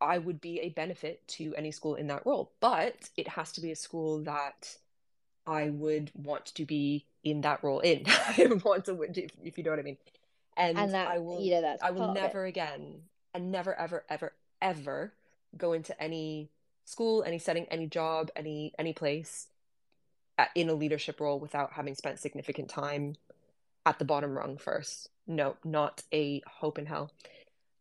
I 0.00 0.18
would 0.18 0.40
be 0.40 0.60
a 0.60 0.70
benefit 0.70 1.26
to 1.28 1.54
any 1.56 1.72
school 1.72 1.94
in 1.94 2.06
that 2.08 2.24
role, 2.24 2.52
but 2.60 3.10
it 3.16 3.28
has 3.28 3.52
to 3.52 3.60
be 3.60 3.72
a 3.72 3.76
school 3.76 4.22
that 4.24 4.76
I 5.46 5.70
would 5.70 6.10
want 6.14 6.46
to 6.46 6.64
be 6.64 7.06
in 7.24 7.40
that 7.42 7.62
role 7.64 7.80
in. 7.80 8.04
I 8.08 8.46
want 8.64 8.84
to, 8.86 9.02
if, 9.02 9.32
if 9.42 9.58
you 9.58 9.64
know 9.64 9.70
what 9.70 9.78
I 9.78 9.82
mean 9.82 9.96
and, 10.58 10.76
and 10.76 10.94
that, 10.94 11.08
I 11.08 11.18
will, 11.18 11.40
you 11.40 11.52
know, 11.52 11.62
that's 11.62 11.82
I 11.82 11.92
will 11.92 12.12
never 12.12 12.44
again, 12.44 13.02
and 13.32 13.52
never, 13.52 13.78
ever, 13.78 14.04
ever, 14.10 14.32
ever 14.60 15.12
go 15.56 15.72
into 15.72 15.98
any 16.02 16.50
school, 16.84 17.22
any 17.22 17.38
setting, 17.38 17.66
any 17.70 17.86
job, 17.86 18.30
any 18.34 18.74
any 18.78 18.92
place 18.92 19.46
at, 20.36 20.50
in 20.54 20.68
a 20.68 20.74
leadership 20.74 21.20
role 21.20 21.38
without 21.38 21.72
having 21.74 21.94
spent 21.94 22.18
significant 22.18 22.68
time 22.68 23.14
at 23.86 23.98
the 24.00 24.04
bottom 24.04 24.36
rung 24.36 24.58
first. 24.58 25.10
No, 25.28 25.56
not 25.64 26.02
a 26.12 26.42
hope 26.46 26.78
in 26.78 26.86
hell. 26.86 27.12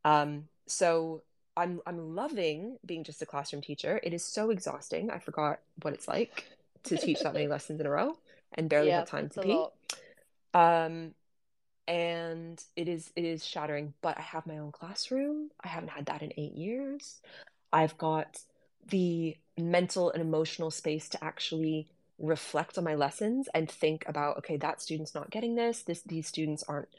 Um, 0.05 0.47
so 0.67 1.23
I'm 1.57 1.81
I'm 1.85 2.15
loving 2.15 2.77
being 2.85 3.03
just 3.03 3.21
a 3.21 3.25
classroom 3.25 3.61
teacher. 3.61 3.99
It 4.03 4.13
is 4.13 4.23
so 4.23 4.49
exhausting. 4.51 5.09
I 5.09 5.19
forgot 5.19 5.59
what 5.81 5.93
it's 5.93 6.07
like 6.07 6.45
to 6.83 6.97
teach 6.97 7.21
that 7.21 7.33
many 7.33 7.47
lessons 7.55 7.79
in 7.79 7.85
a 7.85 7.89
row 7.89 8.17
and 8.53 8.69
barely 8.69 8.89
yeah, 8.89 8.99
have 8.99 9.09
time 9.09 9.29
to 9.29 9.41
pee. 9.41 9.65
Um, 10.53 11.13
and 11.87 12.63
it 12.75 12.87
is 12.87 13.11
it 13.15 13.23
is 13.23 13.45
shattering 13.45 13.93
but 14.01 14.17
i 14.17 14.21
have 14.21 14.45
my 14.45 14.57
own 14.57 14.71
classroom 14.71 15.49
i 15.63 15.67
haven't 15.67 15.89
had 15.89 16.05
that 16.05 16.21
in 16.21 16.33
eight 16.35 16.53
years 16.53 17.21
i've 17.71 17.97
got 17.97 18.39
the 18.89 19.35
mental 19.57 20.11
and 20.11 20.21
emotional 20.21 20.69
space 20.69 21.07
to 21.07 21.23
actually 21.23 21.87
reflect 22.19 22.77
on 22.77 22.83
my 22.83 22.95
lessons 22.95 23.47
and 23.53 23.71
think 23.71 24.03
about 24.07 24.37
okay 24.37 24.57
that 24.57 24.81
student's 24.81 25.15
not 25.15 25.29
getting 25.29 25.55
this 25.55 25.81
this 25.83 26.01
these 26.01 26.27
students 26.27 26.63
aren't 26.67 26.89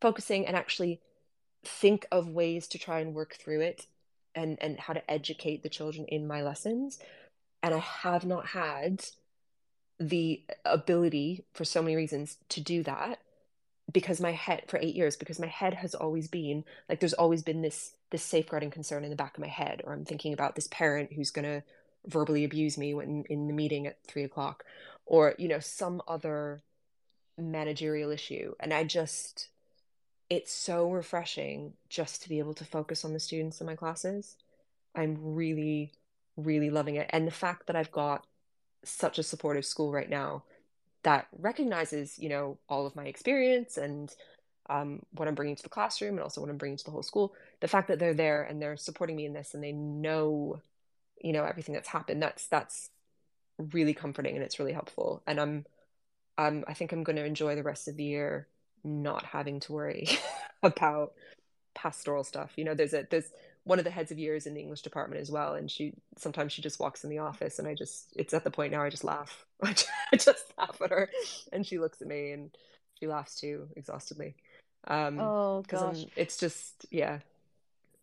focusing 0.00 0.46
and 0.46 0.56
actually 0.56 1.00
think 1.64 2.06
of 2.10 2.28
ways 2.28 2.66
to 2.68 2.78
try 2.78 3.00
and 3.00 3.14
work 3.14 3.34
through 3.34 3.60
it 3.60 3.86
and 4.38 4.58
and 4.60 4.78
how 4.78 4.92
to 4.92 5.10
educate 5.10 5.62
the 5.62 5.68
children 5.68 6.06
in 6.06 6.26
my 6.26 6.42
lessons. 6.42 6.98
And 7.62 7.74
i 7.74 7.78
have 7.78 8.24
not 8.24 8.46
had 8.46 9.04
the 9.98 10.42
ability 10.64 11.44
for 11.52 11.64
so 11.64 11.82
many 11.82 11.96
reasons 11.96 12.36
to 12.48 12.60
do 12.60 12.84
that 12.84 13.20
because 13.92 14.20
my 14.20 14.30
head 14.32 14.62
for 14.68 14.78
eight 14.80 14.94
years 14.94 15.16
because 15.16 15.40
my 15.40 15.48
head 15.48 15.74
has 15.74 15.94
always 15.94 16.28
been 16.28 16.64
like 16.88 17.00
there's 17.00 17.14
always 17.14 17.42
been 17.42 17.62
this 17.62 17.94
this 18.10 18.22
safeguarding 18.22 18.70
concern 18.70 19.02
in 19.02 19.10
the 19.10 19.16
back 19.16 19.36
of 19.36 19.40
my 19.40 19.48
head 19.48 19.82
or 19.84 19.92
i'm 19.92 20.04
thinking 20.04 20.32
about 20.32 20.54
this 20.54 20.68
parent 20.70 21.12
who's 21.12 21.32
going 21.32 21.44
to 21.44 21.62
verbally 22.06 22.44
abuse 22.44 22.78
me 22.78 22.94
when 22.94 23.24
in 23.28 23.48
the 23.48 23.52
meeting 23.52 23.86
at 23.88 24.02
three 24.06 24.24
o'clock 24.24 24.64
or 25.04 25.34
you 25.38 25.48
know 25.48 25.58
some 25.58 26.00
other 26.06 26.62
managerial 27.36 28.10
issue. 28.10 28.54
And 28.60 28.72
i 28.72 28.84
just 28.84 29.48
it's 30.30 30.52
so 30.52 30.90
refreshing 30.90 31.72
just 31.88 32.22
to 32.22 32.28
be 32.28 32.38
able 32.38 32.54
to 32.54 32.64
focus 32.64 33.04
on 33.04 33.12
the 33.12 33.20
students 33.20 33.60
in 33.60 33.66
my 33.66 33.76
classes 33.76 34.36
i'm 34.94 35.16
really 35.20 35.92
really 36.36 36.70
loving 36.70 36.96
it 36.96 37.08
and 37.10 37.26
the 37.26 37.32
fact 37.32 37.66
that 37.66 37.76
i've 37.76 37.92
got 37.92 38.26
such 38.84 39.18
a 39.18 39.22
supportive 39.22 39.64
school 39.64 39.92
right 39.92 40.10
now 40.10 40.42
that 41.02 41.28
recognizes, 41.38 42.18
you 42.18 42.28
know, 42.28 42.58
all 42.68 42.86
of 42.86 42.96
my 42.96 43.04
experience 43.04 43.76
and 43.76 44.14
um, 44.68 45.00
what 45.12 45.28
I'm 45.28 45.34
bringing 45.34 45.56
to 45.56 45.62
the 45.62 45.68
classroom 45.68 46.14
and 46.14 46.20
also 46.20 46.40
what 46.40 46.50
I'm 46.50 46.58
bringing 46.58 46.76
to 46.76 46.84
the 46.84 46.90
whole 46.90 47.02
school. 47.02 47.34
The 47.60 47.68
fact 47.68 47.88
that 47.88 47.98
they're 47.98 48.14
there 48.14 48.42
and 48.42 48.60
they're 48.60 48.76
supporting 48.76 49.16
me 49.16 49.24
in 49.24 49.32
this 49.32 49.54
and 49.54 49.62
they 49.62 49.72
know, 49.72 50.60
you 51.22 51.32
know, 51.32 51.44
everything 51.44 51.74
that's 51.74 51.88
happened. 51.88 52.22
That's 52.22 52.46
that's 52.48 52.90
really 53.72 53.94
comforting 53.94 54.34
and 54.34 54.44
it's 54.44 54.58
really 54.58 54.72
helpful. 54.72 55.22
And 55.26 55.40
I'm, 55.40 55.66
um, 56.36 56.64
I 56.68 56.74
think 56.74 56.92
I'm 56.92 57.04
going 57.04 57.16
to 57.16 57.24
enjoy 57.24 57.54
the 57.54 57.62
rest 57.62 57.88
of 57.88 57.96
the 57.96 58.04
year 58.04 58.46
not 58.84 59.24
having 59.24 59.60
to 59.60 59.72
worry 59.72 60.08
about 60.62 61.12
pastoral 61.74 62.24
stuff. 62.24 62.52
You 62.56 62.64
know, 62.64 62.74
there's 62.74 62.94
a 62.94 63.06
there's 63.10 63.30
one 63.68 63.78
of 63.78 63.84
the 63.84 63.90
heads 63.90 64.10
of 64.10 64.18
years 64.18 64.46
in 64.46 64.54
the 64.54 64.60
English 64.60 64.80
department 64.80 65.20
as 65.20 65.30
well. 65.30 65.54
And 65.54 65.70
she 65.70 65.92
sometimes 66.16 66.52
she 66.52 66.62
just 66.62 66.80
walks 66.80 67.04
in 67.04 67.10
the 67.10 67.18
office 67.18 67.58
and 67.58 67.68
I 67.68 67.74
just 67.74 68.12
it's 68.16 68.34
at 68.34 68.42
the 68.42 68.50
point 68.50 68.72
now 68.72 68.82
I 68.82 68.90
just 68.90 69.04
laugh. 69.04 69.44
I 69.62 69.74
just 70.16 70.52
laugh 70.56 70.80
at 70.82 70.90
her 70.90 71.10
and 71.52 71.66
she 71.66 71.78
looks 71.78 72.00
at 72.00 72.08
me 72.08 72.32
and 72.32 72.50
she 72.98 73.06
laughs 73.06 73.38
too 73.38 73.68
exhaustedly. 73.76 74.34
Um 74.86 75.20
oh 75.20 75.64
gosh. 75.68 76.02
I'm, 76.02 76.10
it's 76.16 76.38
just 76.38 76.86
yeah. 76.90 77.18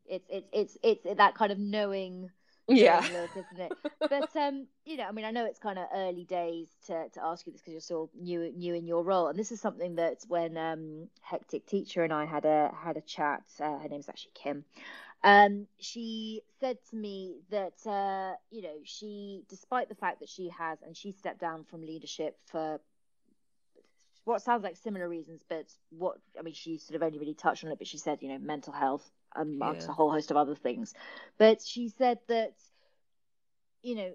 It's 0.07 0.25
it's 0.29 0.47
it's 0.53 0.77
it's 0.83 1.17
that 1.17 1.35
kind 1.35 1.51
of 1.51 1.57
knowing 1.57 2.29
Yeah. 2.67 3.05
look, 3.13 3.31
isn't 3.35 3.59
it? 3.59 3.77
But 3.99 4.35
um, 4.41 4.67
you 4.85 4.97
know, 4.97 5.05
I 5.05 5.11
mean, 5.11 5.25
I 5.25 5.31
know 5.31 5.45
it's 5.45 5.59
kind 5.59 5.77
of 5.77 5.87
early 5.93 6.23
days 6.23 6.67
to, 6.87 7.09
to 7.09 7.23
ask 7.23 7.45
you 7.45 7.51
this 7.51 7.61
because 7.61 7.73
you're 7.73 7.81
still 7.81 8.09
new 8.19 8.51
new 8.55 8.73
in 8.73 8.85
your 8.85 9.03
role, 9.03 9.27
and 9.27 9.37
this 9.37 9.51
is 9.51 9.61
something 9.61 9.95
that 9.95 10.19
when 10.27 10.57
um, 10.57 11.07
hectic 11.21 11.65
teacher 11.65 12.03
and 12.03 12.13
I 12.13 12.25
had 12.25 12.45
a 12.45 12.73
had 12.75 12.97
a 12.97 13.01
chat. 13.01 13.43
Uh, 13.59 13.77
her 13.79 13.89
name's 13.89 14.09
actually 14.09 14.31
Kim. 14.33 14.65
Um, 15.23 15.67
she 15.79 16.41
said 16.59 16.77
to 16.89 16.95
me 16.95 17.37
that 17.49 17.85
uh, 17.85 18.35
you 18.51 18.61
know 18.61 18.77
she, 18.83 19.43
despite 19.49 19.89
the 19.89 19.95
fact 19.95 20.19
that 20.19 20.29
she 20.29 20.49
has, 20.49 20.79
and 20.81 20.95
she 20.95 21.11
stepped 21.11 21.39
down 21.39 21.63
from 21.63 21.81
leadership 21.81 22.37
for 22.45 22.79
what 24.23 24.41
sounds 24.41 24.63
like 24.63 24.75
similar 24.75 25.07
reasons, 25.07 25.43
but 25.47 25.67
what 25.89 26.17
I 26.37 26.41
mean, 26.41 26.55
she 26.55 26.77
sort 26.77 26.95
of 26.95 27.03
only 27.03 27.19
really 27.19 27.35
touched 27.35 27.63
on 27.63 27.71
it, 27.71 27.77
but 27.77 27.87
she 27.87 27.99
said, 27.99 28.19
you 28.21 28.29
know, 28.29 28.39
mental 28.39 28.73
health 28.73 29.09
amongst 29.35 29.87
Yeah. 29.87 29.91
a 29.91 29.93
whole 29.93 30.11
host 30.11 30.31
of 30.31 30.37
other 30.37 30.55
things. 30.55 30.93
But 31.37 31.61
she 31.61 31.89
said 31.89 32.19
that, 32.27 32.53
you 33.83 33.95
know, 33.95 34.11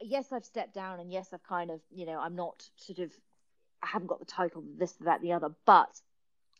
yes, 0.00 0.32
I've 0.32 0.44
stepped 0.44 0.74
down, 0.74 1.00
and 1.00 1.10
yes, 1.12 1.32
I've 1.32 1.42
kind 1.42 1.70
of, 1.70 1.80
you 1.90 2.06
know, 2.06 2.18
I'm 2.20 2.34
not 2.36 2.68
sort 2.76 2.98
of, 2.98 3.12
I 3.82 3.86
haven't 3.88 4.08
got 4.08 4.18
the 4.20 4.24
title, 4.26 4.62
this, 4.76 4.92
that, 5.00 5.20
the 5.22 5.32
other, 5.32 5.50
but, 5.66 6.00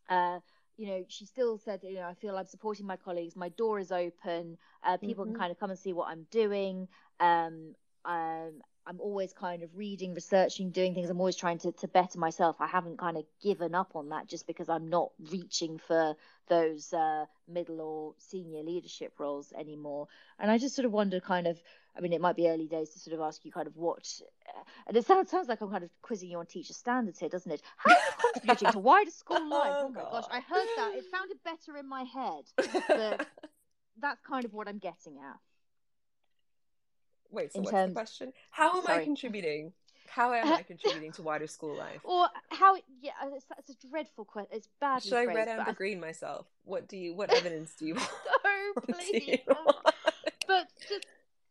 uh, 0.09 0.41
you 0.77 0.87
know, 0.87 1.05
she 1.09 1.25
still 1.27 1.59
said, 1.59 1.81
you 1.83 1.95
know, 1.97 2.07
I 2.07 2.15
feel 2.15 2.37
I'm 2.37 2.47
supporting 2.47 2.87
my 2.87 2.97
colleagues. 2.97 3.35
My 3.35 3.49
door 3.51 3.81
is 3.81 3.91
open. 3.91 4.57
Uh, 4.85 4.97
people 4.97 5.25
Mhm. 5.25 5.29
can 5.29 5.35
kind 5.35 5.51
of 5.51 5.59
come 5.59 5.71
and 5.71 5.79
see 5.79 5.93
what 5.93 6.09
I'm 6.09 6.27
doing. 6.31 6.89
Um, 7.19 7.75
um, 8.05 8.63
I'm 8.89 9.01
always 9.03 9.35
kind 9.35 9.63
of 9.63 9.69
reading, 9.77 10.15
researching, 10.15 10.71
doing 10.71 10.95
things. 10.95 11.11
I'm 11.11 11.21
always 11.21 11.37
trying 11.37 11.59
to, 11.59 11.73
to 11.73 11.89
better 11.89 12.19
myself. 12.19 12.57
I 12.59 12.67
haven't 12.67 12.97
kind 12.99 13.19
of 13.19 13.25
given 13.43 13.75
up 13.75 13.95
on 13.95 14.09
that 14.09 14.27
just 14.27 14.47
because 14.47 14.71
I'm 14.71 14.89
not 14.89 15.11
reaching 15.31 15.79
for 15.79 16.17
those 16.49 16.95
uh, 16.95 17.27
middle 17.47 17.83
or 17.83 18.15
senior 18.17 18.63
leadership 18.63 19.13
roles 19.19 19.53
anymore. 19.53 20.09
And 20.39 20.51
I 20.51 20.57
just 20.57 20.75
sort 20.75 20.87
of 20.87 20.93
wonder, 20.93 21.21
kind 21.21 21.47
of, 21.47 21.63
I 21.95 22.01
mean, 22.01 22.15
it 22.15 22.23
might 22.23 22.37
be 22.37 22.49
early 22.49 22.67
days 22.67 22.89
to 22.91 22.99
sort 22.99 23.13
of 23.13 23.21
ask 23.21 23.45
you 23.45 23.53
kind 23.53 23.67
of 23.67 23.77
what, 23.77 24.09
uh, 24.57 24.63
and 24.87 24.97
it 24.97 25.07
sounds 25.07 25.31
sounds 25.31 25.49
like 25.49 25.61
I'm 25.61 25.71
kind 25.71 25.85
of 25.85 25.91
quizzing 26.01 26.31
you 26.31 26.39
on 26.39 26.47
teacher 26.47 26.73
standards 26.73 27.19
here, 27.19 27.29
doesn't 27.29 27.53
it? 27.53 27.61
How 27.77 27.93
are 27.95 27.99
you 27.99 28.33
contributing 28.33 28.73
to 28.73 28.79
wider 28.79 29.11
school 29.11 29.37
life? 29.51 29.75
Oh, 29.81 29.85
Oh 29.85 29.89
my 29.91 30.01
gosh, 30.01 30.25
I 30.31 30.41
heard 30.41 30.67
that. 30.77 30.93
It 30.97 31.05
sounded 31.11 31.37
better 31.45 31.77
in 31.79 31.87
my 31.87 32.05
head. 32.05 32.45
But 32.89 33.27
that's 34.01 34.21
kind 34.27 34.45
of 34.47 34.55
what 34.55 34.67
I'm 34.67 34.79
getting 34.79 35.19
at. 35.19 35.37
Wait, 37.31 37.53
so 37.53 37.59
in 37.59 37.65
what's 37.65 37.87
the 37.89 37.93
question? 37.93 38.33
How 38.51 38.79
am 38.79 38.87
I 38.87 39.05
contributing? 39.05 39.73
How 40.09 40.33
am 40.33 40.49
I 40.53 40.63
contributing 40.63 41.13
to 41.13 41.23
wider 41.23 41.47
school 41.47 41.77
life? 41.77 42.01
Or 42.03 42.29
how? 42.51 42.77
Yeah, 43.03 43.13
it's, 43.35 43.45
it's 43.59 43.85
a 43.85 43.89
dreadful 43.89 44.25
question. 44.25 44.51
It's 44.57 44.69
bad. 44.81 45.03
Should 45.03 45.13
I 45.13 45.27
red 45.27 45.49
amber 45.49 45.71
I- 45.71 45.75
green 45.75 46.01
myself? 46.01 46.47
What 46.65 46.89
do 46.89 46.97
you? 46.97 47.15
What 47.15 47.33
evidence 47.33 47.75
do 47.79 47.87
you 47.87 47.95
want? 47.97 48.11
No, 48.45 48.95
please. 48.95 49.41
want? 49.47 49.77
but 50.47 50.67
just 50.89 51.07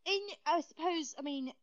in, 0.05 0.19
I 0.45 0.61
suppose. 0.61 1.15
I 1.17 1.21
mean, 1.21 1.53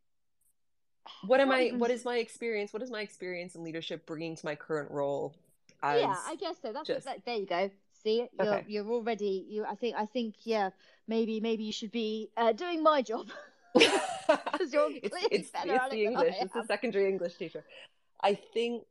What 1.27 1.41
am 1.41 1.51
I? 1.51 1.71
What 1.71 1.91
is 1.91 2.05
my 2.05 2.19
experience? 2.19 2.73
What 2.73 2.83
is 2.83 2.91
my 2.91 3.01
experience 3.01 3.57
in 3.57 3.65
leadership 3.65 4.07
bringing 4.07 4.37
to 4.37 4.47
my 4.47 4.55
current 4.55 4.91
role? 4.91 5.35
As, 5.83 6.01
yeah, 6.01 6.15
I 6.27 6.37
guess 6.37 6.57
so. 6.63 6.73
That's 6.73 6.87
just- 6.87 7.05
that, 7.07 7.25
there. 7.27 7.37
You 7.37 7.47
go. 7.47 7.71
See, 8.05 8.29
you're 8.39 8.55
Okay. 8.55 8.65
you're 8.69 8.87
already. 8.89 9.45
You, 9.49 9.65
I 9.65 9.75
think. 9.75 9.97
I 9.97 10.07
think. 10.07 10.35
Yeah, 10.45 10.71
maybe 11.09 11.41
maybe 11.41 11.65
you 11.65 11.73
should 11.73 11.91
be 11.93 12.31
uh, 12.37 12.53
doing 12.53 12.83
my 12.85 13.03
job. 13.03 13.27
it's, 14.61 14.73
you're 14.73 14.91
it's, 15.03 15.17
it's 15.31 15.51
the 15.51 15.59
at 15.59 15.67
it 15.67 15.91
than 15.91 15.99
English. 15.99 16.37
It's 16.41 16.53
the 16.53 16.65
secondary 16.67 17.09
English 17.09 17.35
teacher. 17.35 17.65
I 18.23 18.35
think, 18.35 18.85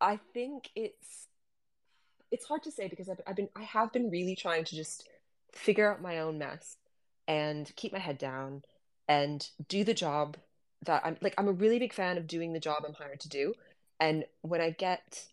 I 0.00 0.18
think 0.34 0.70
it's, 0.74 1.28
it's 2.30 2.44
hard 2.46 2.62
to 2.64 2.70
say 2.70 2.88
because 2.88 3.08
I've, 3.08 3.20
I've 3.26 3.36
been, 3.36 3.48
I 3.56 3.62
have 3.62 3.92
been 3.92 4.10
really 4.10 4.36
trying 4.36 4.64
to 4.64 4.76
just 4.76 5.08
figure 5.52 5.90
out 5.90 6.02
my 6.02 6.18
own 6.18 6.38
mess 6.38 6.76
and 7.26 7.70
keep 7.76 7.92
my 7.92 7.98
head 7.98 8.18
down 8.18 8.62
and 9.08 9.48
do 9.68 9.84
the 9.84 9.94
job 9.94 10.36
that 10.84 11.02
I'm 11.04 11.16
like. 11.20 11.34
I'm 11.38 11.48
a 11.48 11.52
really 11.52 11.78
big 11.78 11.92
fan 11.92 12.18
of 12.18 12.26
doing 12.26 12.52
the 12.52 12.60
job 12.60 12.84
I'm 12.86 12.94
hired 12.94 13.20
to 13.20 13.28
do, 13.28 13.54
and 13.98 14.24
when 14.42 14.60
I 14.60 14.70
get, 14.70 15.24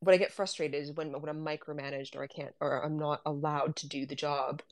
when 0.00 0.14
I 0.14 0.18
get 0.18 0.32
frustrated 0.32 0.80
is 0.80 0.92
when 0.92 1.12
when 1.12 1.28
I'm 1.28 1.44
micromanaged 1.44 2.16
or 2.16 2.22
I 2.22 2.26
can't 2.26 2.54
or 2.60 2.84
I'm 2.84 2.98
not 2.98 3.20
allowed 3.24 3.76
to 3.76 3.88
do 3.88 4.06
the 4.06 4.14
job 4.14 4.62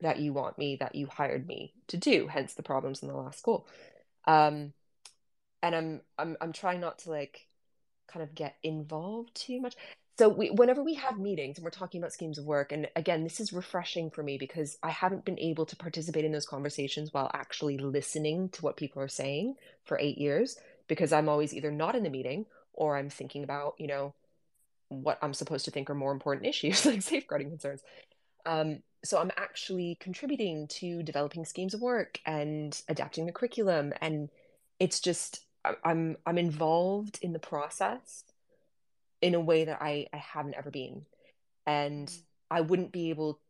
that 0.00 0.18
you 0.18 0.32
want 0.32 0.58
me 0.58 0.76
that 0.76 0.94
you 0.94 1.06
hired 1.06 1.46
me 1.46 1.72
to 1.88 1.96
do 1.96 2.26
hence 2.28 2.54
the 2.54 2.62
problems 2.62 3.02
in 3.02 3.08
the 3.08 3.16
last 3.16 3.38
school. 3.38 3.66
Um 4.26 4.72
and 5.62 5.74
i'm 5.74 6.00
i'm 6.18 6.36
i'm 6.40 6.52
trying 6.52 6.80
not 6.80 7.00
to 7.00 7.10
like 7.10 7.46
kind 8.08 8.22
of 8.22 8.34
get 8.34 8.56
involved 8.62 9.34
too 9.34 9.60
much. 9.60 9.74
So 10.18 10.28
we 10.28 10.50
whenever 10.50 10.82
we 10.82 10.94
have 10.94 11.18
meetings 11.18 11.58
and 11.58 11.64
we're 11.64 11.70
talking 11.70 12.00
about 12.00 12.12
schemes 12.12 12.38
of 12.38 12.44
work 12.44 12.72
and 12.72 12.88
again 12.96 13.22
this 13.22 13.38
is 13.38 13.52
refreshing 13.52 14.10
for 14.10 14.24
me 14.24 14.36
because 14.36 14.76
i 14.82 14.90
haven't 14.90 15.24
been 15.24 15.38
able 15.38 15.64
to 15.66 15.76
participate 15.76 16.24
in 16.24 16.32
those 16.32 16.46
conversations 16.46 17.12
while 17.12 17.30
actually 17.32 17.78
listening 17.78 18.48
to 18.48 18.62
what 18.62 18.76
people 18.76 19.00
are 19.00 19.06
saying 19.08 19.54
for 19.84 19.96
8 19.96 20.18
years 20.18 20.56
because 20.88 21.12
i'm 21.12 21.28
always 21.28 21.54
either 21.54 21.70
not 21.70 21.94
in 21.94 22.02
the 22.02 22.10
meeting 22.10 22.46
or 22.72 22.96
i'm 22.96 23.10
thinking 23.10 23.44
about 23.44 23.74
you 23.78 23.86
know 23.86 24.12
what 24.88 25.18
i'm 25.22 25.34
supposed 25.34 25.66
to 25.66 25.70
think 25.70 25.88
are 25.88 25.94
more 25.94 26.10
important 26.10 26.46
issues 26.46 26.84
like 26.86 27.02
safeguarding 27.02 27.50
concerns. 27.50 27.82
Um, 28.44 28.78
so 29.04 29.18
I'm 29.18 29.30
actually 29.36 29.96
contributing 30.00 30.66
to 30.68 31.02
developing 31.02 31.44
schemes 31.44 31.74
of 31.74 31.80
work 31.80 32.20
and 32.26 32.80
adapting 32.88 33.26
the 33.26 33.32
curriculum, 33.32 33.92
and 34.00 34.28
it's 34.80 35.00
just 35.00 35.44
I'm 35.84 36.16
I'm 36.26 36.38
involved 36.38 37.18
in 37.22 37.32
the 37.32 37.38
process 37.38 38.24
in 39.20 39.34
a 39.34 39.40
way 39.40 39.64
that 39.64 39.78
I 39.80 40.06
I 40.12 40.16
haven't 40.16 40.56
ever 40.56 40.70
been, 40.70 41.06
and 41.66 42.12
I 42.50 42.60
wouldn't 42.60 42.92
be 42.92 43.10
able. 43.10 43.40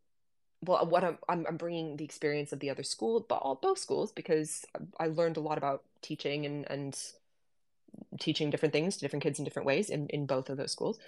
Well, 0.64 0.86
what 0.86 1.04
I'm 1.04 1.18
I'm, 1.28 1.46
I'm 1.48 1.56
bringing 1.56 1.96
the 1.96 2.04
experience 2.04 2.52
of 2.52 2.60
the 2.60 2.70
other 2.70 2.82
school, 2.82 3.24
but 3.28 3.36
all 3.36 3.54
both 3.54 3.78
schools, 3.78 4.12
because 4.12 4.64
I 4.98 5.06
learned 5.06 5.36
a 5.36 5.40
lot 5.40 5.58
about 5.58 5.82
teaching 6.02 6.46
and 6.46 6.70
and 6.70 6.98
teaching 8.20 8.50
different 8.50 8.72
things 8.72 8.96
to 8.96 9.00
different 9.00 9.22
kids 9.22 9.38
in 9.38 9.44
different 9.44 9.66
ways 9.66 9.88
in 9.88 10.08
in 10.08 10.26
both 10.26 10.50
of 10.50 10.56
those 10.56 10.72
schools. 10.72 10.98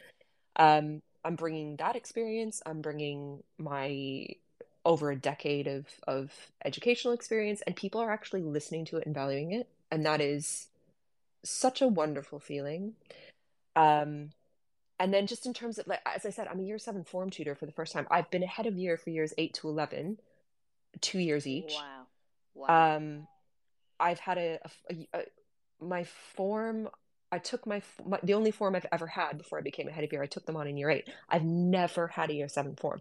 Um, 0.56 1.02
I'm 1.24 1.36
bringing 1.36 1.76
that 1.76 1.96
experience. 1.96 2.62
I'm 2.64 2.80
bringing 2.80 3.42
my 3.58 4.26
over 4.84 5.10
a 5.10 5.16
decade 5.16 5.66
of 5.66 5.86
of 6.06 6.32
educational 6.64 7.12
experience, 7.14 7.62
and 7.66 7.76
people 7.76 8.00
are 8.00 8.10
actually 8.10 8.42
listening 8.42 8.84
to 8.86 8.96
it 8.96 9.06
and 9.06 9.14
valuing 9.14 9.52
it, 9.52 9.68
and 9.90 10.04
that 10.06 10.20
is 10.20 10.68
such 11.42 11.80
a 11.82 11.88
wonderful 11.88 12.38
feeling. 12.38 12.94
Um, 13.76 14.30
and 14.98 15.12
then 15.14 15.26
just 15.26 15.46
in 15.46 15.54
terms 15.54 15.78
of 15.78 15.86
like 15.86 16.00
as 16.06 16.24
I 16.26 16.30
said, 16.30 16.48
I'm 16.48 16.60
a 16.60 16.64
year 16.64 16.78
seven 16.78 17.04
form 17.04 17.30
tutor 17.30 17.54
for 17.54 17.66
the 17.66 17.72
first 17.72 17.92
time. 17.92 18.06
I've 18.10 18.30
been 18.30 18.42
ahead 18.42 18.66
of 18.66 18.76
year 18.76 18.96
for 18.96 19.10
years 19.10 19.32
eight 19.38 19.54
to 19.54 19.68
eleven, 19.68 20.18
two 21.00 21.18
years 21.18 21.46
each. 21.46 21.74
Wow. 21.74 22.06
Wow. 22.54 22.96
Um, 22.96 23.26
I've 23.98 24.18
had 24.18 24.38
a, 24.38 24.58
a- 24.90 25.18
a- 25.18 25.24
my 25.84 26.04
form. 26.04 26.88
I 27.32 27.38
took 27.38 27.66
my, 27.66 27.82
my 28.04 28.18
the 28.22 28.34
only 28.34 28.50
form 28.50 28.74
I've 28.74 28.86
ever 28.92 29.06
had 29.06 29.38
before 29.38 29.58
I 29.58 29.62
became 29.62 29.88
a 29.88 29.92
head 29.92 30.04
of 30.04 30.12
year. 30.12 30.22
I 30.22 30.26
took 30.26 30.46
them 30.46 30.56
on 30.56 30.66
in 30.66 30.76
year 30.76 30.90
eight. 30.90 31.08
I've 31.28 31.44
never 31.44 32.08
had 32.08 32.30
a 32.30 32.34
year 32.34 32.48
seven 32.48 32.76
form, 32.76 33.00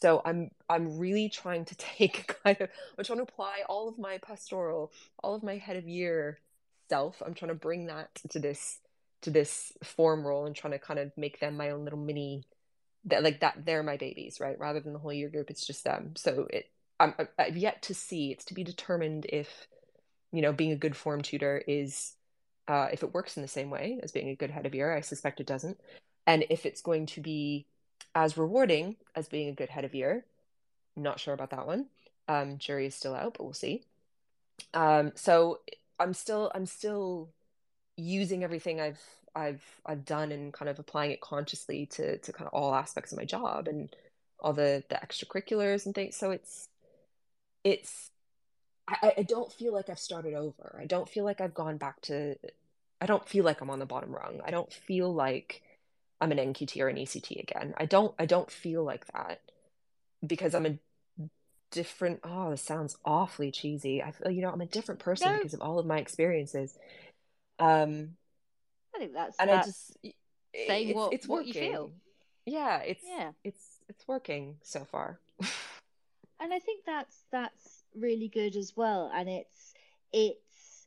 so 0.00 0.22
I'm 0.24 0.50
I'm 0.68 0.98
really 0.98 1.28
trying 1.28 1.64
to 1.66 1.74
take 1.76 2.36
kind 2.44 2.60
of 2.60 2.68
I'm 2.98 3.04
trying 3.04 3.18
to 3.18 3.24
apply 3.24 3.62
all 3.68 3.88
of 3.88 3.98
my 3.98 4.18
pastoral, 4.18 4.92
all 5.22 5.34
of 5.34 5.42
my 5.42 5.56
head 5.56 5.76
of 5.76 5.88
year 5.88 6.38
self. 6.88 7.22
I'm 7.24 7.34
trying 7.34 7.50
to 7.50 7.54
bring 7.54 7.86
that 7.86 8.10
to 8.30 8.38
this 8.38 8.78
to 9.22 9.30
this 9.30 9.72
form 9.82 10.26
role 10.26 10.46
and 10.46 10.54
trying 10.54 10.72
to 10.72 10.78
kind 10.78 11.00
of 11.00 11.10
make 11.16 11.40
them 11.40 11.56
my 11.56 11.70
own 11.70 11.84
little 11.84 11.98
mini 11.98 12.44
that 13.06 13.22
like 13.22 13.40
that 13.40 13.64
they're 13.64 13.82
my 13.82 13.96
babies, 13.96 14.38
right? 14.40 14.58
Rather 14.58 14.80
than 14.80 14.92
the 14.92 14.98
whole 14.98 15.12
year 15.12 15.28
group, 15.28 15.50
it's 15.50 15.66
just 15.66 15.84
them. 15.84 16.12
So 16.16 16.46
it 16.50 16.70
I'm 17.00 17.14
I've 17.38 17.56
yet 17.56 17.82
to 17.82 17.94
see. 17.94 18.30
It's 18.30 18.44
to 18.46 18.54
be 18.54 18.64
determined 18.64 19.26
if 19.28 19.66
you 20.32 20.42
know 20.42 20.52
being 20.52 20.72
a 20.72 20.76
good 20.76 20.96
form 20.96 21.22
tutor 21.22 21.62
is 21.66 22.14
uh, 22.68 22.88
if 22.92 23.02
it 23.02 23.14
works 23.14 23.36
in 23.36 23.42
the 23.42 23.48
same 23.48 23.70
way 23.70 24.00
as 24.02 24.12
being 24.12 24.28
a 24.28 24.36
good 24.36 24.50
head 24.50 24.66
of 24.66 24.74
year. 24.74 24.94
I 24.94 25.00
suspect 25.00 25.40
it 25.40 25.46
doesn't, 25.46 25.78
and 26.26 26.44
if 26.50 26.66
it's 26.66 26.82
going 26.82 27.06
to 27.06 27.20
be 27.20 27.66
as 28.14 28.38
rewarding 28.38 28.96
as 29.14 29.28
being 29.28 29.48
a 29.48 29.54
good 29.54 29.70
head 29.70 29.84
of 29.84 29.94
year. 29.94 30.24
Not 30.96 31.18
sure 31.18 31.34
about 31.34 31.50
that 31.50 31.66
one. 31.66 31.86
Um, 32.28 32.58
jury 32.58 32.86
is 32.86 32.94
still 32.94 33.14
out, 33.14 33.34
but 33.34 33.44
we'll 33.44 33.52
see. 33.52 33.82
Um, 34.72 35.12
so 35.14 35.60
I'm 35.98 36.14
still 36.14 36.50
I'm 36.54 36.66
still 36.66 37.30
using 37.96 38.44
everything 38.44 38.80
I've 38.80 39.00
I've 39.34 39.64
I've 39.84 40.04
done 40.04 40.32
and 40.32 40.52
kind 40.52 40.68
of 40.68 40.78
applying 40.78 41.10
it 41.10 41.20
consciously 41.20 41.86
to 41.86 42.18
to 42.18 42.32
kind 42.32 42.46
of 42.46 42.54
all 42.54 42.74
aspects 42.74 43.12
of 43.12 43.18
my 43.18 43.24
job 43.24 43.66
and 43.68 43.94
all 44.40 44.52
the 44.52 44.84
the 44.88 44.96
extracurriculars 44.96 45.86
and 45.86 45.94
things. 45.94 46.16
So 46.16 46.30
it's 46.30 46.68
it's 47.64 48.10
I, 48.86 49.14
I 49.18 49.22
don't 49.22 49.50
feel 49.52 49.72
like 49.72 49.88
I've 49.88 49.98
started 49.98 50.34
over. 50.34 50.78
I 50.80 50.86
don't 50.86 51.08
feel 51.08 51.24
like 51.24 51.40
I've 51.40 51.54
gone 51.54 51.78
back 51.78 52.00
to 52.02 52.36
I 53.00 53.06
don't 53.06 53.26
feel 53.28 53.44
like 53.44 53.60
I'm 53.60 53.70
on 53.70 53.78
the 53.78 53.86
bottom 53.86 54.12
rung. 54.14 54.40
I 54.44 54.50
don't 54.50 54.72
feel 54.72 55.12
like 55.12 55.62
I'm 56.20 56.32
an 56.32 56.38
NQT 56.38 56.80
or 56.80 56.88
an 56.88 56.96
ECT 56.96 57.42
again. 57.42 57.74
I 57.76 57.86
don't 57.86 58.14
I 58.18 58.26
don't 58.26 58.50
feel 58.50 58.84
like 58.84 59.06
that 59.12 59.40
because 60.26 60.54
I'm 60.54 60.66
a 60.66 60.78
different 61.70 62.20
oh 62.24 62.50
this 62.50 62.62
sounds 62.62 62.96
awfully 63.04 63.50
cheesy. 63.50 64.02
I 64.02 64.10
feel 64.12 64.30
you 64.30 64.42
know 64.42 64.50
I'm 64.50 64.60
a 64.60 64.66
different 64.66 65.00
person 65.00 65.32
No. 65.32 65.38
because 65.38 65.54
of 65.54 65.60
all 65.60 65.78
of 65.78 65.86
my 65.86 65.98
experiences. 65.98 66.76
Um 67.58 68.16
I 68.94 68.98
think 68.98 69.12
that's 69.14 69.36
and 69.38 69.50
I 69.50 69.54
that's 69.54 69.66
just 69.68 69.96
saying 70.54 70.88
it's 70.88 70.96
what- 70.96 71.12
it's 71.12 71.28
what 71.28 71.46
you 71.46 71.54
feel. 71.54 71.92
Yeah, 72.46 72.78
it's 72.78 73.02
Yeah. 73.06 73.32
it's 73.42 73.78
it's 73.88 74.06
working 74.06 74.56
so 74.62 74.84
far. 74.84 75.18
and 76.40 76.52
I 76.52 76.58
think 76.58 76.84
that's 76.84 77.24
that's 77.32 77.73
really 77.94 78.28
good 78.28 78.56
as 78.56 78.76
well, 78.76 79.10
and 79.14 79.28
it's 79.28 79.74
it's. 80.12 80.86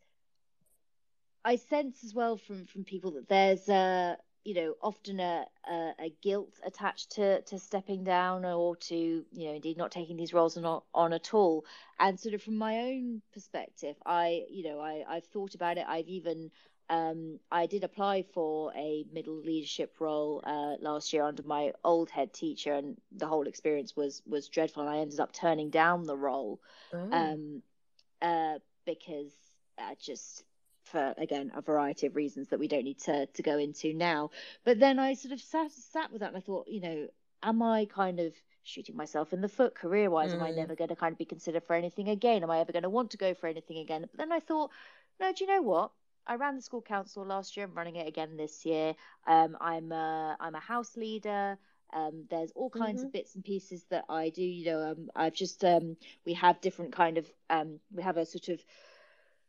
I 1.45 1.55
sense 1.55 2.03
as 2.03 2.13
well 2.13 2.37
from 2.37 2.65
from 2.65 2.83
people 2.83 3.11
that 3.11 3.29
there's 3.29 3.69
a 3.69 4.17
you 4.47 4.53
know 4.53 4.75
often 4.81 5.19
a, 5.19 5.45
a, 5.69 5.91
a 5.99 6.15
guilt 6.21 6.53
attached 6.65 7.11
to 7.11 7.41
to 7.41 7.59
stepping 7.59 8.05
down 8.05 8.45
or 8.45 8.77
to 8.77 8.95
you 8.95 9.47
know 9.47 9.53
indeed 9.55 9.77
not 9.77 9.91
taking 9.91 10.15
these 10.15 10.33
roles 10.33 10.57
on 10.57 10.81
on 10.93 11.11
at 11.11 11.33
all 11.33 11.65
and 11.99 12.17
sort 12.17 12.33
of 12.33 12.41
from 12.41 12.57
my 12.57 12.77
own 12.77 13.21
perspective 13.33 13.97
i 14.05 14.43
you 14.49 14.63
know 14.63 14.79
i 14.79 15.03
i've 15.09 15.25
thought 15.25 15.53
about 15.53 15.77
it 15.77 15.85
i've 15.89 16.07
even 16.07 16.49
um, 16.89 17.39
I 17.51 17.65
did 17.65 17.83
apply 17.83 18.23
for 18.33 18.71
a 18.73 19.05
middle 19.11 19.35
leadership 19.35 19.95
role 19.99 20.41
uh, 20.45 20.75
last 20.79 21.11
year 21.11 21.23
under 21.23 21.43
my 21.43 21.73
old 21.83 22.09
head 22.09 22.33
teacher, 22.33 22.73
and 22.73 22.97
the 23.11 23.27
whole 23.27 23.47
experience 23.47 23.95
was 23.95 24.21
was 24.25 24.47
dreadful. 24.47 24.83
And 24.83 24.91
I 24.91 24.99
ended 24.99 25.19
up 25.19 25.33
turning 25.33 25.69
down 25.69 26.03
the 26.03 26.15
role 26.15 26.61
oh. 26.93 27.11
um, 27.11 27.61
uh, 28.21 28.59
because 28.85 29.33
uh, 29.77 29.95
just 30.01 30.43
for 30.83 31.13
again 31.17 31.51
a 31.55 31.61
variety 31.61 32.07
of 32.07 32.15
reasons 32.15 32.47
that 32.49 32.59
we 32.59 32.69
don't 32.69 32.85
need 32.85 32.99
to 32.99 33.25
to 33.25 33.43
go 33.43 33.57
into 33.57 33.93
now. 33.93 34.31
But 34.63 34.79
then 34.79 34.97
I 34.97 35.13
sort 35.13 35.33
of 35.33 35.41
sat 35.41 35.71
sat 35.71 36.11
with 36.11 36.21
that, 36.21 36.29
and 36.29 36.37
I 36.37 36.41
thought, 36.41 36.69
you 36.69 36.79
know, 36.79 37.07
am 37.43 37.61
I 37.61 37.85
kind 37.85 38.21
of 38.21 38.33
shooting 38.63 38.95
myself 38.95 39.33
in 39.33 39.41
the 39.41 39.49
foot 39.49 39.75
career 39.75 40.09
wise? 40.09 40.31
Mm. 40.31 40.35
Am 40.35 40.43
I 40.43 40.51
mm. 40.51 40.55
never 40.55 40.75
going 40.75 40.89
to 40.89 40.95
kind 40.95 41.11
of 41.11 41.17
be 41.17 41.25
considered 41.25 41.63
for 41.63 41.73
anything 41.73 42.07
again? 42.07 42.43
Am 42.43 42.51
I 42.51 42.59
ever 42.59 42.71
going 42.71 42.83
to 42.83 42.89
want 42.89 43.11
to 43.11 43.17
go 43.17 43.33
for 43.33 43.47
anything 43.47 43.79
again? 43.79 44.01
But 44.01 44.17
then 44.17 44.31
I 44.31 44.39
thought, 44.39 44.71
no, 45.19 45.33
do 45.33 45.43
you 45.43 45.49
know 45.49 45.61
what? 45.61 45.91
I 46.27 46.35
ran 46.35 46.55
the 46.55 46.61
school 46.61 46.81
council 46.81 47.25
last 47.25 47.55
year. 47.55 47.65
I'm 47.65 47.73
running 47.73 47.95
it 47.95 48.07
again 48.07 48.37
this 48.37 48.65
year. 48.65 48.95
Um, 49.25 49.57
I'm 49.61 49.91
a, 49.91 50.37
I'm 50.39 50.55
a 50.55 50.59
house 50.59 50.95
leader. 50.97 51.57
Um, 51.93 52.25
there's 52.29 52.51
all 52.51 52.69
kinds 52.69 52.99
mm-hmm. 52.99 53.07
of 53.07 53.13
bits 53.13 53.35
and 53.35 53.43
pieces 53.43 53.85
that 53.89 54.05
I 54.09 54.29
do. 54.29 54.43
You 54.43 54.65
know, 54.65 54.91
um, 54.91 55.09
I've 55.15 55.33
just 55.33 55.63
um, 55.63 55.95
we 56.25 56.33
have 56.33 56.59
different 56.59 56.91
kind 56.91 57.17
of 57.17 57.25
um, 57.49 57.79
we 57.93 58.03
have 58.03 58.17
a 58.17 58.25
sort 58.25 58.49
of 58.49 58.61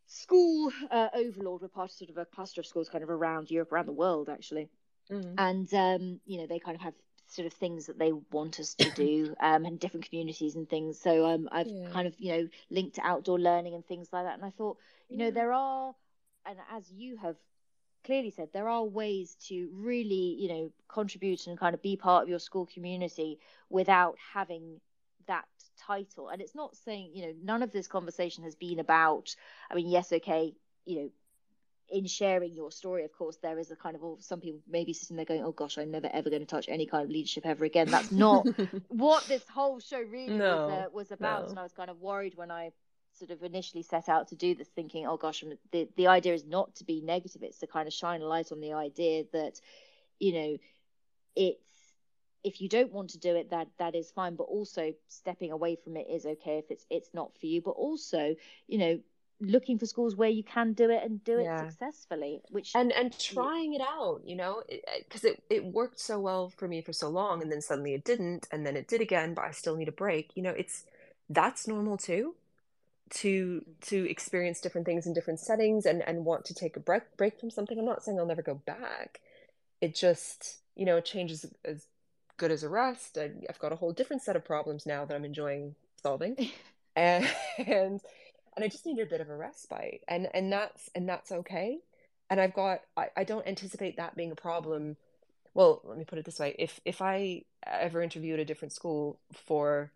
school 0.07 0.73
uh, 0.91 1.09
overlord. 1.15 1.63
We're 1.63 1.69
part 1.69 1.91
of 1.91 1.97
sort 1.97 2.11
of 2.11 2.19
a 2.19 2.25
cluster 2.25 2.61
of 2.61 2.67
schools 2.67 2.89
kind 2.89 3.03
of 3.03 3.11
around 3.11 3.51
Europe, 3.51 3.73
around 3.73 3.87
the 3.87 3.93
world 3.93 4.29
actually. 4.29 4.69
Mm-hmm. 5.11 5.35
And 5.39 5.75
um, 5.75 6.21
you 6.27 6.39
know, 6.39 6.47
they 6.47 6.61
kind 6.61 6.77
of 6.77 6.83
have 6.83 6.95
sort 7.27 7.47
of 7.47 7.53
things 7.53 7.87
that 7.87 7.99
they 7.99 8.13
want 8.33 8.59
us 8.61 8.75
to 8.75 8.91
do 8.93 9.35
um, 9.41 9.65
and 9.65 9.79
different 9.79 10.09
communities 10.09 10.55
and 10.55 10.69
things. 10.69 11.01
So 11.01 11.27
um, 11.27 11.49
I've 11.51 11.67
yeah. 11.67 11.89
kind 11.91 12.07
of 12.07 12.15
you 12.19 12.33
know 12.33 12.49
linked 12.71 12.97
to 12.97 13.07
outdoor 13.07 13.39
learning 13.41 13.75
and 13.75 13.85
things 13.85 14.09
like 14.13 14.25
that. 14.25 14.35
And 14.35 14.45
I 14.45 14.51
thought, 14.51 14.79
you 15.09 15.19
yeah. 15.19 15.25
know, 15.25 15.31
there 15.33 15.53
are 15.53 15.95
and 16.49 16.59
as 16.73 16.91
you 16.91 17.17
have 17.19 17.37
clearly 18.05 18.31
said, 18.31 18.49
there 18.53 18.69
are 18.69 18.85
ways 18.85 19.37
to 19.49 19.69
really, 19.73 20.37
you 20.39 20.49
know, 20.49 20.73
contribute 20.89 21.47
and 21.47 21.59
kind 21.59 21.75
of 21.75 21.83
be 21.83 21.97
part 21.97 22.23
of 22.23 22.29
your 22.29 22.39
school 22.39 22.67
community 22.67 23.39
without 23.69 24.17
having 24.33 24.81
that 25.27 25.45
title. 25.79 26.29
And 26.29 26.41
it's 26.41 26.55
not 26.55 26.75
saying, 26.77 27.11
you 27.13 27.27
know, 27.27 27.35
none 27.43 27.63
of 27.63 27.71
this 27.71 27.87
conversation 27.87 28.45
has 28.45 28.55
been 28.55 28.79
about, 28.79 29.35
I 29.71 29.75
mean, 29.75 29.89
yes, 29.89 30.13
okay, 30.13 30.55
you 30.87 30.97
know, 30.97 31.11
in 31.91 32.07
sharing 32.07 32.55
your 32.55 32.71
story, 32.71 33.05
of 33.05 33.13
course, 33.13 33.37
there 33.43 33.59
is 33.59 33.71
a 33.71 33.77
kind 33.77 33.97
of 33.97 34.05
oh, 34.05 34.19
some 34.21 34.41
people 34.41 34.61
maybe 34.69 34.93
sitting 34.93 35.17
there 35.17 35.25
going, 35.25 35.43
"Oh 35.43 35.53
gosh, 35.53 35.79
I'm 35.79 35.91
never 35.91 36.11
ever 36.13 36.29
going 36.29 36.43
to 36.43 36.47
touch 36.47 36.67
any 36.69 36.85
kind 36.85 37.05
of 37.05 37.11
leadership 37.11 37.47
ever 37.47 37.65
again." 37.65 37.91
That's 37.91 38.13
not 38.13 38.47
what 38.89 39.25
this 39.25 39.49
whole 39.49 39.81
show 39.81 40.01
really 40.01 40.37
no, 40.37 40.67
was, 40.67 40.73
uh, 40.73 40.87
was 40.93 41.13
about. 41.13 41.45
No. 41.45 41.49
And 41.49 41.59
I 41.59 41.63
was 41.63 41.73
kind 41.73 41.89
of 41.89 42.03
worried 42.03 42.35
when 42.35 42.51
I 42.51 42.73
sort 43.19 43.31
of 43.31 43.43
initially 43.43 43.83
set 43.83 44.09
out 44.09 44.29
to 44.29 44.37
do 44.37 44.55
this 44.55 44.69
thinking 44.69 45.07
oh 45.07 45.17
gosh 45.17 45.43
the 45.73 45.89
the 45.97 46.07
idea 46.07 46.35
is 46.35 46.45
not 46.45 46.75
to 46.77 46.85
be 46.85 47.01
negative. 47.01 47.43
It's 47.43 47.59
to 47.59 47.67
kind 47.67 47.87
of 47.87 47.93
shine 47.93 48.23
a 48.23 48.27
light 48.27 48.53
on 48.53 48.61
the 48.61 48.73
idea 48.73 49.25
that 49.33 49.61
you 50.19 50.33
know 50.33 50.59
it's 51.37 51.63
if 52.45 52.61
you 52.61 52.69
don't 52.69 52.93
want 52.93 53.11
to 53.11 53.19
do 53.19 53.35
it 53.35 53.51
that 53.51 53.69
that 53.79 53.95
is 53.95 54.11
fine. 54.11 54.37
But 54.37 54.45
also 54.45 54.95
stepping 55.09 55.53
away 55.53 55.77
from 55.77 55.97
it 55.97 56.07
is 56.11 56.25
okay 56.25 56.59
if 56.59 56.71
it's 56.71 56.87
it's 56.91 57.11
not 57.13 57.37
for 57.39 57.47
you. 57.47 57.61
But 57.61 57.73
also 57.73 58.35
you 58.67 58.79
know 58.79 59.01
looking 59.41 59.79
for 59.79 59.87
schools 59.87 60.17
where 60.17 60.29
you 60.29 60.43
can 60.43 60.73
do 60.73 60.91
it 60.91 61.01
and 61.05 61.23
do 61.23 61.39
it 61.39 61.45
yeah. 61.45 61.69
successfully 61.69 62.41
which 62.51 62.73
and 62.75 62.91
and 62.91 63.17
trying 63.21 63.73
it 63.73 63.81
out 63.81 64.21
you 64.25 64.35
know 64.35 64.65
because 65.05 65.23
it, 65.23 65.41
it, 65.49 65.59
it 65.59 65.65
worked 65.65 66.01
so 66.01 66.19
well 66.19 66.49
for 66.49 66.67
me 66.67 66.83
for 66.83 66.93
so 66.93 67.09
long 67.09 67.41
and 67.41 67.53
then 67.53 67.61
suddenly 67.61 67.95
it 67.95 68.03
didn't 68.03 68.49
and 68.51 68.67
then 68.67 68.77
it 68.77 68.89
did 68.89 69.01
again 69.01 69.35
but 69.35 69.45
i 69.45 69.53
still 69.53 69.77
need 69.77 69.87
a 69.87 69.93
break. 69.93 70.33
You 70.35 70.43
know 70.43 70.51
it's 70.51 70.87
that's 71.31 71.69
normal 71.69 71.97
too 71.97 72.35
to 73.11 73.65
to 73.83 74.11
experience 74.11 74.61
different 74.61 74.87
things 74.87 75.07
in 75.07 75.13
different 75.13 75.41
settings 75.41 75.87
and 75.87 76.03
and 76.07 76.25
want 76.25 76.45
to 76.47 76.55
take 76.55 76.77
a 76.77 76.81
break 76.81 77.03
break 77.17 77.39
from 77.39 77.51
something. 77.51 77.79
I'm 77.79 77.85
not 77.85 78.03
saying 78.03 78.19
i'll 78.19 78.27
never 78.27 78.43
go 78.43 78.55
back. 78.55 79.21
It 79.81 79.95
just 79.95 80.59
you 80.77 80.85
know 80.85 81.01
changes 81.01 81.47
as 81.65 81.87
good 82.37 82.51
as 82.51 82.63
a 82.63 82.69
rest. 82.69 83.19
I, 83.19 83.31
i've 83.49 83.59
got 83.59 83.73
a 83.73 83.77
whole 83.77 83.93
different 83.93 84.23
set 84.23 84.37
of 84.37 84.45
problems 84.45 84.87
now 84.87 85.05
that 85.05 85.15
i'm 85.15 85.25
enjoying 85.25 85.75
solving. 86.03 86.37
And 86.97 87.31
and 87.59 88.01
and 88.57 88.65
i 88.65 88.67
just 88.67 88.85
need 88.85 88.99
a 88.99 89.07
bit 89.07 89.21
of 89.21 89.31
a 89.31 89.37
respite. 89.37 90.03
And 90.09 90.29
and 90.35 90.53
that's 90.53 90.91
and 90.97 91.09
that's 91.09 91.31
okay. 91.31 91.79
And 92.29 92.41
i've 92.41 92.55
got 92.55 92.81
I, 92.97 93.09
I 93.17 93.23
don't 93.25 93.47
anticipate 93.47 93.97
that 93.99 94.17
being 94.17 94.33
a 94.33 94.37
problem. 94.37 94.97
Well 95.55 95.81
let 95.85 95.97
me 95.97 96.05
put 96.05 96.19
it 96.19 96.25
this 96.25 96.41
way. 96.41 96.57
If 96.59 96.81
if 96.85 97.01
i 97.01 97.43
ever 97.65 98.03
interviewed 98.03 98.41
a 98.41 98.45
different 98.45 98.73
school 98.73 99.21
for 99.33 99.93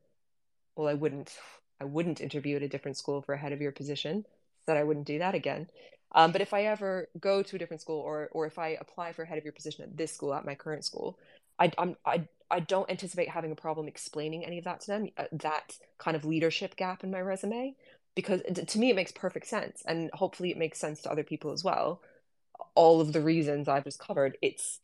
well 0.77 0.89
i 0.89 0.95
wouldn't 0.95 1.37
I 1.83 1.85
wouldn't 1.95 2.21
interview 2.21 2.57
at 2.57 2.63
a 2.63 2.69
different 2.69 2.97
school 2.97 3.23
for 3.23 3.35
a 3.35 3.39
head 3.39 3.53
of 3.53 3.61
year 3.61 3.73
position. 3.73 4.25
That 4.67 4.77
I 4.77 4.85
wouldn't 4.85 5.07
do 5.07 5.19
that 5.19 5.35
again. 5.35 5.69
Um, 6.15 6.31
but 6.31 6.41
if 6.41 6.55
I 6.55 6.67
ever 6.67 7.09
go 7.19 7.43
to 7.43 7.57
a 7.57 7.59
different 7.59 7.81
school, 7.81 8.01
or 8.01 8.29
or 8.31 8.47
if 8.47 8.59
I 8.59 8.69
apply 8.81 9.13
for 9.13 9.25
head 9.25 9.39
of 9.39 9.45
year 9.45 9.53
position 9.53 9.83
at 9.83 9.97
this 9.97 10.13
school, 10.13 10.33
at 10.35 10.45
my 10.45 10.55
current 10.55 10.85
school, 10.85 11.19
I 11.59 11.73
I'm, 11.79 11.97
I 12.07 12.29
I 12.49 12.61
don't 12.61 12.89
anticipate 12.89 13.29
having 13.29 13.51
a 13.51 13.57
problem 13.57 13.89
explaining 13.89 14.45
any 14.45 14.59
of 14.59 14.65
that 14.65 14.81
to 14.83 14.87
them. 14.87 15.09
Uh, 15.17 15.25
that 15.33 15.79
kind 15.99 16.17
of 16.17 16.25
leadership 16.25 16.77
gap 16.77 17.03
in 17.03 17.11
my 17.11 17.21
resume, 17.21 17.75
because 18.15 18.41
to 18.73 18.79
me 18.79 18.91
it 18.91 18.97
makes 18.97 19.11
perfect 19.11 19.49
sense, 19.49 19.83
and 19.85 20.11
hopefully 20.13 20.51
it 20.53 20.59
makes 20.59 20.79
sense 20.79 21.03
to 21.03 21.11
other 21.11 21.25
people 21.25 21.51
as 21.51 21.65
well. 21.65 22.01
All 22.77 23.01
of 23.01 23.13
the 23.13 23.21
reasons 23.21 23.67
I've 23.67 23.85
just 23.85 23.99
covered, 23.99 24.39
it's 24.43 24.79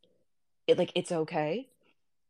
it 0.67 0.77
like 0.77 0.93
it's 0.97 1.13
okay, 1.13 1.69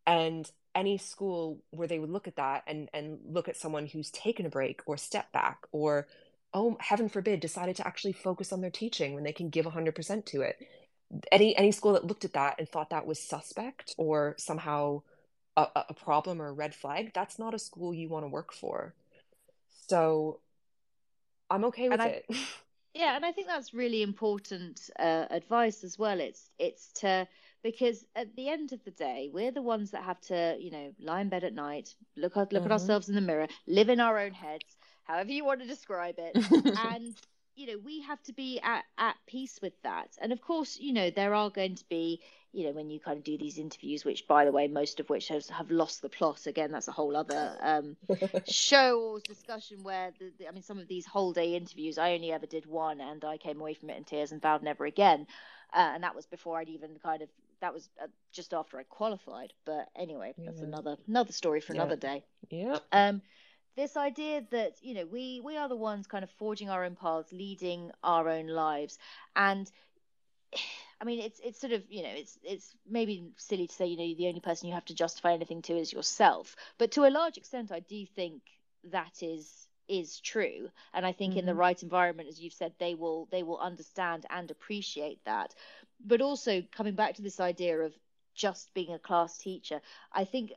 and 0.07 0.51
any 0.79 0.97
school 0.97 1.59
where 1.71 1.89
they 1.89 1.99
would 1.99 2.09
look 2.09 2.29
at 2.29 2.37
that 2.37 2.63
and 2.69 2.89
and 2.95 3.19
look 3.29 3.49
at 3.49 3.57
someone 3.57 3.87
who's 3.87 4.11
taken 4.13 4.47
a 4.47 4.49
break 4.49 4.81
or 4.87 4.97
step 4.97 5.33
back 5.33 5.67
or 5.73 6.07
oh 6.55 6.77
heaven 6.79 7.09
forbid 7.09 7.41
decided 7.41 7.75
to 7.77 7.87
actually 7.87 8.13
focus 8.13 8.53
on 8.53 8.61
their 8.61 8.71
teaching 8.71 9.13
when 9.13 9.25
they 9.25 9.33
can 9.33 9.51
give 9.51 9.67
100% 9.67 10.25
to 10.27 10.41
it. 10.41 10.57
Any 11.33 11.57
any 11.57 11.73
school 11.73 11.95
that 11.95 12.07
looked 12.07 12.25
at 12.25 12.35
that 12.35 12.61
and 12.61 12.69
thought 12.69 12.91
that 12.91 13.07
was 13.07 13.19
suspect 13.19 13.93
or 13.99 14.37
somehow 14.39 15.03
a, 15.57 15.67
a 15.89 15.95
problem 15.95 16.41
or 16.41 16.47
a 16.47 16.53
red 16.53 16.77
flag 16.77 17.11
that's 17.13 17.41
not 17.41 17.55
a 17.55 17.59
school 17.59 17.93
you 17.93 18.09
want 18.09 18.25
to 18.25 18.29
work 18.29 18.53
for. 18.53 18.95
So 19.89 20.39
i'm 21.51 21.65
okay 21.65 21.89
with 21.89 22.01
it. 22.01 22.25
Yeah 22.95 23.15
and 23.15 23.25
i 23.25 23.31
think 23.31 23.47
that's 23.47 23.75
really 23.75 24.03
important 24.03 24.91
uh, 24.99 25.27
advice 25.31 25.85
as 25.85 25.99
well. 25.99 26.21
It's 26.21 26.51
it's 26.59 26.93
to 27.01 27.29
because 27.63 28.05
at 28.15 28.35
the 28.37 28.49
end 28.49 28.73
of 28.73 28.83
the 28.85 28.91
day 28.93 29.31
we're 29.33 29.51
the 29.51 29.63
ones 29.63 29.91
that 29.91 30.03
have 30.03 30.21
to 30.21 30.57
you 30.61 30.71
know 30.71 30.93
lie 31.01 31.21
in 31.21 31.29
bed 31.29 31.45
at 31.45 31.55
night 31.55 31.95
look 32.17 32.37
look 32.37 32.51
mm-hmm. 32.51 32.65
at 32.65 32.73
ourselves 32.73 33.09
in 33.09 33.15
the 33.15 33.21
mirror 33.21 33.49
live 33.67 33.89
in 33.89 34.01
our 34.01 34.19
own 34.19 34.33
heads 34.33 34.77
however 35.09 35.33
you 35.33 35.45
want 35.45 35.61
to 35.61 35.67
describe 35.67 36.17
it. 36.19 36.37
And 36.93 37.15
you 37.57 37.67
know 37.67 37.79
we 37.85 38.03
have 38.03 38.23
to 38.23 38.33
be 38.33 38.61
at, 38.63 38.85
at 38.99 39.17
peace 39.27 39.59
with 39.61 39.73
that. 39.83 40.11
And 40.21 40.33
of 40.33 40.41
course 40.41 40.79
you 40.79 40.93
know 40.93 41.11
there 41.11 41.35
are 41.35 41.51
going 41.51 41.75
to 41.75 41.85
be 41.89 42.21
you 42.53 42.67
know 42.67 42.73
when 42.73 42.89
you 42.89 43.01
kind 43.01 43.19
of 43.19 43.25
do 43.25 43.37
these 43.37 43.59
interviews 43.59 44.05
which 44.05 44.29
by 44.29 44.45
the 44.45 44.53
way 44.53 44.69
most 44.69 45.01
of 45.01 45.11
which 45.11 45.29
has, 45.29 45.49
have 45.49 45.71
lost 45.71 46.03
the 46.03 46.09
plot. 46.09 46.47
Again 46.47 46.71
that's 46.71 46.87
a 46.87 46.93
whole 46.93 47.17
other 47.17 47.57
um, 47.61 47.97
show 48.49 49.01
or 49.01 49.21
discussion 49.21 49.83
where 49.83 50.13
the, 50.21 50.31
the, 50.39 50.47
i 50.47 50.53
mean 50.53 50.63
some 50.63 50.79
of 50.79 50.87
these 50.87 51.05
whole 51.05 51.33
day 51.33 51.57
interviews 51.57 51.99
i 51.99 52.13
only 52.13 52.31
ever 52.33 52.47
did 52.47 52.65
one 52.65 53.01
and 53.01 53.25
i 53.25 53.37
came 53.37 53.61
away 53.61 53.75
from 53.75 53.91
it 53.91 53.97
in 53.97 54.05
tears 54.05 54.31
and 54.31 54.41
vowed 54.41 54.63
never 54.63 54.85
again. 54.85 55.27
Uh, 55.75 55.91
and 55.95 56.03
that 56.03 56.15
was 56.15 56.25
before 56.25 56.59
I'd 56.59 56.69
even 56.71 56.91
kind 57.03 57.21
of 57.21 57.29
that 57.61 57.75
was 57.75 57.89
uh, 58.03 58.07
just 58.33 58.55
after 58.55 58.79
I 58.79 58.85
qualified. 58.85 59.53
But 59.65 59.89
anyway, 59.97 60.35
that's 60.39 60.61
another 60.61 60.97
another 61.07 61.33
story 61.33 61.61
for 61.61 61.75
yeah. 61.75 61.83
another 61.83 61.97
day. 61.97 62.25
Yeah. 62.51 62.79
Um, 62.93 63.23
this 63.77 63.97
idea 63.97 64.45
that 64.51 64.77
you 64.83 64.95
know 64.95 65.07
we 65.07 65.41
we 65.45 65.57
are 65.57 65.69
the 65.69 65.77
ones 65.77 66.07
kind 66.07 66.25
of 66.25 66.31
forging 66.33 66.69
our 66.69 66.85
own 66.85 66.97
paths, 66.97 67.33
leading 67.33 67.91
our 68.03 68.29
own 68.29 68.49
lives, 68.49 68.99
and 69.37 69.71
I 71.01 71.05
mean 71.05 71.21
it's 71.21 71.41
it's 71.45 71.61
sort 71.61 71.73
of 71.73 71.85
you 71.89 72.03
know 72.03 72.13
it's 72.13 72.39
it's 72.43 72.75
maybe 72.89 73.31
silly 73.37 73.69
to 73.69 73.75
say 73.75 73.87
you 73.87 73.97
know 73.97 74.15
the 74.17 74.29
only 74.29 74.41
person 74.41 74.69
you 74.69 74.75
have 74.75 74.87
to 74.87 74.95
justify 74.95 75.33
anything 75.33 75.63
to 75.63 75.75
is 75.75 75.93
yourself, 75.93 76.57
but 76.77 76.93
to 76.93 77.05
a 77.05 77.11
large 77.11 77.39
extent 77.39 77.71
I 77.71 77.81
do 77.81 78.05
think 78.05 78.43
that 78.91 79.23
is 79.23 79.69
is 79.89 80.21
true 80.21 80.69
and 80.93 81.07
i 81.07 81.13
think 81.13 81.33
mm-hmm. 81.33 81.41
in 81.41 81.47
the 81.47 81.53
mm-hmm. 81.53 81.61
right 81.61 81.83
environment 81.83 82.29
as 82.29 82.39
you've 82.39 82.53
said 82.53 82.73
they 82.79 82.95
will 82.95 83.27
they 83.33 83.43
will 83.43 83.59
understand 83.59 84.27
and 84.31 84.51
appreciate 84.51 85.19
that 85.25 85.55
but 86.05 86.21
also 86.21 86.63
coming 86.73 86.95
back 86.95 87.15
to 87.15 87.23
this 87.23 87.41
idea 87.41 87.79
of 87.79 87.93
just 88.35 88.73
being 88.75 88.93
a 88.93 88.99
class 88.99 89.39
teacher 89.39 89.81
i 90.13 90.25
think 90.25 90.53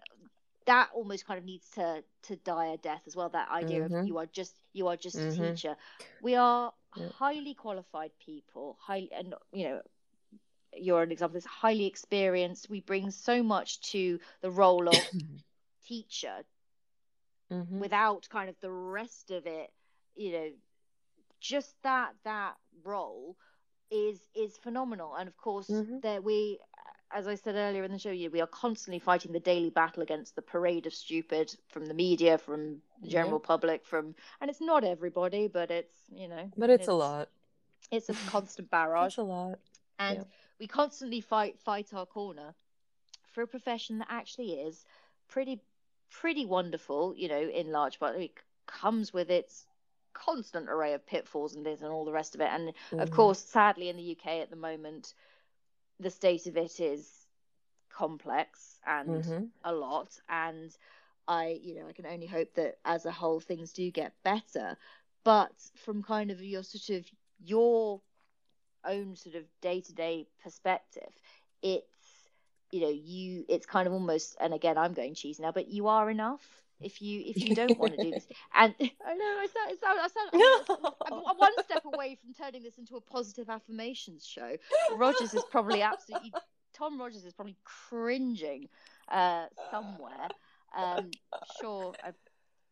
that 0.68 0.90
almost 0.94 1.26
kind 1.26 1.40
of 1.40 1.46
needs 1.46 1.68
to 1.70 2.04
to 2.22 2.36
die 2.38 2.68
a 2.68 2.78
death 2.78 3.02
as 3.08 3.16
well 3.16 3.30
that 3.30 3.50
idea 3.50 3.82
mm-hmm. 3.82 3.96
of 3.96 4.08
you 4.08 4.18
are 4.18 4.28
just 4.28 4.56
you 4.74 4.88
are 4.88 4.98
just 4.98 5.18
mm-hmm. 5.18 5.44
a 5.44 5.50
teacher 5.50 5.76
we 6.22 6.36
are 6.36 6.72
yeah. 6.96 7.08
highly 7.10 7.54
qualified 7.54 8.12
people 8.24 8.78
highly 8.80 9.10
and 9.16 9.34
you 9.52 9.68
know 9.68 9.82
you're 10.78 11.02
an 11.02 11.12
example 11.12 11.34
that's 11.34 11.46
highly 11.46 11.86
experienced 11.86 12.70
we 12.70 12.80
bring 12.82 13.10
so 13.12 13.42
much 13.44 13.82
to 13.82 14.20
the 14.42 14.50
role 14.50 14.88
of 14.88 14.96
teacher 15.88 16.44
mm-hmm. 17.52 17.80
without 17.80 18.30
kind 18.30 18.50
of 18.50 18.56
the 18.62 18.72
rest 18.72 19.32
of 19.32 19.46
it 19.48 19.72
you 20.16 20.32
know, 20.32 20.50
just 21.40 21.74
that 21.84 22.14
that 22.24 22.56
role 22.84 23.36
is 23.92 24.30
is 24.36 24.58
phenomenal. 24.58 25.16
And 25.16 25.28
of 25.28 25.38
course, 25.38 25.84
Mm-hmm. 25.84 26.00
there 26.02 26.22
we, 26.22 26.60
as 27.12 27.28
I 27.28 27.36
said 27.36 27.56
earlier 27.56 27.84
in 27.84 27.92
the 27.92 28.00
show, 28.00 28.12
we 28.12 28.42
are 28.42 28.48
constantly 28.48 29.00
fighting 29.00 29.34
the 29.34 29.40
daily 29.40 29.70
battle 29.70 30.04
against 30.04 30.36
the 30.36 30.42
parade 30.42 30.88
of 30.88 30.94
stupid 30.94 31.56
from 31.70 31.86
the 31.88 31.94
media, 31.94 32.38
from 32.38 32.82
the 33.02 33.08
general 33.08 33.40
public, 33.40 33.86
from 33.86 34.16
and 34.42 34.50
it's 34.50 34.62
not 34.62 34.84
everybody, 34.84 35.48
but 35.48 35.72
it's 35.72 36.06
you 36.14 36.28
know, 36.28 36.52
But 36.58 36.70
it's 36.70 36.88
a 36.88 36.94
lot. 36.94 37.30
It's 37.92 38.10
a 38.10 38.16
constant 38.26 38.70
barrage 38.72 39.16
It's 39.16 39.18
a 39.18 39.24
lot. 39.24 39.60
and 40.00 40.18
Yeah. 40.18 40.24
we 40.60 40.68
constantly 40.68 41.22
fight 41.22 41.60
fight 41.60 41.94
our 41.94 42.06
corner 42.06 42.56
for 43.28 43.42
a 43.44 43.48
profession 43.48 44.00
that 44.00 44.08
actually 44.10 44.54
is 44.54 44.86
pretty 45.28 45.62
pretty 46.10 46.46
wonderful 46.46 47.16
you 47.16 47.28
know 47.28 47.42
in 47.42 47.72
large 47.72 48.00
part 48.00 48.16
it 48.18 48.32
comes 48.68 49.14
with 49.14 49.30
its 49.30 49.66
constant 50.14 50.70
array 50.70 50.94
of 50.94 51.06
pitfalls 51.06 51.56
and 51.56 51.66
this 51.66 51.82
and 51.82 51.92
all 51.92 52.06
the 52.06 52.12
rest 52.12 52.36
of 52.36 52.42
it 52.42 52.50
and 52.52 52.74
of 53.00 53.10
Mhm. 53.10 53.12
course 53.12 53.40
sadly 53.40 53.90
in 53.90 53.98
the 53.98 54.04
UK 54.18 54.42
at 54.42 54.50
the 54.50 54.56
moment 54.56 55.14
the 56.00 56.10
state 56.10 56.48
of 56.48 56.58
it 56.58 56.80
is 56.80 57.28
complex 57.90 58.80
and 58.86 59.26
Mhm. 59.26 59.52
a 59.64 59.74
lot 59.74 60.10
and 60.30 60.76
I 61.28 61.60
you 61.62 61.76
know 61.76 61.88
I 61.88 61.94
can 61.94 62.06
only 62.06 62.26
hope 62.28 62.54
that 62.56 62.78
as 62.86 63.06
a 63.06 63.12
whole 63.12 63.40
things 63.40 63.74
do 63.74 63.90
get 63.92 64.14
better 64.24 64.78
but 65.24 65.54
from 65.76 66.04
kind 66.04 66.32
of 66.32 66.42
your 66.42 66.64
sort 66.64 66.98
of 66.98 67.06
your 67.40 68.02
own 68.86 69.16
sort 69.16 69.36
of 69.36 69.44
day-to-day 69.62 70.28
perspective 70.44 71.12
it's 71.62 72.30
you 72.72 72.82
know 72.82 72.90
you 72.90 73.46
it's 73.50 73.66
kind 73.66 73.88
of 73.88 73.94
almost 73.94 74.36
and 74.40 74.54
again 74.54 74.78
I'm 74.78 74.94
going 74.94 75.14
cheese 75.16 75.40
now 75.40 75.52
but 75.52 75.68
you 75.68 75.88
are 75.88 76.10
enough 76.10 76.64
if 76.82 77.02
you 77.02 77.22
if 77.26 77.38
you 77.38 77.56
don't 77.56 77.78
want 77.78 77.94
to 77.94 78.02
do 78.04 78.12
this 78.12 78.28
and 78.56 78.74
I 78.80 78.84
know 79.16 79.38
I 79.40 79.48
sound, 79.54 79.70
I 79.70 79.76
sound, 79.76 80.00
I 80.00 80.08
sound 80.08 80.90
I'm, 81.12 81.22
I'm 81.28 81.38
one 81.38 81.52
step 81.64 81.86
away 81.86 82.18
from 82.22 82.34
turning 82.34 82.64
this 82.64 82.78
into 82.78 82.96
a 82.96 83.02
positive 83.02 83.50
affirmations 83.50 84.26
show 84.26 84.56
Rogers 84.96 85.34
is 85.34 85.44
probably 85.52 85.82
absolutely 85.82 86.34
Tom 86.74 87.00
Rogers 87.00 87.26
is 87.26 87.34
probably 87.34 87.58
cringing 87.64 88.70
uh, 89.10 89.46
somewhere. 89.70 90.30
Um, 90.76 91.12
sure, 91.60 91.94
i 92.04 92.12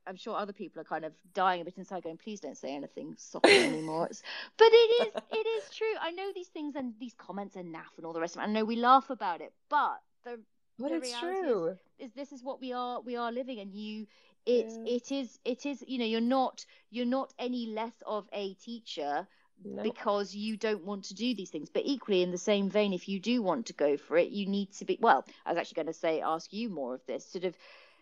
I'm 0.07 0.15
sure 0.15 0.36
other 0.36 0.53
people 0.53 0.81
are 0.81 0.86
kind 0.86 1.06
of 1.06 1.14
dying 1.34 1.61
a 1.61 1.65
bit 1.65 1.77
inside, 1.77 2.03
going, 2.03 2.18
"Please 2.18 2.40
don't 2.40 2.57
say 2.57 2.73
anything 2.73 3.15
soppy 3.18 3.56
anymore." 3.56 4.07
It's, 4.07 4.23
but 4.57 4.69
it 4.72 5.07
is, 5.07 5.14
it 5.31 5.48
is 5.48 5.69
true. 5.76 5.94
I 6.02 6.11
know 6.11 6.31
these 6.34 6.48
things 6.48 6.76
and 6.76 6.94
these 6.99 7.14
comments 7.14 7.56
are 7.57 7.64
naff 7.64 7.98
and 7.98 8.06
all 8.06 8.14
the 8.14 8.19
rest 8.19 8.36
of 8.36 8.41
it. 8.41 8.45
I 8.45 8.48
know 8.52 8.65
we 8.65 8.77
laugh 8.77 9.10
about 9.11 9.41
it, 9.41 9.53
but 9.69 10.02
the 10.23 10.40
But 10.80 10.90
the 10.90 10.95
it's 10.95 11.19
true. 11.19 11.68
is 11.68 11.77
this 12.15 12.31
is 12.31 12.43
what 12.43 12.59
we 12.61 12.71
are 12.73 13.01
we 13.01 13.15
are 13.15 13.31
living 13.31 13.59
and 13.59 13.73
you 13.73 14.05
it 14.45 14.71
Yeah. 14.71 14.84
it 14.85 15.11
is 15.11 15.39
it 15.45 15.65
is 15.65 15.84
you 15.88 15.97
know 15.97 16.05
you're 16.05 16.21
not 16.21 16.65
you're 16.89 17.05
not 17.05 17.34
any 17.39 17.67
less 17.67 18.01
of 18.05 18.27
a 18.34 18.53
teacher 18.55 19.27
No. 19.63 19.84
because 19.84 20.34
you 20.35 20.57
don't 20.57 20.85
want 20.85 21.05
to 21.05 21.13
do 21.13 21.34
these 21.35 21.49
things 21.49 21.69
but 21.69 21.84
equally 21.85 22.21
in 22.21 22.31
the 22.31 22.38
same 22.38 22.69
vein 22.69 22.93
if 22.93 23.07
you 23.07 23.19
do 23.19 23.41
want 23.41 23.67
to 23.67 23.73
go 23.73 23.97
for 23.97 24.17
it 24.17 24.30
you 24.30 24.45
need 24.47 24.71
to 24.73 24.85
be 24.85 24.97
well 25.01 25.26
i 25.45 25.51
was 25.51 25.57
actually 25.59 25.76
going 25.76 25.88
to 25.88 25.93
say 25.93 26.21
ask 26.21 26.51
you 26.53 26.69
more 26.69 26.95
of 26.95 27.05
this 27.07 27.26
sort 27.31 27.45
of 27.45 27.55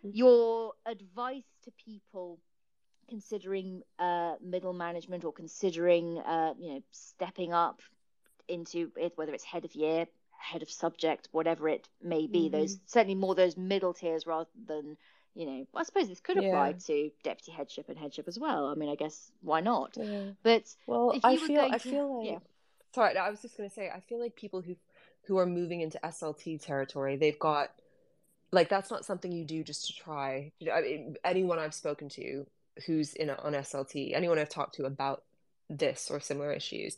Mm. 0.03 0.13
your 0.13 0.73
advice 0.85 1.45
to 1.63 1.71
people 1.83 2.39
considering 3.09 3.81
uh, 3.99 4.35
middle 4.41 4.73
management 4.73 5.23
or 5.23 5.31
considering 5.33 6.19
uh, 6.19 6.53
you 6.59 6.73
know 6.73 6.81
stepping 6.91 7.53
up 7.53 7.81
into 8.47 8.91
it 8.97 9.13
whether 9.15 9.33
it's 9.33 9.43
head 9.43 9.65
of 9.65 9.75
year 9.75 10.05
head 10.37 10.61
of 10.61 10.69
subject 10.69 11.27
whatever 11.31 11.67
it 11.67 11.87
may 12.01 12.27
be 12.27 12.43
mm-hmm. 12.49 12.57
those 12.57 12.77
certainly 12.85 13.15
more 13.15 13.35
those 13.35 13.57
middle 13.57 13.93
tiers 13.93 14.25
rather 14.25 14.49
than 14.67 14.97
you 15.35 15.45
know 15.45 15.67
i 15.75 15.83
suppose 15.83 16.07
this 16.07 16.19
could 16.19 16.37
apply 16.37 16.69
Yeah. 16.69 16.73
to 16.87 17.11
deputy 17.23 17.51
headship 17.51 17.89
and 17.89 17.97
headship 17.97 18.27
as 18.27 18.39
well 18.39 18.67
i 18.67 18.75
mean 18.75 18.89
i 18.89 18.95
guess 18.95 19.31
why 19.41 19.61
not 19.61 19.95
Yeah. 19.97 20.31
but 20.43 20.63
Well, 20.85 21.13
I 21.23 21.37
feel 21.37 21.47
going 21.57 21.73
I 21.73 21.77
to- 21.77 21.89
feel 21.89 22.19
like 22.19 22.31
yeah. 22.31 22.39
sorry, 22.93 23.17
I 23.17 23.29
was 23.29 23.41
just 23.41 23.57
gonna 23.57 23.69
say 23.69 23.89
I 23.93 23.99
feel 24.01 24.19
like 24.19 24.35
people 24.35 24.61
who 24.61 24.75
who 25.25 25.37
are 25.37 25.45
moving 25.45 25.81
into 25.81 25.99
SLT 26.03 26.61
territory, 26.65 27.17
they've 27.17 27.37
got 27.37 27.71
like 28.51 28.69
that's 28.69 28.89
not 28.89 29.03
something 29.05 29.31
you 29.31 29.43
do 29.43 29.61
just 29.61 29.87
to 29.87 29.93
try. 29.93 30.53
I 30.73 30.81
mean, 30.81 31.17
anyone 31.25 31.59
I've 31.59 31.73
spoken 31.73 32.07
to 32.09 32.45
who's 32.85 33.13
in 33.13 33.29
a, 33.29 33.33
on 33.33 33.51
SLT, 33.53 34.15
anyone 34.15 34.39
I've 34.39 34.47
talked 34.47 34.75
to 34.75 34.85
about 34.85 35.23
this 35.69 36.09
or 36.09 36.21
similar 36.21 36.53
issues, 36.53 36.95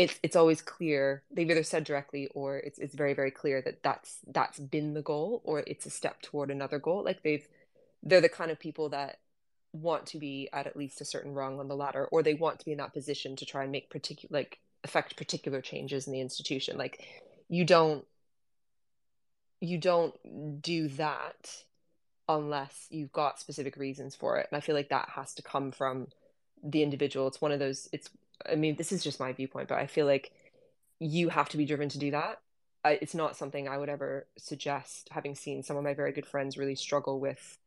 it's 0.00 0.18
it's 0.22 0.34
always 0.34 0.62
clear 0.62 1.22
they've 1.30 1.50
either 1.50 1.62
said 1.62 1.84
directly 1.84 2.26
or 2.34 2.56
it's 2.56 2.78
it's 2.78 2.94
very 2.94 3.12
very 3.12 3.30
clear 3.30 3.60
that 3.60 3.82
that's 3.82 4.20
that's 4.28 4.58
been 4.58 4.94
the 4.94 5.02
goal 5.02 5.42
or 5.44 5.62
it's 5.66 5.84
a 5.84 5.90
step 5.90 6.22
toward 6.22 6.50
another 6.50 6.78
goal. 6.78 7.04
Like 7.04 7.22
they've 7.22 7.46
they're 8.02 8.22
the 8.22 8.30
kind 8.30 8.50
of 8.50 8.58
people 8.58 8.88
that 8.88 9.18
want 9.74 10.06
to 10.06 10.18
be 10.18 10.48
at 10.54 10.66
at 10.66 10.74
least 10.74 11.02
a 11.02 11.04
certain 11.04 11.34
rung 11.34 11.60
on 11.60 11.68
the 11.68 11.76
ladder 11.76 12.06
or 12.06 12.22
they 12.22 12.32
want 12.32 12.58
to 12.58 12.64
be 12.64 12.72
in 12.72 12.78
that 12.78 12.94
position 12.94 13.36
to 13.36 13.44
try 13.44 13.62
and 13.62 13.70
make 13.70 13.90
particular 13.90 14.38
like 14.38 14.58
affect 14.84 15.18
particular 15.18 15.60
changes 15.60 16.06
in 16.06 16.14
the 16.14 16.20
institution. 16.22 16.78
Like 16.78 17.04
you 17.50 17.66
don't 17.66 18.06
you 19.60 19.76
don't 19.76 20.62
do 20.62 20.88
that 20.88 21.62
unless 22.26 22.86
you've 22.88 23.12
got 23.12 23.38
specific 23.38 23.76
reasons 23.76 24.16
for 24.16 24.38
it. 24.38 24.48
And 24.50 24.56
i 24.56 24.60
feel 24.60 24.74
like 24.74 24.88
that 24.88 25.10
has 25.10 25.34
to 25.34 25.42
come 25.42 25.72
from 25.72 26.06
the 26.64 26.82
individual. 26.82 27.26
It's 27.28 27.42
one 27.42 27.52
of 27.52 27.58
those 27.58 27.86
it's 27.92 28.08
i 28.50 28.54
mean 28.54 28.76
this 28.76 28.92
is 28.92 29.02
just 29.02 29.20
my 29.20 29.32
viewpoint 29.32 29.68
but 29.68 29.78
i 29.78 29.86
feel 29.86 30.06
like 30.06 30.32
you 30.98 31.28
have 31.28 31.48
to 31.48 31.56
be 31.56 31.64
driven 31.64 31.88
to 31.88 31.98
do 31.98 32.10
that 32.10 32.40
I, 32.84 32.98
it's 33.02 33.14
not 33.14 33.36
something 33.36 33.68
i 33.68 33.76
would 33.76 33.88
ever 33.88 34.26
suggest 34.36 35.08
having 35.10 35.34
seen 35.34 35.62
some 35.62 35.76
of 35.76 35.84
my 35.84 35.94
very 35.94 36.12
good 36.12 36.26
friends 36.26 36.56
really 36.56 36.74
struggle 36.74 37.20
with 37.20 37.58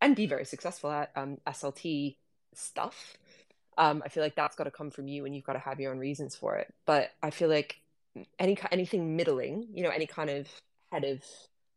and 0.00 0.14
be 0.14 0.26
very 0.26 0.44
successful 0.44 0.90
at 0.90 1.10
um, 1.16 1.38
SLT 1.46 2.16
stuff. 2.54 3.16
Um, 3.76 4.02
I 4.04 4.08
feel 4.08 4.22
like 4.22 4.34
that's 4.34 4.56
got 4.56 4.64
to 4.64 4.70
come 4.70 4.90
from 4.90 5.08
you, 5.08 5.24
and 5.24 5.34
you've 5.34 5.44
got 5.44 5.52
to 5.54 5.58
have 5.58 5.80
your 5.80 5.92
own 5.92 5.98
reasons 5.98 6.34
for 6.36 6.56
it. 6.56 6.72
But 6.86 7.10
I 7.22 7.30
feel 7.30 7.48
like 7.48 7.80
any 8.38 8.58
anything 8.72 9.16
middling, 9.16 9.68
you 9.72 9.82
know, 9.82 9.90
any 9.90 10.06
kind 10.06 10.30
of 10.30 10.48
head 10.90 11.04
of 11.04 11.22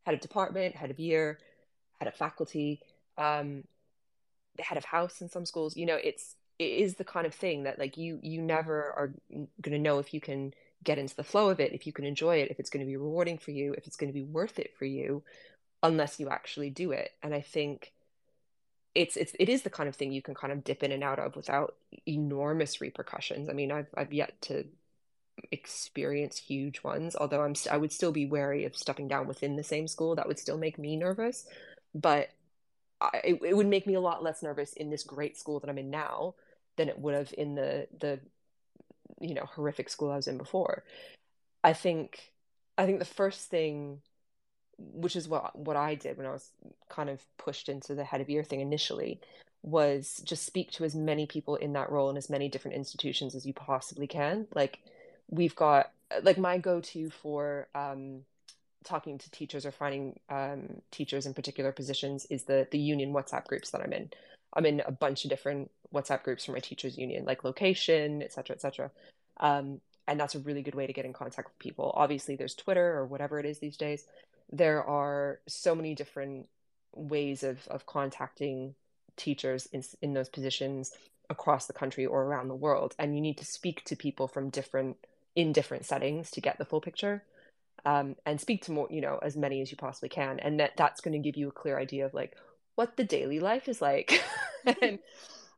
head 0.06 0.16
of 0.16 0.22
department, 0.22 0.76
head 0.76 0.90
of 0.90 1.00
year, 1.00 1.40
head 2.00 2.08
of 2.08 2.16
faculty, 2.16 2.80
um, 3.18 3.64
the 4.58 4.64
head 4.64 4.78
of 4.78 4.86
house 4.86 5.22
in 5.22 5.30
some 5.30 5.46
schools, 5.46 5.78
you 5.78 5.86
know, 5.86 5.96
it's 5.96 6.36
it 6.36 6.41
is 6.62 6.96
the 6.96 7.04
kind 7.04 7.26
of 7.26 7.34
thing 7.34 7.64
that 7.64 7.80
like 7.80 7.98
you 7.98 8.20
you 8.22 8.42
never 8.42 8.92
are 8.98 9.14
going 9.30 9.74
to 9.74 9.80
know 9.80 10.00
if 10.00 10.14
you 10.14 10.22
can 10.22 10.54
get 10.84 10.98
into 10.98 11.16
the 11.16 11.24
flow 11.24 11.50
of 11.50 11.60
it, 11.60 11.74
if 11.74 11.86
you 11.86 11.94
can 11.94 12.06
enjoy 12.06 12.38
it, 12.38 12.50
if 12.50 12.60
it's 12.60 12.70
going 12.70 12.86
to 12.86 12.90
be 12.90 12.98
rewarding 12.98 13.38
for 13.38 13.52
you, 13.52 13.74
if 13.74 13.86
it's 13.86 13.96
going 13.96 14.12
to 14.12 14.14
be 14.14 14.24
worth 14.24 14.58
it 14.60 14.74
for 14.78 14.86
you, 14.86 15.24
unless 15.84 16.20
you 16.20 16.30
actually 16.30 16.70
do 16.70 16.92
it. 16.92 17.12
And 17.22 17.34
I 17.34 17.42
think 17.42 17.94
it's 18.94 19.16
it's 19.16 19.34
it 19.40 19.50
is 19.50 19.62
the 19.62 19.70
kind 19.70 19.88
of 19.88 19.96
thing 19.96 20.12
you 20.12 20.22
can 20.22 20.36
kind 20.36 20.52
of 20.52 20.64
dip 20.64 20.84
in 20.84 20.92
and 20.92 21.04
out 21.04 21.20
of 21.20 21.36
without 21.36 21.76
enormous 22.06 22.82
repercussions. 22.82 23.50
I 23.50 23.54
mean, 23.54 23.72
I've 23.72 23.88
I've 23.96 24.14
yet 24.14 24.42
to 24.44 24.66
experience 25.52 26.38
huge 26.38 26.84
ones, 26.84 27.16
although 27.16 27.42
I'm 27.42 27.56
st- 27.56 27.74
I 27.74 27.78
would 27.78 27.92
still 27.92 28.12
be 28.12 28.26
wary 28.26 28.66
of 28.66 28.76
stepping 28.76 29.08
down 29.08 29.28
within 29.28 29.56
the 29.56 29.64
same 29.64 29.88
school. 29.88 30.16
That 30.16 30.28
would 30.28 30.40
still 30.40 30.58
make 30.58 30.78
me 30.78 30.98
nervous, 30.98 31.46
but 31.96 32.30
I, 33.00 33.22
it, 33.24 33.42
it 33.44 33.58
would 33.58 33.68
make 33.68 33.88
me 33.88 33.94
a 33.94 34.02
lot 34.02 34.24
less 34.24 34.44
nervous 34.44 34.74
in 34.74 34.90
this 34.90 35.04
great 35.04 35.38
school 35.38 35.60
that 35.60 35.70
I'm 35.70 35.78
in 35.78 35.90
now 35.90 36.36
than 36.82 36.90
it 36.90 37.00
would 37.00 37.14
have 37.14 37.32
in 37.38 37.54
the 37.54 37.88
the 38.00 38.20
you 39.20 39.36
know 39.36 39.46
horrific 39.46 39.88
school 39.88 40.12
I 40.12 40.16
was 40.16 40.28
in 40.28 40.38
before. 40.40 40.84
I 41.64 41.74
think 41.74 42.34
I 42.76 42.88
think 42.88 42.98
the 42.98 43.06
first 43.06 43.50
thing 43.52 44.02
which 44.80 45.16
is 45.16 45.30
what 45.30 45.56
what 45.56 45.76
I 45.76 45.94
did 45.94 46.18
when 46.18 46.26
I 46.26 46.32
was 46.32 46.50
kind 46.90 47.08
of 47.10 47.22
pushed 47.38 47.70
into 47.70 47.94
the 47.94 48.04
head 48.04 48.20
of 48.20 48.32
year 48.32 48.44
thing 48.44 48.62
initially 48.62 49.22
was 49.62 50.22
just 50.26 50.44
speak 50.44 50.72
to 50.72 50.84
as 50.84 50.96
many 50.96 51.28
people 51.28 51.56
in 51.56 51.74
that 51.74 51.92
role 51.92 52.10
in 52.10 52.18
as 52.18 52.32
many 52.32 52.50
different 52.50 52.78
institutions 52.78 53.36
as 53.36 53.46
you 53.46 53.54
possibly 53.54 54.08
can. 54.08 54.48
Like 54.56 54.80
we've 55.30 55.56
got 55.56 55.92
like 56.24 56.40
my 56.40 56.58
go-to 56.58 57.12
for 57.12 57.68
um 57.76 58.22
talking 58.84 59.20
to 59.20 59.30
teachers 59.30 59.68
or 59.68 59.72
finding 59.72 60.20
um 60.30 60.82
teachers 60.90 61.28
in 61.28 61.36
particular 61.36 61.72
positions 61.72 62.26
is 62.32 62.46
the 62.46 62.68
the 62.72 62.80
union 62.80 63.14
WhatsApp 63.14 63.46
groups 63.46 63.70
that 63.70 63.82
I'm 63.82 63.94
in. 63.94 64.10
I'm 64.54 64.66
in 64.66 64.82
a 64.86 64.92
bunch 64.92 65.24
of 65.24 65.30
different 65.30 65.72
WhatsApp 65.94 66.24
groups 66.24 66.46
for 66.46 66.52
my 66.52 66.60
teachers 66.60 66.98
union, 66.98 67.26
like 67.26 67.44
location, 67.44 68.22
et 68.22 68.34
cetera, 68.34 68.56
et 68.56 68.62
cetera. 68.62 68.92
Um, 69.38 69.82
and 70.08 70.20
that's 70.20 70.36
a 70.36 70.40
really 70.40 70.62
good 70.62 70.76
way 70.76 70.88
to 70.88 70.94
get 70.94 71.06
in 71.06 71.14
contact 71.14 71.50
with 71.50 71.60
people. 71.60 71.92
Obviously, 71.96 72.36
there's 72.36 72.56
Twitter 72.56 72.98
or 72.98 73.06
whatever 73.06 73.40
it 73.40 73.46
is 73.46 73.60
these 73.60 73.78
days 73.78 74.06
there 74.52 74.84
are 74.84 75.40
so 75.48 75.74
many 75.74 75.96
different 75.96 76.48
ways 76.94 77.44
of 77.44 77.68
of 77.70 77.86
contacting 77.86 78.76
teachers 79.16 79.68
in 79.68 79.84
in 80.02 80.14
those 80.14 80.30
positions 80.30 80.92
across 81.30 81.68
the 81.68 81.74
country 81.74 82.06
or 82.06 82.24
around 82.24 82.50
the 82.50 82.56
world 82.56 82.94
and 83.00 83.16
you 83.16 83.22
need 83.22 83.38
to 83.38 83.46
speak 83.46 83.84
to 83.86 83.96
people 83.96 84.28
from 84.28 84.50
different 84.50 84.98
in 85.36 85.54
different 85.54 85.86
settings 85.86 86.30
to 86.30 86.42
get 86.42 86.58
the 86.58 86.66
full 86.66 86.82
picture 86.82 87.24
um, 87.86 88.16
and 88.26 88.42
speak 88.42 88.62
to 88.62 88.72
more 88.72 88.88
you 88.92 89.00
know 89.00 89.18
as 89.22 89.38
many 89.38 89.62
as 89.62 89.72
you 89.72 89.78
possibly 89.78 90.10
can 90.10 90.40
and 90.40 90.60
that 90.60 90.76
that's 90.76 91.00
going 91.00 91.14
to 91.14 91.20
give 91.20 91.38
you 91.38 91.48
a 91.48 91.54
clear 91.54 91.80
idea 91.80 92.06
of 92.06 92.14
like 92.14 92.36
what 92.82 92.98
the 92.98 93.04
daily 93.04 93.40
life 93.40 93.68
is 93.70 93.82
like. 93.82 94.24
And 94.82 95.00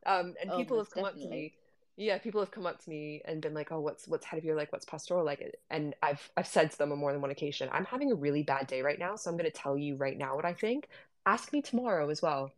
um, 0.06 0.34
and 0.40 0.50
Oh, 0.50 0.56
people 0.56 0.78
have 0.78 0.90
come 0.90 1.04
up 1.04 1.14
to 1.14 1.28
me 1.28 1.52
yeah 1.96 2.18
people 2.18 2.40
have 2.40 2.50
come 2.50 2.66
up 2.66 2.82
to 2.82 2.90
me 2.90 3.22
and 3.24 3.40
been 3.40 3.54
like 3.54 3.70
oh 3.70 3.80
what's 3.80 4.08
what's 4.08 4.24
head 4.24 4.38
of 4.38 4.44
year 4.44 4.56
like 4.56 4.72
what's 4.72 4.84
pastoral? 4.84 5.24
Like 5.24 5.58
and 5.70 5.94
i've 6.02 6.30
i've 6.36 6.46
said 6.46 6.70
to 6.72 6.78
them 6.78 6.90
on 6.90 6.98
more 6.98 7.12
than 7.12 7.20
one 7.20 7.30
occasion 7.30 7.68
i'm 7.72 7.84
having 7.84 8.10
a 8.10 8.14
really 8.14 8.42
bad 8.42 8.66
day 8.66 8.82
right 8.82 8.98
now 8.98 9.14
so 9.14 9.30
i'm 9.30 9.36
going 9.36 9.50
to 9.50 9.56
tell 9.56 9.76
you 9.76 9.96
right 9.96 10.16
now 10.18 10.34
what 10.36 10.44
i 10.44 10.54
think. 10.54 10.88
Ask 11.26 11.52
me 11.52 11.62
tomorrow 11.62 12.10
as 12.10 12.20
well. 12.20 12.52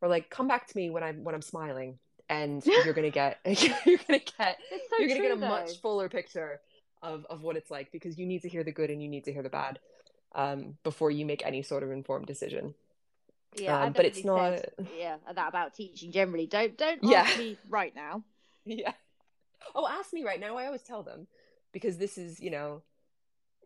Or 0.00 0.08
like 0.08 0.30
come 0.30 0.48
back 0.48 0.66
to 0.68 0.76
me 0.76 0.90
when 0.90 1.02
i'm 1.02 1.22
when 1.24 1.34
i'm 1.34 1.42
smiling 1.42 1.98
and 2.28 2.64
you're 2.84 2.94
gonna 2.94 3.10
get 3.10 3.38
you're 3.46 3.98
gonna 4.08 4.20
get 4.38 4.58
so 4.88 4.96
you're 4.98 5.08
gonna 5.08 5.20
get 5.20 5.32
a 5.32 5.36
though. 5.36 5.48
much 5.48 5.80
fuller 5.80 6.08
picture 6.08 6.60
of 7.02 7.26
of 7.30 7.42
what 7.42 7.56
it's 7.56 7.70
like 7.70 7.92
because 7.92 8.18
you 8.18 8.26
need 8.26 8.42
to 8.42 8.48
hear 8.48 8.64
the 8.64 8.72
good 8.72 8.90
and 8.90 9.02
you 9.02 9.08
need 9.08 9.24
to 9.24 9.32
hear 9.32 9.42
the 9.42 9.48
bad 9.50 9.78
um, 10.34 10.78
before 10.82 11.10
you 11.10 11.26
make 11.26 11.44
any 11.44 11.62
sort 11.62 11.82
of 11.82 11.90
informed 11.90 12.26
decision. 12.26 12.74
Yeah, 13.54 13.84
Um, 13.84 13.92
but 13.92 14.04
it's 14.06 14.22
said, 14.22 14.70
yeah, 14.98 15.16
that 15.34 15.48
about 15.48 15.74
teaching 15.74 16.10
generally. 16.12 16.46
Don't 16.46 16.76
don't 16.76 17.02
Yeah. 17.02 17.22
ask 17.22 17.38
me 17.38 17.58
right 17.68 17.94
now. 17.94 18.24
Yeah. 18.64 18.92
Oh, 19.74 19.88
ask 19.88 20.12
me 20.12 20.22
right 20.22 20.38
now. 20.38 20.56
I 20.56 20.66
always 20.66 20.82
tell 20.82 21.02
them 21.02 21.26
because 21.72 21.98
this 21.98 22.16
is, 22.16 22.38
you 22.40 22.50
know, 22.50 22.82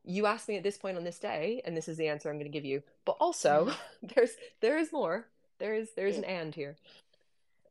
you 0.04 0.24
ask 0.26 0.48
me 0.48 0.56
at 0.56 0.62
this 0.62 0.78
point 0.78 0.96
on 0.96 1.04
this 1.04 1.18
day, 1.18 1.60
and 1.64 1.76
this 1.76 1.88
is 1.88 1.96
the 1.98 2.08
answer 2.08 2.30
I'm 2.30 2.36
going 2.36 2.50
to 2.50 2.56
give 2.56 2.64
you. 2.64 2.82
But 3.04 3.16
also, 3.20 3.72
there's 4.14 4.30
there 4.60 4.78
is 4.78 4.92
more. 4.92 5.26
There 5.58 5.74
is 5.74 5.90
there 5.96 6.06
is 6.06 6.16
an 6.16 6.24
and 6.24 6.54
here. 6.54 6.76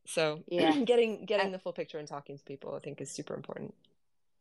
So 0.06 0.44
Yeah. 0.48 0.76
getting 0.84 1.24
getting 1.24 1.50
the 1.50 1.58
full 1.58 1.72
picture 1.72 1.98
and 1.98 2.06
talking 2.06 2.38
to 2.38 2.44
people, 2.44 2.74
I 2.74 2.78
think, 2.78 3.00
is 3.00 3.10
super 3.10 3.34
important. 3.34 3.74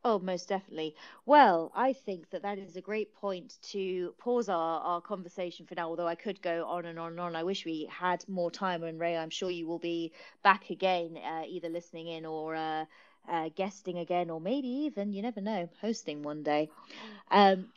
Oh, 0.06 0.20
most 0.20 0.48
definitely. 0.48 0.96
Well, 1.26 1.72
I 1.76 1.92
think 1.94 2.30
that 2.30 2.44
that 2.44 2.60
is 2.60 2.78
a 2.78 2.82
great 2.82 3.14
point 3.16 3.58
to 3.72 4.14
pause 4.20 4.48
our, 4.50 4.80
our 4.82 5.02
conversation 5.02 5.66
for 5.66 5.76
now, 5.76 5.90
although 5.90 6.08
I 6.08 6.16
could 6.16 6.42
go 6.42 6.66
on 6.68 6.86
and 6.86 7.00
on 7.00 7.12
and 7.14 7.20
on. 7.20 7.36
I 7.36 7.44
wish 7.44 7.66
we 7.66 7.88
had 7.92 8.24
more 8.30 8.52
time. 8.52 8.84
And 8.84 9.00
Rae, 9.00 9.18
I'm 9.18 9.32
sure 9.32 9.50
you 9.50 9.68
will 9.68 9.80
be 9.80 10.14
back 10.44 10.70
again, 10.70 11.18
uh, 11.18 11.44
either 11.48 11.70
listening 11.70 12.08
in 12.08 12.26
or 12.26 12.56
uh, 12.56 12.86
uh, 13.28 13.50
guesting 13.56 13.98
again, 13.98 14.30
or 14.30 14.40
maybe 14.40 14.68
even, 14.70 15.12
you 15.12 15.24
never 15.24 15.42
know, 15.42 15.70
hosting 15.82 16.22
one 16.24 16.44
day. 16.44 16.70
Um, 17.32 17.70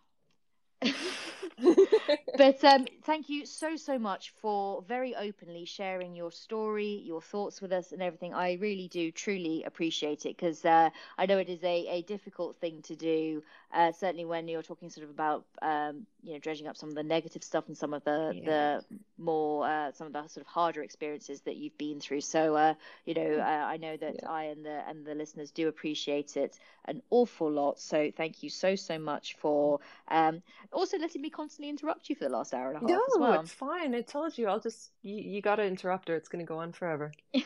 but 2.37 2.63
um, 2.65 2.87
thank 3.03 3.29
you 3.29 3.47
so 3.47 3.77
so 3.77 3.99
much 3.99 4.31
for 4.31 4.83
very 4.83 5.15
openly 5.15 5.65
sharing 5.65 6.15
your 6.15 6.31
story 6.31 7.03
your 7.05 7.21
thoughts 7.21 7.61
with 7.61 7.73
us 7.73 7.93
and 7.93 8.03
everything. 8.03 8.35
I 8.35 8.55
really 8.55 8.89
do 8.89 9.11
truly 9.13 9.63
appreciate 9.65 10.25
it 10.27 10.37
because 10.37 10.65
uh, 10.65 10.91
i 11.19 11.27
know 11.27 11.39
it 11.39 11.49
is 11.49 11.63
a, 11.65 11.87
a 11.89 12.03
difficult 12.03 12.57
thing 12.57 12.83
to 12.83 12.97
do 12.97 13.43
uh, 13.73 13.93
certainly 13.93 14.25
when 14.25 14.49
you're 14.49 14.63
talking 14.63 14.91
sort 14.91 15.05
of 15.05 15.11
about 15.11 15.45
um, 15.63 16.07
you 16.23 16.33
know 16.33 16.39
dredging 16.39 16.67
up 16.67 16.77
some 16.77 16.89
of 16.89 16.95
the 16.95 17.03
negative 17.03 17.43
stuff 17.43 17.67
and 17.69 17.77
some 17.77 17.93
of 17.95 18.05
the 18.05 18.35
Yeah. 18.35 18.45
the 18.45 18.85
more 19.19 19.67
uh, 19.67 19.91
some 19.93 20.07
of 20.07 20.13
the 20.13 20.27
sort 20.29 20.43
of 20.47 20.47
harder 20.47 20.83
experiences 20.83 21.41
that 21.43 21.57
you've 21.57 21.77
been 21.79 22.01
through 22.01 22.21
so 22.21 22.55
uh, 22.57 22.75
you 23.05 23.15
know 23.15 23.39
uh, 23.39 23.43
i 23.67 23.77
know 23.77 23.97
that 23.97 24.17
Yeah. 24.17 24.29
i 24.29 24.45
and 24.45 24.65
the 24.65 24.83
and 24.89 25.05
the 25.07 25.15
listeners 25.15 25.51
do 25.51 25.69
appreciate 25.69 26.37
it 26.37 26.59
an 26.87 27.01
awful 27.11 27.51
lot 27.51 27.79
so 27.79 28.11
thank 28.17 28.43
you 28.43 28.51
so 28.51 28.75
so 28.75 28.99
much 28.99 29.35
for 29.35 29.81
um, 30.09 30.43
also 30.73 30.99
letting 30.99 31.23
me 31.23 31.31
constantly 31.31 31.69
interrupt 31.71 32.09
you 32.09 32.15
for 32.17 32.25
the 32.25 32.31
last 32.31 32.55
hour 32.55 32.69
and 32.69 32.77
a 32.79 32.81
half 32.81 33.03
no, 33.09 33.09
as 33.09 33.19
well. 33.19 33.51
it's 33.51 33.53
fine. 33.53 33.95
I 33.95 34.03
told 34.03 34.37
you. 34.39 34.49
I'll 34.49 34.61
just 34.61 34.93
you, 35.03 35.17
you 35.17 35.41
got 35.43 35.57
to 35.57 35.65
interrupt 35.65 36.09
her. 36.09 36.17
It's 36.17 36.29
going 36.29 36.45
to 36.45 36.49
go 36.49 36.59
on 36.59 36.73
forever. 36.73 37.13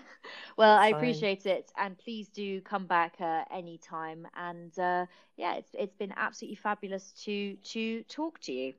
Well, 0.57 0.77
I 0.78 0.86
It's 0.86 0.89
fine. 0.89 1.27
appreciate 1.27 1.47
it, 1.47 1.70
and 1.77 1.97
please 1.99 2.28
do 2.28 2.61
come 2.61 2.86
back 2.86 3.16
uh, 3.20 3.44
anytime. 3.51 4.27
And 4.36 4.77
uh, 4.78 5.07
yeah, 5.36 5.55
it's 5.55 5.74
it's 5.78 5.94
been 5.97 6.12
absolutely 6.16 6.57
fabulous 6.57 7.12
to 7.24 7.57
to 7.57 8.03
talk 8.05 8.40
to 8.40 8.53
you. 8.53 8.72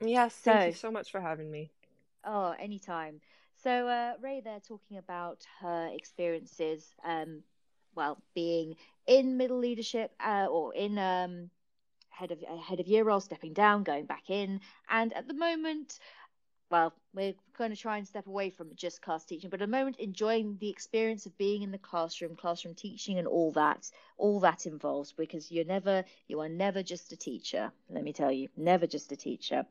Yes, 0.00 0.34
thank 0.36 0.66
you 0.66 0.72
So- 0.72 0.90
much 0.90 1.10
for 1.10 1.20
having 1.20 1.50
me. 1.50 1.70
Oh, 2.24 2.50
anytime. 2.58 3.20
So 3.62 3.88
uh, 3.88 4.14
Rae, 4.20 4.40
there 4.40 4.60
talking 4.60 4.98
about 4.98 5.46
her 5.60 5.90
experiences. 5.94 6.94
Um, 7.04 7.42
well, 7.94 8.18
being 8.34 8.76
in 9.06 9.36
middle 9.36 9.58
leadership 9.58 10.12
uh, 10.20 10.46
or 10.50 10.74
in 10.74 10.98
um, 10.98 11.50
head 12.10 12.30
of 12.32 12.42
uh, 12.48 12.56
head 12.56 12.80
of 12.80 12.86
year 12.86 13.04
role, 13.04 13.20
stepping 13.20 13.54
down, 13.54 13.84
going 13.84 14.04
back 14.06 14.28
in, 14.28 14.60
and 14.90 15.12
at 15.14 15.26
the 15.28 15.34
moment, 15.34 15.98
well, 16.70 16.92
we're 17.14 17.34
going 17.56 17.70
to 17.70 17.76
try 17.76 17.98
and 17.98 18.06
step 18.06 18.26
away 18.26 18.50
from 18.50 18.70
just 18.74 19.02
class 19.02 19.24
teaching, 19.24 19.50
but 19.50 19.60
at 19.60 19.68
the 19.68 19.76
moment, 19.76 19.96
enjoying 19.98 20.56
the 20.60 20.70
experience 20.70 21.26
of 21.26 21.36
being 21.38 21.62
in 21.62 21.70
the 21.70 21.78
classroom, 21.78 22.36
classroom 22.36 22.74
teaching, 22.74 23.18
and 23.18 23.26
all 23.26 23.52
that, 23.52 23.90
all 24.18 24.40
that 24.40 24.66
involves, 24.66 25.12
because 25.12 25.50
you're 25.50 25.64
never, 25.64 26.04
you 26.28 26.40
are 26.40 26.48
never 26.48 26.82
just 26.82 27.12
a 27.12 27.16
teacher. 27.16 27.72
Let 27.90 28.04
me 28.04 28.12
tell 28.12 28.32
you, 28.32 28.48
never 28.56 28.86
just 28.86 29.12
a 29.12 29.16
teacher. 29.16 29.66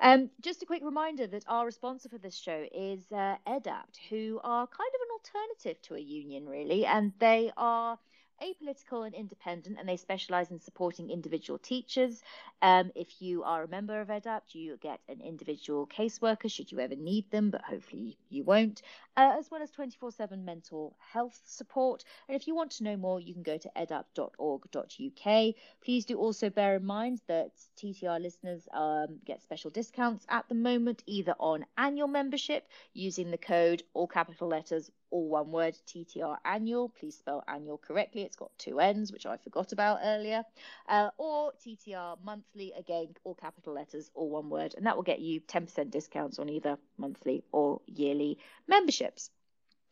Um, 0.00 0.30
just 0.40 0.62
a 0.62 0.66
quick 0.66 0.82
reminder 0.84 1.26
that 1.26 1.44
our 1.48 1.70
sponsor 1.70 2.08
for 2.08 2.18
this 2.18 2.36
show 2.36 2.66
is 2.72 3.00
uh, 3.12 3.36
EDAPT, 3.46 3.98
who 4.10 4.40
are 4.42 4.66
kind 4.66 4.90
of 4.94 5.00
an 5.00 5.12
alternative 5.12 5.82
to 5.82 5.94
a 5.94 6.00
union, 6.00 6.48
really, 6.48 6.86
and 6.86 7.12
they 7.18 7.52
are 7.56 7.98
apolitical 8.42 9.04
and 9.04 9.14
independent, 9.14 9.78
and 9.78 9.88
they 9.88 9.96
specialize 9.96 10.50
in 10.50 10.60
supporting 10.60 11.10
individual 11.10 11.58
teachers. 11.58 12.22
Um, 12.62 12.90
if 12.94 13.20
you 13.20 13.42
are 13.42 13.64
a 13.64 13.68
member 13.68 14.00
of 14.00 14.08
EDAPT, 14.08 14.54
you 14.54 14.76
get 14.80 15.00
an 15.08 15.20
individual 15.20 15.86
caseworker 15.86 16.50
should 16.50 16.72
you 16.72 16.80
ever 16.80 16.96
need 16.96 17.30
them, 17.30 17.50
but 17.50 17.62
hopefully 17.62 18.16
you 18.28 18.44
won't, 18.44 18.82
uh, 19.16 19.34
as 19.38 19.50
well 19.50 19.62
as 19.62 19.70
24 19.70 20.12
7 20.12 20.44
mental 20.44 20.96
health 21.12 21.40
support. 21.44 22.04
And 22.28 22.36
if 22.36 22.46
you 22.46 22.54
want 22.54 22.70
to 22.72 22.84
know 22.84 22.96
more, 22.96 23.20
you 23.20 23.34
can 23.34 23.42
go 23.42 23.58
to 23.58 23.70
edapt.org.uk. 23.76 25.54
Please 25.84 26.04
do 26.04 26.18
also 26.18 26.50
bear 26.50 26.76
in 26.76 26.84
mind 26.84 27.20
that 27.28 27.52
TTR 27.76 28.20
listeners 28.20 28.68
um, 28.72 29.18
get 29.24 29.42
special 29.42 29.70
discounts 29.70 30.26
at 30.28 30.48
the 30.48 30.54
moment, 30.54 31.02
either 31.06 31.34
on 31.38 31.64
annual 31.76 32.08
membership 32.08 32.68
using 32.94 33.30
the 33.30 33.38
code 33.38 33.82
all 33.94 34.06
capital 34.06 34.48
letters, 34.48 34.90
all 35.10 35.28
one 35.28 35.52
word, 35.52 35.76
TTR 35.86 36.36
annual. 36.44 36.88
Please 36.88 37.16
spell 37.16 37.42
annual 37.48 37.78
correctly. 37.78 38.22
It's 38.22 38.36
got 38.36 38.50
two 38.58 38.80
N's, 38.80 39.12
which 39.12 39.26
I 39.26 39.36
forgot 39.36 39.72
about 39.72 40.00
earlier. 40.02 40.44
Uh, 40.88 41.10
or 41.18 41.52
TTR 41.64 42.18
monthly, 42.24 42.72
again, 42.78 43.14
all 43.24 43.34
capital 43.34 43.74
letters, 43.74 44.10
all 44.14 44.30
one 44.30 44.50
word. 44.50 44.74
And 44.76 44.86
that 44.86 44.96
will 44.96 45.02
get 45.02 45.20
you 45.20 45.40
10% 45.40 45.90
discounts 45.90 46.38
on 46.38 46.48
either 46.48 46.78
monthly 46.98 47.44
or 47.52 47.80
yearly 47.86 48.38
memberships. 48.68 49.30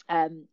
Um, 0.09 0.45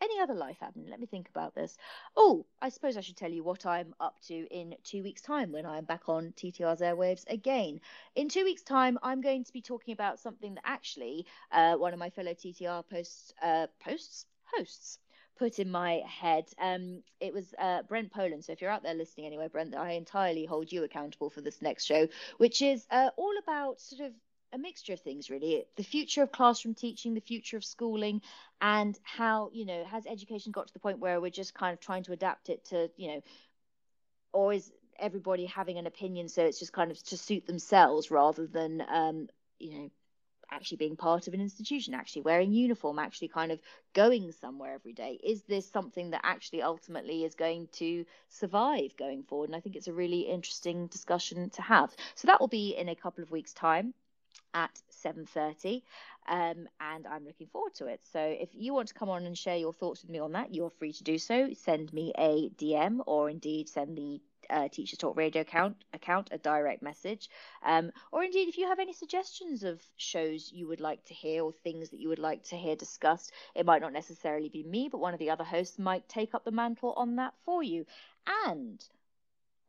any 0.00 0.20
other 0.20 0.34
life 0.34 0.58
happening? 0.60 0.88
Let 0.88 1.00
me 1.00 1.06
think 1.06 1.28
about 1.28 1.54
this. 1.54 1.76
Oh, 2.16 2.46
I 2.60 2.68
suppose 2.68 2.96
I 2.96 3.00
should 3.00 3.16
tell 3.16 3.30
you 3.30 3.42
what 3.42 3.66
I'm 3.66 3.94
up 4.00 4.20
to 4.28 4.34
in 4.50 4.74
two 4.84 5.02
weeks' 5.02 5.22
time 5.22 5.52
when 5.52 5.66
I'm 5.66 5.84
back 5.84 6.08
on 6.08 6.32
TTR's 6.36 6.80
airwaves 6.80 7.24
again. 7.28 7.80
In 8.14 8.28
two 8.28 8.44
weeks' 8.44 8.62
time, 8.62 8.98
I'm 9.02 9.20
going 9.20 9.44
to 9.44 9.52
be 9.52 9.62
talking 9.62 9.92
about 9.92 10.18
something 10.18 10.54
that 10.54 10.64
actually 10.64 11.26
uh, 11.52 11.74
one 11.74 11.92
of 11.92 11.98
my 11.98 12.10
fellow 12.10 12.32
TTR 12.32 12.84
posts, 12.88 13.32
uh, 13.42 13.66
posts, 13.80 14.26
hosts 14.56 14.98
put 15.38 15.58
in 15.58 15.70
my 15.70 16.02
head. 16.06 16.44
Um, 16.58 17.02
it 17.20 17.32
was 17.32 17.54
uh, 17.58 17.82
Brent 17.82 18.12
Poland. 18.12 18.44
So 18.44 18.52
if 18.52 18.60
you're 18.60 18.70
out 18.70 18.82
there 18.82 18.94
listening 18.94 19.26
anyway, 19.26 19.48
Brent, 19.48 19.74
I 19.74 19.92
entirely 19.92 20.44
hold 20.44 20.72
you 20.72 20.84
accountable 20.84 21.30
for 21.30 21.40
this 21.40 21.62
next 21.62 21.84
show, 21.84 22.08
which 22.38 22.60
is 22.60 22.86
uh, 22.90 23.10
all 23.16 23.34
about 23.38 23.80
sort 23.80 24.02
of 24.02 24.12
a 24.52 24.58
mixture 24.58 24.92
of 24.92 25.00
things 25.00 25.30
really. 25.30 25.64
The 25.76 25.82
future 25.82 26.22
of 26.22 26.32
classroom 26.32 26.74
teaching 26.74 27.14
the 27.14 27.20
future 27.20 27.56
of 27.56 27.64
schooling 27.64 28.22
and 28.60 28.98
how 29.02 29.50
you 29.52 29.64
know 29.64 29.84
has 29.84 30.06
education 30.06 30.52
got 30.52 30.68
to 30.68 30.72
the 30.72 30.80
point 30.80 30.98
where 30.98 31.20
we're 31.20 31.30
just 31.30 31.54
kind 31.54 31.72
of 31.72 31.80
trying 31.80 32.04
to 32.04 32.12
adapt 32.12 32.48
it 32.48 32.64
to 32.66 32.90
you 32.96 33.08
know 33.08 33.22
or 34.32 34.52
is 34.52 34.72
everybody 34.98 35.46
having 35.46 35.78
an 35.78 35.86
opinion 35.86 36.28
so 36.28 36.44
it's 36.44 36.58
just 36.58 36.72
kind 36.72 36.90
of 36.90 37.02
to 37.04 37.16
suit 37.16 37.46
themselves 37.46 38.10
rather 38.10 38.46
than 38.46 38.82
um 38.88 39.28
you 39.60 39.78
know 39.78 39.90
actually 40.50 40.78
being 40.78 40.96
part 40.96 41.28
of 41.28 41.34
an 41.34 41.40
institution 41.40 41.94
actually 41.94 42.22
wearing 42.22 42.52
uniform 42.52 42.98
actually 42.98 43.28
kind 43.28 43.52
of 43.52 43.60
going 43.92 44.32
somewhere 44.32 44.72
every 44.74 44.92
day? 44.92 45.18
Is 45.22 45.42
this 45.42 45.70
something 45.70 46.10
that 46.10 46.22
actually 46.24 46.62
ultimately 46.62 47.24
is 47.24 47.34
going 47.34 47.68
to 47.72 48.06
survive 48.28 48.96
going 48.96 49.22
forward? 49.24 49.50
And 49.50 49.56
i 49.56 49.60
think 49.60 49.76
it's 49.76 49.88
a 49.88 49.92
really 49.92 50.20
interesting 50.20 50.86
discussion 50.86 51.50
to 51.50 51.62
have. 51.62 51.94
So 52.14 52.26
that 52.26 52.40
will 52.40 52.48
be 52.48 52.74
in 52.76 52.88
a 52.88 52.94
couple 52.94 53.22
of 53.22 53.30
weeks 53.30 53.52
time 53.52 53.92
at 54.54 54.80
7.30 55.04 55.82
um, 56.28 56.68
and 56.80 57.06
i'm 57.06 57.24
looking 57.24 57.46
forward 57.46 57.74
to 57.74 57.86
it. 57.86 58.00
So 58.12 58.20
if 58.20 58.50
you 58.52 58.74
want 58.74 58.88
to 58.88 58.94
come 58.94 59.08
on 59.08 59.24
and 59.24 59.36
share 59.36 59.56
your 59.56 59.72
thoughts 59.72 60.02
with 60.02 60.10
me 60.10 60.18
on 60.18 60.32
that 60.32 60.54
you're 60.54 60.70
free 60.70 60.92
to 60.92 61.04
do 61.04 61.18
so. 61.18 61.50
Send 61.54 61.92
me 61.92 62.12
a 62.18 62.50
dm 62.50 63.00
or 63.06 63.30
indeed 63.30 63.68
send 63.68 63.96
the 63.96 64.20
uh, 64.50 64.68
Teachers 64.68 64.98
Talk 64.98 65.16
Radio 65.16 65.42
account 65.42 65.76
account 65.92 66.28
a 66.32 66.38
direct 66.38 66.82
message, 66.82 67.28
um, 67.62 67.92
or 68.12 68.24
indeed 68.24 68.48
if 68.48 68.56
you 68.56 68.66
have 68.66 68.78
any 68.78 68.92
suggestions 68.92 69.62
of 69.62 69.82
shows 69.96 70.50
you 70.52 70.66
would 70.68 70.80
like 70.80 71.04
to 71.06 71.14
hear 71.14 71.44
or 71.44 71.52
things 71.52 71.90
that 71.90 72.00
you 72.00 72.08
would 72.08 72.18
like 72.18 72.42
to 72.44 72.56
hear 72.56 72.76
discussed, 72.76 73.32
it 73.54 73.66
might 73.66 73.82
not 73.82 73.92
necessarily 73.92 74.48
be 74.48 74.62
me, 74.62 74.88
but 74.90 75.00
one 75.00 75.12
of 75.12 75.20
the 75.20 75.30
other 75.30 75.44
hosts 75.44 75.78
might 75.78 76.08
take 76.08 76.34
up 76.34 76.44
the 76.44 76.50
mantle 76.50 76.94
on 76.96 77.16
that 77.16 77.34
for 77.44 77.62
you. 77.62 77.84
And 78.46 78.82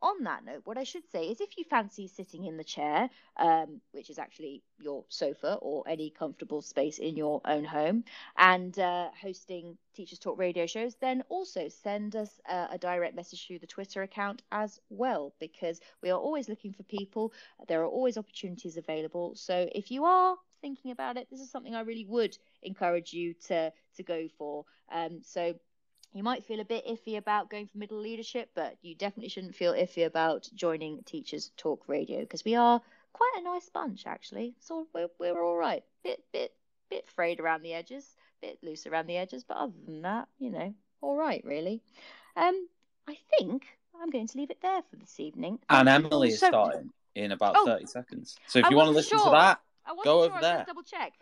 on 0.02 0.24
that 0.24 0.44
note, 0.44 0.62
what 0.64 0.78
I 0.78 0.84
should 0.84 1.08
say 1.10 1.24
is 1.24 1.40
if 1.40 1.56
you 1.58 1.64
fancy 1.64 2.06
sitting 2.08 2.44
in 2.44 2.56
the 2.56 2.64
chair, 2.64 3.10
um, 3.36 3.80
which 3.92 4.10
is 4.10 4.18
actually 4.18 4.62
your 4.78 5.04
sofa 5.08 5.58
or 5.60 5.84
any 5.86 6.10
comfortable 6.10 6.62
space 6.62 6.98
in 6.98 7.16
your 7.16 7.40
own 7.44 7.64
home, 7.64 8.04
and 8.36 8.78
uh, 8.78 9.08
hosting 9.20 9.76
Teachers 9.94 10.18
Talk 10.18 10.38
radio 10.38 10.66
shows, 10.66 10.94
then 11.00 11.22
also 11.28 11.68
send 11.68 12.16
us 12.16 12.40
uh, 12.48 12.68
a 12.70 12.78
direct 12.78 13.14
message 13.14 13.46
through 13.46 13.58
the 13.58 13.66
Twitter 13.66 14.02
account 14.02 14.42
as 14.52 14.80
well, 14.88 15.34
because 15.40 15.80
we 16.02 16.10
are 16.10 16.18
always 16.18 16.48
looking 16.48 16.72
for 16.72 16.82
people. 16.84 17.32
There 17.68 17.82
are 17.82 17.86
always 17.86 18.16
opportunities 18.16 18.76
available. 18.76 19.34
So 19.36 19.68
if 19.74 19.90
you 19.90 20.04
are 20.04 20.36
thinking 20.60 20.90
about 20.90 21.16
it, 21.16 21.28
this 21.30 21.40
is 21.40 21.50
something 21.50 21.74
I 21.74 21.80
really 21.80 22.06
would 22.06 22.36
encourage 22.62 23.12
you 23.12 23.34
to 23.48 23.72
to 23.96 24.02
go 24.02 24.28
for. 24.38 24.64
Um, 24.92 25.20
so 25.22 25.54
you 26.12 26.22
might 26.22 26.44
feel 26.44 26.60
a 26.60 26.64
bit 26.64 26.86
iffy 26.86 27.16
about 27.16 27.50
going 27.50 27.66
for 27.66 27.78
middle 27.78 27.98
leadership, 28.00 28.50
but 28.54 28.76
you 28.82 28.94
definitely 28.94 29.28
shouldn't 29.28 29.54
feel 29.54 29.72
iffy 29.72 30.06
about 30.06 30.48
joining 30.54 31.02
Teachers 31.04 31.50
Talk 31.56 31.88
Radio 31.88 32.20
because 32.20 32.44
we 32.44 32.54
are 32.56 32.80
quite 33.12 33.32
a 33.38 33.42
nice 33.42 33.68
bunch, 33.68 34.06
actually. 34.06 34.54
So 34.60 34.86
we're, 34.94 35.08
we're 35.18 35.42
all 35.42 35.56
right. 35.56 35.84
Bit 36.02 36.22
bit 36.32 36.52
bit 36.90 37.08
frayed 37.08 37.38
around 37.40 37.62
the 37.62 37.72
edges, 37.74 38.04
bit 38.42 38.58
loose 38.62 38.86
around 38.86 39.06
the 39.06 39.16
edges, 39.16 39.44
but 39.44 39.56
other 39.56 39.72
than 39.86 40.02
that, 40.02 40.26
you 40.38 40.50
know, 40.50 40.74
all 41.00 41.16
right, 41.16 41.42
really. 41.44 41.80
Um, 42.36 42.68
I 43.06 43.16
think 43.38 43.64
I'm 44.00 44.10
going 44.10 44.26
to 44.26 44.38
leave 44.38 44.50
it 44.50 44.60
there 44.62 44.82
for 44.90 44.96
this 44.96 45.20
evening. 45.20 45.60
And 45.68 45.88
Emily 45.88 46.28
is 46.30 46.42
Also- 46.42 46.50
starting 46.52 46.90
in 47.14 47.32
about 47.32 47.54
Oh. 47.56 47.66
30 47.66 47.86
seconds. 47.86 48.36
So 48.48 48.58
if 48.58 48.64
I 48.64 48.70
you 48.70 48.76
want 48.76 48.88
to 48.88 48.92
listen 48.92 49.18
sure. 49.18 49.26
to 49.26 49.30
that, 49.32 49.60
I 49.86 49.94
Go 49.96 50.02
sure. 50.24 50.30
over 50.32 50.40
there. 50.40 50.64
double 50.66 50.82
check. 50.82 51.12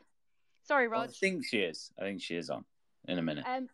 Sorry, 0.64 0.86
Rod. 0.88 1.08
I 1.08 1.12
think 1.12 1.46
she 1.46 1.58
is. 1.60 1.90
I 1.98 2.02
think 2.02 2.20
she 2.22 2.36
is 2.36 2.50
on 2.50 2.64
in 3.06 3.18
a 3.18 3.22
minute. 3.22 3.44
Um, 3.46 3.68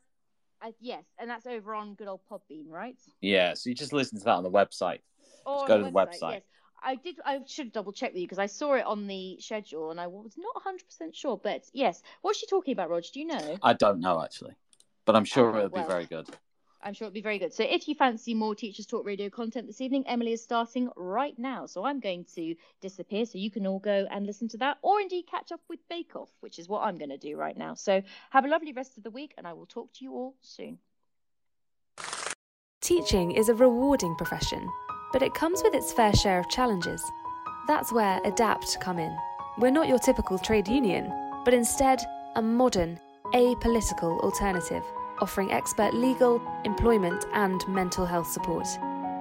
uh, 0.65 0.73
yes, 0.81 1.05
and 1.19 1.29
that's 1.29 1.47
over 1.47 1.75
on 1.75 1.95
good 1.95 2.09
old 2.09 2.21
Podbean, 2.31 2.69
right? 2.69 2.97
Yeah, 3.21 3.55
so 3.55 3.69
you 3.71 3.75
just 3.75 3.93
listen 3.93 4.19
to 4.19 4.25
that 4.25 4.35
on 4.35 4.43
the 4.43 4.51
website. 4.51 5.01
Or 5.45 5.67
go 5.67 5.75
on 5.75 5.81
to 5.81 5.87
the 5.87 5.93
website. 5.93 6.33
Yes. 6.33 6.43
I 6.83 6.97
did. 6.97 7.17
I 7.25 7.41
should 7.47 7.73
double 7.73 7.93
check 7.93 8.13
with 8.13 8.21
you 8.21 8.27
because 8.27 8.39
I 8.39 8.47
saw 8.47 8.75
it 8.75 8.85
on 8.85 9.07
the 9.07 9.39
schedule 9.41 9.91
and 9.91 9.99
I 9.99 10.07
was 10.07 10.37
not 10.37 10.63
100% 10.63 11.15
sure. 11.15 11.41
But 11.43 11.65
yes, 11.73 12.03
what's 12.21 12.39
she 12.39 12.47
talking 12.47 12.73
about, 12.73 12.91
Roger? 12.91 13.09
Do 13.13 13.21
you 13.21 13.27
know? 13.27 13.59
I 13.63 13.73
don't 13.73 14.01
know 14.01 14.23
actually, 14.23 14.55
but 15.07 15.17
I'm 15.17 15.25
sure 15.25 15.49
Okay, 15.49 15.59
it'll 15.59 15.71
well. 15.71 15.85
be 15.85 15.89
very 15.89 16.05
good. 16.05 16.29
I'm 16.85 16.93
sure 16.93 17.07
it'll 17.07 17.15
be 17.15 17.23
very 17.23 17.39
good. 17.39 17.55
So 17.55 17.65
if 17.65 17.89
you 17.89 17.95
fancy 17.95 18.35
more 18.35 18.55
Teachers 18.55 18.85
Talk 18.85 19.07
Radio 19.07 19.31
content 19.31 19.67
this 19.67 19.81
evening, 19.81 20.07
Emily 20.07 20.35
is 20.35 20.43
starting 20.43 20.91
right 20.97 21.37
now. 21.39 21.65
So 21.65 21.85
I'm 21.85 21.99
going 21.99 22.27
to 22.35 22.55
disappear 22.83 23.25
so 23.25 23.39
you 23.39 23.51
can 23.51 23.67
all 23.67 23.79
go 23.79 24.07
and 24.11 24.27
listen 24.27 24.49
to 24.49 24.59
that 24.59 24.77
or 24.83 25.01
indeed 25.01 25.25
catch 25.31 25.51
up 25.51 25.61
with 25.71 25.81
Bake 25.89 26.15
Off, 26.15 26.29
which 26.41 26.59
is 26.59 26.69
what 26.69 26.83
I'm 26.83 26.99
going 26.99 27.09
to 27.09 27.17
do 27.17 27.37
right 27.39 27.57
now. 27.57 27.73
So 27.75 28.03
have 28.31 28.45
a 28.45 28.49
lovely 28.49 28.73
rest 28.73 28.99
of 28.99 29.03
the 29.03 29.11
week 29.11 29.33
and 29.39 29.47
I 29.47 29.55
will 29.55 29.65
talk 29.65 29.95
to 29.95 30.05
you 30.05 30.13
all 30.13 30.35
soon. 30.43 30.79
Teaching 32.83 33.31
is 33.31 33.49
a 33.49 33.55
rewarding 33.55 34.15
profession, 34.17 34.69
but 35.11 35.23
it 35.23 35.33
comes 35.33 35.63
with 35.63 35.75
its 35.75 35.91
fair 35.91 36.13
share 36.13 36.39
of 36.39 36.51
challenges. 36.51 37.03
That's 37.67 37.93
where 37.95 38.21
EDAPT 38.27 38.79
come 38.81 38.99
in. 38.99 39.17
We're 39.57 39.71
not 39.71 39.89
your 39.89 39.99
typical 39.99 40.39
trade 40.39 40.69
union, 40.69 41.11
but 41.47 41.55
instead 41.55 42.05
a 42.37 42.43
modern, 42.43 43.01
apolitical 43.33 44.21
alternative, 44.21 44.83
offering 45.21 45.53
expert 45.53 45.95
legal, 45.95 46.43
employment, 46.65 47.25
and 47.33 47.67
mental 47.69 48.07
health 48.07 48.27
support. 48.27 48.67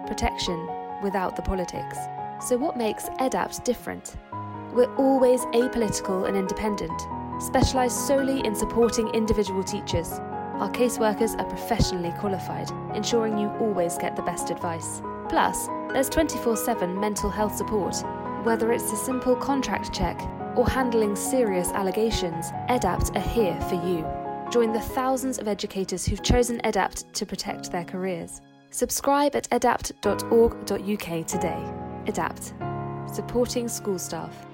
Protection 0.08 0.70
without 1.02 1.36
the 1.36 1.42
politics. 1.42 1.98
So, 2.40 2.58
what 2.58 2.78
makes 2.78 3.10
EDAPT 3.20 3.64
different? 3.64 4.16
We're 4.74 4.94
always 4.96 5.42
apolitical 5.48 6.28
and 6.28 6.36
independent, 6.36 7.00
specialised 7.40 8.08
solely 8.08 8.46
in 8.46 8.56
supporting 8.56 9.08
individual 9.10 9.64
teachers. 9.64 10.20
Our 10.60 10.72
caseworkers 10.72 11.40
are 11.40 11.46
professionally 11.46 12.14
qualified, 12.20 12.72
ensuring 12.96 13.38
you 13.38 13.50
always 13.60 13.98
get 13.98 14.16
the 14.16 14.22
best 14.24 14.50
advice. 14.50 15.02
Plus, 15.30 15.68
there's 15.90 16.10
24 16.10 16.58
7 16.58 17.00
mental 17.00 17.30
health 17.30 17.56
support. 17.56 17.96
Whether 18.44 18.72
it's 18.72 18.92
a 18.92 18.98
simple 18.98 19.36
contract 19.36 19.94
check 19.94 20.20
or 20.56 20.68
handling 20.68 21.16
serious 21.16 21.70
allegations, 21.70 22.52
EDAPT 22.70 23.16
are 23.16 23.20
here 23.20 23.60
for 23.62 23.76
you. 23.76 24.23
Join 24.54 24.72
the 24.72 24.80
thousands 24.80 25.40
of 25.40 25.48
educators 25.48 26.06
who've 26.06 26.22
chosen 26.22 26.62
EDAPT 26.64 27.12
to 27.14 27.26
protect 27.26 27.72
their 27.72 27.84
careers. 27.84 28.40
Subscribe 28.70 29.36
at 29.36 29.50
edapt.org.uk 29.50 31.28
today. 31.28 31.74
EDAPT, 32.06 32.54
supporting 33.12 33.68
school 33.68 33.98
staff, 33.98 34.46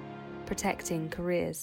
protecting 0.45 1.09
careers. 1.09 1.57